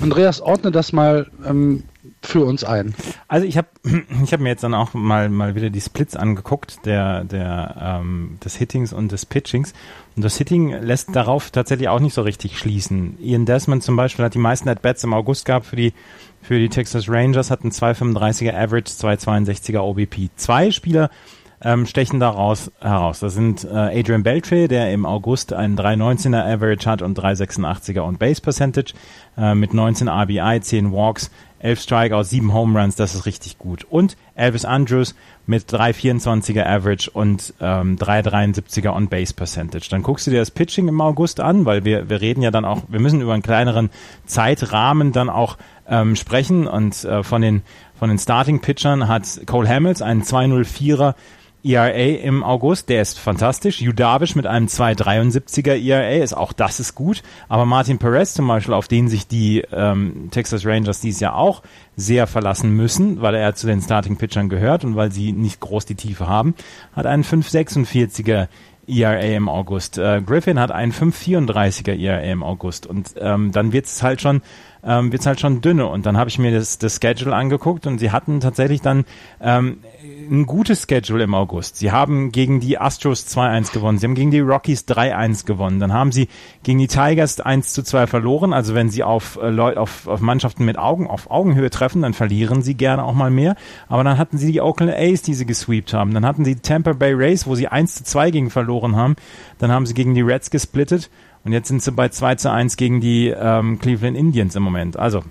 Andreas, 0.00 0.40
ordne 0.40 0.70
das 0.70 0.92
mal 0.92 1.30
ähm, 1.46 1.84
für 2.22 2.44
uns 2.44 2.64
ein. 2.64 2.94
Also 3.28 3.46
ich 3.46 3.56
habe 3.58 3.68
ich 4.24 4.32
hab 4.32 4.40
mir 4.40 4.48
jetzt 4.48 4.64
dann 4.64 4.74
auch 4.74 4.94
mal 4.94 5.28
mal 5.28 5.54
wieder 5.54 5.70
die 5.70 5.80
Splits 5.80 6.16
angeguckt, 6.16 6.84
der 6.86 7.24
der 7.24 8.00
ähm, 8.00 8.38
des 8.44 8.56
Hittings 8.56 8.92
und 8.92 9.12
des 9.12 9.26
Pitchings. 9.26 9.74
Und 10.16 10.24
das 10.24 10.36
Hitting 10.36 10.70
lässt 10.70 11.14
darauf 11.14 11.50
tatsächlich 11.50 11.88
auch 11.88 12.00
nicht 12.00 12.14
so 12.14 12.22
richtig 12.22 12.58
schließen. 12.58 13.18
Ian 13.20 13.44
Desmond 13.44 13.82
zum 13.82 13.96
Beispiel 13.96 14.24
hat 14.24 14.34
die 14.34 14.38
meisten 14.38 14.68
At-Bats 14.68 15.04
im 15.04 15.14
August 15.14 15.44
gehabt 15.44 15.66
für 15.66 15.76
die 15.76 15.92
für 16.40 16.58
die 16.58 16.68
Texas 16.68 17.08
Rangers, 17.08 17.52
hat 17.52 17.62
einen 17.62 17.70
2,35er 17.70 18.52
Average, 18.52 18.90
2,62er 18.90 19.78
OBP. 19.78 20.30
Zwei 20.34 20.72
Spieler 20.72 21.08
ähm, 21.64 21.86
stechen 21.86 22.20
daraus 22.20 22.72
heraus. 22.80 23.20
Das 23.20 23.34
sind 23.34 23.64
äh, 23.64 23.68
Adrian 23.68 24.22
Beltre, 24.22 24.68
der 24.68 24.92
im 24.92 25.06
August 25.06 25.52
einen 25.52 25.78
3,19er 25.78 26.44
Average 26.44 26.88
hat 26.88 27.02
und 27.02 27.18
3,86er 27.18 28.02
on 28.02 28.18
Base 28.18 28.40
Percentage 28.40 28.94
äh, 29.36 29.54
mit 29.54 29.72
19 29.72 30.08
RBI, 30.08 30.60
10 30.60 30.92
Walks, 30.92 31.30
11 31.60 31.80
Strikeouts, 31.80 32.30
7 32.30 32.52
Home 32.52 32.80
Runs, 32.80 32.96
das 32.96 33.14
ist 33.14 33.24
richtig 33.24 33.58
gut. 33.58 33.84
Und 33.88 34.16
Elvis 34.34 34.64
Andrews 34.64 35.14
mit 35.46 35.64
3,24er 35.72 36.66
Average 36.66 37.10
und 37.12 37.54
ähm, 37.60 37.96
3,73er 37.96 38.94
on 38.94 39.08
Base 39.08 39.32
Percentage. 39.32 39.86
Dann 39.88 40.02
guckst 40.02 40.26
du 40.26 40.32
dir 40.32 40.40
das 40.40 40.50
Pitching 40.50 40.88
im 40.88 41.00
August 41.00 41.38
an, 41.38 41.64
weil 41.64 41.84
wir, 41.84 42.10
wir 42.10 42.20
reden 42.20 42.42
ja 42.42 42.50
dann 42.50 42.64
auch, 42.64 42.82
wir 42.88 42.98
müssen 42.98 43.20
über 43.20 43.34
einen 43.34 43.42
kleineren 43.42 43.90
Zeitrahmen 44.26 45.12
dann 45.12 45.30
auch 45.30 45.56
ähm, 45.88 46.16
sprechen 46.16 46.66
und 46.66 47.04
äh, 47.04 47.22
von 47.22 47.42
den 47.42 47.62
von 47.98 48.08
den 48.08 48.18
Starting 48.18 48.60
Pitchern 48.60 49.06
hat 49.06 49.42
Cole 49.46 49.68
Hamels 49.68 50.02
einen 50.02 50.22
204er 50.24 51.14
ERA 51.64 51.90
im 51.90 52.42
August, 52.42 52.88
der 52.88 53.02
ist 53.02 53.18
fantastisch. 53.18 53.80
Judavish 53.80 54.34
mit 54.34 54.46
einem 54.46 54.66
2,73er 54.66 55.80
ERA 55.80 56.22
ist 56.22 56.36
auch 56.36 56.52
das 56.52 56.80
ist 56.80 56.94
gut. 56.94 57.22
Aber 57.48 57.66
Martin 57.66 57.98
Perez 57.98 58.34
zum 58.34 58.48
Beispiel, 58.48 58.74
auf 58.74 58.88
den 58.88 59.08
sich 59.08 59.28
die 59.28 59.62
ähm, 59.72 60.28
Texas 60.30 60.66
Rangers 60.66 61.00
dieses 61.00 61.20
Jahr 61.20 61.36
auch 61.36 61.62
sehr 61.96 62.26
verlassen 62.26 62.70
müssen, 62.70 63.22
weil 63.22 63.34
er 63.34 63.54
zu 63.54 63.66
den 63.66 63.80
Starting 63.80 64.16
Pitchern 64.16 64.48
gehört 64.48 64.84
und 64.84 64.96
weil 64.96 65.12
sie 65.12 65.32
nicht 65.32 65.60
groß 65.60 65.86
die 65.86 65.94
Tiefe 65.94 66.26
haben, 66.26 66.54
hat 66.94 67.06
einen 67.06 67.22
5,46er 67.22 68.48
ERA 68.88 69.20
im 69.20 69.48
August. 69.48 69.98
Äh, 69.98 70.20
Griffin 70.24 70.58
hat 70.58 70.72
einen 70.72 70.92
5,34er 70.92 71.96
ERA 71.96 72.22
im 72.22 72.42
August. 72.42 72.86
Und 72.86 73.14
ähm, 73.20 73.52
dann 73.52 73.72
wird 73.72 73.86
es 73.86 74.02
halt 74.02 74.20
schon 74.20 74.42
ähm, 74.84 75.12
wird's 75.12 75.26
halt 75.26 75.40
schon 75.40 75.60
dünne. 75.60 75.86
Und 75.86 76.06
dann 76.06 76.16
habe 76.16 76.28
ich 76.28 76.38
mir 76.38 76.52
das, 76.52 76.78
das 76.78 76.98
Schedule 77.02 77.34
angeguckt 77.34 77.86
und 77.86 77.98
sie 77.98 78.10
hatten 78.10 78.40
tatsächlich 78.40 78.80
dann 78.80 79.04
ähm, 79.40 79.78
ein 80.32 80.46
gutes 80.46 80.86
Schedule 80.88 81.24
im 81.24 81.34
August. 81.34 81.76
Sie 81.76 81.92
haben 81.92 82.32
gegen 82.32 82.58
die 82.58 82.78
Astros 82.78 83.26
2-1 83.26 83.72
gewonnen. 83.72 83.98
Sie 83.98 84.06
haben 84.06 84.14
gegen 84.14 84.30
die 84.30 84.40
Rockies 84.40 84.88
3-1 84.88 85.44
gewonnen. 85.44 85.78
Dann 85.78 85.92
haben 85.92 86.10
sie 86.10 86.28
gegen 86.62 86.78
die 86.78 86.86
Tigers 86.86 87.38
1 87.38 87.74
zu 87.74 87.82
2 87.82 88.06
verloren. 88.06 88.54
Also 88.54 88.74
wenn 88.74 88.88
sie 88.88 89.02
auf, 89.02 89.38
äh, 89.42 89.60
auf, 89.60 90.08
auf 90.08 90.20
Mannschaften 90.20 90.64
mit 90.64 90.78
Augen, 90.78 91.06
auf 91.06 91.30
Augenhöhe 91.30 91.68
treffen, 91.68 92.00
dann 92.00 92.14
verlieren 92.14 92.62
sie 92.62 92.74
gerne 92.74 93.04
auch 93.04 93.12
mal 93.12 93.30
mehr. 93.30 93.56
Aber 93.88 94.04
dann 94.04 94.16
hatten 94.16 94.38
sie 94.38 94.50
die 94.50 94.62
Oakland 94.62 94.94
A's, 94.94 95.20
die 95.20 95.34
sie 95.34 95.44
gesweept 95.44 95.92
haben. 95.92 96.14
Dann 96.14 96.24
hatten 96.24 96.46
sie 96.46 96.54
die 96.54 96.62
Tampa 96.62 96.94
Bay 96.94 97.12
Rays, 97.12 97.46
wo 97.46 97.54
sie 97.54 97.68
1 97.68 97.96
zu 97.96 98.04
2 98.04 98.30
gegen 98.30 98.50
verloren 98.50 98.96
haben. 98.96 99.16
Dann 99.58 99.70
haben 99.70 99.84
sie 99.84 99.94
gegen 99.94 100.14
die 100.14 100.22
Reds 100.22 100.50
gesplittet. 100.50 101.10
Und 101.44 101.52
jetzt 101.52 101.68
sind 101.68 101.82
sie 101.82 101.92
bei 101.92 102.08
2 102.08 102.36
zu 102.36 102.50
1 102.50 102.78
gegen 102.78 103.02
die 103.02 103.28
ähm, 103.28 103.78
Cleveland 103.78 104.16
Indians 104.16 104.56
im 104.56 104.62
Moment. 104.62 104.96
Also 104.96 105.22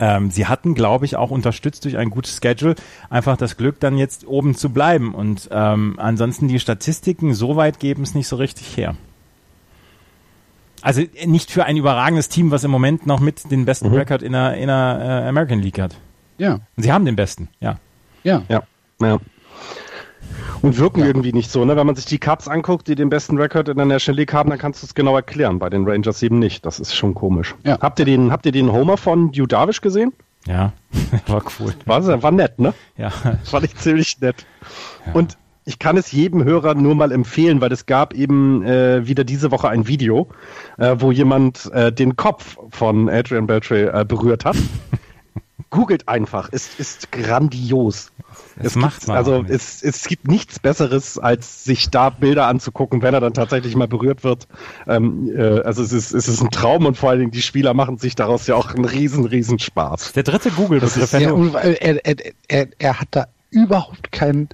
ähm, 0.00 0.30
sie 0.30 0.46
hatten, 0.46 0.74
glaube 0.74 1.04
ich, 1.04 1.16
auch 1.16 1.30
unterstützt 1.30 1.84
durch 1.84 1.96
ein 1.96 2.10
gutes 2.10 2.40
Schedule 2.42 2.74
einfach 3.10 3.36
das 3.36 3.56
Glück, 3.56 3.78
dann 3.78 3.98
jetzt 3.98 4.26
oben 4.26 4.54
zu 4.54 4.70
bleiben. 4.70 5.14
Und 5.14 5.48
ähm, 5.52 5.94
ansonsten 5.98 6.48
die 6.48 6.58
Statistiken 6.58 7.34
so 7.34 7.54
weit 7.56 7.78
geben 7.78 8.02
es 8.02 8.14
nicht 8.14 8.26
so 8.26 8.36
richtig 8.36 8.76
her. 8.76 8.96
Also 10.82 11.02
nicht 11.26 11.50
für 11.50 11.64
ein 11.64 11.76
überragendes 11.76 12.30
Team, 12.30 12.50
was 12.50 12.64
im 12.64 12.70
Moment 12.70 13.06
noch 13.06 13.20
mit 13.20 13.50
den 13.50 13.66
besten 13.66 13.90
mhm. 13.90 13.96
Rekord 13.96 14.22
in 14.22 14.32
der, 14.32 14.54
in 14.54 14.68
der 14.68 15.22
äh, 15.24 15.28
American 15.28 15.60
League 15.60 15.78
hat. 15.78 15.96
Ja. 16.38 16.54
Und 16.54 16.82
sie 16.82 16.90
haben 16.90 17.04
den 17.04 17.16
besten, 17.16 17.48
ja. 17.60 17.78
Ja. 18.24 18.42
Ja. 18.48 18.62
ja 18.98 19.20
und 20.62 20.78
wirken 20.78 21.00
ja. 21.00 21.06
irgendwie 21.06 21.32
nicht 21.32 21.50
so. 21.50 21.64
Ne? 21.64 21.76
Wenn 21.76 21.86
man 21.86 21.96
sich 21.96 22.06
die 22.06 22.18
Cubs 22.18 22.48
anguckt, 22.48 22.88
die 22.88 22.94
den 22.94 23.10
besten 23.10 23.38
Rekord 23.38 23.68
in 23.68 23.76
der 23.76 23.86
National 23.86 24.18
League 24.18 24.32
haben, 24.32 24.50
dann 24.50 24.58
kannst 24.58 24.82
du 24.82 24.86
es 24.86 24.94
genau 24.94 25.16
erklären. 25.16 25.58
Bei 25.58 25.70
den 25.70 25.88
Rangers 25.88 26.22
eben 26.22 26.38
nicht. 26.38 26.66
Das 26.66 26.80
ist 26.80 26.94
schon 26.94 27.14
komisch. 27.14 27.54
Ja. 27.64 27.78
Habt 27.80 27.98
ihr 27.98 28.04
den, 28.04 28.30
habt 28.32 28.46
ihr 28.46 28.52
den 28.52 28.72
Homer 28.72 28.96
von 28.96 29.28
Hugh 29.28 29.46
Darvish 29.46 29.80
gesehen? 29.80 30.12
Ja, 30.46 30.72
war 31.26 31.42
cool. 31.58 31.74
War, 31.84 32.22
war 32.22 32.30
nett, 32.30 32.58
ne? 32.58 32.74
Ja. 32.96 33.10
Fand 33.44 33.64
ich 33.64 33.76
ziemlich 33.76 34.20
nett. 34.20 34.46
Ja. 35.06 35.12
Und 35.12 35.36
ich 35.64 35.78
kann 35.78 35.96
es 35.96 36.10
jedem 36.10 36.42
Hörer 36.44 36.74
nur 36.74 36.94
mal 36.94 37.12
empfehlen, 37.12 37.60
weil 37.60 37.70
es 37.72 37.86
gab 37.86 38.14
eben 38.14 38.64
äh, 38.64 39.06
wieder 39.06 39.24
diese 39.24 39.50
Woche 39.50 39.68
ein 39.68 39.86
Video, 39.86 40.28
äh, 40.78 40.96
wo 40.98 41.12
jemand 41.12 41.70
äh, 41.72 41.92
den 41.92 42.16
Kopf 42.16 42.56
von 42.70 43.08
Adrian 43.08 43.46
Beltre 43.46 43.92
äh, 43.92 44.04
berührt 44.04 44.44
hat. 44.44 44.56
Googelt 45.70 46.08
einfach, 46.08 46.48
es 46.50 46.80
ist 46.80 47.12
grandios. 47.12 48.10
Es, 48.56 48.76
macht 48.76 49.06
man 49.08 49.16
also 49.16 49.44
es, 49.46 49.82
es 49.82 50.06
gibt 50.06 50.28
nichts 50.28 50.58
Besseres, 50.58 51.18
als 51.18 51.64
sich 51.64 51.90
da 51.90 52.10
Bilder 52.10 52.46
anzugucken, 52.46 53.02
wenn 53.02 53.14
er 53.14 53.20
dann 53.20 53.34
tatsächlich 53.34 53.76
mal 53.76 53.88
berührt 53.88 54.24
wird. 54.24 54.48
Ähm, 54.86 55.30
äh, 55.34 55.60
also 55.60 55.82
es 55.82 55.92
ist, 55.92 56.12
es 56.12 56.28
ist 56.28 56.40
ein 56.40 56.50
Traum 56.50 56.86
und 56.86 56.96
vor 56.96 57.10
allen 57.10 57.20
Dingen 57.20 57.30
die 57.30 57.42
Spieler 57.42 57.74
machen 57.74 57.98
sich 57.98 58.14
daraus 58.14 58.46
ja 58.46 58.54
auch 58.56 58.74
einen 58.74 58.84
riesen, 58.84 59.24
riesen 59.24 59.58
Spaß. 59.58 60.12
Der 60.12 60.22
dritte 60.22 60.50
Google-Begriff. 60.50 61.12
Ja, 61.12 61.18
er, 61.20 62.06
er, 62.06 62.16
er, 62.48 62.68
er 62.78 63.00
hat 63.00 63.08
da 63.12 63.26
überhaupt 63.50 64.12
keinen 64.12 64.48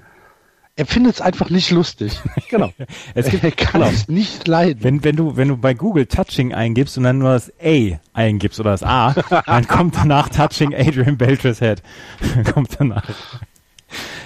er 0.78 0.84
findet 0.84 1.14
es 1.14 1.20
einfach 1.22 1.48
nicht 1.48 1.70
lustig. 1.70 2.20
genau. 2.50 2.70
Es 3.14 3.30
gibt, 3.30 3.42
er 3.42 3.50
kann 3.50 3.80
genau. 3.80 3.92
es 3.92 4.08
nicht 4.08 4.46
leiden. 4.46 4.84
Wenn, 4.84 5.04
wenn, 5.04 5.16
du, 5.16 5.36
wenn 5.36 5.48
du 5.48 5.56
bei 5.56 5.72
Google 5.72 6.04
Touching 6.04 6.52
eingibst 6.52 6.98
und 6.98 7.04
dann 7.04 7.18
nur 7.18 7.30
das 7.30 7.50
A 7.62 7.98
eingibst 8.12 8.60
oder 8.60 8.72
das 8.72 8.82
A, 8.82 9.14
dann 9.46 9.66
kommt 9.66 9.96
danach 9.96 10.28
Touching 10.28 10.74
Adrian 10.74 11.16
Belters 11.16 11.60
Head. 11.60 11.82
kommt 12.52 12.76
danach 12.78 13.08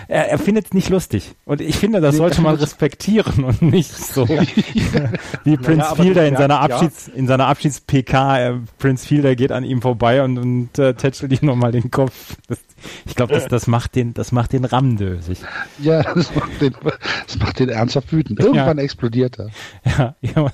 er, 0.08 0.28
er 0.28 0.38
findet 0.38 0.66
es 0.66 0.72
nicht 0.72 0.88
lustig. 0.88 1.34
Und 1.44 1.60
ich 1.60 1.76
finde, 1.76 2.00
das 2.00 2.16
sollte 2.16 2.40
man 2.40 2.56
respektieren 2.56 3.44
und 3.44 3.62
nicht 3.62 3.92
so 3.92 4.28
wie 5.44 5.56
Prince 5.56 5.76
naja, 5.76 5.94
Fielder 5.94 6.26
in 6.26 6.36
seiner 6.36 6.60
Abschieds, 6.60 7.06
ja. 7.06 7.14
in 7.14 7.26
seiner 7.26 7.46
Abschieds-PK, 7.46 8.38
äh, 8.38 8.54
Prince 8.78 9.06
Fielder 9.06 9.36
geht 9.36 9.52
an 9.52 9.64
ihm 9.64 9.82
vorbei 9.82 10.22
und, 10.22 10.38
und 10.38 10.78
äh, 10.78 10.94
tätschelt 10.94 11.32
ihm 11.32 11.46
nochmal 11.46 11.72
den 11.72 11.90
Kopf. 11.90 12.36
Das, 12.48 12.58
ich 13.06 13.14
glaube, 13.14 13.34
das, 13.34 13.46
das 13.46 13.66
macht 13.66 13.94
den, 13.94 14.14
das 14.14 14.32
macht 14.32 14.52
den 14.52 14.64
rammdösig. 14.64 15.38
Ja, 15.78 16.02
das 16.02 16.34
macht 16.34 16.60
den, 16.60 16.74
das 17.26 17.38
macht 17.38 17.58
den 17.58 17.68
ernsthaft 17.68 18.12
wütend. 18.12 18.40
Irgendwann 18.40 18.78
ja. 18.78 18.84
explodiert 18.84 19.38
er. 19.38 19.50
Ja, 19.84 20.14
ja. 20.20 20.52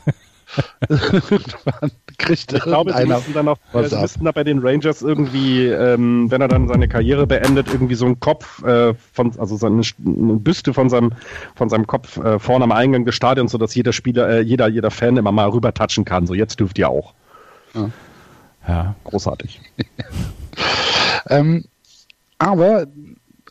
Kriegt 2.18 2.52
ich 2.52 2.60
glaube, 2.60 2.92
sie 2.92 3.06
müssten 3.06 3.32
dann 3.34 3.48
auch, 3.48 3.58
was 3.72 3.90
sie 3.90 4.00
müssten 4.00 4.24
da 4.24 4.32
bei 4.32 4.44
den 4.44 4.60
Rangers 4.60 5.02
irgendwie, 5.02 5.66
ähm, 5.66 6.30
wenn 6.30 6.40
er 6.40 6.48
dann 6.48 6.68
seine 6.68 6.88
Karriere 6.88 7.26
beendet, 7.26 7.68
irgendwie 7.72 7.94
so 7.94 8.06
einen 8.06 8.20
Kopf 8.20 8.62
äh, 8.62 8.94
von, 9.12 9.38
also 9.38 9.56
seine 9.56 9.82
eine 10.04 10.34
Büste 10.34 10.72
von 10.72 10.88
seinem, 10.88 11.12
von 11.54 11.68
seinem 11.68 11.86
Kopf 11.86 12.16
äh, 12.18 12.38
vorne 12.38 12.64
am 12.64 12.72
Eingang 12.72 13.04
des 13.04 13.14
Stadions, 13.14 13.52
sodass 13.52 13.74
jeder 13.74 13.92
Spieler, 13.92 14.28
äh, 14.28 14.40
jeder, 14.40 14.68
jeder 14.68 14.90
Fan 14.90 15.16
immer 15.16 15.32
mal 15.32 15.48
rüber 15.48 15.74
touchen 15.74 16.04
kann. 16.04 16.26
So, 16.26 16.34
jetzt 16.34 16.60
dürft 16.60 16.78
ihr 16.78 16.88
auch. 16.88 17.12
Ja, 17.74 17.90
ja 18.68 18.94
großartig. 19.04 19.60
ähm, 21.28 21.64
aber 22.38 22.86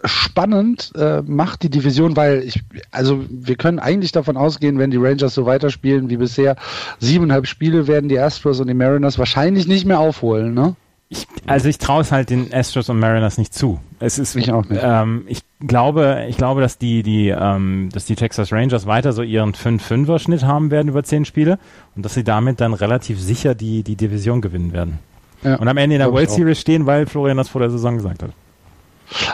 spannend 0.04 0.92
äh, 0.96 1.22
macht 1.22 1.64
die 1.64 1.70
Division, 1.70 2.16
weil 2.16 2.44
ich, 2.44 2.64
also 2.92 3.24
wir 3.30 3.56
können 3.56 3.80
eigentlich 3.80 4.12
davon 4.12 4.38
ausgehen, 4.38 4.78
wenn 4.78 4.92
die 4.92 4.98
Rangers 4.98 5.34
so 5.34 5.46
weiterspielen 5.46 6.10
wie 6.10 6.18
bisher, 6.18 6.56
siebeneinhalb 7.00 7.48
Spiele 7.48 7.88
werden 7.88 8.10
die 8.10 8.20
Astros 8.20 8.60
und 8.60 8.68
die 8.68 8.74
Mariners 8.74 9.18
wahrscheinlich 9.18 9.68
nicht 9.68 9.86
mehr 9.86 10.00
aufholen, 10.00 10.54
ne? 10.54 10.76
Ich, 11.08 11.28
also 11.46 11.70
ich 11.70 11.78
traue 11.78 12.02
es 12.02 12.12
halt 12.12 12.32
den 12.32 12.52
Astros 12.52 12.90
und 12.90 13.00
Mariners 13.00 13.38
nicht 13.38 13.54
zu. 13.54 13.80
Es 14.00 14.18
ist, 14.18 14.36
ich 14.36 14.52
auch 14.52 14.66
nicht. 14.66 14.82
Ähm, 14.84 15.26
ich 15.28 15.42
glaube, 15.60 16.26
ich 16.28 16.36
glaube, 16.36 16.62
dass 16.62 16.80
die, 16.80 17.04
die, 17.04 17.30
ähm, 17.30 17.90
dass 17.94 18.06
die 18.06 18.16
Texas 18.16 18.52
Rangers 18.52 18.88
weiter 18.88 19.14
so 19.14 19.22
ihren 19.22 19.54
5-5er 19.54 20.18
Schnitt 20.18 20.44
haben 20.44 20.72
werden 20.72 20.88
über 20.88 21.04
zehn 21.04 21.24
Spiele 21.24 21.60
und 21.96 22.04
dass 22.04 22.16
sie 22.16 22.24
damit 22.24 22.60
dann 22.60 22.74
relativ 22.74 23.20
sicher 23.22 23.54
die, 23.54 23.84
die 23.84 23.96
Division 23.96 24.42
gewinnen 24.42 24.74
werden. 24.74 24.98
Ja, 25.44 25.58
und 25.58 25.68
am 25.68 25.78
Ende 25.78 25.96
in 25.96 26.00
der 26.00 26.12
World 26.12 26.32
Series 26.32 26.60
stehen, 26.60 26.88
weil 26.88 27.06
Florian 27.06 27.38
das 27.38 27.50
vor 27.50 27.62
der 27.62 27.70
Saison 27.70 27.98
gesagt 27.98 28.24
hat. 28.24 28.32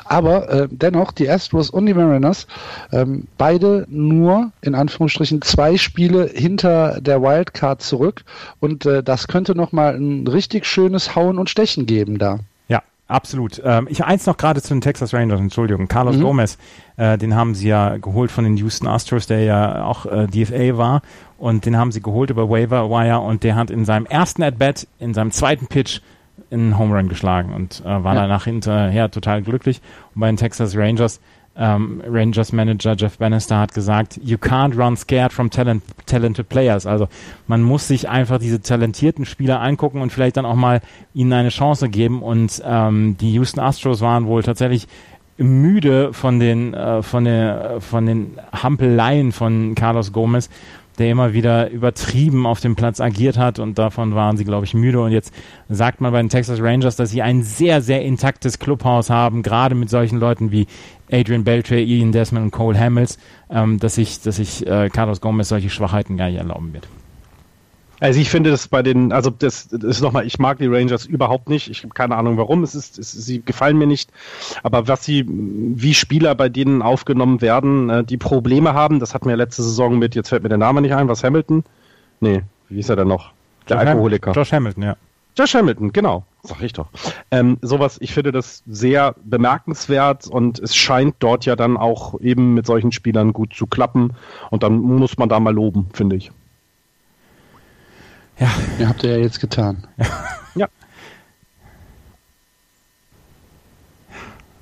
Aber 0.06 0.50
äh, 0.50 0.68
dennoch, 0.70 1.12
die 1.12 1.30
Astros 1.30 1.70
und 1.70 1.86
die 1.86 1.94
Mariners, 1.94 2.48
ähm, 2.92 3.28
beide 3.38 3.86
nur 3.90 4.52
in 4.62 4.76
Anführungsstrichen 4.76 5.42
zwei 5.42 5.78
Spiele 5.78 6.30
hinter 6.34 7.00
der 7.02 7.22
Wildcard 7.22 7.82
zurück. 7.82 8.24
Und 8.60 8.86
äh, 8.86 9.04
das 9.04 9.28
könnte 9.28 9.56
nochmal 9.56 9.96
ein 9.96 10.28
richtig 10.28 10.66
schönes 10.66 11.16
Hauen 11.16 11.38
und 11.38 11.50
Stechen 11.50 11.86
geben 11.86 12.18
da. 12.18 12.40
Ja, 12.68 12.82
absolut. 13.08 13.62
Ähm, 13.64 13.88
ich 13.90 14.04
eins 14.04 14.26
noch 14.26 14.38
gerade 14.38 14.62
zu 14.62 14.74
den 14.74 14.82
Texas 14.82 15.14
Rangers, 15.14 15.40
Entschuldigung. 15.40 15.88
Carlos 15.88 16.18
mhm. 16.18 16.22
Gomez, 16.22 16.58
äh, 16.98 17.18
den 17.18 17.36
haben 17.36 17.56
sie 17.56 17.68
ja 17.68 17.98
geholt 17.98 18.32
von 18.32 18.44
den 18.44 18.58
Houston 18.58 18.88
Astros, 18.88 19.28
der 19.28 19.44
ja 19.44 19.84
auch 19.86 20.06
äh, 20.06 20.28
DFA 20.28 20.78
war. 20.78 21.02
Und 21.38 21.66
den 21.66 21.76
haben 21.76 21.92
sie 21.92 22.02
geholt 22.02 22.30
über 22.30 22.50
Waiver 22.50 22.90
Wire 22.90 23.20
und 23.20 23.44
der 23.44 23.56
hat 23.56 23.72
in 23.72 23.84
seinem 23.84 24.06
ersten 24.06 24.44
At-Bat, 24.44 24.88
in 25.00 25.16
seinem 25.16 25.32
zweiten 25.32 25.66
Pitch 25.66 26.02
in 26.52 26.78
Home 26.78 26.96
Run 26.96 27.10
geschlagen 27.10 27.54
und 27.54 27.82
äh, 27.82 28.04
war 28.04 28.14
ja. 28.14 28.22
danach 28.22 28.44
hinterher 28.44 29.10
total 29.10 29.42
glücklich. 29.42 29.82
Und 30.14 30.22
bei 30.22 30.28
den 30.28 30.38
Texas 30.38 30.76
Rangers, 30.76 31.20
ähm, 31.56 32.02
Rangers 32.06 32.52
Manager 32.52 32.96
Jeff 32.96 33.18
Bannister 33.18 33.58
hat 33.58 33.74
gesagt, 33.74 34.20
you 34.24 34.38
can't 34.38 34.78
run 34.78 34.96
scared 34.96 35.34
from 35.34 35.50
talent, 35.50 35.84
talented 36.06 36.48
players. 36.50 36.86
Also 36.86 37.08
man 37.48 37.62
muss 37.62 37.88
sich 37.88 38.10
einfach 38.10 38.38
diese 38.38 38.62
talentierten 38.62 39.26
Spieler 39.26 39.62
angucken 39.62 40.02
und 40.02 40.12
vielleicht 40.12 40.38
dann 40.38 40.46
auch 40.46 40.56
mal 40.56 40.82
ihnen 41.14 41.34
eine 41.34 41.50
Chance 41.50 41.90
geben. 41.90 42.22
Und 42.22 42.62
ähm, 42.66 43.18
die 43.20 43.34
Houston 43.34 43.60
Astros 43.60 44.02
waren 44.02 44.28
wohl 44.28 44.44
tatsächlich 44.44 44.88
müde 45.38 46.14
von 46.14 46.40
den 46.40 46.74
äh, 46.74 47.02
von 47.02 47.24
der 47.24 47.78
von 47.80 48.06
den 48.06 48.38
Hampeleien 48.52 49.32
von 49.32 49.76
Carlos 49.76 50.14
Gomez 50.14 50.50
der 50.98 51.10
immer 51.10 51.34
wieder 51.34 51.70
übertrieben 51.70 52.46
auf 52.46 52.60
dem 52.60 52.76
Platz 52.76 53.00
agiert 53.00 53.38
hat 53.38 53.60
und 53.60 53.78
davon 53.78 54.16
waren 54.16 54.38
sie, 54.38 54.44
glaube 54.44 54.66
ich, 54.66 54.74
müde. 54.74 55.02
Und 55.02 55.12
jetzt 55.12 55.34
sagt 55.70 56.02
man 56.02 56.12
bei 56.12 56.22
den 56.22 56.30
Texas 56.30 56.62
Rangers, 56.62 56.96
dass 56.96 57.12
sie 57.12 57.22
ein 57.22 57.44
sehr, 57.44 57.82
sehr 57.82 58.02
intaktes 58.04 58.60
Clubhaus 58.60 59.10
haben, 59.10 59.44
gerade 59.44 59.76
mit 59.76 59.90
solchen 59.90 60.20
Leuten 60.20 60.52
wie 60.52 60.68
Adrian 61.12 61.44
Beltre, 61.44 61.80
Ian 61.80 62.12
Desmond 62.12 62.46
und 62.46 62.52
Cole 62.52 62.80
Hamels, 62.80 63.18
ähm, 63.50 63.80
dass 63.80 63.96
sich 63.96 64.22
dass 64.22 64.38
sich 64.38 64.66
äh, 64.68 64.90
Carlos 64.90 65.22
Gomez 65.22 65.50
solche 65.50 65.70
Schwachheiten 65.70 66.18
gar 66.18 66.28
nicht 66.28 66.38
erlauben 66.38 66.74
wird. 66.74 66.88
Also 68.02 68.20
ich 68.20 68.32
finde 68.32 68.50
das 68.50 68.68
bei 68.68 68.82
den, 68.82 69.12
also 69.14 69.30
das, 69.30 69.68
das 69.68 69.84
ist 69.84 70.02
nochmal, 70.02 70.26
ich 70.26 70.40
mag 70.40 70.58
die 70.58 70.66
Rangers 70.66 71.06
überhaupt 71.06 71.50
nicht. 71.50 71.70
Ich 71.70 71.84
habe 71.84 71.94
keine 71.94 72.16
Ahnung 72.16 72.36
warum. 72.36 72.64
Es 72.64 72.74
ist, 72.74 72.98
es, 72.98 73.12
sie 73.12 73.44
gefallen 73.44 73.78
mir 73.78 73.86
nicht. 73.86 74.10
Aber 74.64 74.88
was 74.88 75.06
sie, 75.06 75.24
wie 75.28 75.94
Spieler 75.94 76.34
bei 76.34 76.50
denen 76.50 76.82
aufgenommen 76.82 77.42
werden, 77.42 77.90
äh, 77.92 78.04
die 78.04 78.18
Probleme 78.18 78.74
haben, 78.74 79.00
das 79.00 79.14
hatten 79.14 79.30
wir 79.30 79.38
letzte 79.38 79.62
Saison 79.62 80.00
mit, 80.00 80.16
jetzt 80.16 80.30
fällt 80.30 80.42
mir 80.42 80.50
der 80.50 80.58
Name 80.58 80.82
nicht 80.82 80.96
ein, 80.96 81.08
was 81.08 81.24
Hamilton? 81.24 81.64
Nee, 82.22 82.42
wie 82.70 82.80
ist 82.80 82.90
er 82.90 82.96
denn 82.96 83.08
noch? 83.08 83.34
Der 83.70 83.78
Josh 83.78 83.88
Alkoholiker. 83.88 84.32
Josh 84.32 84.52
Hamilton, 84.52 84.84
ja. 84.84 84.98
Josh 85.38 85.54
Hamilton, 85.54 85.94
genau. 85.94 86.26
Sag 86.42 86.64
ich 86.64 86.74
doch. 86.74 86.88
Ähm, 87.30 87.60
sowas, 87.62 87.98
ich 88.02 88.16
finde 88.16 88.32
das 88.32 88.64
sehr 88.66 89.14
bemerkenswert 89.24 90.26
und 90.26 90.58
es 90.58 90.76
scheint 90.76 91.18
dort 91.20 91.46
ja 91.46 91.56
dann 91.56 91.78
auch 91.78 92.20
eben 92.20 92.56
mit 92.56 92.66
solchen 92.66 92.92
Spielern 92.92 93.32
gut 93.32 93.54
zu 93.54 93.68
klappen. 93.68 94.14
Und 94.50 94.64
dann 94.64 94.80
muss 94.80 95.20
man 95.20 95.30
da 95.30 95.40
mal 95.40 95.54
loben, 95.54 95.88
finde 95.94 96.16
ich. 96.16 96.32
Ja. 98.42 98.50
ja, 98.80 98.88
habt 98.90 99.04
ihr 99.04 99.12
ja 99.12 99.18
jetzt 99.18 99.40
getan. 99.40 99.88
ja. 99.98 100.06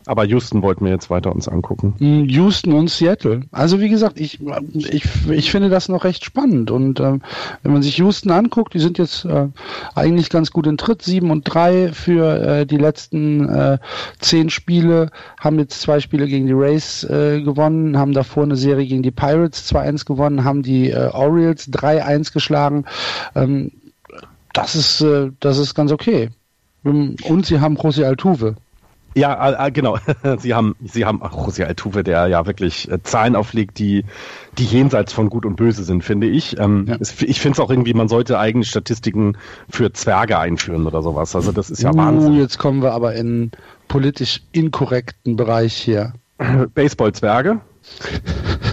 Aber 0.09 0.25
Houston 0.25 0.63
wollten 0.63 0.85
wir 0.85 0.91
jetzt 0.91 1.11
weiter 1.11 1.31
uns 1.31 1.47
angucken. 1.47 1.93
Hm, 1.99 2.25
Houston 2.25 2.73
und 2.73 2.89
Seattle. 2.89 3.41
Also 3.51 3.79
wie 3.79 3.89
gesagt, 3.89 4.19
ich, 4.19 4.39
ich, 4.73 5.03
ich 5.29 5.51
finde 5.51 5.69
das 5.69 5.87
noch 5.87 6.03
recht 6.03 6.25
spannend. 6.25 6.71
Und 6.71 6.99
ähm, 6.99 7.21
wenn 7.61 7.73
man 7.73 7.83
sich 7.83 7.97
Houston 7.97 8.31
anguckt, 8.31 8.73
die 8.73 8.79
sind 8.79 8.97
jetzt 8.97 9.25
äh, 9.25 9.49
eigentlich 9.93 10.31
ganz 10.31 10.49
gut 10.49 10.65
in 10.65 10.79
Tritt. 10.79 11.03
7 11.03 11.29
und 11.29 11.43
3 11.43 11.91
für 11.91 12.41
äh, 12.41 12.65
die 12.65 12.77
letzten 12.77 13.47
äh, 13.49 13.77
zehn 14.17 14.49
Spiele. 14.49 15.11
Haben 15.39 15.59
jetzt 15.59 15.79
zwei 15.79 15.99
Spiele 15.99 16.25
gegen 16.25 16.47
die 16.47 16.53
Rays 16.53 17.03
äh, 17.03 17.43
gewonnen, 17.43 17.95
haben 17.95 18.13
davor 18.13 18.41
eine 18.41 18.55
Serie 18.55 18.87
gegen 18.87 19.03
die 19.03 19.11
Pirates 19.11 19.71
2-1 19.71 20.07
gewonnen, 20.07 20.43
haben 20.43 20.63
die 20.63 20.89
äh, 20.89 21.09
Orioles 21.11 21.71
3-1 21.71 22.33
geschlagen. 22.33 22.85
Ähm, 23.35 23.73
das 24.53 24.73
ist, 24.73 25.01
äh, 25.01 25.29
das 25.39 25.59
ist 25.59 25.75
ganz 25.75 25.91
okay. 25.91 26.29
Und 26.83 27.45
sie 27.45 27.59
haben 27.59 27.77
José 27.77 28.05
Altuve. 28.05 28.55
Ja, 29.19 29.67
äh, 29.67 29.71
genau. 29.71 29.97
Sie 30.39 30.53
haben, 30.53 30.75
Sie 30.83 31.05
haben 31.05 31.19
ach, 31.21 31.33
José 31.33 31.65
Altuve, 31.65 32.03
der 32.03 32.27
ja 32.27 32.45
wirklich 32.45 32.89
äh, 32.89 33.03
Zahlen 33.03 33.35
auflegt, 33.35 33.77
die, 33.79 34.05
die 34.57 34.63
jenseits 34.63 35.11
von 35.11 35.29
Gut 35.29 35.45
und 35.45 35.57
Böse 35.57 35.83
sind, 35.83 36.03
finde 36.03 36.27
ich. 36.27 36.57
Ähm, 36.57 36.85
ja. 36.87 36.97
es, 36.99 37.21
ich 37.21 37.41
finde 37.41 37.55
es 37.55 37.59
auch 37.59 37.69
irgendwie, 37.69 37.93
man 37.93 38.07
sollte 38.07 38.39
eigene 38.39 38.63
Statistiken 38.63 39.37
für 39.69 39.91
Zwerge 39.91 40.39
einführen 40.39 40.87
oder 40.87 41.03
sowas. 41.03 41.35
Also 41.35 41.51
das 41.51 41.69
ist 41.69 41.81
ja 41.81 41.91
uh, 41.91 41.97
Wahnsinn. 41.97 42.35
Jetzt 42.35 42.57
kommen 42.57 42.81
wir 42.81 42.93
aber 42.93 43.15
in 43.15 43.51
politisch 43.87 44.41
inkorrekten 44.53 45.35
Bereich 45.35 45.73
hier. 45.73 46.13
Baseball-Zwerge? 46.73 47.59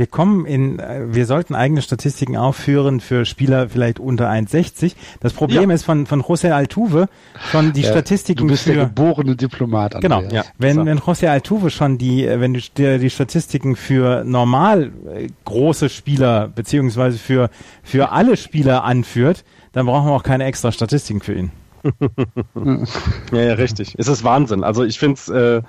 wir 0.00 0.06
kommen 0.06 0.46
in, 0.46 0.78
äh, 0.78 1.02
wir 1.14 1.26
sollten 1.26 1.54
eigene 1.54 1.82
Statistiken 1.82 2.34
aufführen 2.38 3.00
für 3.00 3.26
Spieler 3.26 3.68
vielleicht 3.68 4.00
unter 4.00 4.30
1,60. 4.30 4.94
Das 5.20 5.34
Problem 5.34 5.68
ja. 5.68 5.74
ist 5.74 5.84
von, 5.84 6.06
von 6.06 6.22
José 6.22 6.52
Altuve 6.52 7.10
schon 7.50 7.74
die 7.74 7.82
ja, 7.82 7.90
Statistiken 7.90 8.38
Du 8.38 8.46
bist 8.46 8.62
für, 8.62 8.72
der 8.72 8.86
geborene 8.86 9.36
Diplomat. 9.36 9.96
Andrea. 9.96 10.20
Genau. 10.20 10.34
Ja, 10.34 10.44
wenn, 10.56 10.76
so. 10.76 10.86
wenn 10.86 10.98
José 11.00 11.28
Altuve 11.28 11.68
schon 11.68 11.98
die, 11.98 12.24
äh, 12.24 12.40
wenn 12.40 12.54
du 12.54 12.60
dir 12.60 12.98
die 12.98 13.10
Statistiken 13.10 13.76
für 13.76 14.24
normal 14.24 14.90
äh, 15.14 15.28
große 15.44 15.90
Spieler 15.90 16.48
beziehungsweise 16.48 17.18
für, 17.18 17.50
für 17.82 18.10
alle 18.10 18.38
Spieler 18.38 18.84
anführt, 18.84 19.44
dann 19.72 19.84
brauchen 19.84 20.08
wir 20.08 20.12
auch 20.12 20.22
keine 20.22 20.44
extra 20.44 20.72
Statistiken 20.72 21.20
für 21.20 21.34
ihn. 21.34 21.50
ja, 23.32 23.42
ja, 23.42 23.52
richtig. 23.52 23.96
Es 23.98 24.08
ist 24.08 24.24
Wahnsinn. 24.24 24.64
Also 24.64 24.82
ich 24.82 24.98
finde 24.98 25.14
es, 25.14 25.28
äh, 25.28 25.60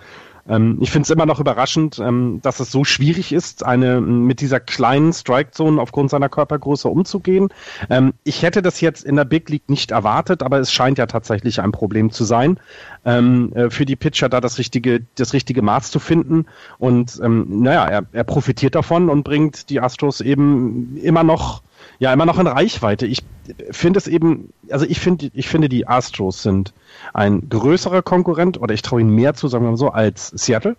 ähm, 0.50 0.78
ich 0.82 0.92
finde 0.92 1.06
es 1.06 1.10
immer 1.10 1.26
noch 1.26 1.40
überraschend, 1.40 2.00
ähm, 2.00 2.40
dass 2.42 2.60
es 2.60 2.72
so 2.72 2.84
schwierig 2.84 3.32
ist, 3.32 3.66
eine 3.66 4.02
mit 4.02 4.42
dieser 4.42 4.60
kleinen 4.60 5.14
Strike-Zone 5.14 5.82
aufgrund 5.82 6.10
seiner 6.10 6.30
Körpergröße 6.30 6.88
umzugehen. 6.88 7.50
Ähm, 7.90 8.14
ich 8.24 8.42
hätte 8.42 8.62
das 8.62 8.82
jetzt 8.82 9.04
in 9.04 9.16
der 9.16 9.26
Big 9.26 9.50
League 9.50 9.70
nicht 9.70 9.92
erwartet, 9.92 10.44
aber 10.44 10.60
es 10.60 10.72
scheint 10.72 10.98
ja 10.98 11.06
tatsächlich 11.06 11.62
ein 11.62 11.72
Problem 11.72 12.12
zu 12.12 12.24
sein, 12.24 12.60
ähm, 13.06 13.54
äh, 13.54 13.70
für 13.70 13.86
die 13.86 13.96
Pitcher 13.96 14.30
da 14.30 14.42
das 14.42 14.58
richtige, 14.58 15.06
das 15.16 15.34
richtige 15.34 15.62
Maß 15.62 15.92
zu 15.92 16.00
finden. 16.00 16.46
Und 16.78 17.20
ähm, 17.24 17.62
naja, 17.62 17.86
er, 17.86 18.06
er 18.12 18.24
profitiert 18.24 18.76
davon 18.76 19.10
und 19.10 19.24
bringt 19.24 19.70
die 19.70 19.80
Astros 19.80 20.22
eben 20.22 20.98
immer 20.98 21.24
noch 21.24 21.62
ja 22.02 22.12
immer 22.12 22.26
noch 22.26 22.40
in 22.40 22.48
Reichweite. 22.48 23.06
Ich 23.06 23.20
finde 23.70 24.00
es 24.00 24.08
eben, 24.08 24.52
also 24.72 24.88
ich 24.88 25.00
finde, 25.00 25.30
ich 25.36 25.48
finde 25.48 25.70
die 25.70 25.88
Astros 25.88 26.42
sind 26.42 26.74
ein 27.14 27.48
größerer 27.48 28.02
Konkurrent 28.02 28.60
oder 28.60 28.74
ich 28.74 28.82
traue 28.82 29.02
ihnen 29.02 29.14
mehr 29.14 29.36
zu, 29.36 29.48
sagen 29.48 29.66
wir 29.66 29.70
mal 29.70 29.78
so, 29.78 29.90
als 29.90 30.30
Seattle, 30.30 30.76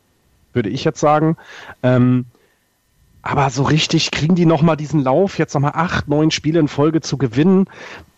würde 0.53 0.69
ich 0.69 0.83
jetzt 0.83 0.99
sagen. 0.99 1.37
Ähm, 1.85 2.27
aber 3.23 3.51
so 3.51 3.63
richtig 3.63 4.11
kriegen 4.11 4.35
die 4.35 4.47
nochmal 4.47 4.77
diesen 4.77 5.05
Lauf, 5.05 5.39
jetzt 5.39 5.55
nochmal 5.55 5.73
acht, 5.75 6.09
neun 6.09 6.33
Spiele 6.33 6.59
in 6.59 6.67
Folge 6.67 7.01
zu 7.01 7.17
gewinnen. 7.17 7.67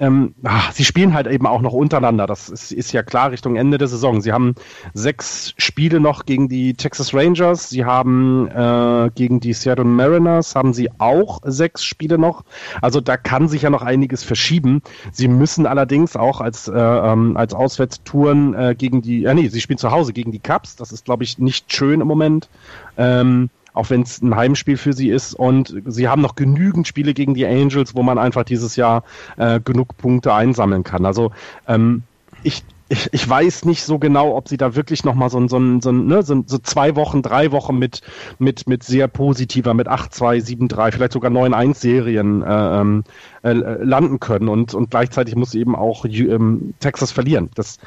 Ähm, 0.01 0.35
ach, 0.43 0.73
sie 0.73 0.85
spielen 0.85 1.13
halt 1.13 1.27
eben 1.27 1.47
auch 1.47 1.61
noch 1.61 1.75
untereinander. 1.75 2.27
Das 2.27 2.49
ist, 2.49 2.73
ist 2.73 2.93
ja 2.93 3.03
klar 3.03 3.31
Richtung 3.31 3.57
Ende 3.57 3.77
der 3.77 3.89
Saison. 3.89 4.23
Sie 4.23 4.33
haben 4.33 4.55
sechs 4.95 5.53
Spiele 5.59 6.01
noch 6.01 6.25
gegen 6.25 6.49
die 6.49 6.73
Texas 6.73 7.13
Rangers. 7.13 7.69
Sie 7.69 7.85
haben 7.85 8.49
äh, 8.49 9.11
gegen 9.15 9.41
die 9.41 9.53
Seattle 9.53 9.85
Mariners 9.85 10.55
haben 10.55 10.73
sie 10.73 10.91
auch 10.99 11.41
sechs 11.45 11.85
Spiele 11.85 12.17
noch. 12.17 12.43
Also 12.81 13.03
da 13.03 13.19
kann 13.19 13.49
sich 13.49 13.63
ja 13.63 13.71
noch 13.71 13.83
einiges 13.83 14.25
verschieben. 14.25 14.81
Sie 15.13 15.29
müssen 15.29 15.67
allerdings 15.67 16.17
auch 16.17 16.41
als, 16.41 16.67
äh, 16.67 16.73
ähm, 16.73 17.37
als 17.37 17.53
Auswärtstouren 17.53 18.55
äh, 18.55 18.75
gegen 18.75 19.03
die, 19.03 19.25
äh, 19.25 19.35
nee, 19.35 19.49
sie 19.49 19.61
spielen 19.61 19.79
zu 19.79 19.91
Hause 19.91 20.15
gegen 20.15 20.33
die 20.33 20.41
Cubs. 20.41 20.77
Das 20.77 20.93
ist, 20.93 21.05
glaube 21.05 21.25
ich, 21.25 21.39
nicht 21.39 21.71
schön 21.73 22.01
im 22.01 22.09
Moment. 22.09 22.49
Ähm, 22.97 23.51
auch 23.75 23.91
wenn 23.91 24.03
es 24.03 24.23
ein 24.23 24.35
Heimspiel 24.35 24.77
für 24.77 24.93
sie 24.93 25.11
ist. 25.11 25.35
Und 25.35 25.75
sie 25.85 26.09
haben 26.09 26.23
noch 26.23 26.37
genügend 26.37 26.89
Spiele 26.89 27.13
gegen 27.13 27.35
die 27.35 27.47
Angels, 27.47 27.95
wo 27.95 28.03
man 28.03 28.19
einfach 28.19 28.45
dieses 28.45 28.77
Jahr 28.77 29.05
äh, 29.37 29.61
genug 29.61 29.97
Punkte 29.99 30.33
einsammeln 30.33 30.85
kann. 30.85 31.05
Also 31.05 31.33
ähm, 31.69 32.05
ich 32.43 32.63
ich, 32.95 33.09
ich 33.13 33.29
weiß 33.29 33.65
nicht 33.65 33.83
so 33.83 33.99
genau, 33.99 34.37
ob 34.37 34.49
sie 34.49 34.57
da 34.57 34.77
wirklich 34.77 35.05
nochmal 35.05 35.29
so, 35.29 35.41
so, 35.49 35.59
so, 35.81 35.93
ne, 35.93 36.23
so, 36.23 36.45
so 36.47 36.59
zwei 36.59 36.95
Wochen, 36.95 37.23
drei 37.23 37.51
Wochen 37.51 37.77
mit, 37.77 38.03
mit, 38.39 38.69
mit 38.69 38.85
sehr 38.85 39.09
positiver, 39.09 39.75
mit 39.75 39.89
8-2, 39.89 40.69
7-3, 40.71 40.93
vielleicht 40.93 41.13
sogar 41.13 41.31
9-1-Serien 41.31 42.43
äh, 42.43 42.81
ähm, 42.81 43.05
äh, 43.43 43.53
landen 43.53 44.21
können. 44.21 44.49
Und, 44.49 44.75
und 44.75 44.91
gleichzeitig 44.91 45.35
muss 45.35 45.55
eben 45.55 45.75
auch 45.75 46.05
ähm, 46.05 46.75
Texas 46.79 47.11
verlieren. 47.11 47.51
Das, 47.57 47.79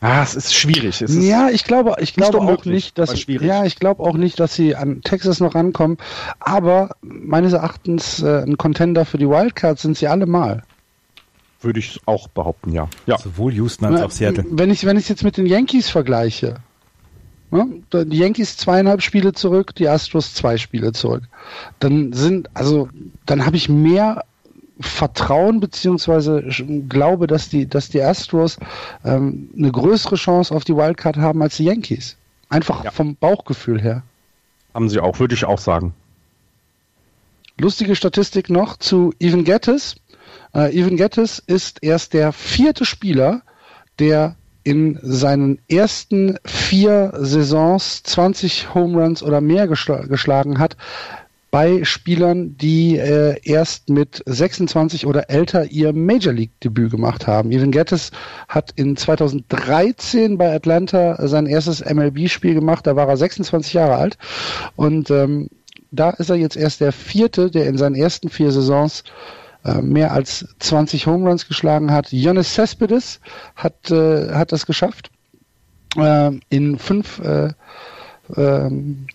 ah, 0.00 0.22
es 0.22 0.34
ist 0.34 0.54
schwierig. 0.54 1.00
Es 1.00 1.14
ja, 1.14 1.48
ich 1.48 1.64
glaube, 1.64 1.94
ich 2.00 2.14
glaube 2.14 2.40
auch 2.40 2.64
nicht, 2.64 2.98
dass 2.98 3.24
ja, 3.26 3.64
ich 3.64 3.78
glaube 3.78 4.02
auch 4.02 4.16
nicht, 4.16 4.40
dass 4.40 4.54
sie 4.54 4.74
an 4.74 5.00
Texas 5.02 5.38
noch 5.38 5.54
rankommen. 5.54 5.98
Aber 6.40 6.96
meines 7.02 7.52
Erachtens 7.52 8.20
äh, 8.20 8.42
ein 8.42 8.56
Contender 8.56 9.04
für 9.04 9.18
die 9.18 9.28
Wildcards 9.28 9.82
sind 9.82 9.96
sie 9.96 10.08
alle 10.08 10.26
mal. 10.26 10.64
Würde 11.60 11.78
ich 11.78 12.00
auch 12.06 12.28
behaupten, 12.28 12.72
ja. 12.72 12.88
ja. 13.06 13.18
Sowohl 13.18 13.54
Houston 13.54 13.86
als 13.86 14.02
auch 14.02 14.10
Seattle. 14.10 14.44
Wenn 14.48 14.70
ich 14.70 14.84
wenn 14.84 14.98
ich 14.98 15.08
jetzt 15.08 15.24
mit 15.24 15.36
den 15.36 15.46
Yankees 15.46 15.88
vergleiche, 15.88 16.56
ne, 17.50 17.82
die 17.92 18.18
Yankees 18.18 18.56
zweieinhalb 18.56 19.02
Spiele 19.02 19.32
zurück, 19.32 19.74
die 19.74 19.88
Astros 19.88 20.34
zwei 20.34 20.58
Spiele 20.58 20.92
zurück, 20.92 21.22
dann 21.78 22.12
sind 22.12 22.50
also 22.54 22.88
dann 23.24 23.46
habe 23.46 23.56
ich 23.56 23.68
mehr 23.68 24.24
Vertrauen 24.80 25.60
beziehungsweise 25.60 26.42
glaube, 26.88 27.26
dass 27.26 27.48
die 27.48 27.66
dass 27.66 27.88
die 27.88 28.02
Astros 28.02 28.58
ähm, 29.04 29.48
eine 29.56 29.72
größere 29.72 30.16
Chance 30.16 30.54
auf 30.54 30.64
die 30.64 30.76
Wildcard 30.76 31.16
haben 31.16 31.40
als 31.42 31.56
die 31.56 31.64
Yankees. 31.64 32.16
Einfach 32.48 32.84
ja. 32.84 32.90
vom 32.90 33.16
Bauchgefühl 33.16 33.80
her. 33.80 34.02
Haben 34.74 34.88
sie 34.88 35.00
auch, 35.00 35.18
würde 35.18 35.34
ich 35.34 35.44
auch 35.44 35.58
sagen. 35.58 35.94
Lustige 37.58 37.96
Statistik 37.96 38.50
noch 38.50 38.76
zu 38.76 39.14
Even 39.18 39.44
Gettys. 39.44 39.96
Uh, 40.56 40.70
Evan 40.72 40.96
Gettis 40.96 41.38
ist 41.46 41.82
erst 41.82 42.14
der 42.14 42.32
vierte 42.32 42.86
Spieler, 42.86 43.42
der 43.98 44.36
in 44.64 44.98
seinen 45.02 45.58
ersten 45.68 46.38
vier 46.46 47.12
Saisons 47.14 48.02
20 48.04 48.74
Home 48.74 48.98
Runs 48.98 49.22
oder 49.22 49.42
mehr 49.42 49.68
geschl 49.68 50.08
geschlagen 50.08 50.58
hat 50.58 50.78
bei 51.50 51.84
Spielern, 51.84 52.56
die 52.56 52.96
äh, 52.96 53.38
erst 53.44 53.90
mit 53.90 54.22
26 54.24 55.06
oder 55.06 55.28
älter 55.28 55.66
ihr 55.66 55.92
Major 55.92 56.32
League 56.32 56.58
Debüt 56.64 56.90
gemacht 56.90 57.26
haben. 57.26 57.52
Evan 57.52 57.70
Gettis 57.70 58.10
hat 58.48 58.72
in 58.76 58.96
2013 58.96 60.38
bei 60.38 60.54
Atlanta 60.54 61.28
sein 61.28 61.44
erstes 61.44 61.84
MLB-Spiel 61.84 62.54
gemacht. 62.54 62.86
Da 62.86 62.96
war 62.96 63.08
er 63.08 63.18
26 63.18 63.74
Jahre 63.74 63.96
alt 63.96 64.16
und 64.74 65.10
ähm, 65.10 65.50
da 65.90 66.10
ist 66.10 66.30
er 66.30 66.36
jetzt 66.36 66.56
erst 66.56 66.80
der 66.80 66.92
vierte, 66.92 67.50
der 67.50 67.66
in 67.66 67.76
seinen 67.76 67.94
ersten 67.94 68.30
vier 68.30 68.50
Saisons 68.52 69.04
äh, 69.66 69.82
mehr 69.82 70.12
als 70.12 70.46
20 70.60 71.06
Home 71.06 71.28
Runs 71.28 71.48
geschlagen 71.48 71.90
hat. 71.90 72.12
Jonas 72.12 72.54
Cespedes 72.54 73.20
hat, 73.56 73.90
äh, 73.90 74.32
hat 74.32 74.52
das 74.52 74.66
geschafft. 74.66 75.10
Äh, 75.96 76.32
in 76.50 76.78
fünf 76.78 77.18
äh, 77.20 77.50
ähm, 78.36 79.06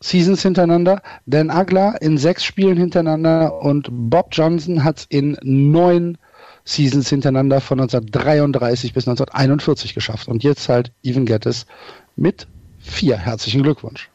Seasons 0.00 0.42
hintereinander. 0.42 1.02
Dan 1.26 1.50
Agler 1.50 2.00
in 2.00 2.18
sechs 2.18 2.44
Spielen 2.44 2.76
hintereinander 2.76 3.60
und 3.62 3.88
Bob 3.90 4.28
Johnson 4.32 4.84
hat 4.84 4.98
es 4.98 5.06
in 5.08 5.36
neun 5.42 6.16
Seasons 6.64 7.08
hintereinander 7.08 7.60
von 7.60 7.80
1933 7.80 8.94
bis 8.94 9.08
1941 9.08 9.94
geschafft. 9.94 10.28
Und 10.28 10.42
jetzt 10.42 10.68
halt 10.68 10.92
Even 11.02 11.26
Gettis 11.26 11.66
mit 12.16 12.46
vier. 12.78 13.16
Herzlichen 13.16 13.62
Glückwunsch. 13.62 14.09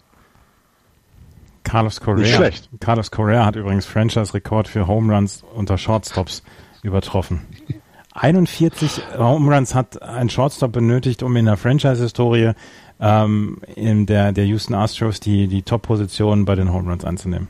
Carlos 1.65 1.99
Correa. 1.99 2.21
Nicht 2.21 2.35
schlecht. 2.35 2.69
Carlos 2.79 3.11
Correa 3.11 3.45
hat 3.45 3.57
übrigens 3.57 3.85
Franchise-Rekord 3.85 4.69
für 4.69 4.87
Home 4.87 5.13
Runs 5.13 5.43
unter 5.53 5.77
Shortstops 5.77 6.43
übertroffen. 6.83 7.41
41 8.15 9.01
Home 9.17 9.53
Runs 9.53 9.75
hat 9.75 10.01
ein 10.01 10.29
Shortstop 10.29 10.71
benötigt, 10.71 11.21
um 11.21 11.35
in 11.35 11.45
der 11.45 11.57
Franchise-Historie 11.57 12.53
ähm, 13.01 13.57
in 13.75 14.05
der, 14.05 14.31
der 14.31 14.45
Houston 14.45 14.73
Astros 14.73 15.19
die, 15.19 15.47
die 15.47 15.63
Top-Position 15.63 16.45
bei 16.45 16.55
den 16.55 16.71
Home 16.71 16.89
Runs 16.89 17.03
anzunehmen. 17.03 17.49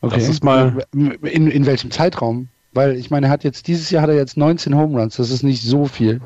Okay. 0.00 0.14
Das 0.14 0.28
ist 0.28 0.42
mal 0.42 0.84
in, 0.92 1.50
in 1.50 1.66
welchem 1.66 1.90
Zeitraum? 1.90 2.48
Weil 2.72 2.96
ich 2.96 3.10
meine, 3.10 3.26
er 3.26 3.32
hat 3.32 3.44
jetzt 3.44 3.66
dieses 3.66 3.90
Jahr 3.90 4.02
hat 4.02 4.10
er 4.10 4.16
jetzt 4.16 4.36
19 4.36 4.74
Home 4.74 4.98
Runs, 4.98 5.16
das 5.16 5.30
ist 5.30 5.42
nicht 5.42 5.62
so 5.62 5.86
viel. 5.86 6.20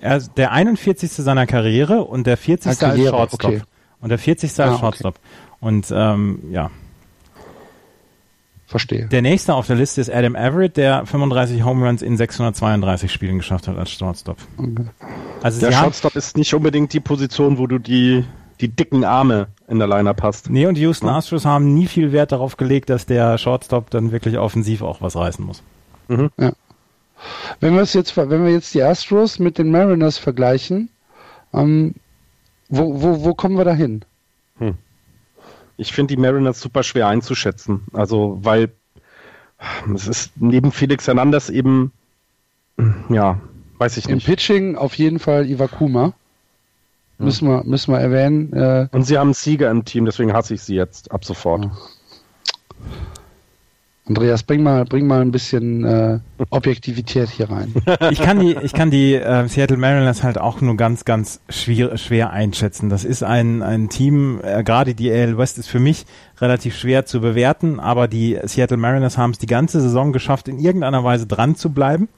Er 0.00 0.16
ist 0.16 0.32
der 0.38 0.52
41. 0.52 1.10
seiner 1.10 1.46
Karriere 1.46 2.04
und 2.04 2.26
der 2.26 2.38
40. 2.38 2.78
Karriere, 2.78 3.10
Shortstop. 3.10 3.50
Okay. 3.50 3.62
Und 4.00 4.08
der 4.08 4.18
40. 4.18 4.58
Ah, 4.58 4.70
als 4.70 4.80
Shortstop. 4.80 5.14
Okay. 5.16 5.66
Und 5.66 5.92
ähm, 5.92 6.40
ja. 6.50 6.70
Verstehe. 8.66 9.06
Der 9.06 9.20
nächste 9.20 9.54
auf 9.54 9.66
der 9.66 9.76
Liste 9.76 10.00
ist 10.00 10.10
Adam 10.10 10.36
Everett, 10.36 10.76
der 10.76 11.04
35 11.04 11.64
Home 11.64 11.86
Runs 11.86 12.02
in 12.02 12.16
632 12.16 13.12
Spielen 13.12 13.38
geschafft 13.38 13.66
hat 13.66 13.76
als 13.76 13.90
Shortstop. 13.90 14.36
Okay. 14.56 14.84
Also 15.42 15.60
der 15.60 15.72
Shortstop 15.72 16.14
ist 16.14 16.36
nicht 16.36 16.54
unbedingt 16.54 16.92
die 16.92 17.00
Position, 17.00 17.58
wo 17.58 17.66
du 17.66 17.78
die, 17.78 18.24
die 18.60 18.68
dicken 18.68 19.04
Arme 19.04 19.48
in 19.66 19.80
der 19.80 19.88
Lineup 19.88 20.22
hast. 20.22 20.50
Nee, 20.50 20.66
und 20.66 20.76
die 20.76 20.82
Houston 20.82 21.08
Astros 21.08 21.44
haben 21.44 21.74
nie 21.74 21.86
viel 21.86 22.12
Wert 22.12 22.30
darauf 22.30 22.56
gelegt, 22.56 22.90
dass 22.90 23.06
der 23.06 23.38
Shortstop 23.38 23.90
dann 23.90 24.12
wirklich 24.12 24.38
offensiv 24.38 24.82
auch 24.82 25.02
was 25.02 25.16
reißen 25.16 25.44
muss. 25.44 25.64
Mhm. 26.06 26.30
Ja. 26.38 26.52
Wenn 27.58 27.74
wir 27.74 27.82
jetzt, 27.82 28.16
wenn 28.16 28.44
wir 28.44 28.52
jetzt 28.52 28.72
die 28.74 28.82
Astros 28.82 29.40
mit 29.40 29.58
den 29.58 29.70
Mariners 29.70 30.16
vergleichen, 30.16 30.90
ähm, 31.52 31.94
wo, 32.70 33.02
wo, 33.02 33.24
wo 33.24 33.34
kommen 33.34 33.56
wir 33.58 33.64
da 33.64 33.74
hin? 33.74 34.04
Hm. 34.58 34.74
Ich 35.76 35.92
finde 35.92 36.14
die 36.14 36.20
Mariners 36.20 36.60
super 36.60 36.82
schwer 36.82 37.08
einzuschätzen. 37.08 37.82
Also, 37.92 38.38
weil 38.42 38.70
es 39.94 40.08
ist 40.08 40.32
neben 40.36 40.72
Felix 40.72 41.06
Hernandez 41.06 41.48
eben, 41.50 41.92
ja, 43.08 43.40
weiß 43.78 43.96
ich 43.96 44.06
nicht. 44.06 44.12
Im 44.12 44.20
Pitching 44.20 44.76
auf 44.76 44.94
jeden 44.94 45.18
Fall 45.18 45.48
Iwakuma. 45.48 46.06
Hm. 47.18 47.24
Müssen, 47.26 47.48
wir, 47.48 47.64
müssen 47.64 47.92
wir 47.92 48.00
erwähnen. 48.00 48.52
Äh, 48.52 48.88
Und 48.92 49.04
sie 49.04 49.18
haben 49.18 49.28
einen 49.28 49.34
Sieger 49.34 49.70
im 49.70 49.84
Team, 49.84 50.06
deswegen 50.06 50.32
hasse 50.32 50.54
ich 50.54 50.62
sie 50.62 50.74
jetzt 50.74 51.10
ab 51.12 51.24
sofort. 51.24 51.64
Ja. 51.64 51.70
Andreas, 54.10 54.42
bring 54.42 54.64
mal, 54.64 54.84
bring 54.86 55.06
mal 55.06 55.20
ein 55.20 55.30
bisschen 55.30 55.84
äh, 55.84 56.18
Objektivität 56.50 57.28
hier 57.28 57.48
rein. 57.48 57.72
Ich 58.10 58.20
kann 58.20 58.40
die, 58.40 58.56
ich 58.60 58.72
kann 58.72 58.90
die 58.90 59.14
äh, 59.14 59.46
Seattle 59.46 59.76
Mariners 59.76 60.24
halt 60.24 60.36
auch 60.36 60.60
nur 60.60 60.76
ganz, 60.76 61.04
ganz 61.04 61.40
schwer, 61.48 61.96
schwer 61.96 62.30
einschätzen. 62.30 62.88
Das 62.88 63.04
ist 63.04 63.22
ein, 63.22 63.62
ein 63.62 63.88
Team, 63.88 64.40
äh, 64.42 64.64
gerade 64.64 64.94
die 64.94 65.12
AL 65.12 65.38
West 65.38 65.58
ist 65.58 65.68
für 65.68 65.78
mich 65.78 66.06
relativ 66.40 66.76
schwer 66.76 67.06
zu 67.06 67.20
bewerten, 67.20 67.78
aber 67.78 68.08
die 68.08 68.36
Seattle 68.42 68.78
Mariners 68.78 69.16
haben 69.16 69.30
es 69.30 69.38
die 69.38 69.46
ganze 69.46 69.80
Saison 69.80 70.12
geschafft, 70.12 70.48
in 70.48 70.58
irgendeiner 70.58 71.04
Weise 71.04 71.28
dran 71.28 71.54
zu 71.54 71.70
bleiben. 71.70 72.08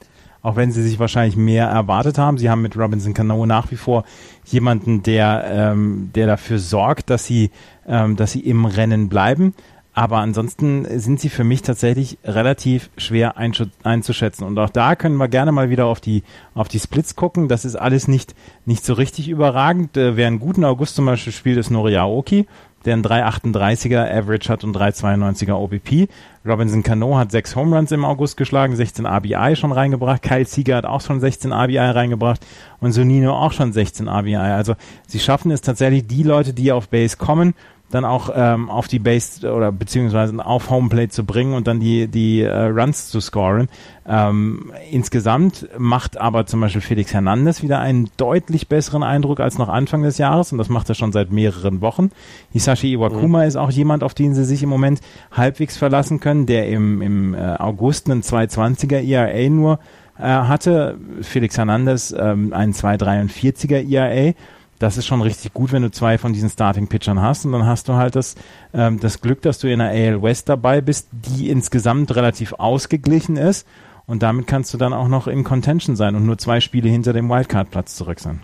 Auch 0.41 0.55
wenn 0.57 0.71
sie 0.71 0.83
sich 0.83 0.99
wahrscheinlich 0.99 1.37
mehr 1.37 1.67
erwartet 1.67 2.17
haben. 2.17 2.37
Sie 2.37 2.49
haben 2.49 2.61
mit 2.61 2.75
Robinson 2.75 3.13
Cano 3.13 3.45
nach 3.45 3.71
wie 3.71 3.77
vor 3.77 4.03
jemanden, 4.45 5.01
der, 5.01 5.45
ähm, 5.47 6.09
der 6.15 6.27
dafür 6.27 6.59
sorgt, 6.59 7.09
dass 7.09 7.25
sie, 7.25 7.49
ähm, 7.87 8.17
dass 8.17 8.33
sie 8.33 8.41
im 8.41 8.65
Rennen 8.65 9.07
bleiben. 9.07 9.53
Aber 9.95 10.17
ansonsten 10.17 10.87
sind 10.99 11.19
sie 11.19 11.29
für 11.29 11.43
mich 11.43 11.61
tatsächlich 11.61 12.17
relativ 12.23 12.89
schwer 12.97 13.35
einzuschätzen. 13.37 14.43
Und 14.43 14.57
auch 14.57 14.71
da 14.71 14.95
können 14.95 15.17
wir 15.17 15.27
gerne 15.27 15.51
mal 15.51 15.69
wieder 15.69 15.85
auf 15.85 16.01
die, 16.01 16.23
auf 16.55 16.67
die 16.67 16.79
Splits 16.79 17.15
gucken. 17.15 17.47
Das 17.47 17.63
ist 17.63 17.75
alles 17.75 18.07
nicht, 18.07 18.33
nicht 18.65 18.83
so 18.83 18.93
richtig 18.93 19.29
überragend. 19.29 19.95
Äh, 19.95 20.17
wer 20.17 20.25
einen 20.25 20.39
guten 20.39 20.65
August 20.65 20.95
zum 20.95 21.05
Beispiel 21.05 21.31
spielt, 21.31 21.57
ist 21.59 21.69
Noriaoki, 21.69 22.47
der 22.85 22.93
einen 22.93 23.03
3,38er 23.03 24.11
Average 24.11 24.49
hat 24.49 24.63
und 24.63 24.75
3,92er 24.75 25.53
OBP. 25.53 26.07
Robinson 26.43 26.81
Cano 26.81 27.15
hat 27.17 27.31
sechs 27.31 27.55
Home 27.55 27.75
Runs 27.75 27.91
im 27.91 28.03
August 28.03 28.35
geschlagen, 28.35 28.75
16 28.75 29.05
RBI 29.05 29.55
schon 29.55 29.71
reingebracht. 29.71 30.23
Kyle 30.23 30.45
Sieger 30.45 30.77
hat 30.77 30.85
auch 30.85 31.01
schon 31.01 31.19
16 31.19 31.53
RBI 31.53 31.77
reingebracht 31.77 32.43
und 32.79 32.93
Sonino 32.93 33.33
auch 33.33 33.51
schon 33.51 33.71
16 33.71 34.09
RBI. 34.09 34.37
Also 34.37 34.73
sie 35.07 35.19
schaffen 35.19 35.51
es 35.51 35.61
tatsächlich, 35.61 36.07
die 36.07 36.23
Leute, 36.23 36.53
die 36.53 36.71
auf 36.71 36.89
Base 36.89 37.15
kommen 37.15 37.53
dann 37.93 38.05
auch 38.05 38.31
ähm, 38.33 38.69
auf 38.69 38.87
die 38.87 38.99
Base 38.99 39.51
oder 39.53 39.71
beziehungsweise 39.71 40.43
auf 40.43 40.69
Homeplate 40.69 41.09
zu 41.09 41.23
bringen 41.25 41.53
und 41.53 41.67
dann 41.67 41.79
die, 41.79 42.07
die 42.07 42.41
äh, 42.41 42.65
Runs 42.65 43.09
zu 43.09 43.21
scoren. 43.21 43.67
Ähm, 44.07 44.71
insgesamt 44.89 45.67
macht 45.77 46.19
aber 46.19 46.45
zum 46.45 46.61
Beispiel 46.61 46.81
Felix 46.81 47.13
Hernandez 47.13 47.61
wieder 47.61 47.79
einen 47.79 48.09
deutlich 48.17 48.67
besseren 48.67 49.03
Eindruck 49.03 49.39
als 49.39 49.59
noch 49.59 49.69
Anfang 49.69 50.01
des 50.01 50.17
Jahres 50.17 50.51
und 50.51 50.57
das 50.57 50.69
macht 50.69 50.89
er 50.89 50.95
schon 50.95 51.11
seit 51.11 51.31
mehreren 51.31 51.81
Wochen. 51.81 52.09
Hisashi 52.51 52.93
Iwakuma 52.93 53.41
mhm. 53.41 53.47
ist 53.47 53.55
auch 53.57 53.69
jemand, 53.69 54.03
auf 54.03 54.15
den 54.15 54.33
sie 54.33 54.43
sich 54.43 54.63
im 54.63 54.69
Moment 54.69 54.99
halbwegs 55.31 55.77
verlassen 55.77 56.19
können, 56.19 56.47
der 56.47 56.69
im, 56.69 57.01
im 57.01 57.35
äh, 57.35 57.55
August 57.59 58.09
einen 58.09 58.23
220er 58.23 59.07
ERA 59.07 59.49
nur 59.49 59.79
äh, 60.17 60.23
hatte. 60.23 60.97
Felix 61.21 61.57
Hernandez 61.57 62.13
ähm, 62.17 62.53
einen 62.53 62.73
243er 62.73 63.87
ERA 63.87 64.33
das 64.79 64.97
ist 64.97 65.05
schon 65.05 65.21
richtig 65.21 65.53
gut, 65.53 65.71
wenn 65.71 65.81
du 65.81 65.91
zwei 65.91 66.17
von 66.17 66.33
diesen 66.33 66.49
Starting-Pitchern 66.49 67.21
hast. 67.21 67.45
Und 67.45 67.51
dann 67.51 67.65
hast 67.65 67.87
du 67.87 67.93
halt 67.93 68.15
das, 68.15 68.35
ähm, 68.73 68.99
das 68.99 69.21
Glück, 69.21 69.41
dass 69.41 69.59
du 69.59 69.71
in 69.71 69.79
der 69.79 69.89
AL 69.89 70.21
West 70.21 70.49
dabei 70.49 70.81
bist, 70.81 71.07
die 71.11 71.49
insgesamt 71.49 72.15
relativ 72.15 72.53
ausgeglichen 72.53 73.37
ist. 73.37 73.67
Und 74.05 74.23
damit 74.23 74.47
kannst 74.47 74.73
du 74.73 74.77
dann 74.77 74.91
auch 74.93 75.07
noch 75.07 75.27
in 75.27 75.43
Contention 75.43 75.95
sein 75.95 76.15
und 76.15 76.25
nur 76.25 76.37
zwei 76.37 76.59
Spiele 76.59 76.89
hinter 76.89 77.13
dem 77.13 77.29
Wildcard-Platz 77.29 77.95
zurück 77.95 78.19
sein. 78.19 78.41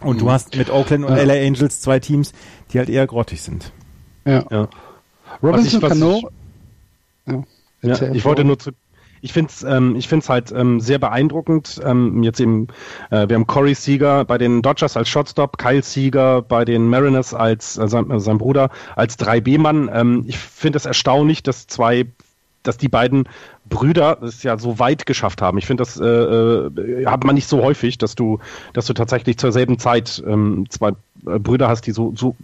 Und 0.00 0.16
mhm. 0.16 0.20
du 0.20 0.30
hast 0.30 0.56
mit 0.56 0.70
Oakland 0.70 1.04
und 1.04 1.16
ja. 1.16 1.22
LA 1.22 1.46
Angels 1.46 1.80
zwei 1.80 1.98
Teams, 2.00 2.32
die 2.72 2.78
halt 2.78 2.88
eher 2.88 3.06
grottig 3.06 3.42
sind. 3.42 3.72
Ja. 4.24 4.44
ja. 4.50 4.68
Robinson 5.42 5.80
Cano. 5.80 6.30
Ja, 7.26 7.44
ja, 7.82 8.12
ich 8.12 8.24
wollte 8.24 8.44
nur 8.44 8.58
zu, 8.58 8.72
ich 9.22 9.32
finde 9.32 9.50
es 9.50 9.62
ähm, 9.62 9.96
ich 9.96 10.08
find's 10.08 10.28
halt 10.28 10.52
ähm, 10.52 10.80
sehr 10.80 10.98
beeindruckend. 10.98 11.80
Ähm, 11.84 12.22
jetzt 12.22 12.40
eben, 12.40 12.68
äh, 13.10 13.28
wir 13.28 13.36
haben 13.36 13.46
Corey 13.46 13.74
Seager 13.74 14.24
bei 14.24 14.38
den 14.38 14.62
Dodgers 14.62 14.96
als 14.96 15.08
Shotstop, 15.08 15.58
Kyle 15.58 15.82
Seager 15.82 16.42
bei 16.42 16.64
den 16.64 16.88
Mariners 16.88 17.34
als 17.34 17.76
äh, 17.78 17.88
sein, 17.88 18.10
äh, 18.10 18.20
sein 18.20 18.38
Bruder 18.38 18.70
als 18.96 19.18
3B-Mann. 19.18 19.90
Ähm, 19.92 20.24
ich 20.26 20.38
finde 20.38 20.78
es 20.78 20.86
erstaunlich, 20.86 21.42
dass 21.42 21.66
zwei 21.66 22.06
dass 22.62 22.76
die 22.76 22.88
beiden 22.88 23.26
Brüder 23.68 24.22
es 24.22 24.42
ja 24.42 24.58
so 24.58 24.78
weit 24.78 25.06
geschafft 25.06 25.40
haben. 25.40 25.58
Ich 25.58 25.66
finde, 25.66 25.82
das 25.82 25.98
äh, 25.98 26.04
äh, 26.04 27.06
hat 27.06 27.24
man 27.24 27.34
nicht 27.34 27.46
so 27.46 27.62
häufig, 27.62 27.96
dass 27.98 28.14
du, 28.14 28.38
dass 28.74 28.86
du 28.86 28.92
tatsächlich 28.92 29.38
zur 29.38 29.50
selben 29.52 29.78
Zeit 29.78 30.22
ähm, 30.26 30.66
zwei 30.68 30.90
äh, 31.26 31.38
Brüder 31.38 31.68
hast, 31.68 31.86
die 31.86 31.92
so, 31.92 32.12
so, 32.14 32.36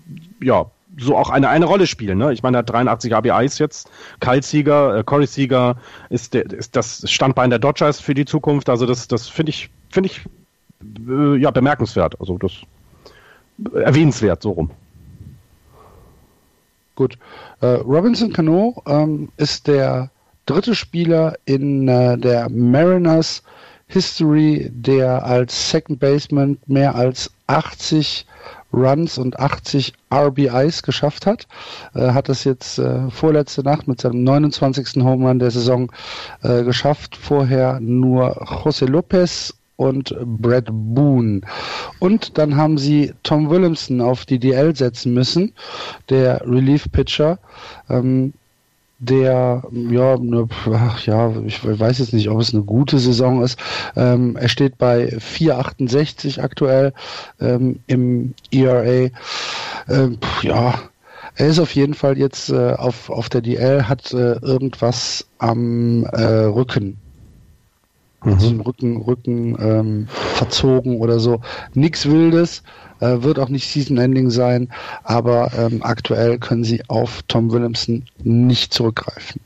ja, 0.42 0.70
so 0.98 1.16
auch 1.16 1.30
eine, 1.30 1.48
eine 1.48 1.66
Rolle 1.66 1.86
spielen. 1.86 2.18
Ne? 2.18 2.32
Ich 2.32 2.42
meine, 2.42 2.58
er 2.58 2.60
hat 2.60 2.70
83 2.70 3.14
ABIs 3.14 3.58
jetzt. 3.58 3.90
Kyle 4.20 4.42
Sieger, 4.42 4.98
äh, 4.98 5.04
Corey 5.04 5.26
Sieger 5.26 5.76
ist, 6.08 6.34
der, 6.34 6.50
ist 6.50 6.74
das 6.76 7.10
Standbein 7.10 7.50
der 7.50 7.58
Dodgers 7.58 8.00
für 8.00 8.14
die 8.14 8.24
Zukunft. 8.24 8.68
Also 8.68 8.86
das, 8.86 9.08
das 9.08 9.28
finde 9.28 9.50
ich, 9.50 9.70
finde 9.90 10.10
ich 10.10 10.22
äh, 11.08 11.36
ja 11.36 11.50
bemerkenswert. 11.50 12.18
Also 12.20 12.38
das 12.38 12.52
erwähnenswert 13.74 14.42
so 14.42 14.50
rum. 14.52 14.70
Gut. 16.94 17.18
Äh, 17.60 17.66
Robinson 17.66 18.32
Cano 18.32 18.82
ähm, 18.86 19.28
ist 19.36 19.66
der 19.66 20.10
dritte 20.46 20.74
Spieler 20.74 21.34
in 21.44 21.88
äh, 21.88 22.16
der 22.16 22.48
Mariners 22.48 23.42
History, 23.88 24.70
der 24.72 25.24
als 25.24 25.70
Second 25.70 26.00
Baseman 26.00 26.58
mehr 26.66 26.94
als 26.94 27.30
80 27.46 28.26
Runs 28.76 29.18
und 29.18 29.40
80 29.40 29.94
RBIs 30.12 30.82
geschafft 30.82 31.26
hat. 31.26 31.48
Äh, 31.94 32.12
hat 32.12 32.28
das 32.28 32.44
jetzt 32.44 32.78
äh, 32.78 33.10
vorletzte 33.10 33.62
Nacht 33.62 33.88
mit 33.88 34.00
seinem 34.00 34.22
29. 34.22 35.02
Home 35.02 35.26
Run 35.26 35.38
der 35.38 35.50
Saison 35.50 35.90
äh, 36.42 36.62
geschafft. 36.62 37.16
Vorher 37.16 37.80
nur 37.80 38.42
José 38.42 38.86
Lopez 38.86 39.54
und 39.76 40.14
Brad 40.24 40.68
Boone. 40.70 41.42
Und 41.98 42.38
dann 42.38 42.56
haben 42.56 42.78
sie 42.78 43.14
Tom 43.22 43.50
Williamson 43.50 44.00
auf 44.00 44.24
die 44.24 44.38
DL 44.38 44.74
setzen 44.74 45.14
müssen, 45.14 45.52
der 46.08 46.42
Relief 46.46 46.90
Pitcher. 46.90 47.38
Ähm, 47.88 48.32
der, 48.98 49.62
ja, 49.72 50.16
ne, 50.16 50.48
ja, 51.04 51.32
ich 51.44 51.60
weiß 51.64 51.98
jetzt 51.98 52.12
nicht, 52.12 52.30
ob 52.30 52.40
es 52.40 52.54
eine 52.54 52.62
gute 52.62 52.98
Saison 52.98 53.42
ist. 53.42 53.58
Ähm, 53.94 54.36
er 54.36 54.48
steht 54.48 54.78
bei 54.78 55.08
4,68 55.08 56.40
aktuell 56.40 56.92
ähm, 57.40 57.80
im 57.86 58.34
ERA. 58.50 59.10
Ähm, 59.88 60.18
ja, 60.42 60.74
er 61.34 61.46
ist 61.46 61.58
auf 61.58 61.74
jeden 61.74 61.94
Fall 61.94 62.16
jetzt 62.16 62.48
äh, 62.48 62.72
auf, 62.72 63.10
auf 63.10 63.28
der 63.28 63.42
DL, 63.42 63.86
hat 63.88 64.12
äh, 64.14 64.38
irgendwas 64.40 65.26
am 65.38 66.04
äh, 66.04 66.22
Rücken. 66.22 66.98
Mhm. 68.26 68.32
Also 68.32 68.50
im 68.50 68.60
Rücken, 68.60 68.96
Rücken 68.98 69.56
ähm, 69.58 70.08
verzogen 70.08 70.98
oder 70.98 71.18
so. 71.20 71.40
Nix 71.74 72.06
Wildes. 72.06 72.62
Äh, 72.98 73.22
wird 73.22 73.38
auch 73.38 73.50
nicht 73.50 73.68
Season-Ending 73.68 74.30
sein, 74.30 74.70
aber 75.04 75.52
ähm, 75.58 75.82
aktuell 75.82 76.38
können 76.38 76.64
sie 76.64 76.82
auf 76.88 77.20
Tom 77.28 77.52
Williamson 77.52 78.04
nicht 78.24 78.72
zurückgreifen. 78.72 79.42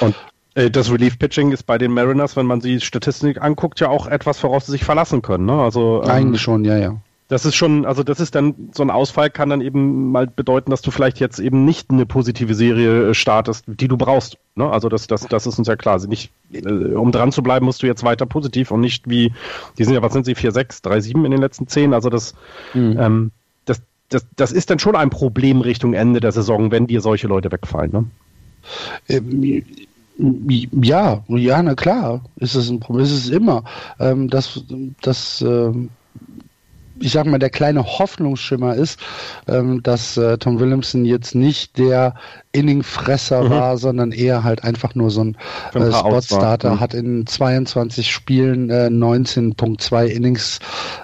Und 0.00 0.14
äh, 0.54 0.70
das 0.70 0.90
Relief-Pitching 0.90 1.52
ist 1.52 1.64
bei 1.66 1.76
den 1.76 1.92
Mariners, 1.92 2.36
wenn 2.36 2.46
man 2.46 2.60
die 2.60 2.80
Statistik 2.80 3.42
anguckt, 3.42 3.80
ja 3.80 3.88
auch 3.88 4.06
etwas, 4.06 4.42
worauf 4.42 4.64
sie 4.64 4.72
sich 4.72 4.84
verlassen 4.84 5.20
können. 5.20 5.44
Ne? 5.44 5.60
Also, 5.60 6.02
ähm, 6.02 6.10
Eigentlich 6.10 6.40
schon, 6.40 6.64
ja, 6.64 6.78
ja 6.78 6.96
das 7.30 7.44
ist 7.44 7.54
schon, 7.54 7.86
also 7.86 8.02
das 8.02 8.18
ist 8.18 8.34
dann, 8.34 8.70
so 8.72 8.82
ein 8.82 8.90
Ausfall 8.90 9.30
kann 9.30 9.50
dann 9.50 9.60
eben 9.60 10.10
mal 10.10 10.26
bedeuten, 10.26 10.72
dass 10.72 10.82
du 10.82 10.90
vielleicht 10.90 11.20
jetzt 11.20 11.38
eben 11.38 11.64
nicht 11.64 11.88
eine 11.90 12.04
positive 12.04 12.54
Serie 12.54 13.10
äh, 13.10 13.14
startest, 13.14 13.64
die 13.68 13.86
du 13.86 13.96
brauchst. 13.96 14.36
Ne? 14.56 14.68
Also 14.68 14.88
das, 14.88 15.06
das, 15.06 15.28
das 15.28 15.46
ist 15.46 15.56
uns 15.56 15.68
ja 15.68 15.76
klar. 15.76 15.94
Also 15.94 16.08
nicht, 16.08 16.32
äh, 16.52 16.58
um 16.68 17.12
dran 17.12 17.30
zu 17.30 17.44
bleiben, 17.44 17.66
musst 17.66 17.84
du 17.84 17.86
jetzt 17.86 18.02
weiter 18.02 18.26
positiv 18.26 18.72
und 18.72 18.80
nicht 18.80 19.08
wie, 19.08 19.32
die 19.78 19.84
sind 19.84 19.94
ja, 19.94 20.02
was 20.02 20.12
sind 20.12 20.26
sie, 20.26 20.34
4-6, 20.34 20.82
3-7 20.82 21.24
in 21.24 21.30
den 21.30 21.40
letzten 21.40 21.68
10. 21.68 21.94
Also 21.94 22.10
das, 22.10 22.34
mhm. 22.74 22.98
ähm, 22.98 23.30
das, 23.64 23.80
das, 24.08 24.26
das 24.34 24.50
ist 24.50 24.68
dann 24.68 24.80
schon 24.80 24.96
ein 24.96 25.10
Problem 25.10 25.60
Richtung 25.60 25.94
Ende 25.94 26.18
der 26.18 26.32
Saison, 26.32 26.72
wenn 26.72 26.88
dir 26.88 27.00
solche 27.00 27.28
Leute 27.28 27.52
wegfallen. 27.52 27.92
Ne? 27.92 28.04
Ähm, 29.08 29.62
ja, 30.82 31.22
ja, 31.28 31.62
na 31.62 31.76
klar, 31.76 32.24
ist 32.36 32.56
es 32.56 32.70
ein 32.70 32.80
Problem, 32.80 33.04
ist 33.04 33.12
es 33.12 33.28
immer. 33.28 33.62
Ähm, 34.00 34.28
das, 34.28 34.64
das, 35.00 35.42
ähm, 35.42 35.90
ich 37.00 37.12
sag 37.12 37.26
mal, 37.26 37.38
der 37.38 37.50
kleine 37.50 37.84
Hoffnungsschimmer 37.84 38.74
ist, 38.74 39.00
ähm, 39.48 39.82
dass 39.82 40.16
äh, 40.16 40.38
Tom 40.38 40.60
Williamson 40.60 41.04
jetzt 41.04 41.34
nicht 41.34 41.78
der 41.78 42.14
Inningfresser 42.52 43.44
mhm. 43.44 43.50
war, 43.50 43.78
sondern 43.78 44.12
eher 44.12 44.44
halt 44.44 44.64
einfach 44.64 44.94
nur 44.94 45.10
so 45.10 45.24
ein, 45.24 45.36
äh, 45.74 45.92
Spotstarter, 45.92 46.74
mhm. 46.74 46.80
hat 46.80 46.94
in 46.94 47.26
22 47.26 48.10
Spielen 48.10 48.70
äh, 48.70 48.88
19.2 48.90 50.06
Innings 50.06 50.58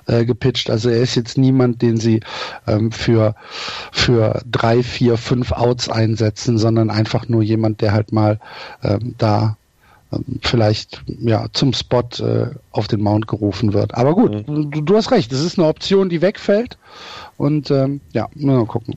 äh, 0.07 0.25
gepitcht. 0.25 0.71
Also 0.71 0.91
er 0.91 1.01
ist 1.01 1.15
jetzt 1.15 1.39
niemand, 1.39 1.83
den 1.83 1.97
sie 1.97 2.21
ähm, 2.67 2.93
für, 2.93 3.35
für 3.93 4.43
drei, 4.51 4.83
vier, 4.83 5.17
fünf 5.17 5.53
Outs 5.53 5.89
einsetzen, 5.89 6.59
sondern 6.59 6.91
einfach 6.91 7.29
nur 7.29 7.43
jemand, 7.43 7.81
der 7.81 7.93
halt 7.93 8.13
mal 8.13 8.39
ähm, 8.83 9.15
da 9.19 9.57
vielleicht 10.43 11.03
ja 11.19 11.47
zum 11.53 11.73
Spot 11.73 12.09
äh, 12.21 12.51
auf 12.71 12.89
den 12.89 13.03
Mount 13.03 13.27
gerufen 13.27 13.73
wird. 13.73 13.95
Aber 13.95 14.15
gut, 14.15 14.49
mhm. 14.49 14.71
du, 14.71 14.81
du, 14.81 14.97
hast 14.97 15.11
recht, 15.11 15.33
es 15.33 15.43
ist 15.43 15.59
eine 15.59 15.69
Option, 15.69 16.09
die 16.09 16.23
wegfällt. 16.23 16.79
Und 17.37 17.71
ähm, 17.71 18.01
ja, 18.13 18.29
mal 18.35 18.65
gucken. 18.67 18.97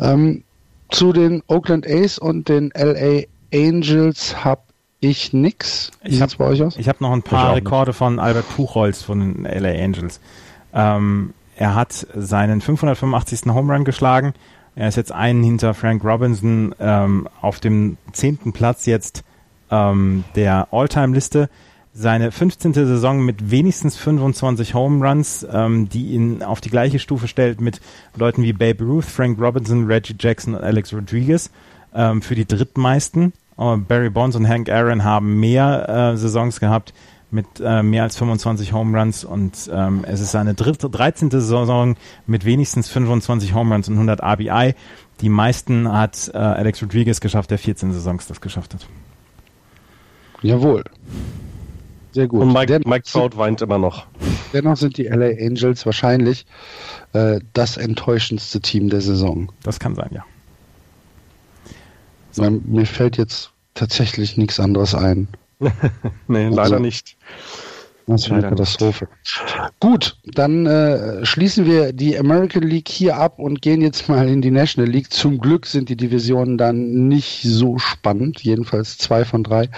Ähm, 0.00 0.44
zu 0.90 1.12
den 1.12 1.42
Oakland 1.48 1.86
A's 1.86 2.18
und 2.18 2.48
den 2.48 2.70
LA 2.74 3.24
Angels 3.52 4.44
habe 4.44 4.62
ich 5.00 5.32
nix. 5.32 5.90
Wie 6.02 6.14
ich 6.14 6.22
habe 6.22 6.32
hab 6.32 7.00
noch 7.00 7.12
ein 7.12 7.22
paar 7.22 7.54
Rekorde 7.54 7.92
von 7.92 8.18
Albert 8.18 8.48
Puchholz 8.48 9.02
von 9.02 9.20
den 9.20 9.44
LA 9.44 9.70
Angels. 9.82 10.20
Ähm, 10.72 11.34
er 11.56 11.74
hat 11.74 12.06
seinen 12.14 12.60
585. 12.60 13.52
Home 13.52 13.72
Run 13.72 13.84
geschlagen. 13.84 14.34
Er 14.76 14.88
ist 14.88 14.96
jetzt 14.96 15.12
einen 15.12 15.42
hinter 15.42 15.74
Frank 15.74 16.04
Robinson 16.04 16.74
ähm, 16.80 17.28
auf 17.40 17.60
dem 17.60 17.96
zehnten 18.12 18.52
Platz 18.52 18.86
jetzt 18.86 19.22
ähm, 19.74 20.24
der 20.36 20.68
All-Time-Liste 20.70 21.48
seine 21.92 22.32
15. 22.32 22.74
Saison 22.74 23.24
mit 23.24 23.50
wenigstens 23.50 23.96
25 23.96 24.74
Home 24.74 25.06
Runs, 25.06 25.46
ähm, 25.50 25.88
die 25.88 26.12
ihn 26.12 26.42
auf 26.42 26.60
die 26.60 26.70
gleiche 26.70 26.98
Stufe 26.98 27.28
stellt 27.28 27.60
mit 27.60 27.80
Leuten 28.16 28.42
wie 28.42 28.52
Babe 28.52 28.84
Ruth, 28.84 29.04
Frank 29.04 29.40
Robinson, 29.40 29.86
Reggie 29.86 30.16
Jackson 30.18 30.54
und 30.54 30.64
Alex 30.64 30.92
Rodriguez 30.92 31.50
ähm, 31.94 32.20
für 32.20 32.34
die 32.34 32.46
drittmeisten. 32.46 33.32
Uh, 33.56 33.76
Barry 33.76 34.10
Bonds 34.10 34.34
und 34.34 34.48
Hank 34.48 34.68
Aaron 34.68 35.04
haben 35.04 35.38
mehr 35.38 35.88
äh, 35.88 36.16
Saisons 36.16 36.58
gehabt 36.58 36.92
mit 37.30 37.46
äh, 37.64 37.84
mehr 37.84 38.02
als 38.02 38.16
25 38.16 38.72
Home 38.72 38.98
Runs 38.98 39.24
und 39.24 39.70
ähm, 39.72 40.04
es 40.08 40.20
ist 40.20 40.32
seine 40.32 40.54
dritte, 40.54 40.90
13. 40.90 41.30
Saison 41.30 41.94
mit 42.26 42.44
wenigstens 42.44 42.88
25 42.88 43.54
Home 43.54 43.72
Runs 43.72 43.88
und 43.88 43.94
100 43.94 44.20
RBI. 44.20 44.74
Die 45.20 45.28
meisten 45.28 45.90
hat 45.92 46.32
äh, 46.34 46.38
Alex 46.38 46.82
Rodriguez 46.82 47.20
geschafft, 47.20 47.52
der 47.52 47.58
14 47.58 47.92
Saisons 47.92 48.26
das 48.26 48.40
geschafft 48.40 48.74
hat. 48.74 48.88
Jawohl. 50.42 50.84
Sehr 52.12 52.28
gut. 52.28 52.42
Und 52.42 52.52
Mike, 52.52 52.80
Mike 52.84 53.04
Trout 53.10 53.36
weint 53.36 53.60
immer 53.60 53.78
noch. 53.78 54.06
Dennoch 54.52 54.76
sind 54.76 54.98
die 54.98 55.04
LA 55.04 55.30
Angels 55.44 55.84
wahrscheinlich 55.84 56.46
äh, 57.12 57.40
das 57.54 57.76
enttäuschendste 57.76 58.60
Team 58.60 58.88
der 58.88 59.00
Saison. 59.00 59.50
Das 59.64 59.80
kann 59.80 59.96
sein, 59.96 60.10
ja. 60.12 60.24
So. 62.30 62.48
Mir 62.48 62.86
fällt 62.86 63.16
jetzt 63.16 63.50
tatsächlich 63.74 64.36
nichts 64.36 64.60
anderes 64.60 64.94
ein. 64.94 65.26
nee, 66.28 66.48
leider 66.48 66.62
also, 66.62 66.78
nicht. 66.78 67.16
Das 68.06 68.28
wäre 68.28 68.40
eine 68.40 68.48
Katastrophe. 68.50 69.08
Gut, 69.80 70.18
dann 70.24 70.66
äh, 70.66 71.24
schließen 71.24 71.64
wir 71.64 71.92
die 71.92 72.18
American 72.18 72.62
League 72.62 72.88
hier 72.88 73.16
ab 73.16 73.38
und 73.38 73.62
gehen 73.62 73.80
jetzt 73.80 74.08
mal 74.08 74.28
in 74.28 74.42
die 74.42 74.50
National 74.50 74.90
League. 74.90 75.12
Zum 75.12 75.38
Glück 75.38 75.64
sind 75.66 75.88
die 75.88 75.96
Divisionen 75.96 76.58
dann 76.58 77.08
nicht 77.08 77.42
so 77.42 77.78
spannend, 77.78 78.42
jedenfalls 78.42 78.98
zwei 78.98 79.24
von 79.24 79.42
drei, 79.42 79.70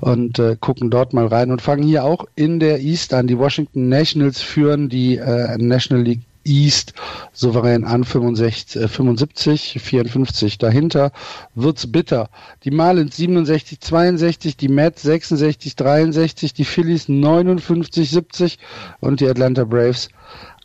und 0.00 0.38
äh, 0.38 0.56
gucken 0.58 0.90
dort 0.90 1.12
mal 1.12 1.26
rein 1.26 1.50
und 1.50 1.60
fangen 1.60 1.82
hier 1.82 2.04
auch 2.04 2.24
in 2.34 2.60
der 2.60 2.80
East 2.80 3.12
an. 3.12 3.26
Die 3.26 3.38
Washington 3.38 3.88
Nationals 3.88 4.40
führen 4.40 4.88
die 4.88 5.16
äh, 5.16 5.58
National 5.58 6.02
League 6.02 6.22
East 6.46 6.94
souverän 7.32 7.84
an, 7.84 8.04
65, 8.04 8.76
äh, 8.76 8.88
75, 8.88 9.80
54. 9.80 10.58
Dahinter 10.58 11.12
wird's 11.54 11.90
bitter. 11.90 12.28
Die 12.64 12.70
Marlins 12.70 13.16
67, 13.16 13.80
62, 13.80 14.56
die 14.56 14.68
Mets 14.68 15.02
66, 15.02 15.76
63, 15.76 16.54
die 16.54 16.64
Phillies 16.64 17.08
59, 17.08 18.10
70 18.10 18.58
und 19.00 19.20
die 19.20 19.28
Atlanta 19.28 19.64
Braves 19.64 20.08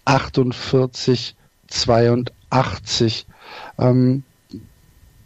48, 0.06 1.36
82. 1.68 3.26
Ähm, 3.80 4.24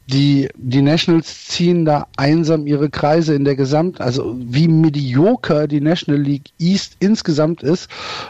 die, 0.07 0.49
die 0.55 0.83
Nationals 0.83 1.47
ziehen 1.47 1.83
da 1.83 2.07
einsam 2.15 2.67
ihre 2.67 2.89
Kreise 2.89 3.33
in 3.33 3.43
der 3.43 3.55
Gesamt, 3.55 4.01
also 4.01 4.35
wie 4.39 4.67
medioker 4.67 5.67
die 5.67 5.81
National 5.81 6.21
League 6.21 6.51
East 6.59 6.95
insgesamt 6.99 7.63
ist, 7.63 7.89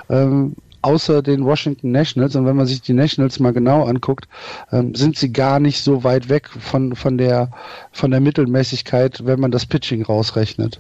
ähm, 0.09 0.55
außer 0.85 1.21
den 1.21 1.43
Washington 1.43 1.91
Nationals. 1.91 2.35
Und 2.35 2.45
wenn 2.45 2.55
man 2.55 2.67
sich 2.67 2.81
die 2.81 2.93
Nationals 2.93 3.39
mal 3.39 3.53
genau 3.53 3.83
anguckt, 3.85 4.27
ähm, 4.71 4.93
sind 4.93 5.17
sie 5.17 5.33
gar 5.33 5.59
nicht 5.59 5.83
so 5.83 6.03
weit 6.03 6.29
weg 6.29 6.47
von, 6.47 6.95
von, 6.95 7.17
der, 7.17 7.49
von 7.91 8.11
der 8.11 8.19
Mittelmäßigkeit, 8.19 9.25
wenn 9.25 9.39
man 9.39 9.51
das 9.51 9.65
Pitching 9.65 10.03
rausrechnet. 10.03 10.79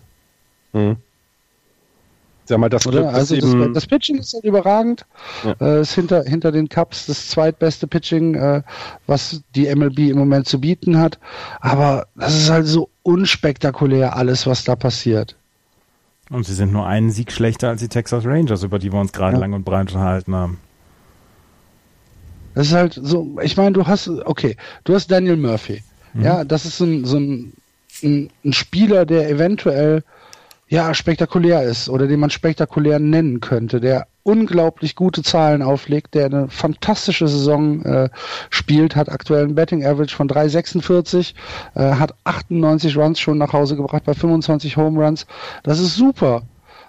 Mhm. 0.73 0.97
Sag 2.47 2.59
mal, 2.59 2.69
das, 2.69 2.85
Oder? 2.85 3.09
also 3.09 3.35
das, 3.35 3.73
das, 3.73 3.87
Pitching 3.87 4.19
ist 4.19 4.35
halt 4.35 4.43
überragend. 4.43 5.05
Ja. 5.43 5.55
Äh, 5.59 5.81
ist 5.81 5.95
hinter, 5.95 6.23
hinter 6.23 6.51
den 6.51 6.69
Cups 6.69 7.07
das 7.07 7.29
zweitbeste 7.29 7.87
Pitching, 7.87 8.35
äh, 8.35 8.61
was 9.07 9.41
die 9.55 9.73
MLB 9.73 10.11
im 10.11 10.19
Moment 10.19 10.47
zu 10.47 10.61
bieten 10.61 10.99
hat. 10.99 11.17
Aber 11.59 12.05
das 12.15 12.35
ist 12.35 12.51
halt 12.51 12.67
so 12.67 12.89
unspektakulär 13.01 14.15
alles, 14.15 14.45
was 14.45 14.63
da 14.63 14.75
passiert. 14.75 15.35
Und 16.29 16.45
sie 16.45 16.53
sind 16.53 16.71
nur 16.71 16.87
einen 16.87 17.11
Sieg 17.11 17.31
schlechter 17.31 17.69
als 17.69 17.81
die 17.81 17.87
Texas 17.87 18.25
Rangers, 18.25 18.63
über 18.63 18.79
die 18.79 18.91
wir 18.91 18.99
uns 18.99 19.11
gerade 19.11 19.35
ja. 19.35 19.39
lang 19.39 19.53
und 19.53 19.63
breit 19.63 19.91
unterhalten 19.91 20.33
haben. 20.33 20.59
Das 22.55 22.67
ist 22.67 22.73
halt 22.73 22.99
so, 23.01 23.37
ich 23.43 23.57
meine, 23.57 23.73
du 23.73 23.85
hast, 23.85 24.07
okay, 24.07 24.55
du 24.85 24.95
hast 24.95 25.11
Daniel 25.11 25.37
Murphy. 25.37 25.83
Mhm. 26.13 26.23
Ja, 26.23 26.43
das 26.43 26.65
ist 26.65 26.77
so 26.77 26.85
ein, 26.85 27.05
so 27.05 27.17
ein, 27.17 27.53
ein, 28.01 28.29
ein 28.43 28.53
Spieler, 28.53 29.05
der 29.05 29.29
eventuell 29.29 30.03
ja, 30.67 30.93
spektakulär 30.93 31.63
ist 31.63 31.89
oder 31.89 32.07
den 32.07 32.19
man 32.19 32.29
spektakulär 32.29 32.99
nennen 32.99 33.39
könnte, 33.39 33.79
der 33.79 34.07
unglaublich 34.25 34.95
gute 34.95 35.21
Zahlen 35.21 35.61
auflegt, 35.61 36.15
der 36.15 36.25
eine 36.25 36.47
fantastische 36.49 37.27
Saison 37.27 37.83
äh, 37.83 38.09
spielt, 38.49 38.95
hat 38.95 39.07
aktuell 39.09 39.43
ein 39.45 39.53
Betting 39.53 39.85
Average 39.85 40.15
von 40.15 40.27
3,46, 40.27 41.33
äh, 41.75 41.79
hat 41.79 42.15
98 42.23 42.97
Runs 42.97 43.19
schon 43.19 43.37
nach 43.37 43.53
Hause 43.53 43.75
gebracht 43.75 44.03
bei 44.03 44.15
25 44.15 44.77
Home 44.77 45.03
Runs. 45.03 45.27
Das 45.61 45.79
ist 45.79 45.95
super. 45.95 46.41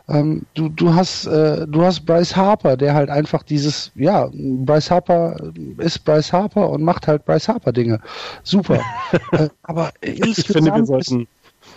Ähm, 0.08 0.46
du, 0.54 0.68
du 0.68 0.94
hast 0.94 1.26
äh, 1.26 1.66
du 1.66 1.84
hast 1.84 2.06
Bryce 2.06 2.36
Harper, 2.36 2.76
der 2.76 2.94
halt 2.94 3.10
einfach 3.10 3.42
dieses 3.42 3.90
ja 3.96 4.28
Bryce 4.32 4.90
Harper 4.90 5.36
ist 5.78 6.04
Bryce 6.04 6.32
Harper 6.32 6.70
und 6.70 6.82
macht 6.82 7.08
halt 7.08 7.24
Bryce 7.24 7.48
Harper 7.48 7.72
Dinge. 7.72 8.00
Super. 8.44 8.80
äh, 9.32 9.48
aber 9.62 9.90
ich 10.00 10.46
finde, 10.46 10.72
wir 10.74 10.86
sollten 10.86 11.26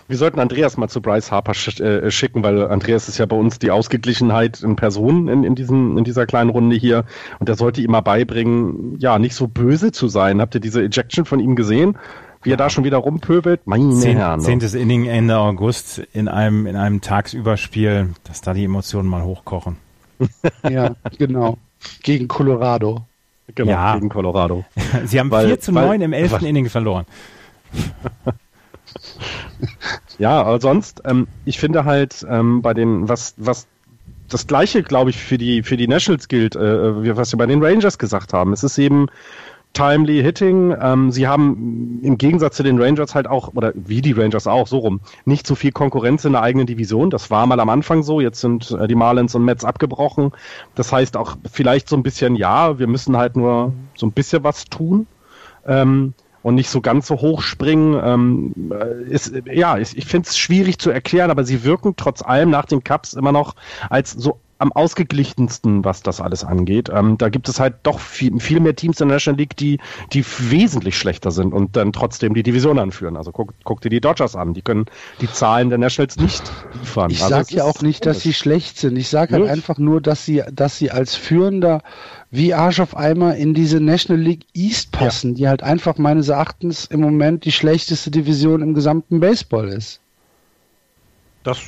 wir 0.10 0.18
sollten 0.18 0.40
Andreas 0.40 0.76
mal 0.76 0.88
zu 0.88 1.02
Bryce 1.02 1.32
Harper 1.32 1.54
sch 1.54 1.80
äh, 1.80 2.10
schicken, 2.10 2.42
weil 2.42 2.68
Andreas 2.68 3.08
ist 3.08 3.20
ja 3.20 3.28
bei 3.28 3.36
uns 3.36 3.60
die 3.60 3.70
Ausgeglichenheit 3.70 4.62
in 4.62 4.76
Person 4.76 5.28
in, 5.28 5.44
in, 5.44 5.54
diesen, 5.54 6.00
in 6.00 6.04
dieser 6.04 6.26
kleinen 6.26 6.50
Runde 6.50 6.76
hier. 6.76 7.06
Und 7.38 7.48
er 7.48 7.56
sollte 7.56 7.82
ihm 7.82 7.92
mal 7.92 8.02
beibringen, 8.02 8.98
ja, 9.00 9.20
nicht 9.20 9.36
so 9.36 9.48
böse 9.48 9.92
zu 9.92 10.08
sein. 10.08 10.42
Habt 10.42 10.56
ihr 10.56 10.62
diese 10.62 10.82
Ejection 10.82 11.26
von 11.26 11.40
ihm 11.40 11.56
gesehen? 11.56 11.96
Wie 12.42 12.52
er 12.52 12.58
da 12.58 12.72
schon 12.72 12.86
wieder 12.86 12.98
rumpöbelt? 12.98 13.62
Meine 13.66 13.94
Zehn, 13.98 14.18
Herren. 14.18 14.40
Zehntes 14.40 14.74
Inning 14.74 15.06
Ende 15.06 15.38
August 15.38 16.00
in 16.12 16.28
einem, 16.28 16.66
in 16.66 16.76
einem 16.76 17.02
Tagsüberspiel, 17.02 18.10
dass 18.24 18.42
da 18.42 18.56
die 18.56 18.64
Emotionen 18.64 19.08
mal 19.08 19.24
hochkochen. 19.24 19.78
ja, 20.68 20.96
genau. 21.20 21.60
Gegen 22.02 22.28
Colorado. 22.28 23.04
Genau, 23.54 23.72
ja. 23.72 23.94
gegen 23.94 24.10
Colorado. 24.10 24.66
Sie 25.06 25.20
haben 25.20 25.30
weil, 25.30 25.48
4 25.48 25.60
zu 25.60 25.72
9 25.72 26.02
im 26.02 26.14
11. 26.14 26.42
Inning 26.42 26.68
verloren. 26.68 27.06
ja, 30.18 30.42
aber 30.42 30.60
sonst, 30.60 31.02
ähm, 31.06 31.28
ich 31.46 31.60
finde 31.60 31.86
halt 31.86 32.26
ähm, 32.30 32.62
bei 32.62 32.74
den, 32.74 33.08
was, 33.10 33.34
was 33.38 33.68
das 34.30 34.48
gleiche, 34.48 34.84
glaube 34.84 35.10
ich, 35.10 35.18
für 35.18 35.38
die, 35.38 35.64
für 35.64 35.78
die 35.78 35.88
Nationals 35.88 36.28
gilt, 36.28 36.56
äh, 36.56 37.16
was 37.16 37.32
wir 37.32 37.38
bei 37.38 37.46
den 37.46 37.64
Rangers 37.64 37.98
gesagt 37.98 38.34
haben. 38.34 38.54
Es 38.54 38.64
ist 38.64 38.78
eben 38.78 39.08
timely 39.74 40.22
hitting. 40.22 40.76
Ähm, 40.80 41.12
sie 41.12 41.28
haben 41.28 42.00
im 42.02 42.18
Gegensatz 42.18 42.56
zu 42.58 42.64
den 42.64 42.82
Rangers 42.82 43.16
halt 43.16 43.28
auch, 43.28 43.54
oder 43.56 43.72
wie 43.76 44.02
die 44.02 44.12
Rangers 44.14 44.48
auch, 44.48 44.68
so 44.68 44.80
rum, 44.80 45.00
nicht 45.26 45.46
so 45.46 45.56
viel 45.56 45.72
Konkurrenz 45.72 46.26
in 46.26 46.34
der 46.34 46.42
eigenen 46.42 46.68
Division. 46.68 47.10
Das 47.10 47.30
war 47.32 47.46
mal 47.46 47.60
am 47.60 47.70
Anfang 47.70 48.04
so. 48.04 48.22
Jetzt 48.22 48.42
sind 48.42 48.72
äh, 48.72 48.88
die 48.88 48.96
Marlins 48.96 49.36
und 49.36 49.46
Mets 49.46 49.66
abgebrochen. 49.66 50.32
Das 50.76 50.92
heißt 50.92 51.18
auch 51.18 51.38
vielleicht 51.52 51.90
so 51.90 51.96
ein 51.96 52.04
bisschen, 52.04 52.36
ja, 52.36 52.80
wir 52.80 52.88
müssen 52.88 53.18
halt 53.18 53.36
nur 53.36 53.74
so 53.96 54.06
ein 54.06 54.12
bisschen 54.12 54.44
was 54.44 54.66
tun. 54.66 55.08
Ähm, 55.66 56.14
und 56.44 56.56
nicht 56.56 56.70
so 56.70 56.82
ganz 56.82 57.08
so 57.08 57.22
hoch 57.22 57.42
springen. 57.42 58.00
Ähm, 58.04 58.74
ist, 59.10 59.34
ja, 59.52 59.78
ich, 59.78 59.98
ich 59.98 60.06
finde 60.06 60.28
es 60.28 60.38
schwierig 60.38 60.80
zu 60.80 60.92
erklären, 60.92 61.32
aber 61.32 61.44
sie 61.44 61.64
wirken 61.64 61.96
trotz 61.96 62.22
allem 62.22 62.50
nach 62.50 62.66
den 62.66 62.84
Cups 62.84 63.14
immer 63.14 63.32
noch 63.32 63.56
als 63.90 64.12
so 64.12 64.40
am 64.60 64.74
ausgeglichensten, 64.74 65.86
was 65.86 66.04
das 66.04 66.20
alles 66.20 66.44
angeht. 66.44 66.90
Ähm, 66.94 67.18
da 67.18 67.30
gibt 67.30 67.48
es 67.48 67.60
halt 67.60 67.76
doch 67.84 68.00
viel, 68.00 68.40
viel 68.42 68.60
mehr 68.60 68.76
Teams 68.76 69.00
in 69.00 69.08
der 69.08 69.16
National 69.16 69.40
League, 69.40 69.56
die, 69.56 69.80
die 70.12 70.24
wesentlich 70.26 70.98
schlechter 70.98 71.32
sind 71.32 71.54
und 71.54 71.78
dann 71.78 71.94
trotzdem 71.94 72.34
die 72.34 72.44
Division 72.44 72.78
anführen. 72.78 73.16
Also 73.16 73.32
guck, 73.32 73.54
guck 73.64 73.80
dir 73.80 73.90
die 73.90 74.02
Dodgers 74.02 74.36
an, 74.36 74.54
die 74.54 74.62
können 74.62 74.86
die 75.22 75.32
Zahlen 75.32 75.70
der 75.70 75.78
Nationals 75.78 76.18
nicht 76.18 76.44
liefern. 76.74 77.10
Ich 77.10 77.24
also 77.24 77.36
sage 77.36 77.56
ja 77.56 77.64
auch 77.64 77.82
nicht, 77.82 78.06
dass 78.06 78.20
sie 78.20 78.34
schlecht 78.34 78.78
sind. 78.78 78.98
Ich 78.98 79.08
sage 79.08 79.36
halt 79.36 79.50
einfach 79.50 79.78
nur, 79.78 80.02
dass 80.02 80.26
sie, 80.26 80.44
dass 80.52 80.78
sie 80.78 80.92
als 80.92 81.16
führender 81.16 81.82
wie 82.32 82.54
Arsch 82.54 82.80
auf 82.80 82.96
Eimer 82.96 83.36
in 83.36 83.54
diese 83.54 83.80
National 83.80 84.22
League 84.22 84.46
East 84.54 84.92
passen, 84.92 85.32
ja. 85.32 85.36
die 85.36 85.48
halt 85.48 85.64
einfach 85.64 85.98
meines 85.98 86.30
Erachtens 86.30 86.86
im 86.86 87.02
Moment 87.02 87.46
die 87.46 87.52
schlechteste 87.52 88.12
Division 88.12 88.62
im 88.62 88.74
gesamten 88.74 89.20
Baseball 89.20 89.68
ist. 89.68 90.00
Das 91.44 91.60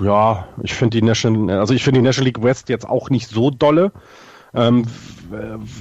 ja, 0.00 0.48
ich 0.62 0.74
finde 0.74 0.98
die 0.98 1.06
National, 1.06 1.58
also 1.58 1.72
ich 1.72 1.84
finde 1.84 2.00
die 2.00 2.04
National 2.04 2.26
League 2.26 2.42
West 2.42 2.68
jetzt 2.68 2.88
auch 2.88 3.10
nicht 3.10 3.28
so 3.28 3.50
dolle, 3.50 3.92
ähm, 4.54 4.84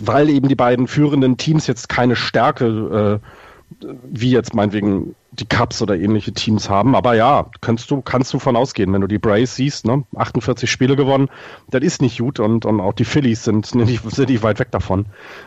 weil 0.04 0.30
eben 0.30 0.48
die 0.48 0.56
beiden 0.56 0.88
führenden 0.88 1.38
Teams 1.38 1.68
jetzt 1.68 1.90
keine 1.90 2.16
Stärke 2.16 3.22
äh, 3.22 3.86
wie 4.04 4.32
jetzt 4.32 4.54
meinetwegen 4.54 5.16
die 5.32 5.46
Cups 5.46 5.82
oder 5.82 5.98
ähnliche 5.98 6.34
Teams 6.34 6.70
haben. 6.70 6.96
Aber 6.96 7.16
ja, 7.16 7.48
kannst 7.62 7.90
du, 7.90 8.02
kannst 8.02 8.34
du 8.34 8.40
von 8.40 8.56
ausgehen, 8.56 8.92
wenn 8.94 9.02
du 9.02 9.08
die 9.08 9.18
Braves 9.18 9.56
siehst, 9.56 9.86
ne? 9.86 10.04
48 10.16 10.70
Spiele 10.70 10.96
gewonnen, 10.96 11.30
das 11.70 11.82
ist 11.84 12.02
nicht 12.02 12.20
gut 12.20 12.40
und, 12.40 12.66
und 12.66 12.80
auch 12.82 12.94
die 12.94 13.06
Phillies 13.06 13.44
sind 13.44 13.74
nicht, 13.76 14.10
sind 14.10 14.30
nicht 14.30 14.44
weit 14.44 14.60
weg 14.60 14.72
davon. 14.72 15.06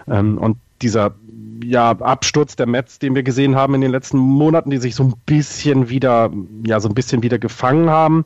Ähm, 0.09 0.39
und 0.39 0.56
dieser 0.81 1.15
ja, 1.62 1.90
Absturz 1.90 2.56
der 2.56 2.66
Mets, 2.66 2.98
den 2.98 3.15
wir 3.15 3.23
gesehen 3.23 3.56
haben 3.56 3.74
in 3.74 3.81
den 3.81 3.90
letzten 3.90 4.19
Monaten, 4.19 4.70
die 4.70 4.78
sich 4.78 4.94
so 4.94 5.05
ein 5.05 5.15
bisschen 5.27 5.89
wieder, 5.89 6.31
ja, 6.66 6.81
so 6.81 6.89
ein 6.89 6.94
bisschen 6.94 7.23
wieder 7.23 7.39
gefangen 7.39 7.90
haben. 7.90 8.24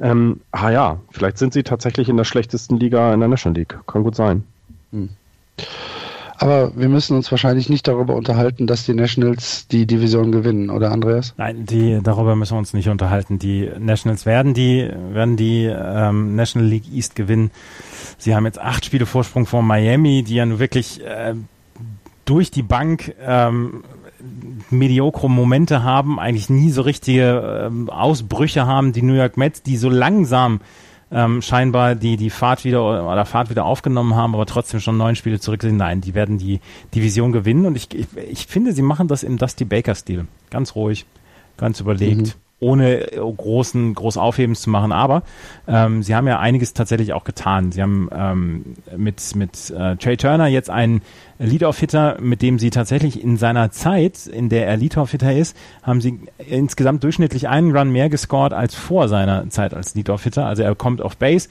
Ähm, 0.00 0.40
ah 0.52 0.70
ja, 0.70 1.00
vielleicht 1.10 1.38
sind 1.38 1.52
sie 1.52 1.62
tatsächlich 1.62 2.08
in 2.08 2.16
der 2.16 2.24
schlechtesten 2.24 2.78
Liga 2.78 3.12
in 3.14 3.20
der 3.20 3.28
National 3.28 3.58
League. 3.58 3.78
Kann 3.86 4.04
gut 4.04 4.14
sein. 4.14 4.44
Hm. 4.92 5.10
Aber 6.38 6.70
wir 6.76 6.88
müssen 6.88 7.16
uns 7.16 7.30
wahrscheinlich 7.30 7.68
nicht 7.68 7.88
darüber 7.88 8.14
unterhalten, 8.14 8.68
dass 8.68 8.86
die 8.86 8.94
Nationals 8.94 9.66
die 9.66 9.86
Division 9.86 10.30
gewinnen, 10.30 10.70
oder 10.70 10.92
Andreas? 10.92 11.34
Nein, 11.36 11.66
die, 11.66 11.98
darüber 12.02 12.36
müssen 12.36 12.54
wir 12.54 12.58
uns 12.58 12.72
nicht 12.74 12.88
unterhalten. 12.88 13.40
Die 13.40 13.68
Nationals 13.78 14.24
werden 14.24 14.54
die, 14.54 14.88
werden 15.10 15.36
die 15.36 15.64
ähm, 15.64 16.36
National 16.36 16.68
League 16.68 16.92
East 16.92 17.16
gewinnen. 17.16 17.50
Sie 18.18 18.36
haben 18.36 18.46
jetzt 18.46 18.60
acht 18.60 18.84
Spiele 18.84 19.04
Vorsprung 19.04 19.46
vor 19.46 19.62
Miami, 19.62 20.22
die 20.22 20.36
ja 20.36 20.46
nun 20.46 20.60
wirklich 20.60 21.04
äh, 21.04 21.34
durch 22.24 22.52
die 22.52 22.62
Bank 22.62 23.14
ähm, 23.20 23.82
mediokre 24.70 25.28
Momente 25.28 25.82
haben, 25.82 26.20
eigentlich 26.20 26.50
nie 26.50 26.70
so 26.70 26.82
richtige 26.82 27.66
ähm, 27.66 27.90
Ausbrüche 27.90 28.66
haben. 28.66 28.92
Die 28.92 29.02
New 29.02 29.14
York 29.14 29.36
Mets, 29.36 29.62
die 29.62 29.76
so 29.76 29.90
langsam 29.90 30.60
ähm, 31.10 31.42
scheinbar 31.42 31.94
die, 31.94 32.16
die 32.16 32.30
Fahrt 32.30 32.64
wieder 32.64 32.82
oder 33.10 33.24
Fahrt 33.24 33.50
wieder 33.50 33.64
aufgenommen 33.64 34.14
haben, 34.14 34.34
aber 34.34 34.46
trotzdem 34.46 34.80
schon 34.80 34.96
neun 34.96 35.16
Spiele 35.16 35.40
zurück 35.40 35.62
sind. 35.62 35.76
Nein, 35.76 36.00
die 36.00 36.14
werden 36.14 36.38
die 36.38 36.60
Division 36.94 37.32
gewinnen 37.32 37.66
und 37.66 37.76
ich, 37.76 37.94
ich, 37.94 38.06
ich 38.16 38.46
finde, 38.46 38.72
sie 38.72 38.82
machen 38.82 39.08
das 39.08 39.22
im 39.22 39.38
Dusty 39.38 39.64
Baker-Stil. 39.64 40.26
Ganz 40.50 40.74
ruhig, 40.74 41.06
ganz 41.56 41.80
überlegt. 41.80 42.36
Mhm 42.36 42.47
ohne 42.60 43.06
großen 43.16 43.94
groß 43.94 44.16
Aufhebens 44.16 44.62
zu 44.62 44.70
machen. 44.70 44.92
Aber 44.92 45.22
ähm, 45.66 46.02
sie 46.02 46.14
haben 46.14 46.26
ja 46.26 46.38
einiges 46.38 46.74
tatsächlich 46.74 47.12
auch 47.12 47.24
getan. 47.24 47.70
Sie 47.72 47.82
haben 47.82 48.08
ähm, 48.12 48.64
mit 48.96 49.36
mit 49.36 49.70
äh, 49.70 49.96
Trey 49.96 50.16
Turner 50.16 50.48
jetzt 50.48 50.70
einen 50.70 51.02
Lead-Off-Hitter, 51.38 52.16
mit 52.20 52.42
dem 52.42 52.58
sie 52.58 52.70
tatsächlich 52.70 53.22
in 53.22 53.36
seiner 53.36 53.70
Zeit, 53.70 54.26
in 54.26 54.48
der 54.48 54.66
er 54.66 54.76
Lead-Off-Hitter 54.76 55.32
ist, 55.34 55.56
haben 55.82 56.00
sie 56.00 56.20
insgesamt 56.38 57.04
durchschnittlich 57.04 57.48
einen 57.48 57.76
Run 57.76 57.90
mehr 57.90 58.08
gescored 58.08 58.52
als 58.52 58.74
vor 58.74 59.08
seiner 59.08 59.48
Zeit 59.50 59.72
als 59.72 59.94
Lead-Off-Hitter. 59.94 60.44
Also 60.44 60.64
er 60.64 60.74
kommt 60.74 61.00
auf 61.00 61.16
Base 61.16 61.48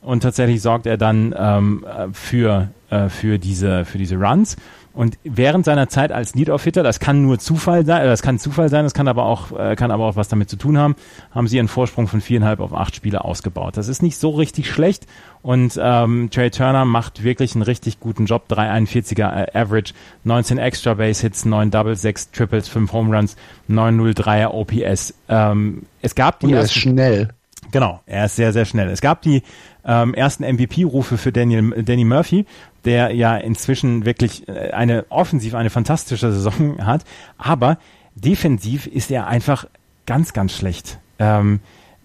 und 0.00 0.22
tatsächlich 0.22 0.62
sorgt 0.62 0.86
er 0.86 0.96
dann 0.96 1.34
ähm, 1.36 1.84
für 2.12 2.68
äh, 2.88 3.08
für 3.08 3.38
diese 3.38 3.84
für 3.84 3.98
diese 3.98 4.16
Runs 4.16 4.56
und 4.96 5.18
während 5.24 5.66
seiner 5.66 5.90
Zeit 5.90 6.10
als 6.10 6.34
Lead-Off-Hitter, 6.34 6.82
das 6.82 7.00
kann 7.00 7.20
nur 7.20 7.38
Zufall 7.38 7.84
sein, 7.84 8.02
äh, 8.02 8.06
das 8.06 8.22
kann 8.22 8.38
Zufall 8.38 8.70
sein, 8.70 8.84
das 8.84 8.94
kann 8.94 9.08
aber 9.08 9.26
auch, 9.26 9.52
äh, 9.56 9.76
kann 9.76 9.90
aber 9.90 10.06
auch 10.06 10.16
was 10.16 10.28
damit 10.28 10.48
zu 10.48 10.56
tun 10.56 10.78
haben, 10.78 10.96
haben 11.30 11.48
sie 11.48 11.58
einen 11.58 11.68
Vorsprung 11.68 12.08
von 12.08 12.22
viereinhalb 12.22 12.60
auf 12.60 12.72
acht 12.72 12.96
Spiele 12.96 13.22
ausgebaut. 13.22 13.76
Das 13.76 13.88
ist 13.88 14.02
nicht 14.02 14.16
so 14.16 14.30
richtig 14.30 14.70
schlecht 14.70 15.06
und 15.42 15.78
ähm, 15.80 16.30
Trey 16.30 16.50
Turner 16.50 16.86
macht 16.86 17.22
wirklich 17.22 17.54
einen 17.54 17.62
richtig 17.62 18.00
guten 18.00 18.24
Job. 18.24 18.44
341er 18.48 19.52
äh, 19.52 19.58
Average, 19.58 19.92
19 20.24 20.56
Extra 20.56 20.94
Base 20.94 21.20
Hits, 21.20 21.44
9 21.44 21.70
Doubles, 21.70 22.00
6 22.00 22.30
Triples, 22.30 22.66
5 22.68 22.90
Home 22.92 23.14
Runs, 23.14 23.36
903er 23.68 24.48
OPS. 24.48 25.14
Ähm, 25.28 25.82
es 26.00 26.14
gab 26.14 26.40
die. 26.40 26.46
Und 26.46 26.54
er 26.54 26.62
ist 26.62 26.72
schnell. 26.72 27.28
Genau, 27.70 28.00
er 28.06 28.26
ist 28.26 28.36
sehr, 28.36 28.52
sehr 28.52 28.64
schnell. 28.64 28.88
Es 28.88 29.00
gab 29.00 29.22
die 29.22 29.42
ähm, 29.84 30.14
ersten 30.14 30.44
MVP-Rufe 30.44 31.18
für 31.18 31.32
Daniel, 31.32 31.82
Danny 31.82 32.04
Murphy 32.04 32.46
der 32.86 33.12
ja 33.12 33.36
inzwischen 33.36 34.06
wirklich 34.06 34.48
äh, 34.48 34.70
eine 34.70 35.04
offensiv 35.10 35.54
eine 35.54 35.70
fantastische 35.70 36.32
Saison 36.32 36.78
hat, 36.86 37.04
aber 37.36 37.78
defensiv 38.14 38.86
ist 38.86 39.10
er 39.10 39.26
einfach 39.26 39.66
ganz, 40.06 40.32
ganz 40.32 40.52
schlecht. 40.52 40.98
Ähm, 41.18 41.60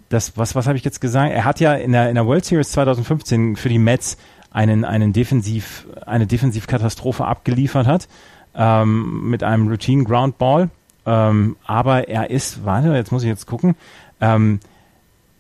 das, 0.10 0.38
was, 0.38 0.56
was 0.56 0.68
habe 0.68 0.78
ich 0.78 0.84
jetzt 0.84 1.00
gesagt? 1.00 1.32
Er 1.32 1.46
hat 1.46 1.60
ja 1.60 1.74
in 1.74 1.94
der, 1.94 2.10
in 2.10 2.16
der 2.16 2.26
World 2.26 2.44
Series 2.44 2.72
2015 2.72 3.56
für 3.56 3.70
die 3.70 3.80
Mets 3.80 4.18
einen, 4.52 4.84
einen 4.84 5.14
Defensiv, 5.14 5.88
eine 6.06 6.28
Defensivkatastrophe 6.28 7.26
abgeliefert 7.26 7.88
hat, 7.88 8.10
ähm, 8.54 9.30
mit 9.30 9.44
einem 9.44 9.70
Routine 9.70 10.04
Ground 10.04 10.38
Ball. 10.38 10.70
Ähm, 11.06 11.56
aber 11.66 12.10
er 12.10 12.30
ist, 12.30 12.66
warte, 12.66 12.94
jetzt 12.94 13.12
muss 13.12 13.24
ich 13.24 13.30
jetzt 13.30 13.48
gucken, 13.48 13.76
ähm, 14.20 14.60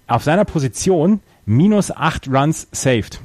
auf 0.08 0.24
seiner 0.24 0.46
Position 0.46 1.20
minus 1.46 1.92
acht 1.92 2.28
Runs 2.28 2.68
saved. 2.72 3.20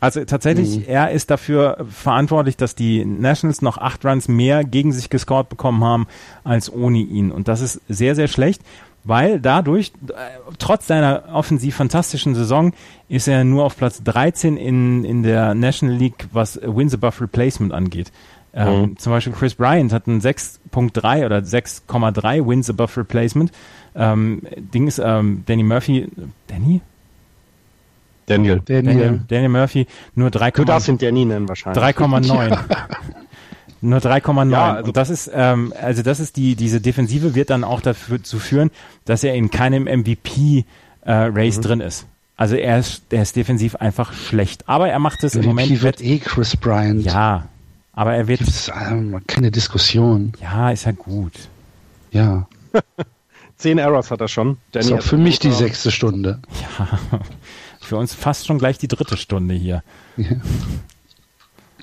Also 0.00 0.24
tatsächlich, 0.24 0.78
mhm. 0.78 0.84
er 0.86 1.10
ist 1.10 1.30
dafür 1.30 1.84
verantwortlich, 1.90 2.56
dass 2.56 2.74
die 2.74 3.04
Nationals 3.04 3.62
noch 3.62 3.78
acht 3.78 4.04
Runs 4.04 4.28
mehr 4.28 4.64
gegen 4.64 4.92
sich 4.92 5.10
gescored 5.10 5.48
bekommen 5.48 5.84
haben 5.84 6.06
als 6.42 6.72
ohne 6.72 6.98
ihn. 6.98 7.30
Und 7.30 7.48
das 7.48 7.60
ist 7.60 7.80
sehr, 7.88 8.14
sehr 8.14 8.28
schlecht 8.28 8.62
weil 9.04 9.40
dadurch, 9.40 9.92
äh, 10.08 10.12
trotz 10.58 10.86
seiner 10.86 11.24
offensiv 11.32 11.76
fantastischen 11.76 12.34
Saison, 12.34 12.72
ist 13.08 13.28
er 13.28 13.44
nur 13.44 13.64
auf 13.64 13.76
Platz 13.76 14.02
13 14.02 14.56
in, 14.56 15.04
in 15.04 15.22
der 15.22 15.54
National 15.54 15.96
League, 15.96 16.28
was 16.32 16.60
Wins 16.62 16.94
above 16.94 17.22
Replacement 17.22 17.72
angeht. 17.72 18.12
Ähm, 18.52 18.80
mhm. 18.80 18.98
Zum 18.98 19.12
Beispiel 19.12 19.32
Chris 19.32 19.54
Bryant 19.54 19.92
hat 19.92 20.08
einen 20.08 20.20
6.3 20.20 21.24
oder 21.24 21.38
6,3 21.38 22.46
Wins 22.46 22.68
above 22.68 23.00
Replacement. 23.00 23.52
Ähm, 23.94 24.42
Ding 24.56 24.86
ist, 24.86 25.00
ähm, 25.02 25.44
Danny 25.46 25.62
Murphy, 25.62 26.08
Danny? 26.48 26.80
Daniel. 28.30 28.62
Daniel. 28.64 28.84
Daniel, 28.84 29.20
Daniel 29.28 29.48
Murphy 29.48 29.86
nur 30.14 30.28
3,9. 30.28 30.52
Du 30.52 30.64
darfst 30.64 30.88
ihn 30.88 30.98
Danny 30.98 31.24
nennen 31.24 31.48
wahrscheinlich. 31.48 31.82
3,9. 31.82 32.58
Nur 33.82 33.98
3,9. 33.98 34.52
Ja, 34.52 34.74
also 34.74 34.88
und 34.88 34.96
das 34.96 35.08
ist, 35.08 35.30
ähm, 35.32 35.72
also 35.80 36.02
das 36.02 36.20
ist 36.20 36.36
die, 36.36 36.54
diese 36.54 36.82
Defensive 36.82 37.34
wird 37.34 37.48
dann 37.48 37.64
auch 37.64 37.80
dafür 37.80 38.22
zu 38.22 38.38
führen, 38.38 38.70
dass 39.06 39.24
er 39.24 39.34
in 39.34 39.50
keinem 39.50 39.84
MVP-Race 39.84 40.66
äh, 41.06 41.58
mhm. 41.58 41.62
drin 41.62 41.80
ist. 41.80 42.06
Also 42.36 42.56
er 42.56 42.78
ist, 42.78 43.02
er 43.10 43.22
ist 43.22 43.36
defensiv 43.36 43.76
einfach 43.76 44.12
schlecht. 44.12 44.68
Aber 44.68 44.88
er 44.88 44.98
macht 44.98 45.24
es 45.24 45.34
im 45.34 45.44
Moment. 45.46 45.82
wird 45.82 46.02
eh 46.02 46.18
Chris 46.18 46.56
Bryant. 46.56 47.04
Ja. 47.04 47.48
Aber 47.92 48.14
er 48.14 48.28
wird. 48.28 48.40
Gibt's, 48.40 48.70
ähm, 48.90 49.20
keine 49.26 49.50
Diskussion. 49.50 50.32
Ja, 50.40 50.70
ist 50.70 50.84
ja 50.84 50.92
gut. 50.92 51.32
Ja. 52.12 52.46
Zehn 53.56 53.76
Errors 53.76 54.10
hat 54.10 54.22
er 54.22 54.28
schon. 54.28 54.56
Danny 54.72 54.86
ist 54.86 54.92
auch 54.92 55.02
für 55.02 55.18
mich 55.18 55.38
die 55.38 55.52
sechste 55.52 55.90
Stunde. 55.90 56.40
Ja. 56.78 57.20
Für 57.90 57.96
uns 57.96 58.14
fast 58.14 58.46
schon 58.46 58.58
gleich 58.58 58.78
die 58.78 58.86
dritte 58.86 59.16
Stunde 59.16 59.52
hier. 59.54 59.82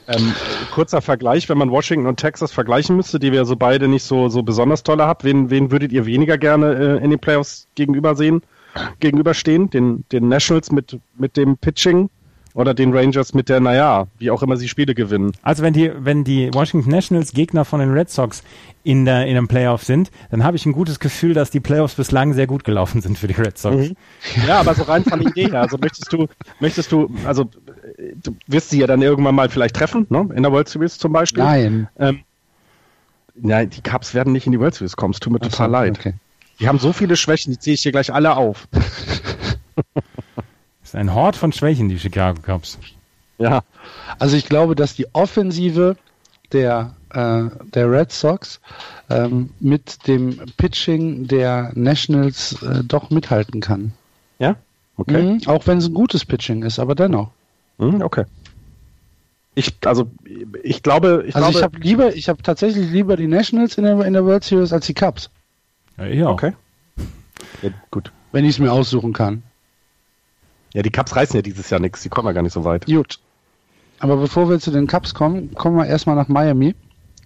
Ähm, 0.10 0.34
kurzer 0.72 1.02
Vergleich, 1.02 1.50
wenn 1.50 1.58
man 1.58 1.70
Washington 1.70 2.08
und 2.08 2.18
Texas 2.18 2.54
vergleichen 2.54 2.96
müsste, 2.96 3.20
die 3.20 3.34
wir 3.34 3.44
so 3.44 3.58
beide 3.58 3.90
nicht 3.90 4.04
so, 4.04 4.30
so 4.30 4.42
besonders 4.42 4.84
tolle 4.84 5.06
habt, 5.06 5.26
wen, 5.26 5.50
wen 5.50 5.70
würdet 5.70 5.92
ihr 5.92 6.06
weniger 6.06 6.38
gerne 6.38 6.76
äh, 6.76 7.04
in 7.04 7.10
den 7.10 7.20
Playoffs 7.20 7.68
gegenüber 7.76 8.16
sehen, 8.16 8.42
gegenüberstehen? 9.02 9.70
Den, 9.70 10.06
den 10.14 10.30
Nationals 10.30 10.72
mit, 10.72 10.98
mit 11.18 11.36
dem 11.36 11.58
Pitching 11.58 12.10
oder 12.58 12.74
den 12.74 12.92
Rangers 12.92 13.36
mit 13.36 13.50
der, 13.50 13.60
naja, 13.60 14.08
wie 14.18 14.32
auch 14.32 14.42
immer 14.42 14.58
sie 14.58 14.68
Spiele 14.68 14.96
gewinnen. 14.96 15.32
Also 15.44 15.62
wenn 15.62 15.74
die, 15.74 15.92
wenn 15.96 16.24
die 16.24 16.52
Washington 16.52 16.90
Nationals 16.90 17.32
Gegner 17.34 17.66
von 17.66 17.80
den 17.80 17.92
Red 17.92 18.10
Sox 18.10 18.42
in 18.84 19.06
der, 19.06 19.28
in 19.28 19.38
einem 19.38 19.48
Playoff 19.48 19.84
sind, 19.84 20.10
dann 20.32 20.44
habe 20.44 20.58
ich 20.58 20.66
ein 20.66 20.72
gutes 20.72 21.00
Gefühl, 21.00 21.36
dass 21.36 21.52
die 21.52 21.60
Playoffs 21.60 21.94
bislang 21.94 22.34
sehr 22.34 22.48
gut 22.48 22.64
gelaufen 22.64 23.02
sind 23.02 23.20
für 23.20 23.28
die 23.28 23.36
Red 23.36 23.60
Sox. 23.60 23.90
Mhm. 23.90 23.96
Ja, 24.48 24.60
aber 24.60 24.74
so 24.74 24.84
rein 24.84 25.04
von 25.04 25.20
der 25.20 25.30
Idee 25.30 25.52
her. 25.52 25.62
Also 25.62 25.78
möchtest 25.78 26.12
du, 26.12 26.26
möchtest 26.60 26.92
du, 26.92 27.12
also 27.26 27.44
du 27.44 28.36
wirst 28.48 28.72
sie 28.72 28.80
ja 28.80 28.88
dann 28.88 29.04
irgendwann 29.04 29.36
mal 29.36 29.50
vielleicht 29.50 29.76
treffen, 29.76 30.08
ne? 30.10 30.28
in 30.36 30.42
der 30.42 30.52
World 30.52 30.68
Series 30.68 30.98
zum 30.98 31.14
Beispiel. 31.14 31.44
Nein. 31.44 31.90
Ähm, 32.00 32.22
nein, 33.36 33.70
die 33.70 33.82
Cubs 33.82 34.16
werden 34.16 34.34
nicht 34.34 34.48
in 34.48 34.52
die 34.52 34.60
World 34.60 34.74
Series 34.74 34.96
kommen, 34.96 35.14
es 35.14 35.20
tut 35.20 35.32
mir 35.32 35.40
Ach 35.44 35.48
total 35.48 35.68
so, 35.68 35.74
leid. 35.74 36.00
Okay. 36.00 36.14
Die 36.60 36.68
haben 36.68 36.80
so 36.80 36.92
viele 36.92 37.18
Schwächen, 37.18 37.54
die 37.54 37.60
ziehe 37.60 37.76
ich 37.76 37.84
hier 37.84 37.92
gleich 37.92 38.12
alle 38.12 38.36
auf. 38.36 38.68
das 40.88 40.94
ist 40.94 41.00
ein 41.02 41.14
Hort 41.14 41.36
von 41.36 41.52
Schwächen, 41.52 41.90
die 41.90 42.00
Chicago 42.00 42.42
Cubs. 42.42 42.78
Ja. 43.40 43.62
Also 44.20 44.38
ich 44.38 44.46
glaube, 44.48 44.74
dass 44.74 44.96
die 44.96 45.14
Offensive 45.14 45.98
der, 46.54 46.96
äh, 47.10 47.44
der 47.74 47.92
Red 47.92 48.14
Sox 48.14 48.62
ähm, 49.10 49.50
mit 49.60 50.08
dem 50.08 50.40
Pitching 50.56 51.28
der 51.28 51.74
Nationals 51.76 52.64
äh, 52.64 52.86
doch 52.86 53.10
mithalten 53.10 53.60
kann. 53.60 53.92
Ja? 54.40 54.56
Okay. 54.96 55.24
Mhm, 55.24 55.42
auch 55.48 55.68
wenn 55.68 55.80
es 55.80 55.88
ein 55.88 55.94
gutes 55.94 56.24
Pitching 56.24 56.64
ist, 56.64 56.80
aber 56.80 56.96
dennoch. 56.96 57.32
Mhm, 57.80 58.02
okay. 58.02 58.24
Ich, 59.56 59.74
also, 59.84 60.10
ich 60.64 60.84
glaube, 60.84 61.26
ich 61.28 61.36
also 61.36 61.50
glaube, 61.50 61.58
ich 61.58 61.64
habe 61.64 61.80
lieber, 61.80 62.16
ich 62.16 62.30
habe 62.30 62.42
tatsächlich 62.44 62.90
lieber 62.92 63.18
die 63.18 63.28
Nationals 63.28 63.78
in 63.78 63.84
der, 63.84 64.00
in 64.06 64.14
der 64.14 64.24
World 64.24 64.46
Series 64.46 64.72
als 64.72 64.86
die 64.86 64.94
Cubs. 64.94 65.30
Ja, 65.98 66.06
ja. 66.06 66.30
Okay. 66.30 66.54
Ja, 67.62 67.72
gut. 67.92 68.14
Wenn 68.32 68.46
ich 68.46 68.52
es 68.52 68.60
mir 68.60 68.72
aussuchen 68.72 69.12
kann. 69.12 69.44
Ja, 70.78 70.84
die 70.84 70.92
Cubs 70.92 71.16
reißen 71.16 71.36
ja 71.36 71.42
dieses 71.42 71.72
Jahr 71.72 71.80
nichts, 71.80 72.04
die 72.04 72.10
kommen 72.10 72.28
ja 72.28 72.34
gar 72.34 72.44
nicht 72.44 72.54
so 72.54 72.64
weit. 72.64 72.86
Gut. 72.86 73.18
Aber 73.98 74.18
bevor 74.18 74.48
wir 74.48 74.60
zu 74.60 74.70
den 74.70 74.86
Cubs 74.86 75.16
kommen, 75.16 75.56
kommen 75.56 75.76
wir 75.76 75.88
erstmal 75.88 76.16
nach 76.16 76.28
Miami 76.28 76.76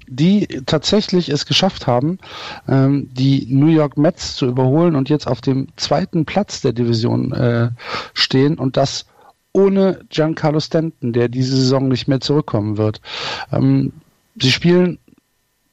die 0.07 0.45
tatsächlich 0.65 1.29
es 1.29 1.45
geschafft 1.45 1.87
haben, 1.87 2.19
ähm, 2.67 3.09
die 3.13 3.47
New 3.49 3.67
York 3.67 3.97
Mets 3.97 4.35
zu 4.35 4.45
überholen 4.45 4.95
und 4.95 5.09
jetzt 5.09 5.25
auf 5.25 5.39
dem 5.39 5.69
zweiten 5.77 6.25
Platz 6.25 6.59
der 6.59 6.73
Division 6.73 7.31
äh, 7.31 7.69
stehen 8.13 8.59
und 8.59 8.75
das 8.75 9.05
ohne 9.53 10.01
Giancarlo 10.09 10.59
Stanton, 10.59 11.13
der 11.13 11.29
diese 11.29 11.55
Saison 11.55 11.87
nicht 11.87 12.09
mehr 12.09 12.19
zurückkommen 12.19 12.77
wird. 12.77 12.99
Ähm, 13.53 13.93
sie 14.39 14.51
spielen 14.51 14.97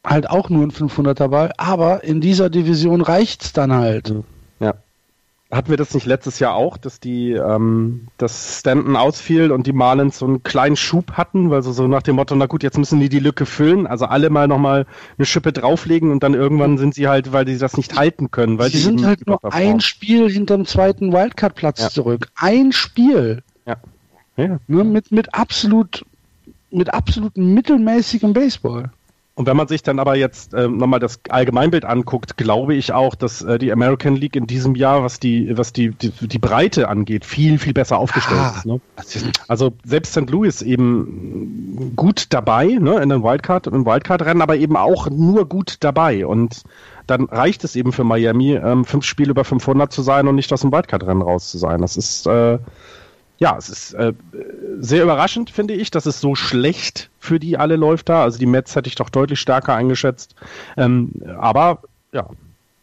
halt 0.05 0.31
auch 0.31 0.51
nur 0.51 0.63
einen 0.63 0.71
500er 0.71 1.29
Ball, 1.29 1.53
aber 1.57 2.05
in 2.05 2.21
dieser 2.21 2.49
Division 2.49 3.01
reicht's 3.01 3.53
dann 3.53 3.73
halt. 3.73 4.11
Ja. 4.11 4.23
Hatten 5.51 5.71
wir 5.71 5.79
das 5.79 5.95
nicht 5.95 6.05
letztes 6.05 6.41
Jahr 6.41 6.55
auch, 6.55 6.77
dass 6.77 7.01
die, 7.01 7.33
ähm, 7.33 8.09
dass 8.19 8.59
Stanton 8.59 8.97
ausfiel 8.97 9.51
und 9.51 9.67
die 9.67 9.73
Marlins 9.73 10.19
so 10.19 10.27
einen 10.27 10.43
kleinen 10.43 10.77
Schub 10.77 11.13
hatten, 11.13 11.49
weil 11.49 11.63
so, 11.63 11.73
so 11.73 11.89
nach 11.89 12.03
dem 12.03 12.17
Motto, 12.17 12.37
na 12.37 12.45
gut, 12.45 12.63
jetzt 12.63 12.77
müssen 12.77 13.01
die 13.01 13.09
die 13.09 13.19
Lücke 13.19 13.47
füllen, 13.47 13.87
also 13.87 14.05
alle 14.05 14.29
mal 14.29 14.47
nochmal 14.47 14.85
eine 15.17 15.25
Schippe 15.25 15.55
drauflegen 15.55 16.11
und 16.11 16.23
dann 16.23 16.35
irgendwann 16.35 16.77
sind 16.77 16.95
sie 16.95 17.09
halt, 17.09 17.33
weil 17.33 17.47
die 17.47 17.57
das 17.57 17.79
nicht 17.79 17.97
halten 17.97 18.31
können. 18.31 18.59
Weil 18.59 18.69
sie 18.69 18.79
sind 18.79 19.07
halt 19.07 19.27
nur 19.27 19.41
ein 19.43 19.81
Spiel 19.81 20.31
hinterm 20.31 20.67
zweiten 20.67 21.15
Wildcard-Platz 21.15 21.81
ja. 21.81 21.89
zurück. 21.89 22.29
Ein 22.37 22.73
Spiel. 22.73 23.43
Ja. 23.65 23.77
ja. 24.37 24.59
Nur 24.67 24.85
mit, 24.85 25.13
mit 25.13 25.35
absolut, 25.35 26.05
mit 26.71 26.93
absolut 26.93 27.39
mittelmäßigem 27.39 28.35
Baseball. 28.35 28.91
Und 29.39 29.47
wenn 29.47 29.57
man 29.57 29.69
sich 29.69 29.85
dann 29.85 30.01
aber 30.01 30.17
jetzt 30.17 30.53
äh, 30.53 30.67
nochmal 30.67 30.99
das 30.99 31.21
Allgemeinbild 31.29 31.85
anguckt, 31.85 32.37
glaube 32.37 32.75
ich 32.75 32.93
auch, 32.93 33.15
dass 33.15 33.41
äh, 33.41 33.57
die 33.57 33.71
American 33.71 34.17
League 34.17 34.35
in 34.35 34.49
diesem 34.49 34.75
Jahr, 34.75 35.05
was 35.05 35.21
die, 35.21 35.57
was 35.57 35.73
die, 35.73 35.91
die, 35.91 36.11
die 36.11 36.39
Breite 36.41 36.89
angeht, 36.89 37.25
viel, 37.25 37.61
viel 37.61 37.73
besser 37.73 37.99
aufgestellt 37.99 38.41
ah, 38.41 38.55
ist. 38.57 38.67
Ne? 38.67 38.81
Also 39.47 39.75
selbst 39.85 40.11
St. 40.11 40.29
Louis 40.29 40.61
eben 40.61 41.93
gut 41.95 42.27
dabei, 42.31 42.67
ne, 42.81 43.01
in 43.01 43.11
den 43.11 43.23
Wildcard, 43.23 43.69
im 43.69 43.87
Wildcard-Rennen, 43.87 44.43
aber 44.43 44.57
eben 44.57 44.77
auch 44.77 45.09
nur 45.09 45.49
gut 45.49 45.77
dabei. 45.85 46.27
Und 46.27 46.65
dann 47.07 47.27
reicht 47.27 47.63
es 47.63 47.77
eben 47.77 47.93
für 47.93 48.03
Miami, 48.03 48.57
ähm, 48.57 48.85
fünf 48.85 49.05
Spiele 49.05 49.31
über 49.31 49.45
500 49.45 49.93
zu 49.93 50.03
sein 50.03 50.27
und 50.27 50.35
nicht 50.35 50.53
aus 50.53 50.63
dem 50.63 50.73
Wildcard-Rennen 50.73 51.23
raus 51.23 51.49
zu 51.49 51.59
sein. 51.59 51.81
Das 51.81 51.97
ist, 51.97 52.27
äh, 52.27 52.59
ja, 53.39 53.57
es 53.57 53.69
ist 53.69 53.95
äh, 53.95 54.13
sehr 54.81 55.05
überraschend, 55.05 55.51
finde 55.51 55.75
ich, 55.75 55.91
dass 55.91 56.07
es 56.07 56.21
so 56.21 56.35
schlecht 56.35 57.09
für 57.21 57.39
die 57.39 57.57
alle 57.57 57.77
läuft 57.77 58.09
da. 58.09 58.23
Also 58.25 58.39
die 58.39 58.47
Mets 58.47 58.75
hätte 58.75 58.89
ich 58.89 58.97
doch 58.97 59.11
deutlich 59.11 59.41
stärker 59.41 59.75
eingeschätzt. 59.75 60.35
Ähm, 60.77 61.13
aber 61.39 61.83
ja, 62.13 62.29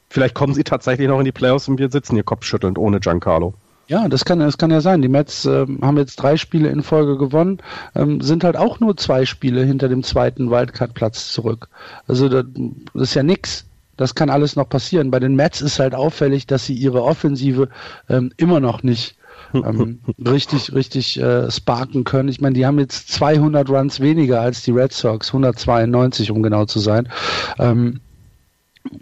vielleicht 0.10 0.34
kommen 0.34 0.54
sie 0.54 0.64
tatsächlich 0.64 1.08
noch 1.10 1.20
in 1.20 1.26
die 1.26 1.34
Playoffs 1.34 1.68
und 1.68 1.78
wir 1.78 1.92
sitzen 1.92 2.16
hier 2.16 2.24
kopfschüttelnd 2.24 2.78
ohne 2.78 3.02
Giancarlo. 3.02 3.54
Ja, 3.88 4.08
das 4.08 4.26
kann, 4.26 4.40
das 4.40 4.58
kann 4.58 4.72
ja 4.72 4.82
sein. 4.82 5.02
Die 5.02 5.10
Mets 5.10 5.46
äh, 5.46 5.66
haben 5.82 5.98
jetzt 5.98 6.16
drei 6.16 6.38
Spiele 6.38 6.70
in 6.70 6.82
Folge 6.82 7.18
gewonnen, 7.18 7.60
ähm, 7.94 8.22
sind 8.22 8.44
halt 8.44 8.56
auch 8.56 8.80
nur 8.80 8.98
zwei 8.98 9.26
Spiele 9.26 9.64
hinter 9.64 9.90
dem 9.90 10.04
zweiten 10.04 10.50
Wildcard-Platz 10.50 11.34
zurück. 11.34 11.68
Also 12.08 12.30
das, 12.30 12.46
das 12.94 13.04
ist 13.04 13.14
ja 13.14 13.24
nix. 13.24 13.66
Das 13.98 14.16
kann 14.16 14.30
alles 14.30 14.56
noch 14.56 14.68
passieren. 14.68 15.12
Bei 15.12 15.20
den 15.20 15.36
Mets 15.36 15.62
ist 15.62 15.80
halt 15.80 15.94
auffällig, 15.94 16.48
dass 16.48 16.66
sie 16.66 16.74
ihre 16.74 17.04
Offensive 17.04 17.70
ähm, 18.10 18.32
immer 18.38 18.60
noch 18.60 18.84
nicht 18.84 19.16
ähm, 19.54 20.00
richtig, 20.26 20.74
richtig 20.74 21.20
äh, 21.20 21.50
sparken 21.52 22.04
können. 22.04 22.30
Ich 22.30 22.42
meine, 22.42 22.54
die 22.54 22.66
haben 22.66 22.80
jetzt 22.80 23.12
200 23.12 23.70
Runs 23.70 24.00
weniger 24.00 24.42
als 24.42 24.64
die 24.64 24.72
Red 24.72 24.94
Sox, 24.94 25.28
192 25.30 26.32
um 26.32 26.44
genau 26.44 26.66
zu 26.66 26.80
sein. 26.80 27.10
Ähm, 27.60 28.00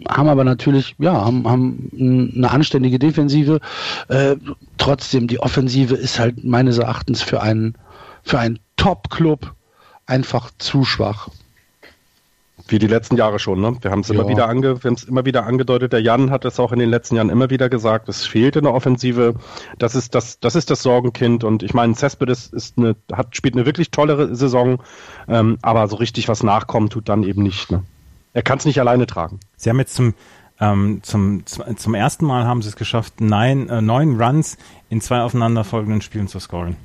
haben 0.08 0.28
aber 0.28 0.44
natürlich, 0.44 0.94
ja, 0.98 1.12
haben, 1.24 1.48
haben 1.48 1.90
eine 2.36 2.50
anständige 2.50 2.98
Defensive. 2.98 3.60
Äh, 4.08 4.36
trotzdem, 4.78 5.26
die 5.26 5.40
Offensive 5.40 5.94
ist 5.94 6.18
halt 6.18 6.44
meines 6.44 6.78
Erachtens 6.78 7.22
für 7.22 7.42
einen, 7.42 7.74
für 8.22 8.38
einen 8.38 8.58
Top-Club 8.76 9.54
einfach 10.06 10.50
zu 10.58 10.84
schwach. 10.84 11.28
Wie 12.66 12.78
die 12.78 12.86
letzten 12.86 13.16
Jahre 13.16 13.38
schon, 13.38 13.60
ne? 13.60 13.76
Wir 13.82 13.90
haben 13.90 14.00
es 14.00 14.08
ja. 14.08 14.14
immer 14.14 14.28
wieder 14.28 14.48
ange, 14.48 14.82
wir 14.82 14.88
haben 14.88 14.94
es 14.94 15.04
immer 15.04 15.24
wieder 15.24 15.44
angedeutet. 15.46 15.92
Der 15.92 16.00
Jan 16.00 16.30
hat 16.30 16.44
es 16.44 16.58
auch 16.58 16.72
in 16.72 16.78
den 16.78 16.88
letzten 16.88 17.16
Jahren 17.16 17.28
immer 17.28 17.50
wieder 17.50 17.68
gesagt. 17.68 18.08
Es 18.08 18.26
fehlt 18.26 18.56
in 18.56 18.64
der 18.64 18.72
Offensive. 18.72 19.34
Das 19.78 19.94
ist 19.94 20.14
das, 20.14 20.40
das 20.40 20.54
ist 20.54 20.70
das 20.70 20.82
Sorgenkind. 20.82 21.44
Und 21.44 21.62
ich 21.62 21.74
meine, 21.74 21.94
Cespedes 21.94 22.46
ist 22.46 22.78
eine, 22.78 22.96
hat, 23.12 23.36
spielt 23.36 23.54
eine 23.54 23.66
wirklich 23.66 23.90
tolle 23.90 24.34
Saison. 24.34 24.82
Ähm, 25.28 25.58
aber 25.62 25.88
so 25.88 25.96
richtig 25.96 26.28
was 26.28 26.42
nachkommen 26.42 26.88
tut 26.90 27.08
dann 27.08 27.22
eben 27.22 27.42
nicht, 27.42 27.70
ne? 27.70 27.82
Er 28.32 28.42
kann 28.42 28.58
es 28.58 28.64
nicht 28.64 28.80
alleine 28.80 29.06
tragen. 29.06 29.40
Sie 29.56 29.70
haben 29.70 29.78
jetzt 29.78 29.94
zum 29.94 30.14
Ähm, 30.60 31.00
zum, 31.02 31.44
zum 31.46 31.94
ersten 31.94 32.24
Mal 32.24 32.44
haben 32.44 32.62
sie 32.62 32.68
es 32.68 32.76
geschafft, 32.76 33.20
neun, 33.20 33.68
äh, 33.68 33.82
neun 33.82 34.22
Runs 34.22 34.56
in 34.88 35.00
zwei 35.00 35.20
aufeinanderfolgenden 35.20 36.00
Spielen 36.00 36.28
zu 36.28 36.38
scoren. 36.38 36.76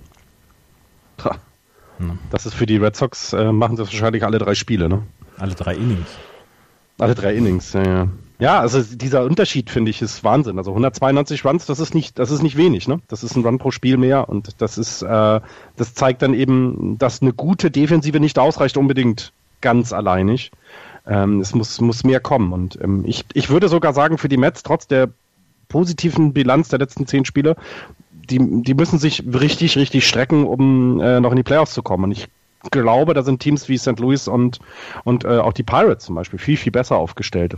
Das 2.31 2.47
ist 2.47 2.56
für 2.56 2.65
die 2.65 2.77
Red 2.77 2.95
Sox, 2.95 3.31
äh, 3.34 3.51
machen 3.51 3.77
sie 3.77 3.84
wahrscheinlich 3.84 4.23
alle 4.23 4.39
drei 4.39 4.56
Spiele, 4.56 4.89
ne? 4.89 5.03
Alle 5.40 5.56
drei 5.56 5.76
Innings. 5.76 6.07
Alle 6.98 7.16
drei 7.16 7.34
Innings, 7.34 7.74
ja, 7.74 7.84
ja. 7.84 8.07
Ja, 8.40 8.60
also 8.61 8.82
dieser 8.82 9.26
Unterschied 9.26 9.70
finde 9.70 9.91
ich 9.91 10.02
ist 10.02 10.24
Wahnsinn. 10.24 10.57
Also 10.57 10.72
192 10.72 11.44
Runs, 11.44 11.66
das 11.66 11.80
ist 11.82 11.94
nicht, 11.94 12.20
das 12.20 12.32
ist 12.32 12.41
nicht 12.41 12.56
wenig, 12.56 12.88
ne? 12.88 13.02
Das 13.10 13.22
ist 13.22 13.36
ein 13.36 13.44
Run 13.44 13.57
pro 13.57 13.72
Spiel 13.72 13.98
mehr 13.98 14.30
und 14.30 14.61
das 14.61 14.78
ist, 14.78 15.02
äh, 15.02 15.41
das 15.76 15.94
zeigt 15.94 16.22
dann 16.22 16.34
eben, 16.34 16.98
dass 16.98 17.22
eine 17.22 17.34
gute 17.34 17.70
Defensive 17.70 18.20
nicht 18.22 18.40
ausreicht 18.40 18.78
unbedingt 18.78 19.34
ganz 19.60 19.91
alleinig. 19.91 20.52
Ähm, 21.06 21.41
es 21.41 21.53
muss, 21.53 21.82
muss 21.82 22.06
mehr 22.06 22.22
kommen 22.22 22.53
und 22.53 22.80
ähm, 22.82 23.03
ich, 23.06 23.26
ich 23.34 23.49
würde 23.49 23.68
sogar 23.68 23.94
sagen 23.94 24.18
für 24.18 24.30
die 24.30 24.38
Mets 24.38 24.64
trotz 24.64 24.88
der 24.88 25.10
positiven 25.68 26.32
Bilanz 26.32 26.70
der 26.70 26.80
letzten 26.80 27.07
zehn 27.07 27.26
Spiele, 27.26 27.57
die, 28.30 28.40
die 28.64 28.74
müssen 28.74 28.99
sich 28.99 29.24
richtig, 29.34 29.78
richtig 29.78 30.07
strecken, 30.07 30.45
um 30.45 31.02
äh, 31.02 31.20
noch 31.20 31.32
in 31.32 31.38
die 31.38 31.44
Playoffs 31.44 31.74
zu 31.74 31.84
kommen. 31.84 32.06
Und 32.06 32.11
ich 32.11 32.28
glaube, 32.72 33.14
da 33.14 33.23
sind 33.23 33.40
Teams 33.40 33.69
wie 33.69 33.77
St. 33.77 33.99
Louis 33.99 34.27
und, 34.27 34.60
und 35.03 35.23
äh, 35.23 35.38
auch 35.40 35.53
die 35.53 35.64
Pirates 35.64 36.06
zum 36.06 36.15
Beispiel 36.15 36.40
viel, 36.40 36.57
viel 36.57 36.72
besser 36.72 36.98
aufgestellt. 36.98 37.56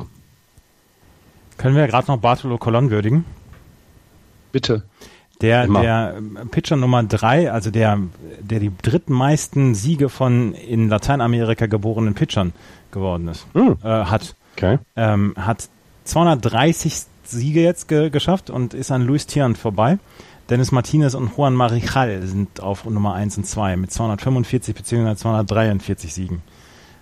Können 1.57 1.76
wir 1.76 1.88
gerade 1.88 2.07
noch 2.07 2.18
Bartolo 2.18 2.57
Colon 2.57 2.90
würdigen? 2.90 3.26
Bitte. 4.52 4.84
Der, 5.41 5.65
der 5.68 6.22
Pitcher 6.52 6.76
Nummer 6.76 7.02
drei, 7.03 7.52
also 7.52 7.72
der, 7.72 7.99
der 8.40 8.60
die 8.60 8.72
drittmeisten 8.82 9.73
Siege 9.73 10.10
von 10.10 10.53
in 10.53 10.88
Lateinamerika 10.88 11.65
geborenen 11.65 12.14
Pitchern 12.14 12.53
geworden 12.91 13.28
ist, 13.28 13.48
hm. 13.53 13.78
äh, 13.84 13.88
hat. 13.88 14.36
Okay. 14.56 14.78
Ähm, 14.95 15.34
hat 15.38 15.69
230 16.03 17.06
Siege 17.23 17.61
jetzt 17.61 17.88
ge 17.88 18.10
geschafft 18.10 18.49
und 18.49 18.73
ist 18.73 18.91
an 18.91 19.06
Luis 19.06 19.26
Tian 19.26 19.56
vorbei. 19.56 19.98
Dennis 20.52 20.73
Martinez 20.73 21.14
und 21.14 21.32
Juan 21.38 21.56
Marichal 21.56 22.22
sind 22.23 22.61
auf 22.61 22.84
Nummer 22.84 23.14
1 23.14 23.38
und 23.38 23.45
2 23.45 23.78
mit 23.78 23.91
245 23.91 24.76
bzw. 24.76 25.15
243 25.15 26.14
Siegen. 26.14 26.41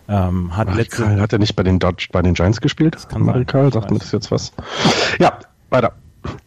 Ähm, 0.08 0.56
hat, 0.56 0.74
letzte, 0.76 1.20
hat 1.20 1.34
er 1.34 1.40
nicht 1.40 1.56
bei 1.56 1.64
den, 1.64 1.80
Dodge, 1.80 2.10
bei 2.12 2.22
den 2.22 2.36
Giants 2.36 2.62
gespielt? 2.62 2.94
Das 2.94 3.08
kann 3.08 3.24
Marichal, 3.24 3.74
sagt 3.74 3.90
mir 3.90 3.98
das 3.98 4.12
jetzt 4.12 4.30
was? 4.30 4.54
Ja, 5.18 5.40
weiter. 5.72 5.94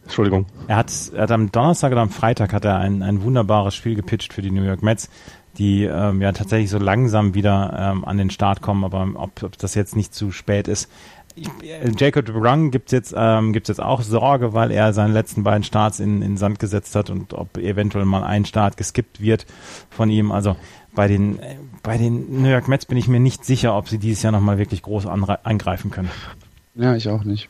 Entschuldigung. 0.03 0.45
Er 0.67 0.77
hat, 0.77 0.91
er 1.13 1.23
hat 1.23 1.31
am 1.31 1.51
Donnerstag 1.51 1.91
oder 1.91 2.01
am 2.01 2.09
Freitag 2.09 2.53
hat 2.53 2.63
er 2.63 2.77
ein, 2.77 3.03
ein 3.03 3.21
wunderbares 3.21 3.75
Spiel 3.75 3.95
gepitcht 3.95 4.31
für 4.31 4.41
die 4.41 4.51
New 4.51 4.63
York 4.63 4.81
Mets, 4.81 5.09
die 5.57 5.83
ähm, 5.83 6.21
ja 6.21 6.31
tatsächlich 6.31 6.69
so 6.69 6.77
langsam 6.77 7.33
wieder 7.33 7.75
ähm, 7.77 8.05
an 8.05 8.17
den 8.17 8.29
Start 8.29 8.61
kommen, 8.61 8.85
aber 8.85 9.07
ob, 9.15 9.43
ob 9.43 9.57
das 9.57 9.75
jetzt 9.75 9.97
nicht 9.97 10.13
zu 10.13 10.31
spät 10.31 10.69
ist. 10.69 10.89
Ich, 11.35 11.47
äh, 11.63 11.91
Jacob 11.97 12.29
Rung 12.29 12.71
gibt 12.71 12.91
jetzt 12.91 13.13
ähm, 13.17 13.53
gibt's 13.53 13.69
jetzt 13.69 13.81
auch 13.81 14.01
Sorge, 14.01 14.53
weil 14.53 14.71
er 14.71 14.93
seine 14.93 15.13
letzten 15.13 15.43
beiden 15.43 15.63
Starts 15.63 15.99
in, 15.99 16.21
in 16.21 16.37
Sand 16.37 16.59
gesetzt 16.59 16.95
hat 16.95 17.09
und 17.09 17.33
ob 17.33 17.57
eventuell 17.57 18.05
mal 18.05 18.23
ein 18.23 18.45
Start 18.45 18.77
geskippt 18.77 19.19
wird 19.19 19.45
von 19.89 20.09
ihm. 20.09 20.31
Also 20.31 20.55
bei 20.93 21.07
den, 21.07 21.39
bei 21.81 21.97
den 21.97 22.41
New 22.41 22.49
York 22.49 22.67
Mets 22.67 22.85
bin 22.85 22.97
ich 22.97 23.07
mir 23.07 23.19
nicht 23.19 23.45
sicher, 23.45 23.75
ob 23.75 23.89
sie 23.89 23.97
dieses 23.97 24.21
Jahr 24.21 24.31
nochmal 24.31 24.57
wirklich 24.57 24.83
groß 24.83 25.07
angreifen 25.07 25.89
können. 25.89 26.11
Ja, 26.75 26.95
ich 26.95 27.09
auch 27.09 27.23
nicht. 27.23 27.49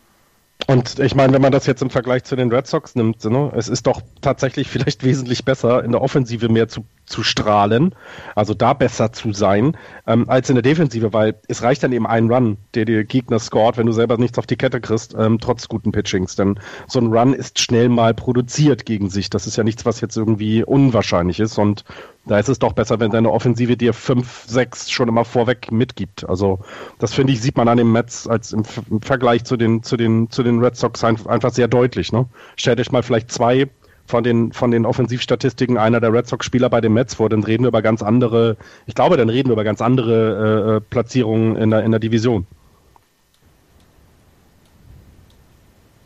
Und 0.68 1.00
ich 1.00 1.14
meine, 1.14 1.34
wenn 1.34 1.42
man 1.42 1.52
das 1.52 1.66
jetzt 1.66 1.82
im 1.82 1.90
Vergleich 1.90 2.24
zu 2.24 2.38
den 2.38 2.52
Red 2.52 2.68
Sox 2.68 2.96
nimmt, 2.96 3.24
ne, 3.26 3.52
es 3.56 3.68
ist 3.68 3.86
doch 3.86 4.02
tatsächlich 4.22 4.68
vielleicht 4.70 5.04
wesentlich 5.04 5.44
besser, 5.44 5.84
in 5.84 5.92
der 5.92 6.02
Offensive 6.02 6.48
mehr 6.48 6.70
zu, 6.70 6.86
zu 7.06 7.22
strahlen, 7.22 7.94
also 8.36 8.54
da 8.54 8.74
besser 8.74 9.12
zu 9.12 9.34
sein, 9.34 9.76
ähm, 10.08 10.30
als 10.30 10.50
in 10.50 10.56
der 10.56 10.64
Defensive, 10.64 11.12
weil 11.12 11.36
es 11.48 11.64
reicht 11.64 11.84
dann 11.84 11.92
eben 11.92 12.08
ein 12.08 12.32
Run, 12.32 12.58
der 12.76 12.86
dir 12.86 13.04
Gegner 13.04 13.40
scored, 13.40 13.78
wenn 13.78 13.88
du 13.88 13.92
selber 13.92 14.18
nichts 14.18 14.38
auf 14.40 14.48
die 14.48 14.56
Kette 14.56 14.80
kriegst, 14.80 15.14
ähm, 15.18 15.38
trotz 15.40 15.68
guten 15.68 15.92
Pitchings. 15.92 16.38
Denn 16.38 16.60
so 16.88 17.00
ein 17.00 17.12
Run 17.12 17.34
ist 17.34 17.60
schnell 17.60 17.90
mal 17.90 18.14
produziert 18.14 18.86
gegen 18.86 19.10
sich. 19.10 19.30
Das 19.30 19.48
ist 19.48 19.58
ja 19.58 19.64
nichts, 19.64 19.86
was 19.86 20.00
jetzt 20.00 20.16
irgendwie 20.16 20.64
unwahrscheinlich 20.64 21.42
ist. 21.42 21.58
Und 21.58 21.84
da 22.26 22.40
ist 22.40 22.48
es 22.48 22.60
doch 22.60 22.74
besser, 22.74 23.00
wenn 23.00 23.12
deine 23.12 23.32
Offensive 23.32 23.76
dir 23.76 23.94
fünf, 23.94 24.46
sechs 24.48 24.90
schon 24.90 25.10
immer 25.10 25.26
vorweg 25.26 25.72
mitgibt. 25.72 26.28
Also 26.28 26.60
das 27.00 27.14
finde 27.14 27.34
ich, 27.34 27.42
sieht 27.42 27.58
man 27.58 27.68
an 27.68 27.78
den 27.78 27.92
Mets 27.92 28.28
als 28.28 28.54
im, 28.54 28.64
im, 28.90 29.02
Vergleich 29.02 29.44
zu 29.44 29.58
den, 29.58 29.84
zu 29.84 29.98
den, 29.98 30.30
zu 30.30 30.44
den 30.44 30.60
Red 30.60 30.78
Sox 30.78 31.04
einfach 31.04 31.52
sehr 31.52 31.68
deutlich. 31.68 32.14
Ne? 32.14 32.26
Stellt 32.56 32.80
euch 32.80 32.92
mal 32.92 33.04
vielleicht 33.04 33.32
zwei 33.32 33.70
von 34.06 34.24
den, 34.24 34.54
von 34.54 34.72
den 34.72 34.86
Offensivstatistiken 34.86 35.78
einer 35.78 36.00
der 36.00 36.14
Red 36.14 36.28
Sox-Spieler 36.28 36.70
bei 36.70 36.82
den 36.82 36.94
Mets 36.94 37.16
vor, 37.16 37.30
dann 37.30 37.44
reden 37.44 37.64
wir 37.64 37.70
über 37.70 37.82
ganz 37.82 38.02
andere, 38.02 38.58
ich 38.86 38.96
glaube, 38.96 39.18
dann 39.18 39.30
reden 39.30 39.50
wir 39.50 39.54
über 39.54 39.64
ganz 39.64 39.82
andere 39.82 40.76
äh, 40.76 40.78
äh 40.78 40.82
Platzierungen 40.82 41.56
in 41.56 41.72
der, 41.72 41.84
in 41.84 41.92
der 41.92 42.00
Division. 42.00 42.46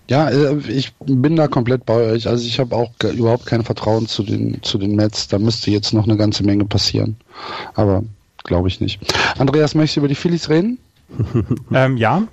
Ja, 0.09 0.29
äh, 0.29 0.57
ich 0.67 0.93
bin 0.95 1.35
da 1.35 1.47
komplett 1.47 1.85
bei 1.85 2.11
euch. 2.11 2.27
Also 2.27 2.45
ich 2.45 2.59
habe 2.59 2.75
auch 2.75 2.91
überhaupt 3.03 3.45
kein 3.45 3.63
Vertrauen 3.63 4.07
zu 4.07 4.23
den, 4.23 4.61
zu 4.63 4.77
den 4.77 4.95
Mets. 4.95 5.27
Da 5.27 5.39
müsste 5.39 5.71
jetzt 5.71 5.93
noch 5.93 6.05
eine 6.05 6.17
ganze 6.17 6.43
Menge 6.43 6.65
passieren. 6.65 7.17
Aber 7.75 8.03
glaube 8.43 8.67
ich 8.67 8.79
nicht. 8.79 8.99
Andreas, 9.37 9.75
möchtest 9.75 9.97
du 9.97 10.01
über 10.01 10.07
die 10.07 10.15
Phillies 10.15 10.49
reden? 10.49 10.79
ähm, 11.73 11.97
ja. 11.97 12.23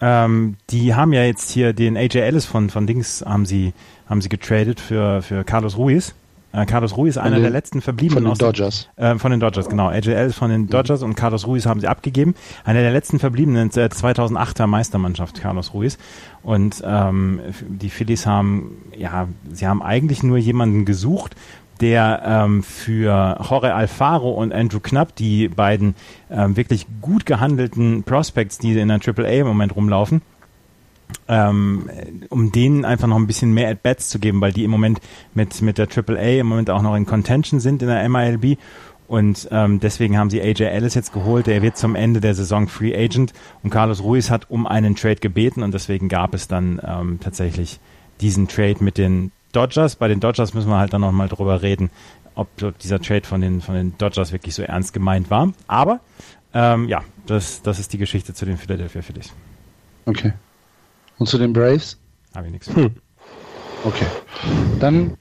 Ähm, 0.00 0.56
die 0.70 0.94
haben 0.94 1.12
ja 1.12 1.24
jetzt 1.24 1.50
hier 1.50 1.72
den 1.72 1.96
AJ 1.96 2.16
Ellis 2.18 2.44
von, 2.44 2.68
von 2.68 2.86
Dings 2.86 3.24
haben 3.26 3.46
sie, 3.46 3.72
haben 4.08 4.20
sie 4.20 4.28
getradet 4.28 4.80
für, 4.80 5.22
für 5.22 5.44
Carlos 5.44 5.76
Ruiz. 5.78 6.14
Äh, 6.56 6.64
Carlos 6.64 6.96
Ruiz, 6.96 7.18
einer 7.18 7.36
den, 7.36 7.42
der 7.42 7.50
letzten 7.50 7.82
verbliebenen 7.82 8.24
von 8.24 8.34
den 8.34 8.38
Dodgers. 8.38 8.88
Äh, 8.96 9.16
von 9.16 9.30
den 9.30 9.40
Dodgers, 9.40 9.68
genau. 9.68 9.88
AJL 9.88 10.32
von 10.32 10.50
den 10.50 10.68
Dodgers 10.68 11.02
mhm. 11.02 11.08
und 11.08 11.14
Carlos 11.14 11.46
Ruiz 11.46 11.66
haben 11.66 11.80
sie 11.80 11.86
abgegeben. 11.86 12.34
Einer 12.64 12.80
der 12.80 12.92
letzten 12.92 13.18
verbliebenen 13.18 13.68
der 13.70 13.90
2008er 13.90 14.66
Meistermannschaft, 14.66 15.40
Carlos 15.40 15.74
Ruiz. 15.74 15.98
Und 16.42 16.82
ähm, 16.86 17.40
die 17.68 17.90
Phillies 17.90 18.24
haben, 18.24 18.78
ja, 18.96 19.28
sie 19.52 19.66
haben 19.66 19.82
eigentlich 19.82 20.22
nur 20.22 20.38
jemanden 20.38 20.86
gesucht, 20.86 21.36
der 21.82 22.22
ähm, 22.24 22.62
für 22.62 23.38
Jorge 23.50 23.74
Alfaro 23.74 24.30
und 24.30 24.54
Andrew 24.54 24.80
Knapp, 24.80 25.14
die 25.14 25.48
beiden 25.48 25.94
ähm, 26.30 26.56
wirklich 26.56 26.86
gut 27.02 27.26
gehandelten 27.26 28.02
Prospects, 28.02 28.56
die 28.56 28.78
in 28.78 28.88
der 28.88 28.98
AAA 29.06 29.40
im 29.40 29.46
Moment 29.46 29.76
rumlaufen, 29.76 30.22
ähm, 31.28 31.88
um 32.30 32.52
denen 32.52 32.84
einfach 32.84 33.08
noch 33.08 33.16
ein 33.16 33.26
bisschen 33.26 33.52
mehr 33.52 33.70
At-Bats 33.70 34.08
zu 34.08 34.18
geben, 34.18 34.40
weil 34.40 34.52
die 34.52 34.64
im 34.64 34.70
Moment 34.70 35.00
mit, 35.34 35.60
mit 35.62 35.78
der 35.78 35.88
AAA 35.88 36.40
im 36.40 36.46
Moment 36.46 36.70
auch 36.70 36.82
noch 36.82 36.94
in 36.94 37.06
Contention 37.06 37.60
sind 37.60 37.82
in 37.82 37.88
der 37.88 38.08
MILB. 38.08 38.58
Und 39.08 39.48
ähm, 39.52 39.78
deswegen 39.78 40.18
haben 40.18 40.30
sie 40.30 40.40
AJ 40.42 40.64
Ellis 40.64 40.94
jetzt 40.94 41.12
geholt. 41.12 41.46
Der 41.46 41.62
wird 41.62 41.76
zum 41.76 41.94
Ende 41.94 42.20
der 42.20 42.34
Saison 42.34 42.66
Free 42.66 42.96
Agent. 42.96 43.32
Und 43.62 43.70
Carlos 43.70 44.02
Ruiz 44.02 44.30
hat 44.30 44.50
um 44.50 44.66
einen 44.66 44.96
Trade 44.96 45.16
gebeten 45.16 45.62
und 45.62 45.72
deswegen 45.72 46.08
gab 46.08 46.34
es 46.34 46.48
dann 46.48 46.80
ähm, 46.84 47.20
tatsächlich 47.20 47.78
diesen 48.20 48.48
Trade 48.48 48.82
mit 48.82 48.98
den 48.98 49.30
Dodgers. 49.52 49.96
Bei 49.96 50.08
den 50.08 50.18
Dodgers 50.18 50.54
müssen 50.54 50.70
wir 50.70 50.78
halt 50.78 50.92
dann 50.92 51.02
nochmal 51.02 51.28
drüber 51.28 51.62
reden, 51.62 51.90
ob, 52.34 52.48
dieser 52.80 53.00
Trade 53.00 53.26
von 53.26 53.40
den, 53.40 53.60
von 53.60 53.74
den 53.74 53.96
Dodgers 53.96 54.32
wirklich 54.32 54.54
so 54.54 54.62
ernst 54.62 54.92
gemeint 54.92 55.30
war. 55.30 55.52
Aber 55.68 56.00
ähm, 56.52 56.88
ja, 56.88 57.02
das, 57.26 57.62
das 57.62 57.78
ist 57.78 57.92
die 57.92 57.98
Geschichte 57.98 58.34
zu 58.34 58.44
den 58.44 58.58
Philadelphia 58.58 59.02
Phillies. 59.02 59.32
Okay. 60.04 60.32
Und 61.18 61.28
zu 61.28 61.38
den 61.38 61.52
Braves? 61.52 61.98
Habe 62.34 62.46
ich 62.46 62.52
nichts. 62.52 62.74
Hm. 62.74 62.90
Okay. 63.84 64.06
Dann 64.80 65.16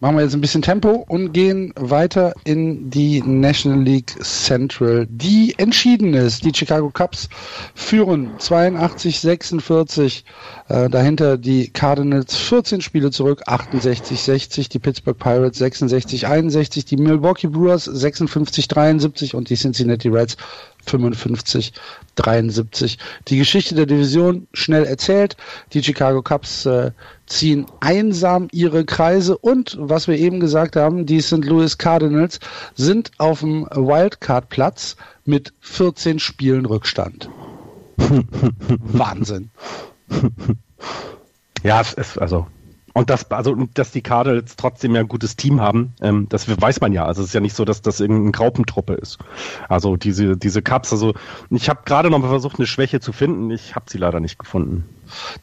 machen 0.00 0.16
wir 0.16 0.22
jetzt 0.22 0.34
ein 0.34 0.40
bisschen 0.40 0.62
Tempo 0.62 1.04
und 1.08 1.32
gehen 1.32 1.72
weiter 1.76 2.34
in 2.44 2.90
die 2.90 3.22
National 3.22 3.82
League 3.82 4.14
Central, 4.22 5.06
die 5.08 5.54
entschieden 5.56 6.12
ist. 6.14 6.44
Die 6.44 6.52
Chicago 6.54 6.90
Cubs 6.90 7.28
führen 7.74 8.32
82, 8.38 9.20
46. 9.20 10.24
Äh, 10.68 10.90
dahinter 10.90 11.38
die 11.38 11.70
Cardinals 11.70 12.36
14 12.36 12.80
Spiele 12.80 13.12
zurück, 13.12 13.44
68, 13.46 14.20
60. 14.20 14.68
Die 14.68 14.78
Pittsburgh 14.78 15.18
Pirates 15.18 15.58
66, 15.58 16.26
61. 16.26 16.84
Die 16.84 16.96
Milwaukee 16.96 17.46
Brewers 17.46 17.84
56, 17.84 18.68
73 18.68 19.34
und 19.34 19.48
die 19.48 19.56
Cincinnati 19.56 20.08
Reds 20.08 20.36
55, 20.84 21.72
73. 22.16 22.98
Die 23.28 23.38
Geschichte 23.38 23.74
der 23.74 23.86
Division 23.86 24.46
schnell 24.52 24.84
erzählt. 24.84 25.36
Die 25.72 25.82
Chicago 25.82 26.22
Cubs 26.22 26.66
äh, 26.66 26.92
ziehen 27.26 27.66
einsam 27.80 28.48
ihre 28.52 28.84
Kreise 28.84 29.36
und, 29.36 29.76
was 29.80 30.08
wir 30.08 30.16
eben 30.18 30.40
gesagt 30.40 30.76
haben, 30.76 31.06
die 31.06 31.20
St. 31.20 31.44
Louis 31.44 31.78
Cardinals 31.78 32.40
sind 32.74 33.10
auf 33.18 33.40
dem 33.40 33.66
Wildcard-Platz 33.70 34.96
mit 35.24 35.52
14 35.60 36.18
Spielen 36.18 36.66
Rückstand. 36.66 37.28
Wahnsinn. 38.78 39.50
Ja, 41.62 41.80
es 41.80 41.94
ist 41.94 42.18
also 42.18 42.46
und 42.94 43.10
das, 43.10 43.28
also, 43.32 43.56
dass 43.74 43.90
die 43.90 44.02
Cardinals 44.02 44.54
trotzdem 44.54 44.94
ja 44.94 45.00
ein 45.00 45.08
gutes 45.08 45.34
Team 45.34 45.60
haben, 45.60 45.94
ähm, 46.00 46.28
das 46.28 46.48
weiß 46.48 46.80
man 46.80 46.92
ja. 46.92 47.04
Also 47.04 47.22
es 47.22 47.28
ist 47.28 47.34
ja 47.34 47.40
nicht 47.40 47.56
so, 47.56 47.64
dass 47.64 47.82
das 47.82 47.98
irgendeine 47.98 48.30
Graupentruppe 48.30 48.94
ist. 48.94 49.18
Also 49.68 49.96
diese, 49.96 50.36
diese 50.36 50.62
Cups, 50.62 50.92
also 50.92 51.12
ich 51.50 51.68
habe 51.68 51.80
gerade 51.84 52.08
noch 52.08 52.20
mal 52.20 52.28
versucht, 52.28 52.58
eine 52.58 52.68
Schwäche 52.68 53.00
zu 53.00 53.12
finden. 53.12 53.50
Ich 53.50 53.74
habe 53.74 53.86
sie 53.88 53.98
leider 53.98 54.20
nicht 54.20 54.38
gefunden. 54.38 54.84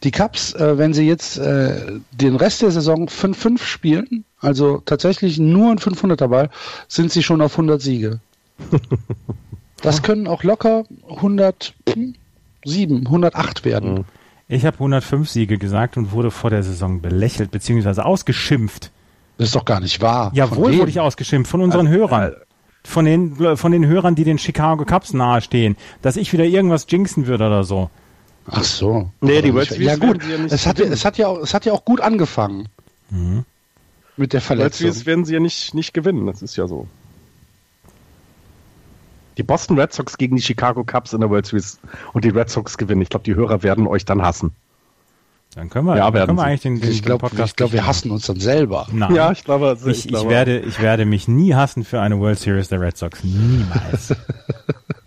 Die 0.02 0.12
Cups, 0.12 0.54
äh, 0.54 0.78
wenn 0.78 0.94
sie 0.94 1.06
jetzt 1.06 1.40
äh, 1.40 2.00
den 2.14 2.38
Rest 2.38 2.62
der 2.62 2.72
Saison 2.72 3.10
5-5 3.10 3.62
spielen, 3.62 4.24
also 4.40 4.82
tatsächlich 4.86 5.38
nur 5.38 5.72
ein 5.72 5.78
500er 5.78 6.30
Ball, 6.30 6.50
sind 6.88 7.12
sie 7.12 7.22
schon 7.22 7.42
auf 7.42 7.52
100 7.54 7.82
Siege. 7.82 8.22
das 9.82 10.04
können 10.04 10.28
auch 10.28 10.44
locker 10.44 10.86
107, 11.10 12.16
108 12.66 13.66
werden. 13.66 13.94
Mhm. 13.94 14.06
Ich 14.52 14.66
habe 14.66 14.76
105 14.76 15.30
Siege 15.30 15.58
gesagt 15.58 15.96
und 15.96 16.12
wurde 16.12 16.30
vor 16.30 16.50
der 16.50 16.62
Saison 16.62 17.00
belächelt 17.00 17.52
bzw. 17.52 18.02
ausgeschimpft. 18.02 18.92
Das 19.38 19.48
ist 19.48 19.56
doch 19.56 19.64
gar 19.64 19.80
nicht 19.80 20.02
wahr. 20.02 20.30
Jawohl 20.34 20.78
wurde 20.78 20.90
ich 20.90 21.00
ausgeschimpft 21.00 21.50
von 21.50 21.62
unseren 21.62 21.88
also, 21.88 22.00
Hörern. 22.00 22.34
Äh, 22.34 22.36
von 22.84 23.06
den, 23.06 23.56
von 23.56 23.72
den 23.72 23.86
Hörern, 23.86 24.16
die 24.16 24.26
den 24.26 24.38
Chicago 24.38 24.84
Cubs 24.84 25.14
nahestehen, 25.14 25.78
dass 26.02 26.18
ich 26.18 26.34
wieder 26.34 26.44
irgendwas 26.44 26.86
jinxen 26.90 27.28
würde 27.28 27.48
oder 27.48 27.64
so. 27.64 27.90
Ach 28.46 28.64
so. 28.66 29.10
Nee, 29.22 29.42
die 29.42 29.54
World 29.54 29.70
Series 29.70 29.88
ja 29.88 29.96
gut. 29.96 30.22
Ja 30.22 30.46
es, 30.50 30.68
hat, 30.68 30.80
es, 30.82 31.06
hat 31.06 31.18
ja 31.18 31.28
auch, 31.28 31.38
es 31.38 31.54
hat 31.54 31.66
ja 31.66 31.72
auch 31.72 31.86
gut 31.86 32.02
angefangen. 32.02 32.68
Mhm. 33.10 33.46
Mit 34.18 34.34
der 34.34 34.42
Verletzung. 34.42 34.88
World 34.88 34.96
Series 34.96 35.06
werden 35.06 35.24
sie 35.24 35.34
ja 35.34 35.40
nicht, 35.40 35.74
nicht 35.76 35.94
gewinnen, 35.94 36.26
das 36.26 36.42
ist 36.42 36.58
ja 36.58 36.68
so. 36.68 36.88
Die 39.38 39.44
Boston 39.44 39.80
Red 39.80 39.94
Sox 39.94 40.18
gegen 40.18 40.36
die 40.36 40.42
Chicago 40.42 40.84
Cubs 40.84 41.14
in 41.14 41.22
der 41.22 41.30
World 41.30 41.46
Series 41.46 41.80
und 42.14 42.26
die 42.26 42.30
Red 42.30 42.50
Sox 42.50 42.78
gewinnen. 42.78 43.02
Ich 43.02 43.10
glaube, 43.10 43.24
die 43.24 43.36
Hörer 43.36 43.64
werden 43.64 43.88
euch 43.88 44.06
dann 44.06 44.22
hassen. 44.22 44.52
Dann 45.56 45.70
können 45.70 45.86
wir, 45.86 45.98
ja, 45.98 46.10
dann 46.10 46.28
können 46.28 46.38
wir 46.38 46.44
eigentlich 46.46 46.62
den, 46.62 46.80
den, 46.80 46.92
ich 46.92 47.04
glaub, 47.04 47.20
Podcast. 47.20 47.52
Ich 47.52 47.56
glaube, 47.58 47.74
wir 47.74 47.86
hassen 47.86 48.10
uns 48.12 48.26
dann 48.26 48.40
selber. 48.40 48.88
Nein. 48.92 49.14
Ja, 49.14 49.32
ich 49.34 49.44
glaube, 49.44 49.68
also 49.68 49.90
ich, 49.90 50.06
ich, 50.06 50.08
glaube. 50.08 50.28
ich, 50.28 50.32
werde, 50.32 50.60
ich 50.60 50.82
werde 50.82 51.06
mich 51.06 51.28
nie 51.28 51.54
hassen 51.56 51.84
für 51.84 52.00
eine 52.00 52.20
World 52.20 52.40
Series 52.40 52.70
der 52.70 52.80
Red 52.80 52.98
Sox. 52.98 53.22
Niemals. 53.24 54.16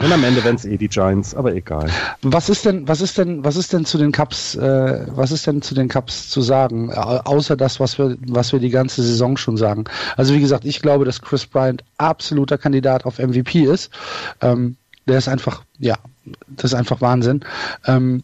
Und 0.00 0.12
am 0.12 0.24
Ende 0.24 0.42
werden 0.44 0.56
es 0.56 0.64
eh 0.64 0.78
die 0.78 0.88
Giants, 0.88 1.34
aber 1.34 1.54
egal. 1.54 1.90
Was 2.22 2.48
ist 2.48 2.64
denn, 2.64 2.88
was 2.88 3.02
ist 3.02 3.18
denn, 3.18 3.44
was 3.44 3.56
ist 3.56 3.72
denn 3.72 3.84
zu 3.84 3.98
den 3.98 4.12
Cups, 4.12 4.54
äh, 4.54 5.06
was 5.08 5.30
ist 5.30 5.46
denn 5.46 5.60
zu 5.60 5.74
den 5.74 5.88
Cups 5.88 6.30
zu 6.30 6.40
sagen, 6.40 6.92
außer 6.92 7.54
das, 7.54 7.80
was 7.80 7.98
wir, 7.98 8.16
was 8.26 8.52
wir 8.52 8.60
die 8.60 8.70
ganze 8.70 9.02
Saison 9.02 9.36
schon 9.36 9.58
sagen? 9.58 9.84
Also 10.16 10.32
wie 10.34 10.40
gesagt, 10.40 10.64
ich 10.64 10.80
glaube, 10.80 11.04
dass 11.04 11.20
Chris 11.20 11.44
Bryant 11.44 11.84
absoluter 11.98 12.56
Kandidat 12.56 13.04
auf 13.04 13.18
MVP 13.18 13.64
ist. 13.64 13.90
Ähm, 14.40 14.76
der 15.06 15.18
ist 15.18 15.28
einfach, 15.28 15.64
ja, 15.78 15.96
das 16.48 16.72
ist 16.72 16.74
einfach 16.74 17.00
Wahnsinn. 17.00 17.44
Ähm, 17.86 18.22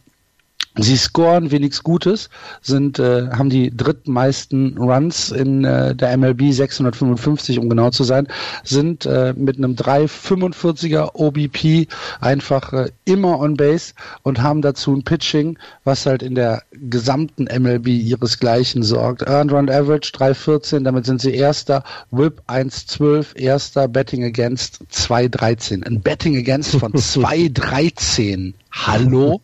Sie 0.78 0.96
scoren 0.96 1.50
wenigstens 1.50 1.82
Gutes, 1.82 2.28
sind, 2.60 2.98
äh, 2.98 3.28
haben 3.30 3.48
die 3.48 3.74
drittmeisten 3.74 4.76
Runs 4.76 5.30
in 5.30 5.64
äh, 5.64 5.94
der 5.94 6.16
MLB, 6.16 6.52
655 6.52 7.58
um 7.58 7.70
genau 7.70 7.90
zu 7.90 8.04
sein, 8.04 8.28
sind 8.62 9.06
äh, 9.06 9.32
mit 9.34 9.56
einem 9.56 9.72
345er 9.74 11.14
OBP 11.14 11.88
einfach 12.20 12.72
äh, 12.74 12.90
immer 13.06 13.38
on 13.40 13.56
base 13.56 13.94
und 14.22 14.42
haben 14.42 14.60
dazu 14.60 14.94
ein 14.94 15.02
Pitching, 15.02 15.58
was 15.84 16.04
halt 16.04 16.22
in 16.22 16.34
der 16.34 16.62
gesamten 16.72 17.44
MLB 17.44 17.88
ihresgleichen 17.88 18.82
sorgt. 18.82 19.22
Earned 19.22 19.52
Run 19.52 19.70
Average 19.70 20.12
314, 20.12 20.84
damit 20.84 21.06
sind 21.06 21.22
sie 21.22 21.34
erster, 21.34 21.84
Whip 22.10 22.42
112, 22.48 23.34
erster, 23.36 23.88
Betting 23.88 24.24
Against 24.24 24.80
213. 24.90 25.84
Ein 25.84 26.00
Betting 26.00 26.36
Against 26.36 26.76
von 26.76 26.94
213. 26.96 28.52
Hallo? 28.70 29.40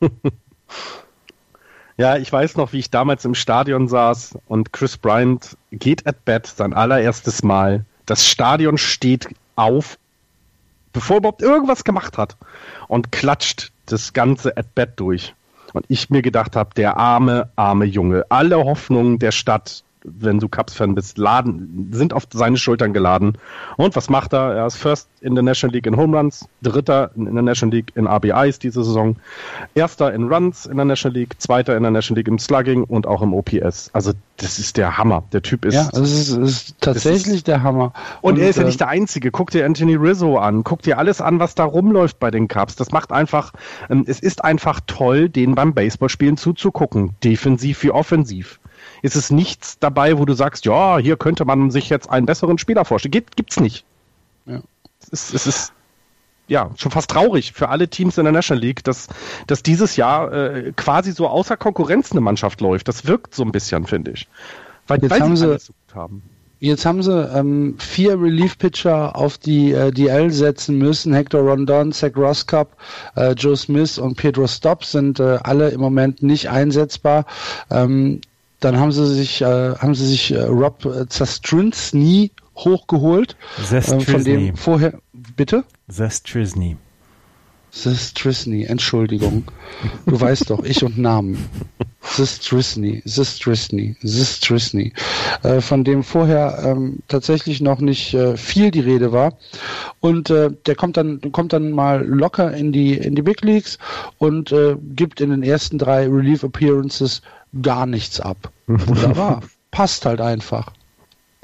Ja, 1.96 2.16
ich 2.16 2.32
weiß 2.32 2.56
noch, 2.56 2.72
wie 2.72 2.78
ich 2.78 2.90
damals 2.90 3.24
im 3.24 3.34
Stadion 3.34 3.86
saß 3.86 4.38
und 4.46 4.72
Chris 4.72 4.96
Bryant 4.96 5.56
geht 5.70 6.06
at 6.06 6.24
bat, 6.24 6.46
sein 6.46 6.72
allererstes 6.72 7.42
Mal. 7.42 7.84
Das 8.06 8.26
Stadion 8.26 8.78
steht 8.78 9.28
auf, 9.56 9.98
bevor 10.92 11.16
er 11.16 11.18
überhaupt 11.18 11.42
irgendwas 11.42 11.84
gemacht 11.84 12.18
hat 12.18 12.36
und 12.88 13.12
klatscht 13.12 13.72
das 13.86 14.12
ganze 14.12 14.56
at 14.56 14.74
bat 14.74 14.98
durch. 14.98 15.34
Und 15.74 15.84
ich 15.88 16.10
mir 16.10 16.22
gedacht 16.22 16.56
habe, 16.56 16.74
der 16.74 16.96
arme, 16.96 17.50
arme 17.56 17.84
Junge, 17.84 18.24
alle 18.28 18.56
Hoffnungen 18.56 19.18
der 19.18 19.32
Stadt 19.32 19.84
wenn 20.04 20.38
du 20.38 20.48
Cubs-Fan 20.48 20.94
bist, 20.94 21.18
laden, 21.18 21.90
sind 21.92 22.12
auf 22.12 22.24
seine 22.32 22.56
Schultern 22.56 22.92
geladen. 22.92 23.38
Und 23.76 23.96
was 23.96 24.10
macht 24.10 24.32
er? 24.32 24.54
Er 24.54 24.66
ist 24.66 24.76
First 24.76 25.08
in 25.20 25.34
der 25.34 25.42
National 25.42 25.74
League 25.74 25.86
in 25.86 25.96
Home 25.96 26.16
Runs, 26.16 26.48
Dritter 26.62 27.10
in 27.16 27.32
der 27.32 27.42
National 27.42 27.74
League 27.74 27.92
in 27.94 28.06
RBIs 28.06 28.58
diese 28.58 28.82
Saison, 28.82 29.16
Erster 29.74 30.12
in 30.12 30.32
Runs 30.32 30.66
in 30.66 30.76
der 30.76 30.84
National 30.84 31.16
League, 31.16 31.40
Zweiter 31.40 31.76
in 31.76 31.82
der 31.82 31.92
National 31.92 32.18
League 32.18 32.28
im 32.28 32.38
Slugging 32.38 32.84
und 32.84 33.06
auch 33.06 33.22
im 33.22 33.32
OPS. 33.32 33.90
Also 33.92 34.12
das 34.36 34.58
ist 34.58 34.76
der 34.76 34.98
Hammer. 34.98 35.22
Der 35.32 35.42
Typ 35.42 35.64
ist... 35.64 35.74
Ja, 35.74 35.88
das 35.92 36.10
ist, 36.10 36.36
ist 36.36 36.80
tatsächlich 36.80 37.36
ist, 37.36 37.48
der 37.48 37.62
Hammer. 37.62 37.92
Und, 38.20 38.34
und, 38.34 38.40
er 38.40 38.48
ist 38.48 38.56
ja 38.56 38.62
äh, 38.62 38.66
nicht 38.66 38.80
der 38.80 38.88
Einzige. 38.88 39.30
Guck 39.30 39.50
dir 39.50 39.64
Anthony 39.64 39.94
Rizzo 39.94 40.38
an. 40.38 40.64
Guck 40.64 40.82
dir 40.82 40.98
alles 40.98 41.20
an, 41.20 41.38
was 41.38 41.54
da 41.54 41.64
rumläuft 41.64 42.18
bei 42.18 42.30
den 42.30 42.48
Cubs. 42.48 42.76
Das 42.76 42.90
macht 42.90 43.12
einfach... 43.12 43.52
Ähm, 43.88 44.04
es 44.06 44.18
ist 44.20 44.44
einfach 44.44 44.80
toll, 44.86 45.28
denen 45.28 45.54
beim 45.54 45.74
Baseballspielen 45.74 46.36
zuzugucken. 46.36 47.14
Defensiv 47.22 47.82
wie 47.84 47.90
offensiv 47.90 48.58
ist 49.02 49.16
es 49.16 49.30
nichts 49.30 49.78
dabei, 49.78 50.18
wo 50.18 50.24
du 50.24 50.34
sagst, 50.34 50.64
ja, 50.64 50.98
hier 50.98 51.16
könnte 51.16 51.44
man 51.44 51.70
sich 51.70 51.88
jetzt 51.88 52.08
einen 52.08 52.26
besseren 52.26 52.58
Spieler 52.58 52.84
vorstellen. 52.84 53.12
Gibt, 53.12 53.36
gibt's 53.36 53.60
nicht. 53.60 53.84
Ja. 54.46 54.60
Es 55.00 55.08
ist, 55.08 55.34
es 55.34 55.46
ist 55.46 55.72
ja 56.48 56.70
schon 56.76 56.90
fast 56.90 57.10
traurig 57.10 57.52
für 57.52 57.68
alle 57.68 57.88
Teams 57.88 58.18
in 58.18 58.24
der 58.24 58.32
National 58.32 58.62
League, 58.62 58.84
dass, 58.84 59.08
dass 59.46 59.62
dieses 59.62 59.96
Jahr 59.96 60.32
äh, 60.32 60.72
quasi 60.76 61.12
so 61.12 61.28
außer 61.28 61.56
Konkurrenz 61.56 62.12
eine 62.12 62.20
Mannschaft 62.20 62.60
läuft. 62.60 62.88
Das 62.88 63.06
wirkt 63.06 63.34
so 63.34 63.42
ein 63.42 63.52
bisschen, 63.52 63.86
finde 63.86 64.12
ich. 64.12 64.28
Weil, 64.86 65.00
jetzt 65.00 65.10
weil 65.10 65.20
haben 65.20 65.36
sie, 65.36 65.58
so 65.58 65.72
haben. 65.94 66.22
Jetzt 66.62 66.86
haben 66.86 67.02
sie 67.02 67.12
ähm, 67.34 67.74
vier 67.78 68.20
Relief-Pitcher 68.20 69.16
auf 69.16 69.36
die 69.36 69.72
äh, 69.72 69.90
DL 69.90 70.30
setzen 70.30 70.78
müssen. 70.78 71.12
Hector 71.12 71.40
Rondon, 71.40 71.90
Zach 71.90 72.16
Roscup, 72.16 72.76
äh, 73.16 73.32
Joe 73.32 73.56
Smith 73.56 73.98
und 73.98 74.16
Pedro 74.16 74.46
Stopp 74.46 74.84
sind 74.84 75.18
äh, 75.18 75.38
alle 75.42 75.70
im 75.70 75.80
Moment 75.80 76.22
nicht 76.22 76.50
einsetzbar. 76.50 77.26
Ähm, 77.68 78.20
dann 78.64 78.78
haben 78.78 78.92
sie 78.92 79.06
sich, 79.06 79.42
äh, 79.42 79.74
haben 79.76 79.94
sie 79.94 80.06
sich 80.06 80.32
äh, 80.32 80.42
Rob 80.42 80.88
Zastrinsny 81.08 82.30
hochgeholt. 82.56 83.36
Ähm, 83.72 84.00
von 84.00 84.24
dem 84.24 84.56
vorher, 84.56 84.98
bitte? 85.12 85.64
Zestrisny. 85.88 86.76
Zestrisny, 87.72 88.64
Entschuldigung. 88.64 89.44
Du 90.04 90.20
weißt 90.20 90.50
doch, 90.50 90.62
ich 90.62 90.84
und 90.84 90.98
Namen. 90.98 91.38
Zestrisny, 92.02 93.02
Zestrisny, 93.06 93.96
Zestrisny. 94.04 94.92
Äh, 95.42 95.62
von 95.62 95.82
dem 95.82 96.02
vorher 96.02 96.62
ähm, 96.64 96.98
tatsächlich 97.08 97.62
noch 97.62 97.80
nicht 97.80 98.12
äh, 98.12 98.36
viel 98.36 98.70
die 98.70 98.80
Rede 98.80 99.12
war. 99.12 99.38
Und 100.00 100.28
äh, 100.28 100.50
der 100.66 100.74
kommt 100.74 100.98
dann, 100.98 101.20
kommt 101.32 101.54
dann 101.54 101.70
mal 101.70 102.04
locker 102.04 102.52
in 102.52 102.72
die, 102.72 102.92
in 102.94 103.14
die 103.14 103.22
Big 103.22 103.40
Leagues 103.40 103.78
und 104.18 104.52
äh, 104.52 104.76
gibt 104.94 105.22
in 105.22 105.30
den 105.30 105.42
ersten 105.42 105.78
drei 105.78 106.06
Relief 106.06 106.42
Appearances 106.42 107.22
gar 107.60 107.86
nichts 107.86 108.20
ab. 108.20 108.50
Wunderbar. 108.66 109.42
Passt 109.70 110.06
halt 110.06 110.20
einfach. 110.20 110.72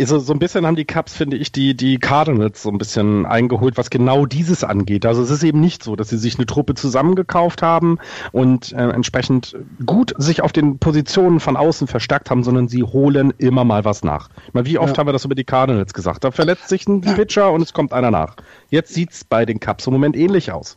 Also 0.00 0.20
so 0.20 0.32
ein 0.32 0.38
bisschen 0.38 0.64
haben 0.64 0.76
die 0.76 0.84
Cups, 0.84 1.12
finde 1.12 1.36
ich, 1.36 1.50
die, 1.50 1.74
die 1.74 1.98
Cardinals 1.98 2.62
so 2.62 2.70
ein 2.70 2.78
bisschen 2.78 3.26
eingeholt, 3.26 3.76
was 3.76 3.90
genau 3.90 4.26
dieses 4.26 4.62
angeht. 4.62 5.04
Also 5.04 5.22
es 5.22 5.30
ist 5.30 5.42
eben 5.42 5.58
nicht 5.58 5.82
so, 5.82 5.96
dass 5.96 6.08
sie 6.08 6.18
sich 6.18 6.36
eine 6.36 6.46
Truppe 6.46 6.74
zusammengekauft 6.74 7.62
haben 7.62 7.98
und 8.30 8.72
äh, 8.72 8.90
entsprechend 8.90 9.56
gut 9.84 10.14
sich 10.16 10.40
auf 10.40 10.52
den 10.52 10.78
Positionen 10.78 11.40
von 11.40 11.56
außen 11.56 11.88
verstärkt 11.88 12.30
haben, 12.30 12.44
sondern 12.44 12.68
sie 12.68 12.84
holen 12.84 13.34
immer 13.38 13.64
mal 13.64 13.84
was 13.84 14.04
nach. 14.04 14.28
Mal, 14.52 14.66
wie 14.66 14.78
oft 14.78 14.96
ja. 14.96 15.00
haben 15.00 15.08
wir 15.08 15.12
das 15.12 15.24
über 15.24 15.34
die 15.34 15.42
Cardinals 15.42 15.92
gesagt? 15.94 16.22
Da 16.22 16.30
verletzt 16.30 16.68
sich 16.68 16.86
ein 16.86 17.00
Pitcher 17.00 17.50
und 17.50 17.62
es 17.62 17.72
kommt 17.72 17.92
einer 17.92 18.12
nach. 18.12 18.36
Jetzt 18.70 18.94
sieht's 18.94 19.24
bei 19.24 19.46
den 19.46 19.58
Cups 19.58 19.88
im 19.88 19.94
Moment 19.94 20.14
ähnlich 20.14 20.52
aus. 20.52 20.76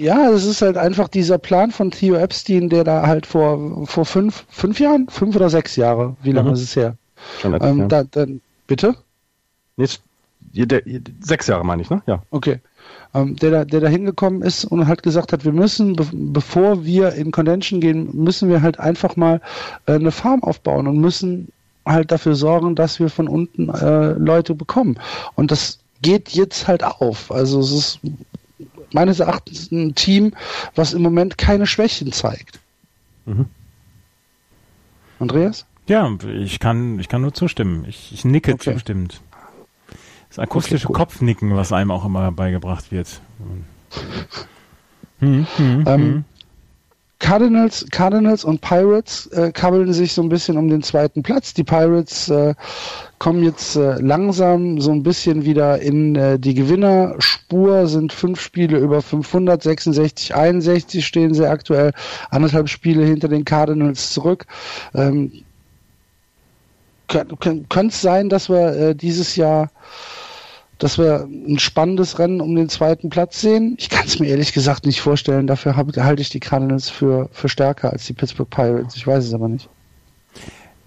Ja, 0.00 0.30
es 0.30 0.46
ist 0.46 0.62
halt 0.62 0.78
einfach 0.78 1.08
dieser 1.08 1.36
Plan 1.36 1.70
von 1.72 1.90
Theo 1.90 2.14
Epstein, 2.14 2.70
der 2.70 2.84
da 2.84 3.06
halt 3.06 3.26
vor, 3.26 3.86
vor 3.86 4.06
fünf, 4.06 4.46
fünf 4.48 4.80
Jahren, 4.80 5.06
fünf 5.10 5.36
oder 5.36 5.50
sechs 5.50 5.76
Jahre, 5.76 6.16
wie 6.22 6.32
lange 6.32 6.48
mhm. 6.48 6.54
ist 6.54 6.62
es 6.62 6.74
her? 6.74 6.96
Schon 7.42 7.52
ähm, 7.60 7.80
ja. 7.80 7.86
da, 7.86 8.04
dann, 8.04 8.40
bitte? 8.66 8.94
Nicht, 9.76 10.02
der, 10.54 10.80
sechs 11.20 11.48
Jahre 11.48 11.66
meine 11.66 11.82
ich, 11.82 11.90
ne? 11.90 12.02
Ja. 12.06 12.22
Okay. 12.30 12.60
Ähm, 13.12 13.36
der, 13.36 13.50
da, 13.50 13.64
der 13.66 13.80
da 13.80 13.88
hingekommen 13.88 14.40
ist 14.40 14.64
und 14.64 14.86
halt 14.86 15.02
gesagt 15.02 15.34
hat, 15.34 15.44
wir 15.44 15.52
müssen, 15.52 15.96
be 15.96 16.08
bevor 16.12 16.82
wir 16.82 17.12
in 17.12 17.30
Convention 17.30 17.82
gehen, 17.82 18.08
müssen 18.14 18.48
wir 18.48 18.62
halt 18.62 18.80
einfach 18.80 19.16
mal 19.16 19.42
äh, 19.84 19.92
eine 19.92 20.12
Farm 20.12 20.42
aufbauen 20.42 20.86
und 20.86 20.98
müssen 20.98 21.48
halt 21.84 22.10
dafür 22.10 22.36
sorgen, 22.36 22.74
dass 22.74 23.00
wir 23.00 23.10
von 23.10 23.28
unten 23.28 23.68
äh, 23.68 24.12
Leute 24.12 24.54
bekommen. 24.54 24.98
Und 25.34 25.50
das 25.50 25.78
geht 26.00 26.30
jetzt 26.30 26.68
halt 26.68 26.84
auf. 26.84 27.30
Also 27.30 27.60
es 27.60 27.72
ist 27.72 28.00
meines 28.92 29.20
Erachtens 29.20 29.70
ein 29.70 29.94
Team, 29.94 30.34
was 30.74 30.92
im 30.92 31.02
Moment 31.02 31.38
keine 31.38 31.66
Schwächen 31.66 32.12
zeigt. 32.12 32.60
Mhm. 33.26 33.46
Andreas? 35.18 35.66
Ja, 35.86 36.10
ich 36.24 36.60
kann, 36.60 36.98
ich 36.98 37.08
kann 37.08 37.22
nur 37.22 37.34
zustimmen. 37.34 37.84
Ich, 37.88 38.12
ich 38.12 38.24
nicke 38.24 38.54
okay. 38.54 38.74
zustimmend. 38.74 39.20
Das 40.28 40.38
akustische 40.38 40.88
okay. 40.88 40.98
Kopfnicken, 40.98 41.56
was 41.56 41.72
einem 41.72 41.90
auch 41.90 42.04
immer 42.04 42.30
beigebracht 42.30 42.92
wird. 42.92 43.20
Hm, 45.18 45.46
hm, 45.56 45.84
ähm, 45.86 45.86
hm. 45.86 46.24
Cardinals, 47.20 47.86
Cardinals 47.90 48.44
und 48.44 48.60
Pirates 48.62 49.26
äh, 49.28 49.52
kabbeln 49.52 49.92
sich 49.92 50.14
so 50.14 50.22
ein 50.22 50.30
bisschen 50.30 50.56
um 50.56 50.68
den 50.68 50.82
zweiten 50.82 51.22
Platz. 51.22 51.54
Die 51.54 51.62
Pirates 51.62 52.28
äh, 52.30 52.54
kommen 53.18 53.44
jetzt 53.44 53.76
äh, 53.76 54.00
langsam 54.00 54.80
so 54.80 54.90
ein 54.90 55.02
bisschen 55.02 55.44
wieder 55.44 55.80
in 55.80 56.16
äh, 56.16 56.38
die 56.38 56.54
Gewinnerspur, 56.54 57.86
sind 57.86 58.12
fünf 58.12 58.40
Spiele 58.40 58.78
über 58.78 59.02
500, 59.02 59.62
66, 59.62 60.34
61 60.34 61.06
stehen 61.06 61.34
sie 61.34 61.48
aktuell, 61.48 61.92
anderthalb 62.30 62.68
Spiele 62.68 63.04
hinter 63.04 63.28
den 63.28 63.44
Cardinals 63.44 64.12
zurück. 64.12 64.46
Ähm, 64.94 65.30
Könnte 67.06 67.86
es 67.88 68.00
sein, 68.00 68.28
dass 68.28 68.48
wir 68.48 68.68
äh, 68.68 68.94
dieses 68.94 69.34
Jahr 69.36 69.70
dass 70.80 70.98
wir 70.98 71.28
ein 71.30 71.58
spannendes 71.58 72.18
Rennen 72.18 72.40
um 72.40 72.56
den 72.56 72.68
zweiten 72.68 73.10
Platz 73.10 73.40
sehen. 73.40 73.76
Ich 73.78 73.90
kann 73.90 74.06
es 74.06 74.18
mir 74.18 74.28
ehrlich 74.28 74.52
gesagt 74.52 74.86
nicht 74.86 75.00
vorstellen. 75.00 75.46
Dafür 75.46 75.76
halte 75.76 76.22
ich 76.22 76.30
die 76.30 76.40
Cardinals 76.40 76.90
für, 76.90 77.28
für 77.32 77.48
stärker 77.48 77.92
als 77.92 78.06
die 78.06 78.14
Pittsburgh 78.14 78.50
Pirates. 78.50 78.96
Ich 78.96 79.06
weiß 79.06 79.24
es 79.24 79.34
aber 79.34 79.48
nicht. 79.48 79.68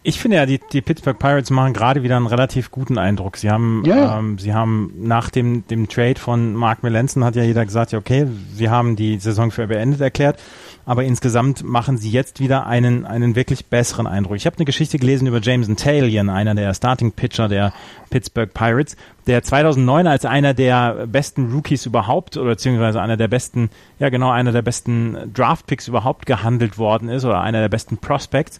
Ich 0.05 0.19
finde 0.19 0.37
ja, 0.37 0.45
die, 0.45 0.59
die 0.71 0.81
Pittsburgh 0.81 1.17
Pirates 1.17 1.49
machen 1.49 1.73
gerade 1.73 2.03
wieder 2.03 2.17
einen 2.17 2.27
relativ 2.27 2.71
guten 2.71 2.97
Eindruck. 2.97 3.37
Sie 3.37 3.49
haben, 3.49 3.83
ja. 3.85 4.19
ähm, 4.19 4.37
sie 4.37 4.53
haben 4.53 4.91
nach 4.97 5.29
dem, 5.29 5.65
dem 5.67 5.87
Trade 5.87 6.19
von 6.19 6.53
Mark 6.55 6.83
Melanson 6.83 7.23
hat 7.23 7.37
ja 7.37 7.43
jeder 7.43 7.65
gesagt, 7.65 7.93
ja 7.93 7.99
okay, 7.99 8.27
sie 8.53 8.69
haben 8.69 8.97
die 8.97 9.17
Saison 9.19 9.49
für 9.49 9.67
beendet 9.67 10.01
erklärt, 10.01 10.39
aber 10.85 11.03
insgesamt 11.03 11.63
machen 11.63 11.97
sie 11.97 12.09
jetzt 12.09 12.39
wieder 12.39 12.67
einen, 12.67 13.05
einen 13.05 13.35
wirklich 13.35 13.65
besseren 13.67 14.07
Eindruck. 14.07 14.35
Ich 14.35 14.45
habe 14.45 14.57
eine 14.57 14.65
Geschichte 14.65 14.97
gelesen 14.99 15.27
über 15.27 15.39
Jameson 15.41 15.75
Talion, 15.75 16.29
einer 16.29 16.55
der 16.55 16.73
Starting 16.73 17.11
Pitcher 17.11 17.47
der 17.47 17.73
Pittsburgh 18.09 18.53
Pirates, 18.53 18.95
der 19.27 19.43
2009 19.43 20.07
als 20.07 20.25
einer 20.25 20.53
der 20.53 21.07
besten 21.07 21.51
Rookies 21.51 21.85
überhaupt 21.85 22.37
oder 22.37 22.51
beziehungsweise 22.51 23.01
einer 23.01 23.17
der 23.17 23.27
besten, 23.27 23.69
ja 23.99 24.09
genau, 24.09 24.31
einer 24.31 24.51
der 24.51 24.61
besten 24.61 25.31
Draft 25.33 25.67
Picks 25.67 25.87
überhaupt 25.87 26.25
gehandelt 26.25 26.77
worden 26.77 27.09
ist 27.09 27.25
oder 27.25 27.41
einer 27.41 27.61
der 27.61 27.69
besten 27.69 27.97
Prospects 27.97 28.59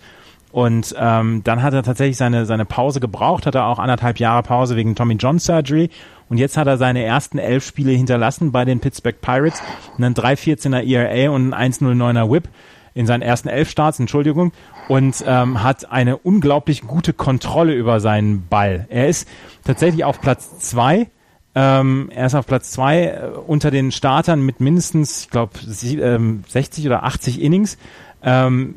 und 0.54 0.94
ähm, 1.00 1.42
dann 1.44 1.64
hat 1.64 1.74
er 1.74 1.82
tatsächlich 1.82 2.16
seine, 2.16 2.46
seine 2.46 2.64
Pause 2.64 3.00
gebraucht, 3.00 3.48
hat 3.48 3.56
er 3.56 3.66
auch 3.66 3.80
anderthalb 3.80 4.20
Jahre 4.20 4.44
Pause 4.44 4.76
wegen 4.76 4.94
Tommy 4.94 5.16
John 5.16 5.40
Surgery. 5.40 5.90
Und 6.34 6.40
jetzt 6.40 6.58
hat 6.58 6.66
er 6.66 6.78
seine 6.78 7.04
ersten 7.04 7.38
elf 7.38 7.64
Spiele 7.64 7.92
hinterlassen 7.92 8.52
bei 8.52 8.66
den 8.66 8.80
Pittsburgh 8.80 9.22
Pirates. 9.22 9.62
Einen 10.00 10.16
3,14er 10.16 10.82
ERA 10.84 11.30
und 11.30 11.54
einen 11.54 11.74
1,09er 11.74 12.32
Whip 12.32 12.50
in 12.96 13.06
seinen 13.06 13.22
ersten 13.22 13.50
elf 13.50 13.70
Starts, 13.70 14.00
Entschuldigung, 14.00 14.52
und 14.88 15.24
ähm, 15.28 15.62
hat 15.62 15.92
eine 15.92 16.18
unglaublich 16.18 16.82
gute 16.82 17.14
Kontrolle 17.14 17.76
über 17.76 18.00
seinen 18.00 18.48
Ball. 18.48 18.88
Er 18.90 19.10
ist 19.10 19.30
tatsächlich 19.64 20.06
auf 20.06 20.22
Platz 20.22 20.58
zwei. 20.58 21.06
Ähm, 21.54 22.10
er 22.12 22.26
ist 22.26 22.34
auf 22.34 22.48
Platz 22.48 22.72
zwei 22.72 23.04
äh, 23.04 23.28
unter 23.46 23.70
den 23.70 23.92
Startern 23.92 24.44
mit 24.44 24.60
mindestens, 24.60 25.26
ich 25.26 25.30
glaube, 25.30 25.52
ähm, 25.84 26.46
60 26.48 26.88
oder 26.88 27.04
80 27.04 27.44
Innings. 27.44 27.78
Ähm, 28.24 28.76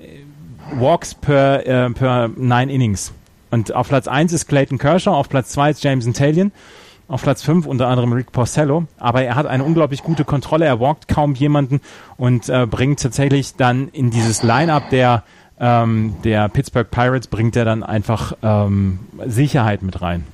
Walks 0.75 1.15
per, 1.15 1.67
äh, 1.67 1.89
per 1.89 2.29
nine 2.37 2.71
Innings. 2.71 3.15
Und 3.51 3.75
auf 3.75 3.89
Platz 3.89 4.09
1 4.09 4.35
ist 4.35 4.47
Clayton 4.47 4.77
Kershaw, 4.77 5.15
auf 5.15 5.31
Platz 5.31 5.49
2 5.53 5.71
ist 5.71 5.83
James 5.83 6.05
Talion, 6.13 6.53
auf 7.09 7.23
Platz 7.23 7.43
5 7.43 7.67
unter 7.67 7.89
anderem 7.89 8.13
Rick 8.13 8.33
Porcello. 8.33 8.87
Aber 8.99 9.23
er 9.23 9.35
hat 9.35 9.47
eine 9.47 9.65
unglaublich 9.65 10.03
gute 10.03 10.25
Kontrolle, 10.25 10.65
er 10.65 10.81
walkt 10.81 11.09
kaum 11.09 11.35
jemanden 11.35 11.81
und 12.17 12.49
äh, 12.49 12.67
bringt 12.67 13.01
tatsächlich 13.01 13.55
dann 13.57 13.89
in 13.89 14.11
dieses 14.11 14.43
Line-Up 14.43 14.91
der, 14.91 15.23
ähm, 15.61 16.17
der 16.25 16.49
Pittsburgh 16.49 16.91
Pirates, 16.91 17.29
bringt 17.29 17.57
er 17.57 17.65
dann 17.65 17.83
einfach 17.83 18.37
ähm, 18.43 19.01
Sicherheit 19.27 19.83
mit 19.83 20.03
rein. 20.03 20.25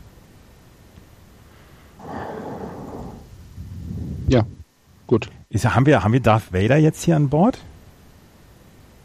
Ja, 4.29 4.45
gut. 5.07 5.29
Ist, 5.51 5.67
haben, 5.67 5.85
wir, 5.85 6.03
haben 6.03 6.13
wir 6.13 6.21
Darth 6.21 6.53
Vader 6.53 6.79
jetzt 6.79 7.03
hier 7.05 7.17
an 7.17 7.29
Bord? 7.29 7.59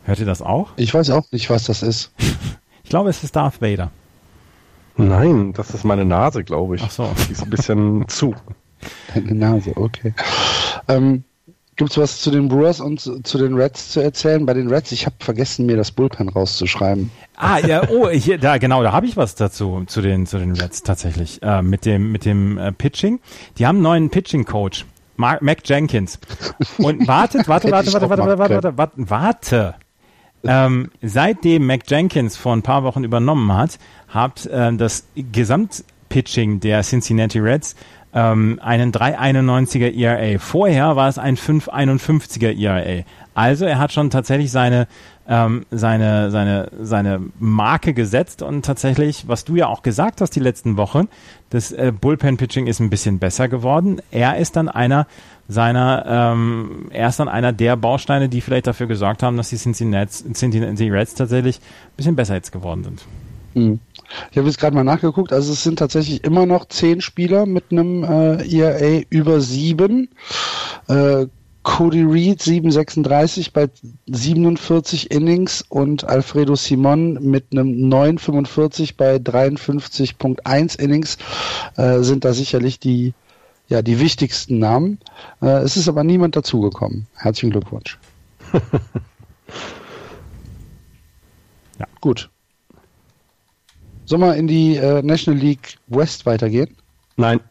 Hört 0.06 0.20
ihr 0.20 0.26
das 0.26 0.42
auch? 0.42 0.70
Ich 0.78 0.94
weiß 0.94 1.10
auch 1.10 1.30
nicht, 1.34 1.50
was 1.50 1.66
das 1.66 1.84
ist. 1.84 2.14
ich 2.84 2.90
glaube, 2.90 3.10
es 3.10 3.22
ist 3.26 3.36
Darth 3.36 3.62
Vader. 3.62 3.92
Nein, 4.98 5.54
das 5.54 5.74
ist 5.74 5.84
meine 5.84 6.06
Nase, 6.06 6.44
glaube 6.44 6.76
ich. 6.76 6.84
Ach 6.84 6.92
so. 6.92 7.10
Die 7.28 7.32
ist 7.32 7.44
ein 7.44 7.50
bisschen 7.50 8.08
zu. 8.08 8.36
Deine 9.14 9.34
Nase, 9.34 9.74
okay. 9.76 10.14
Ähm, 10.88 11.24
Gibt 11.76 11.92
es 11.92 11.98
was 12.00 12.22
zu 12.22 12.32
den 12.32 12.48
Brewers 12.48 12.80
und 12.80 13.00
zu, 13.00 13.22
zu, 13.22 13.38
den 13.38 13.54
Reds 13.54 13.92
zu 13.92 14.00
erzählen? 14.00 14.44
Bei 14.48 14.56
den 14.56 14.68
Reds, 14.68 14.92
ich 14.92 15.06
habe 15.06 15.16
vergessen, 15.20 15.68
mir 15.68 15.78
das 15.78 15.92
Bullpen 15.92 16.28
rauszuschreiben. 16.28 17.12
Ah, 17.36 17.60
ja, 17.60 17.88
oh, 17.90 18.10
hier, 18.10 18.40
da, 18.40 18.58
genau, 18.58 18.82
da 18.82 18.92
habe 18.94 19.06
ich 19.06 19.16
was 19.16 19.36
dazu, 19.36 19.84
zu 19.86 20.02
den, 20.02 20.26
zu 20.26 20.40
den 20.40 20.54
Reds 20.54 20.82
tatsächlich. 20.82 21.40
Äh, 21.44 21.62
mit 21.62 21.86
dem, 21.86 22.12
mit 22.12 22.26
dem 22.26 22.58
äh, 22.58 22.72
Pitching. 22.72 23.20
Die 23.60 23.68
haben 23.68 23.78
einen 23.78 23.84
neuen 23.84 24.10
Pitching-Coach. 24.10 24.86
Mac 25.18 25.62
Jenkins. 25.66 26.20
Und 26.78 27.08
wartet, 27.08 27.48
warte, 27.48 27.72
warte, 27.72 27.94
warte, 27.94 28.10
warte, 28.10 28.38
warte, 28.40 28.40
warte, 28.40 28.78
warte, 28.78 29.10
warte 29.10 29.76
ähm, 30.48 30.92
seitdem 31.02 31.66
Mac 31.66 31.82
Jenkins 31.88 32.38
vor 32.38 32.54
ein 32.54 32.62
paar 32.62 32.84
Wochen 32.84 33.04
übernommen 33.04 33.54
hat, 33.54 33.80
hat 34.08 34.46
äh, 34.46 34.74
das 34.76 35.08
Gesamtpitching 35.16 36.60
der 36.60 36.82
Cincinnati 36.82 37.40
Reds 37.40 37.76
ähm, 38.14 38.60
einen 38.64 38.92
3,91er 38.92 39.94
ERA. 39.96 40.40
Vorher 40.40 40.96
war 40.96 41.10
es 41.10 41.18
ein 41.18 41.38
5,51er 41.38 42.58
ERA. 42.58 43.04
Also 43.38 43.66
er 43.66 43.78
hat 43.78 43.94
schon 43.94 44.10
tatsächlich 44.10 44.52
seine 44.52 44.88
ähm, 45.30 45.68
seine 45.70 46.32
seine 46.32 46.72
seine 46.82 47.22
Marke 47.38 47.94
gesetzt 47.94 48.42
und 48.42 48.66
tatsächlich, 48.66 49.28
was 49.28 49.46
du 49.46 49.56
ja 49.56 49.68
auch 49.68 49.84
gesagt 49.84 50.22
hast 50.22 50.32
die 50.32 50.40
letzten 50.40 50.76
Wochen, 50.76 51.08
das 51.52 51.72
äh, 51.72 51.92
Bullpen 51.92 52.38
Pitching 52.38 52.66
ist 52.66 52.80
ein 52.80 52.90
bisschen 52.90 53.20
besser 53.20 53.48
geworden. 53.48 54.02
Er 54.10 54.38
ist 54.38 54.56
dann 54.56 54.70
einer 54.70 55.06
seiner, 55.48 56.34
ähm, 56.34 56.88
er 56.90 57.10
ist 57.10 57.20
dann 57.20 57.30
einer 57.30 57.54
der 57.54 57.76
Bausteine, 57.76 58.28
die 58.28 58.42
vielleicht 58.42 58.66
dafür 58.66 58.88
gesorgt 58.88 59.22
haben, 59.22 59.38
dass 59.38 59.50
die 59.50 59.58
Cincinnati, 59.58 60.34
Cincinnati 60.34 60.90
Reds 60.90 61.14
tatsächlich 61.14 61.58
ein 61.58 61.96
bisschen 61.96 62.16
besser 62.16 62.34
jetzt 62.34 62.52
geworden 62.52 62.86
sind. 62.86 63.06
Mhm. 63.54 63.80
Ich 64.32 64.38
habe 64.38 64.48
jetzt 64.48 64.60
gerade 64.60 64.76
mal 64.76 64.84
nachgeguckt, 64.84 65.32
also 65.32 65.54
es 65.54 65.62
sind 65.62 65.78
tatsächlich 65.78 66.24
immer 66.24 66.48
noch 66.48 66.66
zehn 66.70 67.02
Spieler 67.02 67.46
mit 67.46 67.66
einem 67.70 68.04
äh, 68.04 68.48
ERA 68.50 69.04
über 69.12 69.42
sieben. 69.42 70.10
Äh, 70.88 71.28
Cody 71.68 72.02
Reed 72.02 72.42
736 72.42 73.52
bei 73.52 73.70
47 74.08 75.12
Innings 75.12 75.66
und 75.68 76.06
Alfredo 76.06 76.56
Simon 76.56 77.16
mit 77.16 77.52
einem 77.52 77.90
945 77.90 78.96
bei 78.96 79.18
53.1 79.18 80.80
Innings 80.80 81.18
äh, 81.76 82.00
sind 82.00 82.24
da 82.24 82.32
sicherlich 82.34 82.80
die 82.80 83.14
ja, 83.68 83.82
die 83.82 84.00
wichtigsten 84.00 84.60
Namen. 84.60 85.00
Äh, 85.42 85.58
es 85.58 85.76
ist 85.76 85.90
aber 85.90 86.06
niemand 86.06 86.38
dazugekommen. 86.38 87.06
Herzlichen 87.16 87.52
Glückwunsch. 87.52 88.00
ja. 91.80 91.86
Gut. 92.00 92.30
Sollen 94.06 94.22
wir 94.22 94.36
in 94.36 94.48
die 94.48 94.78
äh, 94.78 95.02
National 95.02 95.38
League 95.38 95.80
West 95.88 96.26
weitergehen? 96.26 96.78
Nein. 97.18 97.42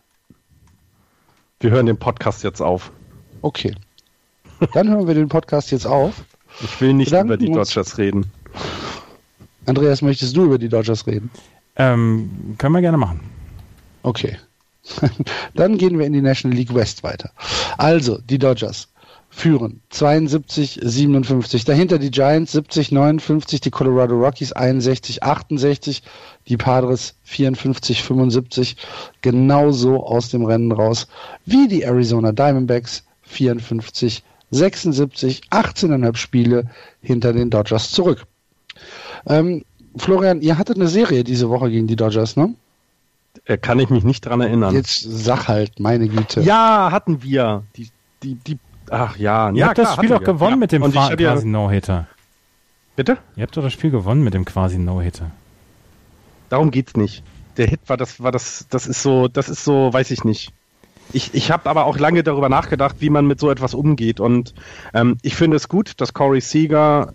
Wir 1.61 1.71
hören 1.71 1.85
den 1.85 1.99
Podcast 1.99 2.43
jetzt 2.45 2.63
auf. 2.63 2.93
Okay. 3.43 3.75
Dann 4.73 4.89
hören 4.89 5.07
wir 5.07 5.15
den 5.15 5.29
Podcast 5.29 5.71
jetzt 5.71 5.87
auf. 5.87 6.25
Ich 6.63 6.81
will 6.81 6.95
nicht 6.95 7.13
über 7.13 7.37
die 7.37 7.51
Dodgers 7.51 7.99
reden. 7.99 8.31
Andreas, 9.67 10.01
möchtest 10.03 10.37
du 10.37 10.45
über 10.45 10.59
die 10.59 10.69
Dodgers 10.69 11.07
reden? 11.07 11.31
Ähm, 11.77 12.55
können 12.59 12.75
wir 12.75 12.81
gerne 12.81 12.97
machen. 12.97 13.21
Okay. 14.03 14.39
Dann 15.55 15.77
gehen 15.79 15.99
wir 15.99 16.07
in 16.07 16.13
die 16.13 16.23
National 16.23 16.57
League 16.57 16.75
West 16.75 17.03
weiter. 17.03 17.31
Also, 17.77 18.19
die 18.19 18.39
Dodgers 18.39 18.89
führen 19.29 19.83
72, 19.91 20.81
57. 20.83 21.65
Dahinter 21.65 21.99
die 21.99 22.11
Giants 22.11 22.53
70, 22.53 22.93
59, 22.93 23.61
die 23.61 23.71
Colorado 23.71 24.15
Rockies 24.15 24.53
61, 24.53 25.23
68, 25.23 26.03
die 26.49 26.57
Padres 26.57 27.17
54, 27.25 28.03
75. 28.03 28.77
Genauso 29.21 30.07
aus 30.07 30.31
dem 30.31 30.45
Rennen 30.47 30.73
raus 30.73 31.09
wie 31.45 31.69
die 31.69 31.83
Arizona 31.83 32.33
Diamondbacks 32.33 33.05
54, 33.25 34.23
76, 34.51 35.43
18,5 35.51 36.17
Spiele 36.17 36.71
hinter 37.01 37.33
den 37.33 37.51
Dodgers 37.51 37.91
zurück. 37.91 38.27
Ähm, 39.27 39.65
Florian, 39.97 40.41
ihr 40.41 40.59
hattet 40.59 40.77
eine 40.77 40.89
Serie 40.89 41.25
diese 41.25 41.49
Woche 41.49 41.71
gegen 41.71 41.87
die 41.87 41.97
Dodgers, 41.97 42.37
ne? 42.37 42.55
Äh, 43.45 43.59
kann 43.59 43.79
ich 43.79 43.91
mich 43.91 44.05
nicht 44.05 44.25
dran 44.25 44.41
erinnern. 44.41 44.75
Jetzt 44.75 45.01
sag 45.01 45.49
halt, 45.49 45.79
meine 45.81 46.09
Güte. 46.09 46.41
Ja, 46.41 46.91
hatten 46.91 47.23
wir. 47.23 47.65
Die, 47.77 47.89
die, 48.23 48.35
die, 48.35 48.59
ach 48.91 49.17
ja. 49.17 49.51
Ihr 49.51 49.57
ja, 49.57 49.67
habt 49.67 49.77
klar, 49.77 49.87
das 49.87 49.95
Spiel 49.97 50.09
doch 50.09 50.23
gewonnen 50.23 50.53
ja. 50.53 50.57
mit 50.57 50.73
dem 50.73 50.83
quasi 50.91 51.23
ja, 51.23 51.35
No-Hitter. 51.43 52.07
Bitte? 52.95 53.19
Ihr 53.37 53.43
habt 53.43 53.57
doch 53.57 53.63
das 53.63 53.73
Spiel 53.73 53.91
gewonnen 53.91 54.25
mit 54.25 54.35
dem 54.35 54.45
quasi 54.45 54.79
No-Hitter. 54.79 55.31
Darum 56.49 56.71
geht's 56.71 56.97
nicht. 56.97 57.23
Der 57.57 57.67
Hit 57.67 57.81
war 57.87 57.97
das, 57.97 58.23
war 58.23 58.33
das, 58.33 58.67
das 58.71 58.87
ist 58.87 59.03
so, 59.03 59.29
das 59.29 59.49
ist 59.49 59.65
so, 59.65 59.93
weiß 59.93 60.11
ich 60.11 60.25
nicht. 60.25 60.53
Ich, 61.13 61.35
ich 61.35 61.51
habe 61.51 61.69
aber 61.69 61.87
auch 61.87 61.99
lange 61.99 62.23
darüber 62.23 62.49
nachgedacht, 62.49 62.97
wie 63.01 63.11
man 63.11 63.27
mit 63.27 63.41
so 63.41 63.51
etwas 63.51 63.75
umgeht. 63.75 64.21
Und 64.21 64.55
ähm, 64.95 65.19
ich 65.23 65.37
finde 65.37 65.57
es 65.57 65.69
gut, 65.69 65.93
dass 66.01 66.13
Corey 66.13 66.41
Seager 66.41 67.15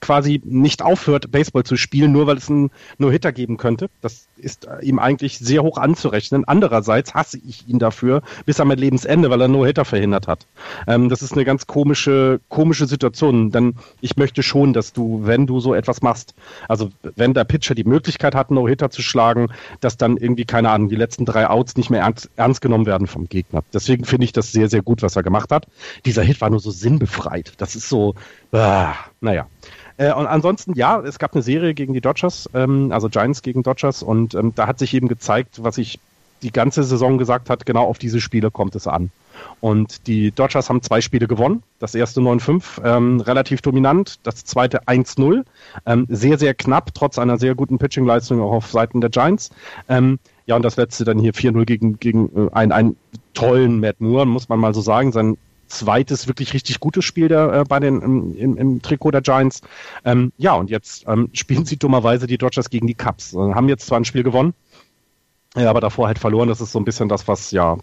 quasi 0.00 0.42
nicht 0.44 0.82
aufhört, 0.82 1.30
Baseball 1.30 1.64
zu 1.64 1.76
spielen, 1.76 2.12
nur 2.12 2.26
weil 2.26 2.36
es 2.36 2.50
einen 2.50 2.70
No-Hitter 2.98 3.32
geben 3.32 3.56
könnte. 3.56 3.88
Das 4.00 4.26
ist 4.36 4.66
ihm 4.82 4.98
eigentlich 4.98 5.38
sehr 5.38 5.62
hoch 5.62 5.78
anzurechnen. 5.78 6.44
Andererseits 6.46 7.14
hasse 7.14 7.38
ich 7.46 7.68
ihn 7.68 7.78
dafür 7.78 8.22
bis 8.46 8.60
an 8.60 8.68
mein 8.68 8.78
Lebensende, 8.78 9.30
weil 9.30 9.40
er 9.40 9.48
No-Hitter 9.48 9.84
verhindert 9.84 10.28
hat. 10.28 10.46
Ähm, 10.86 11.08
das 11.08 11.22
ist 11.22 11.32
eine 11.32 11.44
ganz 11.44 11.66
komische, 11.66 12.40
komische 12.48 12.86
Situation, 12.86 13.50
denn 13.50 13.74
ich 14.00 14.16
möchte 14.16 14.42
schon, 14.42 14.72
dass 14.72 14.92
du, 14.92 15.20
wenn 15.24 15.46
du 15.46 15.60
so 15.60 15.74
etwas 15.74 16.02
machst, 16.02 16.34
also 16.68 16.90
wenn 17.16 17.34
der 17.34 17.44
Pitcher 17.44 17.74
die 17.74 17.84
Möglichkeit 17.84 18.34
hat, 18.34 18.50
No-Hitter 18.50 18.90
zu 18.90 19.02
schlagen, 19.02 19.48
dass 19.80 19.96
dann 19.96 20.16
irgendwie, 20.16 20.44
keine 20.44 20.70
Ahnung, 20.70 20.88
die 20.88 20.96
letzten 20.96 21.24
drei 21.24 21.48
Outs 21.48 21.76
nicht 21.76 21.90
mehr 21.90 22.02
ernst, 22.02 22.30
ernst 22.36 22.60
genommen 22.60 22.86
werden 22.86 23.06
vom 23.06 23.28
Gegner. 23.28 23.62
Deswegen 23.72 24.04
finde 24.04 24.24
ich 24.24 24.32
das 24.32 24.52
sehr, 24.52 24.68
sehr 24.68 24.82
gut, 24.82 25.02
was 25.02 25.16
er 25.16 25.22
gemacht 25.22 25.50
hat. 25.50 25.66
Dieser 26.04 26.22
Hit 26.22 26.40
war 26.40 26.50
nur 26.50 26.60
so 26.60 26.70
sinnbefreit. 26.70 27.54
Das 27.58 27.76
ist 27.76 27.88
so, 27.88 28.14
äh, 28.52 28.86
naja. 29.20 29.46
Äh, 29.96 30.12
und 30.12 30.26
ansonsten, 30.26 30.74
ja, 30.74 31.00
es 31.00 31.18
gab 31.18 31.34
eine 31.34 31.42
Serie 31.42 31.74
gegen 31.74 31.94
die 31.94 32.00
Dodgers, 32.00 32.48
ähm, 32.54 32.90
also 32.90 33.08
Giants 33.08 33.42
gegen 33.42 33.62
Dodgers, 33.62 34.02
und 34.02 34.33
ähm, 34.34 34.52
da 34.54 34.66
hat 34.66 34.78
sich 34.78 34.94
eben 34.94 35.08
gezeigt, 35.08 35.62
was 35.62 35.78
ich 35.78 35.98
die 36.42 36.52
ganze 36.52 36.84
Saison 36.84 37.18
gesagt 37.18 37.48
hat, 37.50 37.66
genau 37.66 37.84
auf 37.84 37.98
diese 37.98 38.20
Spiele 38.20 38.50
kommt 38.50 38.76
es 38.76 38.86
an. 38.86 39.10
Und 39.60 40.06
die 40.06 40.30
Dodgers 40.30 40.68
haben 40.68 40.82
zwei 40.82 41.00
Spiele 41.00 41.26
gewonnen. 41.26 41.62
Das 41.78 41.94
erste 41.94 42.20
9-5, 42.20 42.84
ähm, 42.84 43.20
relativ 43.20 43.62
dominant. 43.62 44.18
Das 44.22 44.44
zweite 44.44 44.86
1-0. 44.86 45.44
Ähm, 45.86 46.06
sehr, 46.08 46.38
sehr 46.38 46.54
knapp, 46.54 46.94
trotz 46.94 47.18
einer 47.18 47.38
sehr 47.38 47.54
guten 47.54 47.78
Pitching-Leistung 47.78 48.40
auch 48.40 48.52
auf 48.52 48.70
Seiten 48.70 49.00
der 49.00 49.10
Giants. 49.10 49.50
Ähm, 49.88 50.18
ja, 50.46 50.56
und 50.56 50.62
das 50.62 50.76
letzte 50.76 51.04
dann 51.04 51.18
hier 51.18 51.32
4-0 51.32 51.64
gegen, 51.64 51.98
gegen 51.98 52.30
äh, 52.36 52.50
einen, 52.52 52.72
einen 52.72 52.96
tollen 53.32 53.80
Matt 53.80 54.00
Moore, 54.00 54.26
muss 54.26 54.48
man 54.48 54.60
mal 54.60 54.74
so 54.74 54.82
sagen. 54.82 55.12
Sein 55.12 55.38
zweites 55.66 56.28
wirklich 56.28 56.54
richtig 56.54 56.80
gutes 56.80 57.04
Spiel 57.04 57.28
der, 57.28 57.52
äh, 57.52 57.64
bei 57.64 57.80
den, 57.80 58.00
im, 58.00 58.36
im, 58.36 58.56
im 58.56 58.82
Trikot 58.82 59.12
der 59.12 59.22
Giants. 59.22 59.60
Ähm, 60.04 60.32
ja, 60.36 60.54
und 60.54 60.70
jetzt 60.70 61.04
ähm, 61.06 61.30
spielen 61.34 61.64
sie 61.64 61.76
dummerweise 61.76 62.26
die 62.26 62.38
Dodgers 62.38 62.70
gegen 62.70 62.86
die 62.86 62.94
Cubs. 62.94 63.34
Äh, 63.34 63.38
haben 63.38 63.68
jetzt 63.68 63.86
zwar 63.86 63.98
ein 63.98 64.04
Spiel 64.04 64.22
gewonnen, 64.22 64.54
ja, 65.56 65.70
aber 65.70 65.80
davor 65.80 66.06
halt 66.06 66.18
verloren. 66.18 66.48
Das 66.48 66.60
ist 66.60 66.72
so 66.72 66.78
ein 66.78 66.84
bisschen 66.84 67.08
das, 67.08 67.28
was 67.28 67.50
ja 67.50 67.78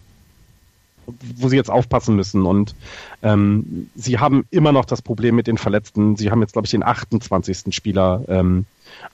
wo 1.38 1.50
sie 1.50 1.56
jetzt 1.56 1.70
aufpassen 1.70 2.16
müssen. 2.16 2.46
Und 2.46 2.76
ähm, 3.24 3.90
sie 3.96 4.20
haben 4.20 4.46
immer 4.52 4.72
noch 4.72 4.86
das 4.86 5.02
Problem 5.02 5.36
mit 5.36 5.48
den 5.48 5.58
Verletzten. 5.58 6.16
Sie 6.16 6.32
haben 6.32 6.42
jetzt, 6.42 6.54
glaube 6.54 6.66
ich, 6.66 6.72
den 6.72 6.84
28. 6.84 7.74
Spieler 7.74 8.24
ähm, 8.28 8.66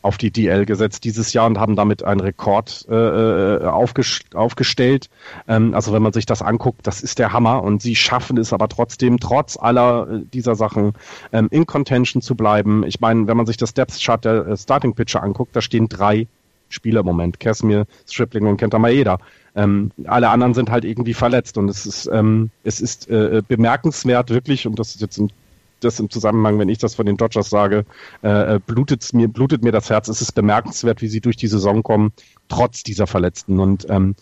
auf 0.01 0.17
die 0.17 0.31
DL 0.31 0.65
gesetzt 0.65 1.03
dieses 1.03 1.33
Jahr 1.33 1.45
und 1.47 1.59
haben 1.59 1.75
damit 1.75 2.03
einen 2.03 2.19
Rekord 2.19 2.85
äh, 2.89 2.95
äh 2.95 3.65
aufgest 3.65 4.35
aufgestellt. 4.35 5.09
Ähm, 5.47 5.73
also 5.73 5.93
wenn 5.93 6.01
man 6.01 6.13
sich 6.13 6.25
das 6.25 6.41
anguckt, 6.41 6.85
das 6.85 7.01
ist 7.01 7.19
der 7.19 7.33
Hammer 7.33 7.63
und 7.63 7.81
sie 7.81 7.95
schaffen 7.95 8.37
es 8.37 8.53
aber 8.53 8.69
trotzdem, 8.69 9.19
trotz 9.19 9.57
aller 9.57 10.07
äh, 10.09 10.21
dieser 10.33 10.55
Sachen, 10.55 10.93
ähm, 11.31 11.47
in 11.51 11.65
Contention 11.65 12.21
zu 12.21 12.35
bleiben. 12.35 12.83
Ich 12.85 12.99
meine, 12.99 13.27
wenn 13.27 13.37
man 13.37 13.45
sich 13.45 13.57
das 13.57 13.73
Depth 13.73 13.99
Chart 13.99 14.23
der 14.23 14.47
äh, 14.47 14.57
Starting 14.57 14.93
Pitcher 14.93 15.23
anguckt, 15.23 15.55
da 15.55 15.61
stehen 15.61 15.89
drei 15.89 16.27
Spieler 16.69 17.01
im 17.01 17.05
Moment. 17.05 17.39
Casimir, 17.39 17.85
Stripling 18.07 18.47
und 18.47 18.57
Kenta 18.57 18.79
Maeda. 18.79 19.19
Ähm, 19.55 19.91
alle 20.05 20.29
anderen 20.29 20.53
sind 20.53 20.69
halt 20.69 20.85
irgendwie 20.85 21.13
verletzt 21.13 21.57
und 21.57 21.69
es 21.69 21.85
ist, 21.85 22.09
ähm, 22.11 22.51
es 22.63 22.79
ist 22.79 23.09
äh, 23.09 23.41
bemerkenswert 23.47 24.29
wirklich, 24.29 24.67
und 24.67 24.77
das 24.77 24.95
ist 24.95 25.01
jetzt 25.01 25.17
ein 25.17 25.31
das 25.79 25.99
im 25.99 26.09
Zusammenhang, 26.09 26.59
wenn 26.59 26.69
ich 26.69 26.77
das 26.77 26.95
von 26.95 27.05
den 27.05 27.17
Dodgers 27.17 27.49
sage, 27.49 27.85
äh, 28.23 28.55
äh 28.55 28.59
blutet 28.65 29.13
mir, 29.13 29.27
blutet 29.27 29.63
mir 29.63 29.71
das 29.71 29.89
Herz. 29.89 30.07
Es 30.07 30.21
ist 30.21 30.33
bemerkenswert, 30.33 31.01
wie 31.01 31.07
sie 31.07 31.21
durch 31.21 31.37
die 31.37 31.47
Saison 31.47 31.83
kommen, 31.83 32.13
trotz 32.49 32.83
dieser 32.83 33.07
Verletzten. 33.07 33.59
Und 33.59 33.85
ähm, 33.89 34.15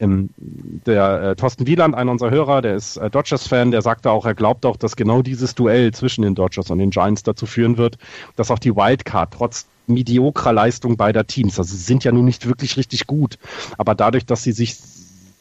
ähm, 0.00 0.30
der 0.36 1.22
äh, 1.22 1.36
Thorsten 1.36 1.66
Wieland, 1.66 1.94
einer 1.94 2.10
unserer 2.10 2.30
Hörer, 2.30 2.62
der 2.62 2.74
ist 2.74 2.96
äh, 2.96 3.10
Dodgers-Fan, 3.10 3.70
der 3.70 3.82
sagte 3.82 4.10
auch, 4.10 4.26
er 4.26 4.34
glaubt 4.34 4.66
auch, 4.66 4.76
dass 4.76 4.96
genau 4.96 5.22
dieses 5.22 5.54
Duell 5.54 5.92
zwischen 5.92 6.22
den 6.22 6.34
Dodgers 6.34 6.70
und 6.70 6.78
den 6.78 6.90
Giants 6.90 7.22
dazu 7.22 7.46
führen 7.46 7.76
wird, 7.78 7.98
dass 8.36 8.50
auch 8.50 8.58
die 8.58 8.74
Wildcard 8.74 9.32
trotz 9.32 9.66
mediokrer 9.86 10.52
Leistung 10.52 10.96
beider 10.96 11.26
Teams, 11.26 11.58
also 11.58 11.74
sie 11.74 11.82
sind 11.82 12.04
ja 12.04 12.12
nun 12.12 12.24
nicht 12.24 12.46
wirklich 12.46 12.76
richtig 12.76 13.06
gut, 13.06 13.38
aber 13.76 13.94
dadurch, 13.94 14.24
dass 14.24 14.42
sie 14.42 14.52
sich 14.52 14.78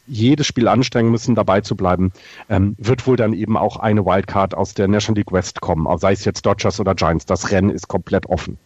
jedes 0.05 0.47
Spiel 0.47 0.67
anstrengen 0.67 1.11
müssen, 1.11 1.34
dabei 1.34 1.61
zu 1.61 1.75
bleiben, 1.75 2.11
ähm, 2.49 2.75
wird 2.77 3.07
wohl 3.07 3.15
dann 3.15 3.34
eben 3.34 3.55
auch 3.55 3.77
eine 3.77 4.05
Wildcard 4.05 4.53
aus 4.53 4.73
der 4.73 4.88
National 4.88 5.19
League 5.19 5.31
West 5.31 5.61
kommen, 5.61 5.88
sei 5.97 6.11
es 6.11 6.25
jetzt 6.25 6.45
Dodgers 6.45 6.80
oder 6.80 6.93
Giants. 6.93 7.25
Das 7.25 7.51
Rennen 7.51 7.69
ist 7.69 7.88
komplett 7.88 8.25
offen. 8.25 8.57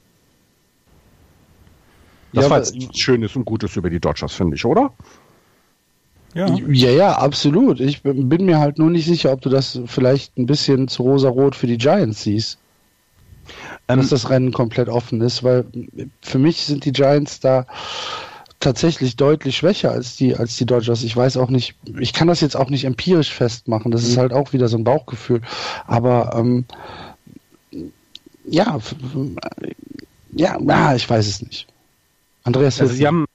Das 2.33 2.45
ja, 2.45 2.49
war 2.49 2.57
jetzt 2.57 2.75
nichts 2.75 2.99
Schönes 2.99 3.35
und 3.35 3.45
Gutes 3.45 3.75
über 3.75 3.89
die 3.89 3.99
Dodgers, 3.99 4.33
finde 4.33 4.55
ich, 4.55 4.65
oder? 4.65 4.91
Ja. 6.33 6.53
ja, 6.55 6.91
ja, 6.91 7.11
absolut. 7.13 7.79
Ich 7.79 8.03
bin 8.03 8.45
mir 8.45 8.59
halt 8.59 8.77
nur 8.77 8.89
nicht 8.89 9.05
sicher, 9.05 9.31
ob 9.31 9.41
du 9.41 9.49
das 9.49 9.79
vielleicht 9.85 10.37
ein 10.37 10.45
bisschen 10.45 10.87
zu 10.87 11.03
rosa-rot 11.03 11.55
für 11.55 11.67
die 11.67 11.77
Giants 11.77 12.23
siehst. 12.23 12.59
Ähm, 13.87 13.99
dass 13.99 14.09
das 14.09 14.29
Rennen 14.29 14.51
komplett 14.51 14.89
offen 14.89 15.21
ist, 15.21 15.43
weil 15.43 15.65
für 16.21 16.37
mich 16.37 16.65
sind 16.65 16.83
die 16.83 16.91
Giants 16.91 17.39
da 17.39 17.65
tatsächlich 18.59 19.15
deutlich 19.15 19.57
schwächer 19.57 19.91
als 19.91 20.15
die, 20.17 20.35
als 20.35 20.57
die 20.57 20.65
Dodgers. 20.65 21.03
Ich 21.03 21.15
weiß 21.15 21.37
auch 21.37 21.49
nicht, 21.49 21.75
ich 21.99 22.11
kann 22.11 22.27
das 22.27 22.41
jetzt 22.41 22.57
auch 22.57 22.69
nicht 22.69 22.83
empirisch 22.83 23.33
festmachen. 23.33 23.91
Das 23.91 24.03
ist 24.03 24.15
mhm. 24.15 24.21
halt 24.21 24.33
auch 24.33 24.51
wieder 24.51 24.67
so 24.67 24.77
ein 24.77 24.83
Bauchgefühl. 24.83 25.41
Aber 25.85 26.35
ähm, 26.35 26.65
ja, 28.45 28.79
ja, 30.33 30.57
ja, 30.59 30.95
ich 30.95 31.09
weiß 31.09 31.27
es 31.27 31.41
nicht. 31.41 31.67
Andreas, 32.43 32.81
also 32.81 32.93
Sie 32.93 33.05
haben, 33.05 33.26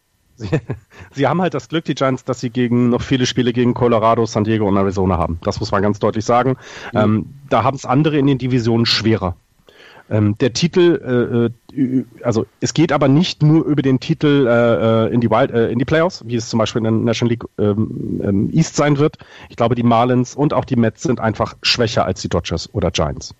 Sie 1.12 1.26
haben 1.26 1.40
halt 1.42 1.54
das 1.54 1.68
Glück, 1.68 1.84
die 1.84 1.94
Giants, 1.94 2.24
dass 2.24 2.40
sie 2.40 2.50
gegen 2.50 2.90
noch 2.90 3.02
viele 3.02 3.26
Spiele 3.26 3.52
gegen 3.52 3.74
Colorado, 3.74 4.26
San 4.26 4.44
Diego 4.44 4.68
und 4.68 4.76
Arizona 4.76 5.18
haben. 5.18 5.38
Das 5.42 5.60
muss 5.60 5.70
man 5.70 5.82
ganz 5.82 5.98
deutlich 5.98 6.24
sagen. 6.24 6.56
Mhm. 6.92 6.98
Ähm, 6.98 7.26
da 7.48 7.64
haben 7.64 7.76
es 7.76 7.84
andere 7.84 8.18
in 8.18 8.26
den 8.26 8.38
Divisionen 8.38 8.86
schwerer. 8.86 9.36
Ähm, 10.10 10.36
der 10.38 10.52
Titel, 10.52 11.50
äh, 11.72 11.76
äh, 11.80 12.04
also 12.22 12.44
es 12.60 12.74
geht 12.74 12.92
aber 12.92 13.08
nicht 13.08 13.42
nur 13.42 13.64
über 13.64 13.82
den 13.82 14.00
Titel 14.00 14.46
äh, 14.46 15.06
äh 15.06 15.14
in, 15.14 15.20
die 15.20 15.30
Wild, 15.30 15.50
äh, 15.52 15.70
in 15.70 15.78
die 15.78 15.84
Playoffs, 15.84 16.22
wie 16.26 16.36
es 16.36 16.48
zum 16.48 16.58
Beispiel 16.58 16.80
in 16.80 16.84
der 16.84 16.92
National 16.92 17.30
League 17.30 17.44
ähm, 17.58 18.20
ähm, 18.22 18.50
East 18.52 18.76
sein 18.76 18.98
wird. 18.98 19.16
Ich 19.48 19.56
glaube, 19.56 19.74
die 19.74 19.82
Marlins 19.82 20.34
und 20.34 20.52
auch 20.52 20.64
die 20.64 20.76
Mets 20.76 21.02
sind 21.02 21.20
einfach 21.20 21.54
schwächer 21.62 22.04
als 22.04 22.20
die 22.20 22.28
Dodgers 22.28 22.68
oder 22.74 22.90
Giants. 22.90 23.34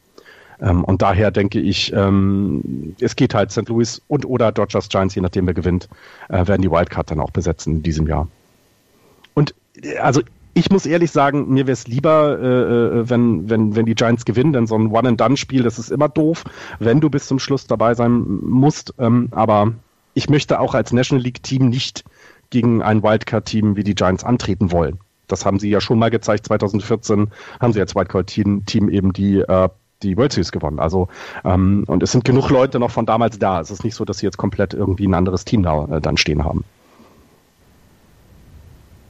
Ähm, 0.63 0.85
und 0.85 1.03
daher 1.03 1.31
denke 1.31 1.61
ich, 1.61 1.93
ähm, 1.93 2.95
es 3.01 3.17
geht 3.17 3.35
halt 3.35 3.51
St. 3.51 3.69
Louis 3.69 4.01
und 4.09 4.25
oder 4.25 4.53
Dodgers 4.53 4.89
Giants, 4.89 5.15
je 5.15 5.21
nachdem 5.21 5.47
wer 5.47 5.55
gewinnt, 5.55 5.89
äh, 6.29 6.47
werden 6.47 6.63
die 6.63 6.71
Wildcard 6.71 7.11
dann 7.11 7.21
auch 7.21 7.33
besetzen 7.33 7.77
in 7.77 7.83
diesem 7.83 8.07
Jahr. 8.07 8.29
Und 9.35 9.55
also 10.01 10.23
ich 10.55 10.71
muss 10.71 10.87
ehrlich 10.87 11.11
sagen, 11.11 11.49
mir 11.49 11.67
wäre 11.67 11.73
es 11.73 11.89
lieber, 11.89 12.39
äh, 12.39 12.47
äh, 13.01 13.11
wenn, 13.11 13.49
wenn, 13.51 13.75
wenn 13.75 13.87
die 13.87 13.95
Giants 13.95 14.25
gewinnen, 14.25 14.53
denn 14.53 14.67
so 14.67 14.77
ein 14.77 14.89
One-and-Done-Spiel, 14.89 15.63
das 15.63 15.79
ist 15.79 15.91
immer 15.91 16.09
doof, 16.09 16.45
wenn 16.79 17.01
du 17.01 17.11
bis 17.11 17.27
zum 17.27 17.39
Schluss 17.39 17.67
dabei 17.67 17.95
sein 17.95 18.23
musst. 18.43 18.95
Ähm, 18.99 19.29
aber 19.33 19.73
ich 20.15 20.29
möchte 20.29 20.61
auch 20.61 20.75
als 20.75 20.93
National 20.93 21.25
League-Team 21.25 21.71
nicht 21.71 22.05
gegen 22.51 22.83
ein 22.83 23.03
Wildcard-Team 23.03 23.77
wie 23.77 23.85
die 23.85 23.95
Giants 23.95 24.25
antreten 24.25 24.71
wollen. 24.71 24.99
Das 25.27 25.47
haben 25.47 25.59
sie 25.59 25.71
ja 25.71 25.81
schon 25.81 25.99
mal 25.99 26.11
gezeigt. 26.11 26.47
2014 26.47 27.29
haben 27.59 27.73
sie 27.73 27.81
als 27.81 27.95
Wildcard-Team 27.95 28.91
eben 28.91 29.15
die 29.15 29.39
äh, 29.39 29.69
die 30.03 30.17
World 30.17 30.33
Series 30.33 30.53
gewonnen. 30.53 30.79
Also 30.79 31.09
ähm, 31.45 31.85
und 31.87 32.03
es 32.03 32.13
sind 32.13 32.25
genug 32.25 32.51
Leute 32.51 32.79
noch 32.79 32.91
von 32.91 33.07
damals 33.07 33.39
da. 33.39 33.61
Es 33.61 33.71
ist 33.71 33.85
nicht 33.85 33.95
so, 33.95 34.05
dass 34.05 34.19
sie 34.19 34.27
jetzt 34.27 34.37
komplett 34.37 34.75
irgendwie 34.75 35.07
ein 35.07 35.15
anderes 35.15 35.45
Team 35.45 35.63
da 35.63 35.85
äh, 35.85 36.01
dann 36.01 36.17
stehen 36.17 36.45
haben. 36.45 36.65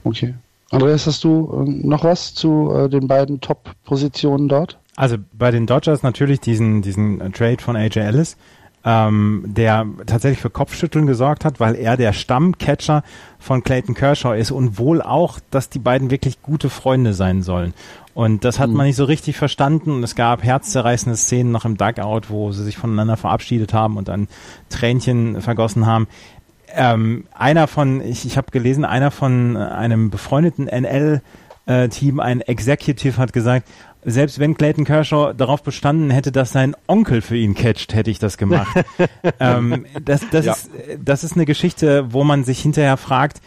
Okay. 0.03 0.35
Andreas, 0.71 1.05
hast 1.05 1.23
du 1.23 1.65
äh, 1.65 1.87
noch 1.87 2.03
was 2.03 2.33
zu 2.33 2.71
äh, 2.73 2.89
den 2.89 3.07
beiden 3.07 3.41
Top-Positionen 3.41 4.47
dort? 4.47 4.79
Also 4.95 5.17
bei 5.33 5.51
den 5.51 5.65
Dodgers 5.65 6.03
natürlich 6.03 6.39
diesen, 6.39 6.81
diesen 6.81 7.21
äh, 7.21 7.29
Trade 7.31 7.61
von 7.61 7.75
AJ 7.75 7.99
Ellis, 7.99 8.37
ähm, 8.85 9.43
der 9.45 9.85
tatsächlich 10.05 10.41
für 10.41 10.49
Kopfschütteln 10.49 11.05
gesorgt 11.05 11.45
hat, 11.45 11.59
weil 11.59 11.75
er 11.75 11.97
der 11.97 12.13
Stammcatcher 12.13 13.03
von 13.39 13.63
Clayton 13.63 13.95
Kershaw 13.95 14.37
ist 14.37 14.51
und 14.51 14.77
wohl 14.77 15.01
auch, 15.01 15.39
dass 15.51 15.69
die 15.69 15.79
beiden 15.79 16.11
wirklich 16.11 16.41
gute 16.41 16.69
Freunde 16.69 17.13
sein 17.13 17.43
sollen. 17.43 17.73
Und 18.13 18.45
das 18.45 18.59
hat 18.59 18.69
mhm. 18.69 18.77
man 18.77 18.85
nicht 18.85 18.95
so 18.95 19.05
richtig 19.05 19.37
verstanden 19.37 19.91
und 19.91 20.03
es 20.03 20.15
gab 20.15 20.43
herzzerreißende 20.43 21.17
Szenen 21.17 21.51
noch 21.51 21.65
im 21.65 21.77
Dugout, 21.77 22.29
wo 22.29 22.51
sie 22.51 22.63
sich 22.63 22.77
voneinander 22.77 23.17
verabschiedet 23.17 23.73
haben 23.73 23.97
und 23.97 24.07
dann 24.07 24.27
Tränchen 24.69 25.41
vergossen 25.41 25.85
haben 25.85 26.07
ähm, 26.73 27.25
einer 27.33 27.67
von, 27.67 28.01
ich, 28.01 28.25
ich 28.25 28.37
habe 28.37 28.51
gelesen, 28.51 28.85
einer 28.85 29.11
von 29.11 29.55
einem 29.57 30.09
befreundeten 30.09 30.65
NL-Team, 30.65 32.19
ein 32.19 32.41
Executive, 32.41 33.17
hat 33.17 33.33
gesagt, 33.33 33.67
selbst 34.05 34.39
wenn 34.39 34.55
Clayton 34.55 34.85
Kershaw 34.85 35.33
darauf 35.33 35.63
bestanden 35.63 36.09
hätte, 36.09 36.31
dass 36.31 36.51
sein 36.51 36.75
Onkel 36.87 37.21
für 37.21 37.37
ihn 37.37 37.53
catcht, 37.55 37.93
hätte 37.93 38.11
ich 38.11 38.19
das 38.19 38.37
gemacht. 38.37 38.83
ähm, 39.39 39.85
das, 40.03 40.21
das, 40.31 40.45
ja. 40.45 40.53
ist, 40.53 40.69
das 41.03 41.23
ist 41.23 41.35
eine 41.35 41.45
Geschichte, 41.45 42.13
wo 42.13 42.23
man 42.23 42.43
sich 42.43 42.59
hinterher 42.61 42.97
fragt, 42.97 43.41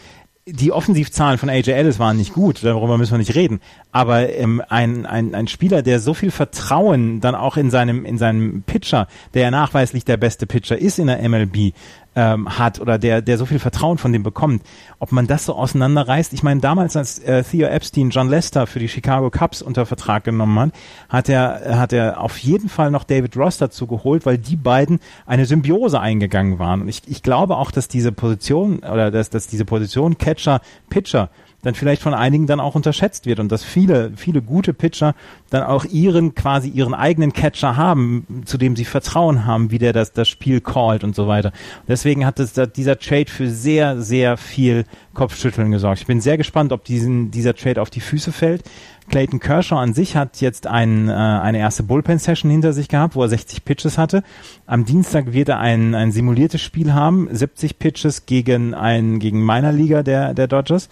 die 0.49 0.71
Offensivzahlen 0.71 1.39
von 1.39 1.51
AJ 1.51 1.73
Ellis 1.73 1.99
waren 1.99 2.17
nicht 2.17 2.33
gut, 2.33 2.63
darüber 2.63 2.99
müssen 2.99 3.13
wir 3.13 3.19
nicht 3.19 3.35
reden. 3.35 3.61
Aber 3.91 4.33
ähm, 4.33 4.63
ein, 4.69 5.05
ein, 5.05 5.35
ein 5.35 5.49
Spieler, 5.49 5.83
der 5.83 5.99
so 5.99 6.15
viel 6.15 6.31
Vertrauen 6.31 7.21
dann 7.21 7.35
auch 7.35 7.57
in 7.57 7.71
seinem, 7.71 8.05
in 8.05 8.17
seinem 8.17 8.63
Pitcher, 8.63 9.09
der 9.35 9.43
ja 9.43 9.51
nachweislich 9.51 10.05
der 10.05 10.17
beste 10.17 10.47
Pitcher 10.47 10.79
ist 10.79 11.01
in 11.01 11.09
der 11.09 11.29
MLB, 11.29 11.75
ähm, 12.17 12.59
hat 12.59 12.81
oder 12.81 12.99
der, 12.99 13.23
der 13.23 13.39
so 13.39 13.47
viel 13.47 13.59
Vertrauen 13.59 13.99
von 13.99 14.13
dem 14.13 14.23
bekommt, 14.23 14.63
ob 14.99 15.13
man 15.13 15.27
das 15.27 15.45
so 15.45 15.55
auseinanderreißt. 15.55 16.33
Ich 16.33 16.43
meine, 16.43 16.61
damals, 16.61 16.97
als 16.97 17.19
äh, 17.21 17.45
Theo 17.45 17.69
Epstein 17.69 18.11
John 18.11 18.29
Lester 18.29 18.67
für 18.67 18.79
die 18.79 18.89
Chicago 18.89 19.31
Cubs 19.31 19.63
unter 19.63 19.87
Vertrag 19.87 20.25
genommen 20.25 20.59
hat, 20.59 20.73
hat 21.09 21.29
er, 21.29 21.79
hat 21.79 21.93
er 21.93 22.21
auf 22.21 22.39
jeden 22.39 22.69
Fall 22.69 22.91
noch 22.91 23.05
David 23.05 23.37
Ross 23.37 23.59
dazu 23.59 23.87
geholt, 23.87 24.27
weil 24.27 24.39
die 24.39 24.57
beiden 24.57 24.99
eine 25.27 25.45
Symbiose 25.45 26.01
eingegangen 26.01 26.59
waren. 26.59 26.81
Und 26.81 26.89
ich, 26.89 27.03
ich 27.07 27.23
glaube 27.23 27.57
auch, 27.57 27.71
dass 27.71 27.87
diese 27.87 28.13
Position 28.13 28.79
oder 28.79 29.11
dass, 29.11 29.31
dass 29.31 29.47
diese 29.47 29.67
Position 29.67 30.17
Catcher, 30.17 30.61
Pitcher 30.89 31.29
dann 31.67 31.75
vielleicht 31.75 32.01
von 32.01 32.15
einigen 32.15 32.47
dann 32.47 32.61
auch 32.61 32.77
unterschätzt 32.77 33.27
wird 33.27 33.41
und 33.41 33.51
dass 33.51 33.65
viele, 33.65 34.13
viele 34.15 34.41
gute 34.41 34.73
Pitcher 34.73 35.15
dann 35.51 35.65
auch 35.65 35.85
ihren, 35.85 36.37
quasi 36.37 36.69
ihren 36.69 36.95
eigenen 36.95 37.33
Catcher 37.33 37.77
haben, 37.77 38.45
zu 38.45 38.57
dem 38.57 38.77
sie 38.77 38.85
Vertrauen 38.85 39.47
haben, 39.47 39.73
wie 39.73 39.79
der 39.79 39.93
das, 39.93 40.13
das 40.13 40.29
Spiel 40.29 40.61
callt 40.61 41.03
und 41.03 41.17
so 41.17 41.27
weiter. 41.27 41.53
deswegen 41.89 42.25
hat 42.25 42.39
es, 42.39 42.53
dieser 42.77 43.01
Trade 43.01 43.27
für 43.29 43.51
sehr, 43.51 44.01
sehr 44.01 44.37
viel 44.37 44.85
Kopfschütteln 45.13 45.73
gesorgt. 45.73 46.01
Ich 46.01 46.07
bin 46.07 46.21
sehr 46.21 46.37
gespannt, 46.37 46.71
ob 46.71 46.85
diesen, 46.85 47.33
dieser 47.33 47.55
Trade 47.55 47.83
auf 47.83 47.91
die 47.91 48.01
Füße 48.01 48.31
fällt. 48.31 48.63
Clayton 49.09 49.41
Kershaw 49.41 49.79
an 49.79 49.93
sich 49.93 50.17
hat 50.17 50.41
jetzt 50.41 50.69
ein, 50.69 51.09
äh, 51.09 51.13
eine 51.13 51.59
erste 51.59 51.83
Bullpen-Session 51.83 52.51
hinter 52.51 52.73
sich 52.73 52.89
gehabt, 52.89 53.17
wo 53.17 53.23
er 53.23 53.29
60 53.29 53.65
Pitches 53.65 53.99
hatte. 53.99 54.23
Am 54.67 54.85
Dienstag 54.85 55.33
wird 55.33 55.49
er 55.49 55.59
ein, 55.59 55.97
ein 55.97 56.13
simuliertes 56.13 56.61
Spiel 56.61 56.93
haben, 56.93 57.29
70 57.31 57.79
Pitches 57.79 58.27
gegen 58.27 58.75
ein 58.75 59.19
gegen 59.19 59.43
meiner 59.43 59.73
Liga 59.73 60.05
der, 60.05 60.33
der 60.35 60.47
Dodgers. 60.47 60.89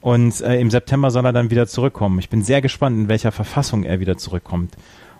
Und 0.00 0.40
äh, 0.40 0.60
im 0.60 0.70
September 0.70 1.10
soll 1.10 1.24
er 1.24 1.32
dann 1.32 1.50
wieder 1.50 1.66
zurückkommen. 1.66 2.18
Ich 2.18 2.28
bin 2.28 2.42
sehr 2.42 2.60
gespannt, 2.60 2.96
in 2.96 3.08
welcher 3.08 3.32
Verfassung 3.32 3.84
er 3.84 4.00
wieder 4.00 4.16
zurückkommt. 4.16 4.76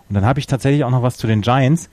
Und 0.07 0.15
dann 0.15 0.25
habe 0.25 0.39
ich 0.39 0.47
tatsächlich 0.47 0.83
auch 0.83 0.91
noch 0.91 1.03
was 1.03 1.17
zu 1.17 1.27
den 1.27 1.41
Giants 1.41 1.89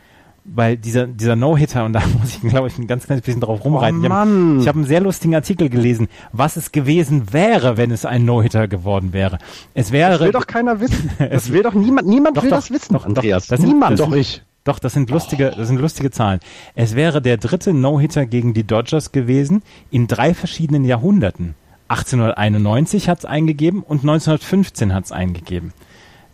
weil 0.55 0.77
dieser, 0.77 1.07
dieser 1.07 1.37
No-Hitter, 1.37 1.85
und 1.85 1.93
da 1.93 2.03
muss 2.21 2.39
ich, 2.43 2.49
glaube 2.49 2.69
ich, 2.69 2.79
ein 2.79 2.87
ganz 2.87 3.07
kleines 3.07 3.25
bisschen 3.25 3.41
drauf 3.41 3.65
rumreiten. 3.65 4.05
Oh, 4.05 4.09
Mann. 4.09 4.61
Ich 4.61 4.69
habe 4.69 4.69
hab 4.69 4.77
einen 4.77 4.85
sehr 4.85 5.01
lustigen 5.01 5.35
Artikel 5.35 5.69
gelesen, 5.69 6.09
was 6.33 6.57
es 6.57 6.73
gewesen 6.73 7.33
wäre, 7.33 7.77
wenn 7.77 7.91
es 7.91 8.05
ein 8.05 8.25
No-Hitter 8.25 8.69
geworden 8.69 9.13
wäre. 9.13 9.39
Es 9.75 9.93
wäre. 9.93 10.13
Das 10.13 10.21
will 10.21 10.33
doch 10.33 10.47
keiner 10.47 10.81
wissen. 10.81 11.11
Das 11.19 11.53
will 11.53 11.63
doch 11.63 11.75
niemand, 11.75 12.07
niemand 12.07 12.37
doch, 12.37 12.43
will 12.43 12.51
doch, 12.51 12.59
das 12.59 12.71
wissen, 12.71 12.93
doch, 12.95 13.05
Andreas. 13.05 13.49
Doch, 13.49 13.59
niemand. 13.59 13.99
Sind, 13.99 14.09
doch 14.09 14.17
ich. 14.17 14.43
Doch, 14.65 14.79
das 14.79 14.93
sind 14.93 15.11
lustige, 15.11 15.53
das 15.57 15.69
sind 15.69 15.81
lustige 15.81 16.11
Zahlen. 16.11 16.41
Es 16.75 16.95
wäre 16.95 17.23
der 17.23 17.37
dritte 17.37 17.73
No-Hitter 17.73 18.27
gegen 18.27 18.55
die 18.55 18.65
Dodgers 18.65 19.13
gewesen 19.13 19.63
in 19.91 20.07
drei 20.07 20.35
verschiedenen 20.35 20.85
Jahrhunderten. 20.85 21.55
1891 21.89 23.09
hat 23.09 23.21
es 23.21 23.25
eingegeben 23.25 23.83
und 23.83 24.01
1915 24.01 24.93
hat 24.95 25.05
es 25.05 25.13
eingegeben. 25.13 25.73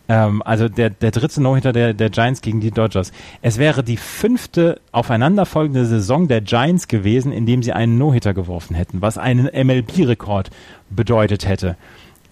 Ähm, 0.08 0.42
also 0.44 0.68
der, 0.68 0.90
der 0.90 1.10
dritte 1.10 1.42
No-Hitter 1.42 1.72
der, 1.72 1.94
der 1.94 2.10
Giants 2.10 2.40
gegen 2.40 2.60
die 2.60 2.70
Dodgers. 2.70 3.12
Es 3.40 3.58
wäre 3.58 3.82
die 3.82 3.96
fünfte 3.96 4.80
aufeinanderfolgende 4.90 5.86
Saison 5.86 6.28
der 6.28 6.40
Giants 6.40 6.88
gewesen, 6.88 7.32
in 7.32 7.46
dem 7.46 7.62
sie 7.62 7.72
einen 7.72 7.98
No-Hitter 7.98 8.34
geworfen 8.34 8.74
hätten, 8.74 9.00
was 9.00 9.18
einen 9.18 9.46
MLB-Rekord 9.46 10.50
bedeutet 10.90 11.46
hätte. 11.46 11.76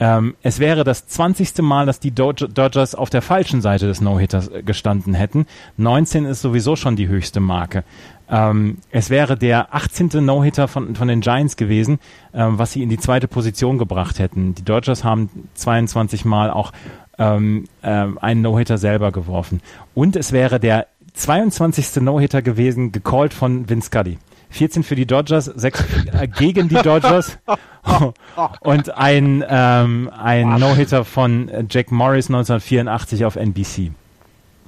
Ähm, 0.00 0.34
es 0.42 0.58
wäre 0.58 0.82
das 0.82 1.06
20. 1.06 1.58
Mal, 1.58 1.84
dass 1.84 2.00
die 2.00 2.10
Dodgers 2.14 2.94
auf 2.94 3.10
der 3.10 3.20
falschen 3.20 3.60
Seite 3.60 3.86
des 3.86 4.00
No-Hitters 4.00 4.48
äh, 4.48 4.62
gestanden 4.62 5.12
hätten. 5.12 5.46
19 5.76 6.24
ist 6.24 6.40
sowieso 6.40 6.74
schon 6.74 6.96
die 6.96 7.08
höchste 7.08 7.40
Marke. 7.40 7.84
Ähm, 8.30 8.78
es 8.90 9.10
wäre 9.10 9.36
der 9.36 9.74
18. 9.74 10.24
No-Hitter 10.24 10.68
von, 10.68 10.94
von 10.94 11.08
den 11.08 11.20
Giants 11.20 11.56
gewesen, 11.56 11.98
ähm, 12.32 12.58
was 12.58 12.72
sie 12.72 12.82
in 12.82 12.88
die 12.88 12.98
zweite 12.98 13.28
Position 13.28 13.78
gebracht 13.78 14.18
hätten. 14.18 14.54
Die 14.54 14.64
Dodgers 14.64 15.02
haben 15.02 15.30
22 15.54 16.24
Mal 16.24 16.50
auch 16.50 16.72
ähm, 17.18 17.64
äh, 17.82 18.06
einen 18.20 18.42
No-Hitter 18.42 18.78
selber 18.78 19.10
geworfen. 19.12 19.60
Und 19.94 20.16
es 20.16 20.32
wäre 20.32 20.60
der 20.60 20.86
22. 21.14 22.02
No-Hitter 22.02 22.42
gewesen, 22.42 22.92
gecallt 22.92 23.34
von 23.34 23.68
Vince 23.68 23.86
Scully. 23.86 24.18
14 24.50 24.82
für 24.82 24.96
die 24.96 25.06
Dodgers, 25.06 25.44
6 25.44 25.84
äh, 26.12 26.26
gegen 26.26 26.68
die 26.68 26.74
Dodgers 26.74 27.38
und 28.60 28.96
ein, 28.96 29.44
ähm, 29.48 30.10
ein 30.12 30.58
No-Hitter 30.58 31.04
von 31.04 31.48
Jack 31.68 31.92
Morris 31.92 32.26
1984 32.26 33.24
auf 33.24 33.36
NBC. 33.36 33.92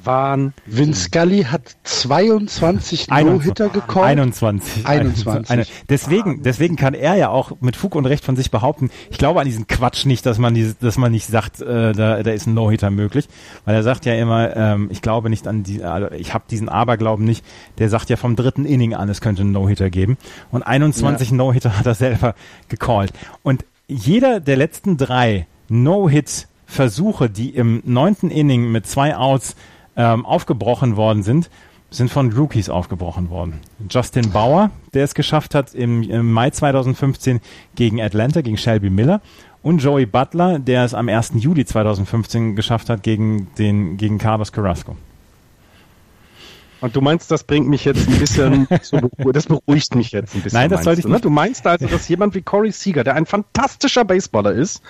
Wahnsinn. 0.04 0.52
Vince 0.66 1.04
Scully 1.04 1.44
hat 1.44 1.76
22 1.84 3.08
No-Hitter 3.08 3.68
gekommen. 3.68 4.06
21. 4.06 4.86
21. 4.86 5.50
Eine, 5.50 5.66
deswegen, 5.88 6.42
deswegen 6.42 6.76
kann 6.76 6.94
er 6.94 7.16
ja 7.16 7.28
auch 7.28 7.52
mit 7.60 7.76
Fug 7.76 7.94
und 7.94 8.06
Recht 8.06 8.24
von 8.24 8.36
sich 8.36 8.50
behaupten, 8.50 8.90
ich 9.10 9.18
glaube 9.18 9.40
an 9.40 9.46
diesen 9.46 9.66
Quatsch 9.66 10.06
nicht, 10.06 10.26
dass 10.26 10.38
man, 10.38 10.54
diese, 10.54 10.74
dass 10.74 10.98
man 10.98 11.12
nicht 11.12 11.26
sagt, 11.26 11.60
äh, 11.60 11.92
da, 11.92 12.22
da 12.22 12.30
ist 12.30 12.46
ein 12.46 12.54
No-Hitter 12.54 12.90
möglich. 12.90 13.28
Weil 13.64 13.74
er 13.74 13.82
sagt 13.82 14.06
ja 14.06 14.14
immer, 14.14 14.56
ähm, 14.56 14.88
ich 14.90 15.02
glaube 15.02 15.30
nicht 15.30 15.46
an 15.46 15.62
die, 15.62 15.82
also 15.82 16.10
ich 16.12 16.34
habe 16.34 16.44
diesen 16.50 16.68
Aberglauben 16.68 17.24
nicht. 17.24 17.44
Der 17.78 17.88
sagt 17.88 18.10
ja 18.10 18.16
vom 18.16 18.36
dritten 18.36 18.64
Inning 18.64 18.94
an, 18.94 19.08
es 19.08 19.20
könnte 19.20 19.42
einen 19.42 19.52
No-Hitter 19.52 19.90
geben. 19.90 20.16
Und 20.50 20.62
21 20.62 21.30
ja. 21.30 21.36
No-Hitter 21.36 21.78
hat 21.78 21.86
er 21.86 21.94
selber 21.94 22.34
gecallt. 22.68 23.12
Und 23.42 23.64
jeder 23.88 24.40
der 24.40 24.56
letzten 24.56 24.96
drei 24.96 25.46
No-Hit-Versuche, 25.68 27.30
die 27.30 27.50
im 27.50 27.82
neunten 27.84 28.30
Inning 28.30 28.70
mit 28.70 28.86
zwei 28.86 29.16
Outs 29.16 29.56
ähm, 29.96 30.24
aufgebrochen 30.26 30.96
worden 30.96 31.22
sind, 31.22 31.50
sind 31.90 32.10
von 32.10 32.32
Rookies 32.32 32.68
aufgebrochen 32.68 33.30
worden. 33.30 33.60
Justin 33.90 34.30
Bauer, 34.30 34.70
der 34.94 35.04
es 35.04 35.14
geschafft 35.14 35.54
hat 35.54 35.74
im, 35.74 36.02
im 36.02 36.32
Mai 36.32 36.50
2015 36.50 37.40
gegen 37.74 38.00
Atlanta, 38.00 38.40
gegen 38.40 38.56
Shelby 38.56 38.90
Miller 38.90 39.20
und 39.62 39.82
Joey 39.82 40.06
Butler, 40.06 40.58
der 40.58 40.84
es 40.84 40.94
am 40.94 41.08
1. 41.08 41.32
Juli 41.36 41.64
2015 41.64 42.56
geschafft 42.56 42.88
hat 42.88 43.02
gegen 43.02 43.48
den 43.58 43.96
gegen 43.96 44.18
Carlos 44.18 44.52
Carrasco. 44.52 44.96
Und 46.82 46.96
du 46.96 47.00
meinst, 47.00 47.30
das 47.30 47.44
bringt 47.44 47.68
mich 47.68 47.84
jetzt 47.84 48.08
ein 48.08 48.18
bisschen, 48.18 48.66
so, 48.82 48.98
das 49.32 49.46
beruhigt 49.46 49.94
mich 49.94 50.10
jetzt 50.10 50.34
ein 50.34 50.42
bisschen. 50.42 50.58
Nein, 50.58 50.68
das 50.68 50.82
sollte 50.82 50.98
ich 50.98 51.04
du, 51.04 51.08
ne? 51.08 51.14
nicht. 51.14 51.24
Du 51.24 51.30
meinst 51.30 51.64
also, 51.64 51.86
dass 51.86 52.08
jemand 52.08 52.34
wie 52.34 52.42
Corey 52.42 52.72
Seager, 52.72 53.04
der 53.04 53.14
ein 53.14 53.24
fantastischer 53.24 54.04
Baseballer 54.04 54.52
ist, 54.52 54.82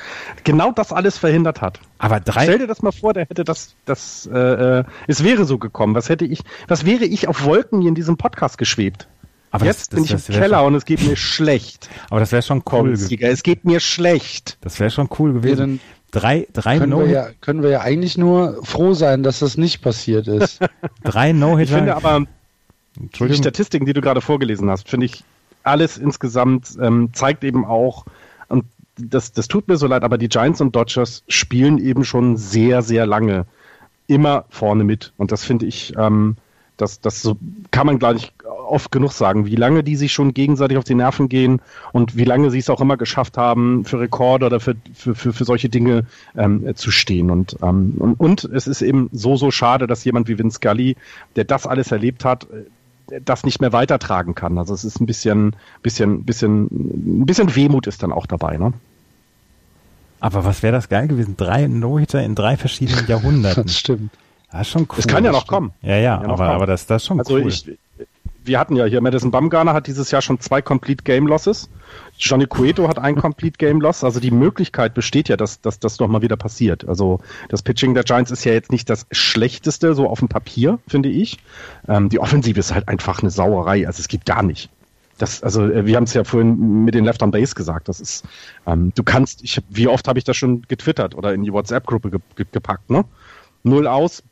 genau 0.42 0.72
das 0.72 0.90
alles 0.90 1.18
verhindert 1.18 1.60
hat. 1.60 1.80
Aber 1.98 2.18
drei. 2.18 2.44
Stell 2.44 2.60
dir 2.60 2.66
das 2.66 2.80
mal 2.80 2.92
vor, 2.92 3.12
der 3.12 3.26
hätte 3.26 3.44
das, 3.44 3.74
das, 3.84 4.28
äh, 4.32 4.38
äh, 4.78 4.84
es 5.06 5.22
wäre 5.22 5.44
so 5.44 5.58
gekommen. 5.58 5.94
Was 5.94 6.08
hätte 6.08 6.24
ich, 6.24 6.40
was 6.66 6.86
wäre 6.86 7.04
ich 7.04 7.28
auf 7.28 7.44
Wolken 7.44 7.82
hier 7.82 7.90
in 7.90 7.94
diesem 7.94 8.16
Podcast 8.16 8.56
geschwebt? 8.56 9.06
Aber 9.50 9.66
Jetzt 9.66 9.92
das, 9.92 9.96
bin 9.96 10.06
das, 10.06 10.28
ich 10.30 10.34
im 10.34 10.40
Keller 10.40 10.58
schon, 10.60 10.66
und 10.68 10.74
es 10.76 10.86
geht 10.86 11.06
mir 11.06 11.16
schlecht. 11.16 11.90
Aber 12.08 12.20
das 12.20 12.32
wäre 12.32 12.40
schon 12.40 12.62
cool. 12.72 12.96
Sieger, 12.96 13.28
es 13.28 13.42
geht 13.42 13.66
mir 13.66 13.80
schlecht. 13.80 14.56
Das 14.62 14.80
wäre 14.80 14.90
schon 14.90 15.10
cool 15.18 15.34
gewesen. 15.34 15.78
Drei, 16.12 16.46
drei 16.52 16.78
können, 16.78 16.90
no 16.90 17.00
wir 17.00 17.10
ja, 17.10 17.28
können 17.40 17.62
wir 17.62 17.70
ja 17.70 17.80
eigentlich 17.80 18.18
nur 18.18 18.62
froh 18.64 18.92
sein, 18.92 19.22
dass 19.22 19.38
das 19.38 19.56
nicht 19.56 19.80
passiert 19.80 20.28
ist. 20.28 20.60
drei 21.02 21.32
No-Hitter. 21.32 21.72
Ich 21.72 21.76
finde 21.78 21.96
aber, 21.96 22.26
die 22.94 23.34
Statistiken, 23.34 23.86
die 23.86 23.94
du 23.94 24.02
gerade 24.02 24.20
vorgelesen 24.20 24.70
hast, 24.70 24.90
finde 24.90 25.06
ich 25.06 25.24
alles 25.62 25.96
insgesamt 25.96 26.76
ähm, 26.80 27.10
zeigt 27.14 27.44
eben 27.44 27.64
auch, 27.64 28.04
und 28.48 28.64
das, 28.98 29.32
das 29.32 29.48
tut 29.48 29.68
mir 29.68 29.78
so 29.78 29.86
leid, 29.86 30.04
aber 30.04 30.18
die 30.18 30.28
Giants 30.28 30.60
und 30.60 30.76
Dodgers 30.76 31.24
spielen 31.28 31.78
eben 31.78 32.04
schon 32.04 32.36
sehr, 32.36 32.82
sehr 32.82 33.06
lange 33.06 33.46
immer 34.06 34.44
vorne 34.50 34.84
mit. 34.84 35.14
Und 35.16 35.32
das 35.32 35.44
finde 35.44 35.64
ich, 35.64 35.94
ähm, 35.96 36.36
das, 36.76 37.00
das 37.00 37.22
so 37.22 37.36
kann 37.70 37.86
man, 37.86 37.98
glaube 37.98 38.16
ich, 38.16 38.32
oft 38.44 38.90
genug 38.90 39.12
sagen, 39.12 39.46
wie 39.46 39.56
lange 39.56 39.84
die 39.84 39.96
sich 39.96 40.12
schon 40.12 40.34
gegenseitig 40.34 40.78
auf 40.78 40.84
die 40.84 40.94
Nerven 40.94 41.28
gehen 41.28 41.60
und 41.92 42.16
wie 42.16 42.24
lange 42.24 42.50
sie 42.50 42.58
es 42.58 42.70
auch 42.70 42.80
immer 42.80 42.96
geschafft 42.96 43.36
haben, 43.36 43.84
für 43.84 44.00
Rekorde 44.00 44.46
oder 44.46 44.60
für, 44.60 44.76
für, 44.94 45.14
für, 45.14 45.32
für 45.32 45.44
solche 45.44 45.68
Dinge 45.68 46.06
ähm, 46.36 46.74
zu 46.74 46.90
stehen. 46.90 47.30
Und, 47.30 47.56
ähm, 47.62 47.94
und, 47.98 48.18
und 48.18 48.44
es 48.44 48.66
ist 48.66 48.82
eben 48.82 49.10
so, 49.12 49.36
so 49.36 49.50
schade, 49.50 49.86
dass 49.86 50.04
jemand 50.04 50.28
wie 50.28 50.38
Vince 50.38 50.56
Scully, 50.56 50.96
der 51.36 51.44
das 51.44 51.66
alles 51.66 51.92
erlebt 51.92 52.24
hat, 52.24 52.44
äh, 52.44 53.20
das 53.20 53.44
nicht 53.44 53.60
mehr 53.60 53.72
weitertragen 53.72 54.34
kann. 54.34 54.58
Also 54.58 54.72
es 54.72 54.84
ist 54.84 55.00
ein 55.00 55.06
bisschen, 55.06 55.54
bisschen, 55.82 56.24
bisschen, 56.24 56.64
ein 57.22 57.26
bisschen 57.26 57.54
Wehmut 57.54 57.86
ist 57.86 58.02
dann 58.02 58.12
auch 58.12 58.26
dabei, 58.26 58.56
ne? 58.56 58.72
Aber 60.20 60.44
was 60.44 60.62
wäre 60.62 60.72
das 60.72 60.88
geil 60.88 61.08
gewesen? 61.08 61.36
Drei 61.36 61.66
No-Hitter 61.66 62.22
in 62.22 62.36
drei 62.36 62.56
verschiedenen 62.56 63.06
Jahrhunderten. 63.08 63.64
Das 63.64 63.76
stimmt. 63.76 64.12
Das 64.52 64.62
ist 64.62 64.68
schon 64.68 64.82
cool. 64.82 64.98
Es 64.98 65.08
kann 65.08 65.24
ja 65.24 65.32
noch 65.32 65.46
kommen. 65.46 65.72
Ja, 65.82 65.96
ja, 65.96 66.20
aber, 66.20 66.44
aber 66.50 66.66
das, 66.66 66.86
das 66.86 67.02
ist 67.02 67.08
schon 67.08 67.18
also 67.18 67.34
cool. 67.34 67.48
Ich, 67.48 67.66
wir 68.44 68.58
hatten 68.58 68.76
ja 68.76 68.84
hier, 68.84 69.00
Madison 69.00 69.30
Bumgarner 69.30 69.72
hat 69.72 69.86
dieses 69.86 70.10
Jahr 70.10 70.20
schon 70.20 70.40
zwei 70.40 70.60
Complete 70.62 71.04
Game 71.04 71.26
Losses. 71.26 71.70
Johnny 72.18 72.46
Cueto 72.46 72.88
hat 72.88 72.98
ein 72.98 73.16
Complete 73.16 73.56
Game 73.56 73.80
Loss. 73.80 74.04
Also 74.04 74.20
die 74.20 74.30
Möglichkeit 74.30 74.94
besteht 74.94 75.28
ja, 75.28 75.36
dass, 75.36 75.60
dass 75.60 75.78
das 75.78 75.98
nochmal 76.00 76.22
wieder 76.22 76.36
passiert. 76.36 76.86
Also 76.86 77.20
das 77.48 77.62
Pitching 77.62 77.94
der 77.94 78.04
Giants 78.04 78.30
ist 78.30 78.44
ja 78.44 78.52
jetzt 78.52 78.70
nicht 78.70 78.90
das 78.90 79.06
schlechteste, 79.10 79.94
so 79.94 80.08
auf 80.08 80.18
dem 80.18 80.28
Papier, 80.28 80.78
finde 80.86 81.08
ich. 81.08 81.38
Ähm, 81.88 82.08
die 82.08 82.18
Offensive 82.18 82.58
ist 82.58 82.74
halt 82.74 82.88
einfach 82.88 83.20
eine 83.20 83.30
Sauerei. 83.30 83.86
Also 83.86 84.00
es 84.00 84.08
gibt 84.08 84.26
gar 84.26 84.42
nicht. 84.42 84.70
Das, 85.18 85.42
also 85.42 85.70
äh, 85.70 85.86
wir 85.86 85.96
haben 85.96 86.04
es 86.04 86.14
ja 86.14 86.24
vorhin 86.24 86.84
mit 86.84 86.94
den 86.94 87.04
Left 87.04 87.22
on 87.22 87.30
Base 87.30 87.54
gesagt. 87.54 87.88
Das 87.88 88.00
ist, 88.00 88.24
ähm, 88.66 88.92
du 88.94 89.02
kannst, 89.02 89.42
ich, 89.44 89.60
wie 89.70 89.88
oft 89.88 90.08
habe 90.08 90.18
ich 90.18 90.24
das 90.24 90.36
schon 90.36 90.62
getwittert 90.62 91.14
oder 91.14 91.32
in 91.32 91.42
die 91.42 91.52
WhatsApp-Gruppe 91.52 92.10
ge 92.10 92.20
ge 92.36 92.46
gepackt, 92.50 92.90
ne? 92.90 93.04
Null 93.64 93.86
aus, 93.86 94.24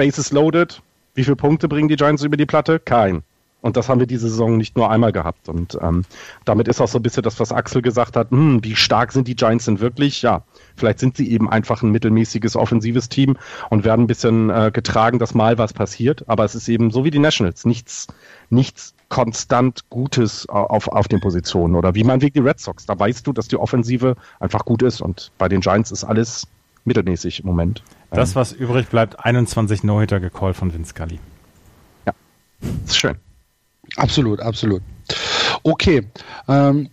Bases 0.00 0.32
loaded. 0.32 0.80
Wie 1.14 1.24
viele 1.24 1.36
Punkte 1.36 1.68
bringen 1.68 1.88
die 1.90 1.96
Giants 1.96 2.22
über 2.22 2.38
die 2.38 2.46
Platte? 2.46 2.78
Kein. 2.78 3.22
Und 3.60 3.76
das 3.76 3.90
haben 3.90 4.00
wir 4.00 4.06
diese 4.06 4.30
Saison 4.30 4.56
nicht 4.56 4.74
nur 4.74 4.90
einmal 4.90 5.12
gehabt. 5.12 5.50
Und 5.50 5.76
ähm, 5.82 6.06
damit 6.46 6.68
ist 6.68 6.80
auch 6.80 6.88
so 6.88 6.98
ein 6.98 7.02
bisschen 7.02 7.22
das, 7.22 7.38
was 7.38 7.52
Axel 7.52 7.82
gesagt 7.82 8.16
hat, 8.16 8.30
hm, 8.30 8.64
wie 8.64 8.76
stark 8.76 9.12
sind 9.12 9.28
die 9.28 9.36
Giants 9.36 9.66
denn 9.66 9.78
wirklich? 9.78 10.22
Ja, 10.22 10.44
vielleicht 10.74 11.00
sind 11.00 11.18
sie 11.18 11.30
eben 11.30 11.50
einfach 11.50 11.82
ein 11.82 11.90
mittelmäßiges 11.90 12.56
offensives 12.56 13.10
Team 13.10 13.36
und 13.68 13.84
werden 13.84 14.04
ein 14.04 14.06
bisschen 14.06 14.48
äh, 14.48 14.70
getragen, 14.72 15.18
dass 15.18 15.34
mal 15.34 15.58
was 15.58 15.74
passiert. 15.74 16.24
Aber 16.28 16.46
es 16.46 16.54
ist 16.54 16.66
eben 16.70 16.90
so 16.90 17.04
wie 17.04 17.10
die 17.10 17.18
Nationals, 17.18 17.66
nichts, 17.66 18.06
nichts 18.48 18.94
konstant 19.10 19.90
Gutes 19.90 20.48
auf, 20.48 20.88
auf 20.88 21.08
den 21.08 21.20
Positionen. 21.20 21.74
Oder 21.74 21.94
wie 21.94 22.04
man 22.04 22.22
wie 22.22 22.30
die 22.30 22.40
Red 22.40 22.58
Sox. 22.58 22.86
Da 22.86 22.98
weißt 22.98 23.26
du, 23.26 23.34
dass 23.34 23.48
die 23.48 23.58
Offensive 23.58 24.16
einfach 24.38 24.64
gut 24.64 24.80
ist. 24.80 25.02
Und 25.02 25.30
bei 25.36 25.50
den 25.50 25.60
Giants 25.60 25.90
ist 25.90 26.04
alles 26.04 26.46
mittelmäßig 26.84 27.40
im 27.40 27.46
Moment. 27.46 27.82
Das, 28.10 28.34
was 28.34 28.52
übrig 28.52 28.88
bleibt, 28.88 29.24
21 29.24 29.84
No-Hitter 29.84 30.20
gecallt 30.20 30.56
von 30.56 30.72
Vince 30.74 30.90
Scully. 30.90 31.20
Ja, 32.06 32.12
ist 32.84 32.96
schön. 32.96 33.16
Absolut, 33.96 34.40
absolut. 34.40 34.82
Okay. 35.62 36.06
Ähm, 36.48 36.90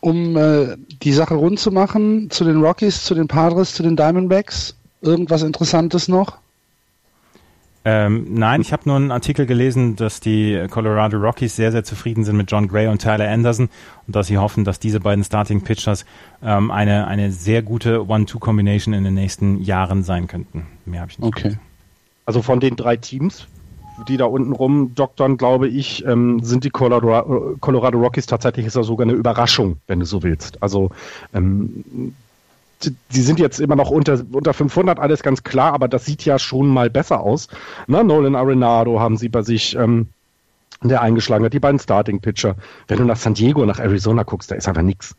um 0.00 0.36
äh, 0.36 0.76
die 1.02 1.12
Sache 1.12 1.34
rund 1.34 1.60
zu 1.60 1.70
machen, 1.70 2.30
zu 2.30 2.44
den 2.44 2.62
Rockies, 2.62 3.04
zu 3.04 3.14
den 3.14 3.28
Padres, 3.28 3.74
zu 3.74 3.82
den 3.82 3.96
Diamondbacks, 3.96 4.74
irgendwas 5.02 5.42
Interessantes 5.42 6.08
noch? 6.08 6.38
Ähm, 7.84 8.26
nein, 8.34 8.60
ich 8.60 8.72
habe 8.72 8.82
nur 8.84 8.96
einen 8.96 9.10
Artikel 9.10 9.46
gelesen, 9.46 9.96
dass 9.96 10.20
die 10.20 10.66
Colorado 10.70 11.16
Rockies 11.16 11.56
sehr, 11.56 11.72
sehr 11.72 11.82
zufrieden 11.82 12.24
sind 12.24 12.36
mit 12.36 12.50
John 12.50 12.68
Gray 12.68 12.88
und 12.88 13.00
Tyler 13.00 13.28
Anderson 13.30 13.70
und 14.06 14.16
dass 14.16 14.26
sie 14.26 14.36
hoffen, 14.36 14.64
dass 14.64 14.78
diese 14.78 15.00
beiden 15.00 15.24
Starting 15.24 15.62
Pitchers 15.62 16.04
ähm, 16.42 16.70
eine, 16.70 17.06
eine 17.06 17.32
sehr 17.32 17.62
gute 17.62 18.06
One-Two-Combination 18.06 18.92
in 18.92 19.04
den 19.04 19.14
nächsten 19.14 19.62
Jahren 19.62 20.02
sein 20.02 20.26
könnten. 20.26 20.66
Mehr 20.84 21.00
habe 21.00 21.10
ich 21.10 21.18
nicht. 21.18 21.26
Okay. 21.26 21.42
Gelesen. 21.42 21.60
Also 22.26 22.42
von 22.42 22.60
den 22.60 22.76
drei 22.76 22.96
Teams 22.96 23.46
die 24.08 24.16
da 24.16 24.24
unten 24.24 24.52
rumdoktern, 24.52 25.36
glaube 25.36 25.68
ich, 25.68 26.04
ähm, 26.06 26.40
sind 26.42 26.64
die 26.64 26.70
Colorado, 26.70 27.56
Colorado 27.60 27.98
Rockies 27.98 28.26
tatsächlich 28.26 28.66
ist 28.66 28.74
sogar 28.74 29.06
eine 29.06 29.12
Überraschung, 29.12 29.76
wenn 29.86 30.00
du 30.00 30.06
so 30.06 30.22
willst. 30.22 30.62
Also 30.62 30.90
ähm, 31.34 32.14
die 32.82 33.20
sind 33.20 33.38
jetzt 33.38 33.60
immer 33.60 33.76
noch 33.76 33.90
unter, 33.90 34.20
unter 34.32 34.54
500, 34.54 34.98
alles 34.98 35.22
ganz 35.22 35.42
klar, 35.42 35.72
aber 35.72 35.88
das 35.88 36.04
sieht 36.04 36.24
ja 36.24 36.38
schon 36.38 36.68
mal 36.68 36.90
besser 36.90 37.20
aus. 37.20 37.48
Na, 37.86 38.02
Nolan 38.02 38.34
Arenado 38.34 39.00
haben 39.00 39.16
sie 39.16 39.28
bei 39.28 39.42
sich, 39.42 39.76
ähm, 39.76 40.08
der 40.82 41.02
eingeschlagen 41.02 41.44
hat, 41.44 41.52
die 41.52 41.60
beiden 41.60 41.78
Starting-Pitcher. 41.78 42.56
Wenn 42.88 42.98
du 42.98 43.04
nach 43.04 43.16
San 43.16 43.34
Diego, 43.34 43.66
nach 43.66 43.78
Arizona 43.78 44.22
guckst, 44.22 44.50
da 44.50 44.54
ist 44.54 44.66
einfach 44.66 44.82
nichts. 44.82 45.14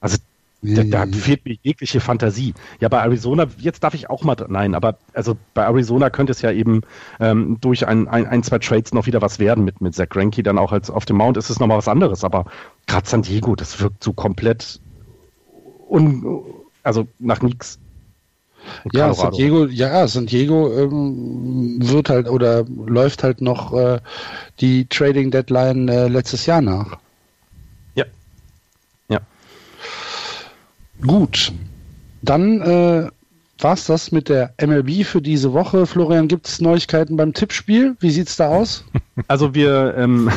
Also 0.00 0.18
da, 0.64 0.84
da, 0.84 1.06
fehlt 1.06 1.44
mir 1.44 1.56
jegliche 1.62 1.98
Fantasie. 1.98 2.54
Ja, 2.78 2.88
bei 2.88 3.00
Arizona, 3.00 3.46
jetzt 3.58 3.82
darf 3.82 3.94
ich 3.94 4.08
auch 4.10 4.22
mal, 4.22 4.36
nein, 4.48 4.76
aber 4.76 4.96
also 5.12 5.36
bei 5.54 5.64
Arizona 5.64 6.08
könnte 6.08 6.30
es 6.30 6.40
ja 6.40 6.52
eben 6.52 6.82
ähm, 7.18 7.58
durch 7.60 7.88
ein, 7.88 8.06
ein, 8.06 8.28
ein, 8.28 8.44
zwei 8.44 8.60
Trades 8.60 8.94
noch 8.94 9.06
wieder 9.06 9.20
was 9.20 9.40
werden 9.40 9.64
mit, 9.64 9.80
mit 9.80 9.96
Zach 9.96 10.08
Greinke, 10.08 10.44
dann 10.44 10.58
auch 10.58 10.70
als 10.70 10.88
auf 10.88 11.04
dem 11.04 11.16
Mount 11.16 11.36
ist 11.36 11.50
es 11.50 11.58
nochmal 11.58 11.78
was 11.78 11.88
anderes, 11.88 12.22
aber 12.22 12.44
gerade 12.86 13.08
San 13.08 13.22
Diego, 13.22 13.56
das 13.56 13.80
wirkt 13.80 14.04
so 14.04 14.12
komplett 14.12 14.78
un, 15.88 16.44
also 16.82 17.06
nach 17.18 17.42
nichts. 17.42 17.78
Ja, 18.92 19.12
San 19.12 19.32
Diego, 19.32 19.66
ja, 19.66 20.06
San 20.06 20.26
Diego 20.26 20.72
ähm, 20.72 21.78
wird 21.80 22.08
halt 22.08 22.28
oder 22.28 22.64
läuft 22.64 23.22
halt 23.22 23.40
noch 23.40 23.72
äh, 23.72 24.00
die 24.60 24.86
Trading 24.86 25.30
Deadline 25.30 25.88
äh, 25.88 26.08
letztes 26.08 26.46
Jahr 26.46 26.60
nach. 26.60 26.98
Ja. 27.94 28.04
Ja. 29.08 29.20
Gut. 31.00 31.52
Dann 32.22 32.60
äh, 32.60 33.10
war 33.62 33.74
es 33.74 33.86
das 33.86 34.12
mit 34.12 34.28
der 34.28 34.54
MLB 34.60 35.04
für 35.04 35.22
diese 35.22 35.52
Woche. 35.52 35.86
Florian, 35.86 36.28
gibt 36.28 36.46
es 36.46 36.60
Neuigkeiten 36.60 37.16
beim 37.16 37.32
Tippspiel? 37.32 37.96
Wie 38.00 38.10
sieht 38.10 38.28
es 38.28 38.36
da 38.36 38.48
aus? 38.48 38.84
Also 39.28 39.54
wir, 39.54 39.94
ähm, 39.98 40.30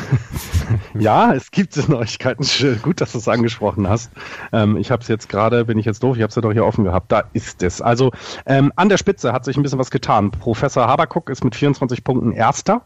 ja, 1.00 1.34
es 1.34 1.50
gibt 1.50 1.78
Neuigkeiten. 1.90 2.46
Gut, 2.82 3.00
dass 3.00 3.14
du 3.14 3.20
es 3.20 3.28
angesprochen 3.30 3.88
hast. 3.88 4.12
Ähm, 4.52 4.76
ich 4.76 4.92
habe 4.92 5.02
es 5.02 5.08
jetzt 5.08 5.30
gerade, 5.30 5.64
bin 5.64 5.78
ich 5.78 5.86
jetzt 5.86 6.04
doof, 6.04 6.18
ich 6.18 6.22
habe 6.22 6.30
es 6.30 6.36
ja 6.36 6.42
doch 6.42 6.52
hier 6.52 6.66
offen 6.66 6.84
gehabt. 6.84 7.10
Da 7.10 7.24
ist 7.32 7.64
es. 7.64 7.82
Also 7.82 8.12
ähm, 8.46 8.74
an 8.76 8.90
der 8.90 8.98
Spitze 8.98 9.32
hat 9.32 9.46
sich 9.46 9.56
ein 9.56 9.64
bisschen 9.64 9.80
was 9.80 9.92
getan. 9.92 10.30
Professor 10.30 10.88
Habakuk 10.88 11.30
ist 11.30 11.46
mit 11.46 11.56
24 11.56 12.04
Punkten 12.04 12.34
Erster. 12.34 12.82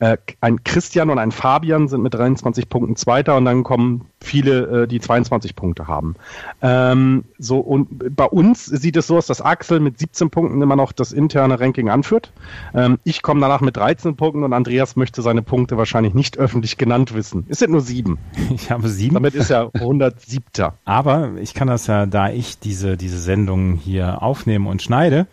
Äh, 0.00 0.16
ein 0.40 0.64
Christian 0.64 1.08
und 1.08 1.18
ein 1.18 1.30
Fabian 1.30 1.86
sind 1.86 2.02
mit 2.02 2.14
23 2.14 2.68
Punkten 2.68 2.96
Zweiter 2.96 3.36
und 3.36 3.44
dann 3.44 3.62
kommen 3.62 4.06
viele, 4.20 4.82
äh, 4.82 4.86
die 4.88 4.98
22 4.98 5.54
Punkte 5.54 5.86
haben. 5.86 6.16
Ähm, 6.62 7.24
so 7.38 7.60
und 7.60 8.16
bei 8.16 8.24
uns 8.24 8.66
sieht 8.66 8.96
es 8.96 9.06
so 9.06 9.16
aus, 9.16 9.26
dass 9.26 9.40
Axel 9.40 9.78
mit 9.78 9.98
17 9.98 10.30
Punkten 10.30 10.60
immer 10.60 10.74
noch 10.74 10.90
das 10.90 11.12
interne 11.12 11.60
Ranking 11.60 11.90
anführt. 11.90 12.32
Ähm, 12.74 12.98
ich 13.04 13.22
komme 13.22 13.40
danach 13.40 13.60
mit 13.60 13.76
13 13.76 14.16
Punkten 14.16 14.42
und 14.42 14.52
Andreas 14.52 14.96
möchte 14.96 15.22
seine 15.22 15.42
Punkte 15.42 15.76
wahrscheinlich 15.76 16.12
nicht 16.12 16.38
öffentlich 16.38 16.76
genannt 16.76 17.14
wissen. 17.14 17.46
Es 17.48 17.60
sind 17.60 17.70
nur 17.70 17.80
sieben. 17.80 18.18
Ich 18.54 18.70
habe 18.70 18.88
sieben. 18.88 19.14
Damit 19.14 19.34
ist 19.34 19.50
er 19.50 19.70
107. 19.74 20.72
Aber 20.84 21.32
ich 21.40 21.54
kann 21.54 21.68
das 21.68 21.86
ja, 21.86 22.06
da 22.06 22.30
ich 22.30 22.58
diese 22.58 22.96
diese 22.96 23.18
Sendung 23.18 23.74
hier 23.74 24.22
aufnehme 24.22 24.68
und 24.68 24.82
schneide, 24.82 25.26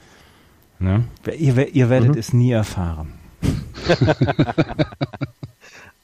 ne, 0.80 1.04
ihr, 1.38 1.76
ihr 1.76 1.90
werdet 1.90 2.14
mhm. 2.14 2.18
es 2.18 2.34
nie 2.34 2.52
erfahren. 2.52 3.21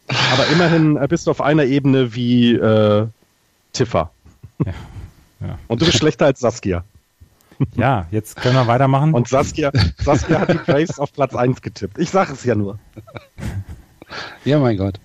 Aber 0.08 0.48
immerhin 0.52 0.98
äh, 0.98 1.08
bist 1.08 1.28
du 1.28 1.32
auf 1.32 1.42
einer 1.42 1.66
Ebene 1.66 2.14
wie 2.16 2.54
äh, 2.54 3.08
Tiffer. 3.74 4.12
Ja. 4.66 4.74
Ja. 5.40 5.60
Und 5.68 5.82
du 5.82 5.86
bist 5.86 6.00
schlechter 6.00 6.26
als 6.26 6.40
Saskia. 6.40 6.84
Ja, 7.76 8.06
jetzt 8.12 8.36
können 8.36 8.56
wir 8.56 8.68
weitermachen. 8.68 9.14
Und 9.14 9.28
Saskia, 9.28 9.72
Saskia 9.98 10.42
hat 10.42 10.50
die 10.50 10.58
Braves 10.58 11.00
auf 11.00 11.12
Platz 11.12 11.36
1 11.36 11.62
getippt. 11.62 11.98
Ich 11.98 12.10
sage 12.10 12.34
es 12.34 12.44
ja 12.44 12.56
nur. 12.56 12.80
Ja, 14.46 14.60
mein 14.60 14.78
Gott. 14.78 15.00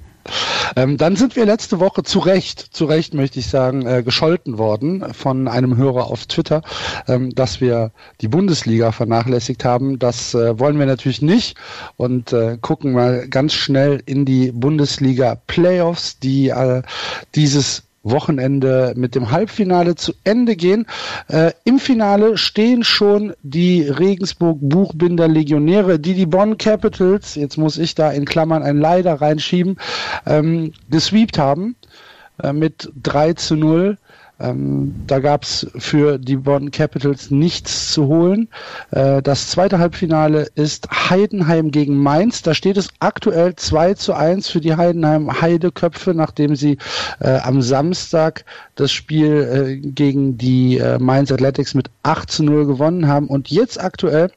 Ähm, 0.77 0.97
dann 0.97 1.17
sind 1.17 1.37
wir 1.37 1.45
letzte 1.47 1.81
Woche 1.81 2.03
zu 2.03 2.19
Recht, 2.19 2.61
zu 2.61 2.85
Recht 2.85 3.15
möchte 3.15 3.39
ich 3.39 3.49
sagen, 3.49 3.87
äh, 3.87 4.03
gescholten 4.03 4.59
worden 4.59 5.13
von 5.13 5.49
einem 5.49 5.77
Hörer 5.77 6.07
auf 6.07 6.27
Twitter, 6.27 6.63
ähm, 7.09 7.35
dass 7.35 7.61
wir 7.61 7.91
die 8.21 8.29
Bundesliga 8.29 8.93
vernachlässigt 8.93 9.65
haben. 9.65 9.99
Das 9.99 10.35
äh, 10.35 10.59
wollen 10.59 10.79
wir 10.79 10.87
natürlich 10.87 11.23
nicht 11.23 11.57
und 11.97 12.33
äh, 12.33 12.59
gucken 12.61 12.93
mal 12.93 13.29
ganz 13.29 13.55
schnell 13.55 14.03
in 14.07 14.25
die 14.25 14.53
Bundesliga 14.53 15.37
Playoffs, 15.47 16.19
die 16.19 16.49
äh, 16.49 16.83
dieses 17.35 17.85
Wochenende 18.03 18.95
mit 18.97 19.15
dem 19.15 19.31
Halbfinale 19.31 19.95
zu 19.95 20.13
Ende 20.25 20.57
gehen. 20.57 20.87
Äh, 21.29 21.53
Im 21.65 21.79
Finale 21.79 22.37
stehen 22.37 22.85
schon 22.85 23.35
die 23.43 23.83
Regensburg 23.83 24.59
Buchbinder 24.61 25.29
Legionäre, 25.29 25.99
die 25.99 26.15
die 26.15 26.27
Bonn 26.27 26.59
Capitals, 26.59 27.35
jetzt 27.35 27.57
muss 27.59 27.79
ich 27.79 27.95
da 27.95 28.11
in 28.11 28.25
Klammern 28.25 28.63
ein 28.63 28.79
Leider 28.79 29.15
reinschieben, 29.15 29.79
ähm, 30.27 30.73
gesweept 30.91 31.39
haben 31.39 31.77
äh, 32.43 32.53
mit 32.53 32.91
3 33.03 33.35
zu 33.35 33.57
0. 33.57 33.99
Ähm, 34.41 34.95
da 35.07 35.21
gab 35.21 35.45
es 35.45 35.67
für 35.77 36.19
die 36.19 36.37
Bonn 36.37 36.71
Capitals 36.71 37.31
nichts 37.31 37.93
zu 37.93 38.07
holen. 38.07 38.49
Äh, 38.91 39.23
das 39.23 39.51
zweite 39.51 39.79
Halbfinale 39.79 40.49
ist 40.55 40.89
Heidenheim 41.11 41.71
gegen 41.71 41.97
Mainz. 41.97 42.43
Da 42.43 42.55
steht 42.55 42.77
es 42.77 42.89
aktuell 42.99 43.55
2 43.55 43.95
zu 43.95 44.15
1 44.15 44.49
für 44.49 44.61
die 44.61 44.77
Heidenheim 44.77 45.41
Heideköpfe, 45.41 46.15
nachdem 46.15 46.57
sie 46.57 46.79
äh, 47.21 47.39
am 47.39 47.63
Samstag 47.63 48.45
das 48.75 48.91
Spiel 48.91 49.81
äh, 49.83 49.89
gegen 49.89 50.39
die 50.39 50.79
äh, 50.79 50.99
Mainz 50.99 51.31
Athletics 51.31 51.75
mit 51.75 51.91
8 52.03 52.31
zu 52.31 52.43
0 52.43 52.67
gewonnen 52.67 53.07
haben. 53.07 53.29
Und 53.29 53.49
jetzt 53.49 53.83
aktuell 53.83 54.31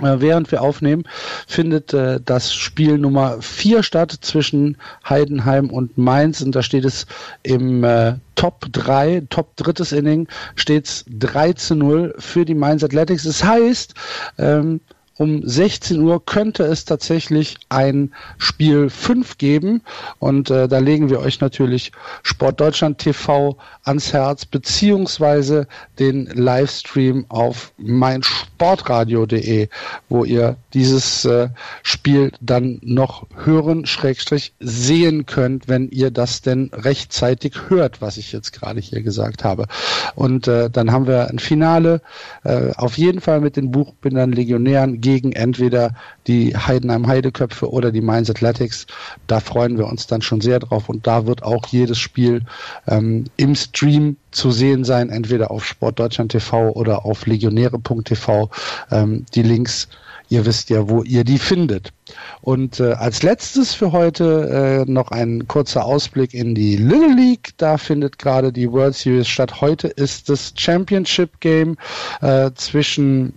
während 0.00 0.50
wir 0.50 0.62
aufnehmen, 0.62 1.04
findet 1.46 1.94
äh, 1.94 2.20
das 2.24 2.52
Spiel 2.52 2.98
Nummer 2.98 3.40
4 3.40 3.82
statt 3.82 4.12
zwischen 4.20 4.76
Heidenheim 5.08 5.70
und 5.70 5.96
Mainz 5.96 6.40
und 6.40 6.54
da 6.54 6.62
steht 6.62 6.84
es 6.84 7.06
im 7.42 7.84
äh, 7.84 8.14
Top 8.34 8.66
3, 8.72 9.22
Top 9.30 9.56
drittes 9.56 9.92
Inning, 9.92 10.26
steht 10.56 10.86
es 10.86 11.04
3 11.08 11.52
zu 11.52 11.76
0 11.76 12.14
für 12.18 12.44
die 12.44 12.54
Mainz 12.54 12.82
Athletics. 12.82 13.22
Das 13.22 13.44
heißt, 13.44 13.94
ähm, 14.38 14.80
um 15.16 15.46
16 15.46 16.00
Uhr 16.00 16.24
könnte 16.24 16.64
es 16.64 16.84
tatsächlich 16.84 17.56
ein 17.68 18.12
Spiel 18.38 18.90
5 18.90 19.38
geben 19.38 19.82
und 20.18 20.50
äh, 20.50 20.68
da 20.68 20.78
legen 20.78 21.10
wir 21.10 21.20
euch 21.20 21.40
natürlich 21.40 21.92
Sport 22.22 22.60
Deutschland 22.60 22.98
TV 22.98 23.56
ans 23.84 24.12
Herz 24.12 24.44
beziehungsweise 24.44 25.66
den 25.98 26.26
Livestream 26.26 27.26
auf 27.28 27.72
meinsportradio.de, 27.78 29.68
wo 30.08 30.24
ihr 30.24 30.56
dieses 30.72 31.24
äh, 31.24 31.48
Spiel 31.82 32.32
dann 32.40 32.80
noch 32.82 33.26
hören, 33.44 33.86
Schrägstrich 33.86 34.52
sehen 34.58 35.26
könnt, 35.26 35.68
wenn 35.68 35.88
ihr 35.90 36.10
das 36.10 36.42
denn 36.42 36.70
rechtzeitig 36.72 37.54
hört, 37.68 38.00
was 38.00 38.16
ich 38.16 38.32
jetzt 38.32 38.52
gerade 38.52 38.80
hier 38.80 39.02
gesagt 39.02 39.44
habe. 39.44 39.66
Und 40.14 40.48
äh, 40.48 40.70
dann 40.70 40.90
haben 40.90 41.06
wir 41.06 41.28
ein 41.28 41.38
Finale, 41.38 42.00
äh, 42.42 42.72
auf 42.76 42.98
jeden 42.98 43.20
Fall 43.20 43.40
mit 43.40 43.56
den 43.56 43.70
Buchbindern 43.70 44.32
Legionären 44.32 45.00
gegen 45.04 45.32
entweder 45.32 45.94
die 46.26 46.56
Heidenheim 46.56 47.06
Heideköpfe 47.06 47.70
oder 47.70 47.92
die 47.92 48.00
Mainz 48.00 48.30
Athletics. 48.30 48.86
Da 49.26 49.38
freuen 49.38 49.76
wir 49.76 49.86
uns 49.86 50.06
dann 50.06 50.22
schon 50.22 50.40
sehr 50.40 50.60
drauf 50.60 50.88
und 50.88 51.06
da 51.06 51.26
wird 51.26 51.42
auch 51.42 51.66
jedes 51.66 51.98
Spiel 51.98 52.40
ähm, 52.88 53.24
im 53.36 53.54
Stream 53.54 54.16
zu 54.30 54.50
sehen 54.50 54.82
sein, 54.84 55.10
entweder 55.10 55.50
auf 55.50 55.66
Sportdeutschland 55.66 56.32
TV 56.32 56.70
oder 56.70 57.04
auf 57.04 57.26
legionäre.tv. 57.26 58.50
Ähm, 58.90 59.26
die 59.34 59.42
Links 59.42 59.88
ihr 60.30 60.46
wisst 60.46 60.70
ja, 60.70 60.88
wo 60.88 61.02
ihr 61.02 61.22
die 61.22 61.38
findet. 61.38 61.92
Und 62.40 62.80
äh, 62.80 62.92
als 62.92 63.22
letztes 63.22 63.74
für 63.74 63.92
heute 63.92 64.84
äh, 64.86 64.90
noch 64.90 65.10
ein 65.10 65.46
kurzer 65.48 65.84
Ausblick 65.84 66.34
in 66.34 66.54
die 66.54 66.76
Little 66.76 67.14
League. 67.14 67.50
Da 67.58 67.76
findet 67.76 68.18
gerade 68.18 68.52
die 68.52 68.70
World 68.70 68.94
Series 68.94 69.28
statt. 69.28 69.60
Heute 69.60 69.88
ist 69.88 70.28
das 70.28 70.54
Championship 70.56 71.40
Game 71.40 71.76
äh, 72.22 72.50
zwischen 72.54 73.34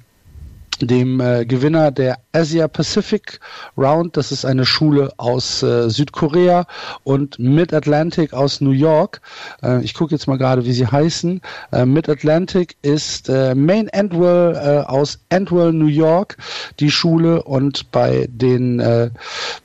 dem 0.81 1.19
äh, 1.19 1.45
Gewinner 1.45 1.91
der 1.91 2.19
Asia 2.31 2.67
Pacific 2.67 3.39
Round, 3.77 4.17
das 4.17 4.31
ist 4.31 4.45
eine 4.45 4.65
Schule 4.65 5.11
aus 5.17 5.63
äh, 5.63 5.89
Südkorea 5.89 6.65
und 7.03 7.39
Mid 7.39 7.73
Atlantic 7.73 8.33
aus 8.33 8.61
New 8.61 8.71
York. 8.71 9.21
Äh, 9.63 9.83
ich 9.83 9.93
gucke 9.93 10.13
jetzt 10.13 10.27
mal 10.27 10.37
gerade, 10.37 10.65
wie 10.65 10.73
sie 10.73 10.87
heißen. 10.87 11.41
Äh, 11.71 11.85
Mid 11.85 12.09
Atlantic 12.09 12.77
ist 12.81 13.29
äh, 13.29 13.55
Main 13.55 13.89
Antwell 13.89 14.55
äh, 14.55 14.87
aus 14.87 15.19
Antwell, 15.29 15.73
New 15.73 15.87
York, 15.87 16.37
die 16.79 16.91
Schule 16.91 17.43
und 17.43 17.91
bei 17.91 18.27
den 18.29 18.79
äh, 18.79 19.09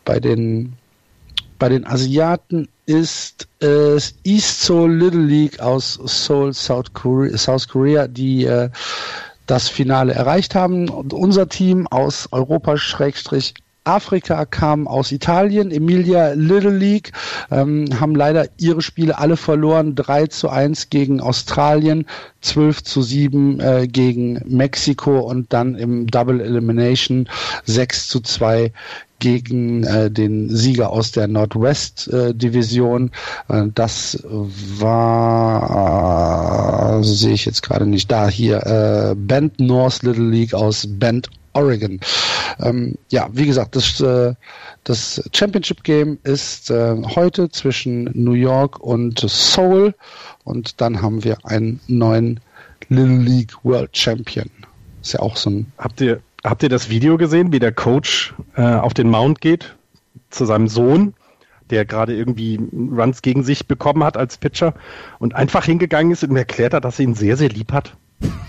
bei 0.04 0.20
den 0.20 0.74
bei 1.58 1.68
den 1.68 1.86
Asiaten 1.86 2.68
ist 2.86 3.46
es 3.60 4.14
East 4.24 4.62
Seoul 4.62 4.92
Little 4.92 5.22
League 5.22 5.60
aus 5.60 5.94
Seoul, 6.04 6.52
South 6.52 6.92
Korea, 6.92 7.38
South 7.38 7.68
Korea 7.68 8.08
die 8.08 8.44
äh, 8.46 8.68
das 9.46 9.68
Finale 9.68 10.14
erreicht 10.14 10.54
haben. 10.54 10.88
Und 10.88 11.12
unser 11.12 11.48
Team 11.48 11.86
aus 11.86 12.28
Europa-Schrägstrich 12.30 13.54
Afrika 13.84 14.44
kamen 14.44 14.86
aus 14.86 15.10
Italien, 15.12 15.70
Emilia 15.70 16.32
Little 16.34 16.76
League, 16.76 17.12
ähm, 17.50 17.86
haben 17.98 18.14
leider 18.14 18.46
ihre 18.58 18.80
Spiele 18.82 19.18
alle 19.18 19.36
verloren, 19.36 19.94
3 19.94 20.28
zu 20.28 20.48
1 20.48 20.90
gegen 20.90 21.20
Australien, 21.20 22.06
12 22.42 22.84
zu 22.84 23.02
7 23.02 23.60
äh, 23.60 23.88
gegen 23.88 24.40
Mexiko 24.46 25.18
und 25.20 25.52
dann 25.52 25.74
im 25.74 26.06
Double 26.06 26.40
Elimination 26.40 27.28
6 27.64 28.08
zu 28.08 28.20
2 28.20 28.72
gegen 29.22 29.84
äh, 29.84 30.10
den 30.10 30.50
Sieger 30.50 30.90
aus 30.90 31.12
der 31.12 31.28
Nordwest-Division. 31.28 33.12
Äh, 33.48 33.68
das 33.72 34.18
war, 34.26 34.90
äh, 37.00 37.04
sehe 37.04 37.34
ich 37.34 37.44
jetzt 37.46 37.62
gerade 37.62 37.86
nicht 37.86 38.10
da, 38.10 38.28
hier 38.28 38.66
äh, 38.66 39.14
Bend 39.16 39.60
North 39.60 40.02
Little 40.02 40.28
League 40.28 40.54
aus 40.54 40.88
Bend, 40.88 41.30
Oregon. 41.52 42.00
Ähm, 42.60 42.96
ja, 43.10 43.28
wie 43.32 43.46
gesagt, 43.46 43.76
das, 43.76 44.00
äh, 44.00 44.34
das 44.84 45.22
Championship 45.32 45.84
Game 45.84 46.18
ist 46.22 46.70
äh, 46.70 46.96
heute 47.14 47.50
zwischen 47.50 48.10
New 48.14 48.32
York 48.32 48.80
und 48.80 49.20
Seoul 49.20 49.94
und 50.44 50.80
dann 50.80 51.02
haben 51.02 51.24
wir 51.24 51.38
einen 51.44 51.80
neuen 51.86 52.40
Little 52.88 53.18
League 53.18 53.64
World 53.64 53.96
Champion. 53.96 54.50
Ist 55.00 55.14
ja 55.14 55.20
auch 55.20 55.36
so 55.36 55.50
ein. 55.50 55.72
Habt 55.78 56.00
ihr 56.00 56.20
Habt 56.44 56.64
ihr 56.64 56.68
das 56.68 56.90
Video 56.90 57.18
gesehen, 57.18 57.52
wie 57.52 57.60
der 57.60 57.72
Coach 57.72 58.34
äh, 58.56 58.62
auf 58.62 58.94
den 58.94 59.08
Mount 59.08 59.40
geht 59.40 59.76
zu 60.30 60.44
seinem 60.44 60.66
Sohn, 60.66 61.14
der 61.70 61.84
gerade 61.84 62.16
irgendwie 62.16 62.58
Runs 62.72 63.22
gegen 63.22 63.44
sich 63.44 63.68
bekommen 63.68 64.02
hat 64.02 64.16
als 64.16 64.38
Pitcher 64.38 64.74
und 65.20 65.36
einfach 65.36 65.64
hingegangen 65.64 66.10
ist 66.10 66.24
und 66.24 66.32
mir 66.32 66.40
erklärt 66.40 66.74
hat, 66.74 66.84
dass 66.84 66.98
er 66.98 67.04
ihn 67.04 67.14
sehr, 67.14 67.36
sehr 67.36 67.48
lieb 67.48 67.72
hat? 67.72 67.96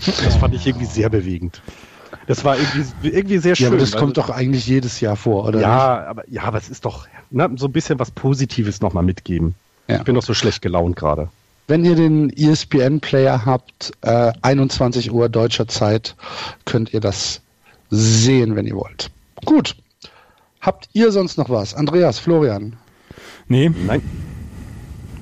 Das 0.04 0.36
fand 0.36 0.54
ich 0.54 0.66
irgendwie 0.66 0.86
sehr 0.86 1.08
bewegend. 1.08 1.62
Das 2.26 2.44
war 2.44 2.56
irgendwie, 2.56 3.08
irgendwie 3.08 3.38
sehr 3.38 3.54
schön. 3.54 3.64
Ja, 3.64 3.70
aber 3.70 3.78
das 3.78 3.92
kommt 3.92 4.16
doch 4.16 4.30
eigentlich 4.30 4.66
jedes 4.66 5.00
Jahr 5.00 5.16
vor, 5.16 5.46
oder? 5.46 5.60
Ja, 5.60 5.98
nicht? 5.98 6.08
aber 6.08 6.30
ja, 6.30 6.42
aber 6.44 6.58
es 6.58 6.68
ist 6.68 6.84
doch 6.84 7.06
na, 7.30 7.50
so 7.56 7.66
ein 7.66 7.72
bisschen 7.72 7.98
was 7.98 8.10
Positives 8.10 8.80
nochmal 8.80 9.02
mitgeben. 9.02 9.54
Ja. 9.88 9.98
Ich 9.98 10.04
bin 10.04 10.14
doch 10.14 10.22
so 10.22 10.34
schlecht 10.34 10.62
gelaunt 10.62 10.96
gerade. 10.96 11.28
Wenn 11.66 11.84
ihr 11.84 11.94
den 11.94 12.30
ESPN-Player 12.30 13.44
habt, 13.46 13.92
äh, 14.02 14.32
21 14.42 15.12
Uhr 15.12 15.28
deutscher 15.28 15.66
Zeit, 15.66 16.14
könnt 16.64 16.92
ihr 16.92 17.00
das 17.00 17.40
sehen, 17.90 18.56
wenn 18.56 18.66
ihr 18.66 18.76
wollt. 18.76 19.10
Gut. 19.44 19.76
Habt 20.60 20.88
ihr 20.92 21.12
sonst 21.12 21.38
noch 21.38 21.50
was? 21.50 21.74
Andreas, 21.74 22.18
Florian? 22.18 22.76
Nee. 23.48 23.70
Nein. 23.86 24.02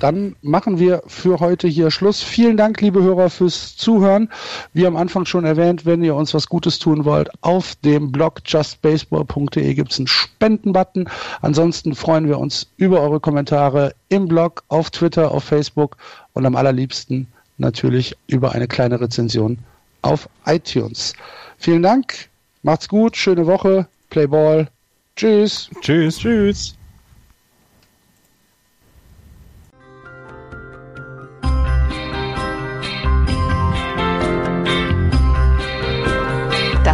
Dann 0.03 0.35
machen 0.43 0.81
wir 0.81 1.05
für 1.07 1.39
heute 1.39 1.69
hier 1.69 1.93
Schluss. 1.93 2.25
Vielen 2.25 2.57
Dank, 2.57 2.81
liebe 2.81 3.05
Hörer, 3.05 3.31
fürs 3.31 3.77
Zuhören. 3.77 4.31
Wie 4.73 4.85
am 4.85 4.97
Anfang 4.97 5.27
schon 5.27 5.45
erwähnt, 5.45 5.87
wenn 5.87 6.03
ihr 6.03 6.17
uns 6.17 6.35
was 6.35 6.49
Gutes 6.49 6.81
tun 6.81 7.05
wollt, 7.05 7.31
auf 7.41 7.77
dem 7.85 8.11
Blog 8.11 8.41
justbaseball.de 8.45 9.75
gibt 9.75 9.93
es 9.93 10.01
einen 10.01 10.09
Spendenbutton. 10.09 11.09
Ansonsten 11.41 11.95
freuen 11.95 12.27
wir 12.27 12.41
uns 12.41 12.67
über 12.79 13.01
eure 13.01 13.21
Kommentare 13.21 13.95
im 14.09 14.27
Blog, 14.27 14.65
auf 14.67 14.91
Twitter, 14.91 15.31
auf 15.31 15.45
Facebook 15.45 15.97
und 16.33 16.47
am 16.47 16.57
allerliebsten 16.57 17.29
natürlich 17.59 18.17
über 18.27 18.51
eine 18.51 18.67
kleine 18.67 19.01
Rezension 19.01 19.57
auf 20.03 20.29
iTunes. 20.47 21.13
Vielen 21.59 21.85
Dank. 21.85 22.29
Macht's 22.65 22.89
gut, 22.89 23.17
schöne 23.17 23.47
Woche, 23.47 23.87
Play 24.11 24.27
Ball. 24.27 24.67
Tschüss. 25.15 25.71
Tschüss. 25.81 26.19
Tschüss. 26.19 26.75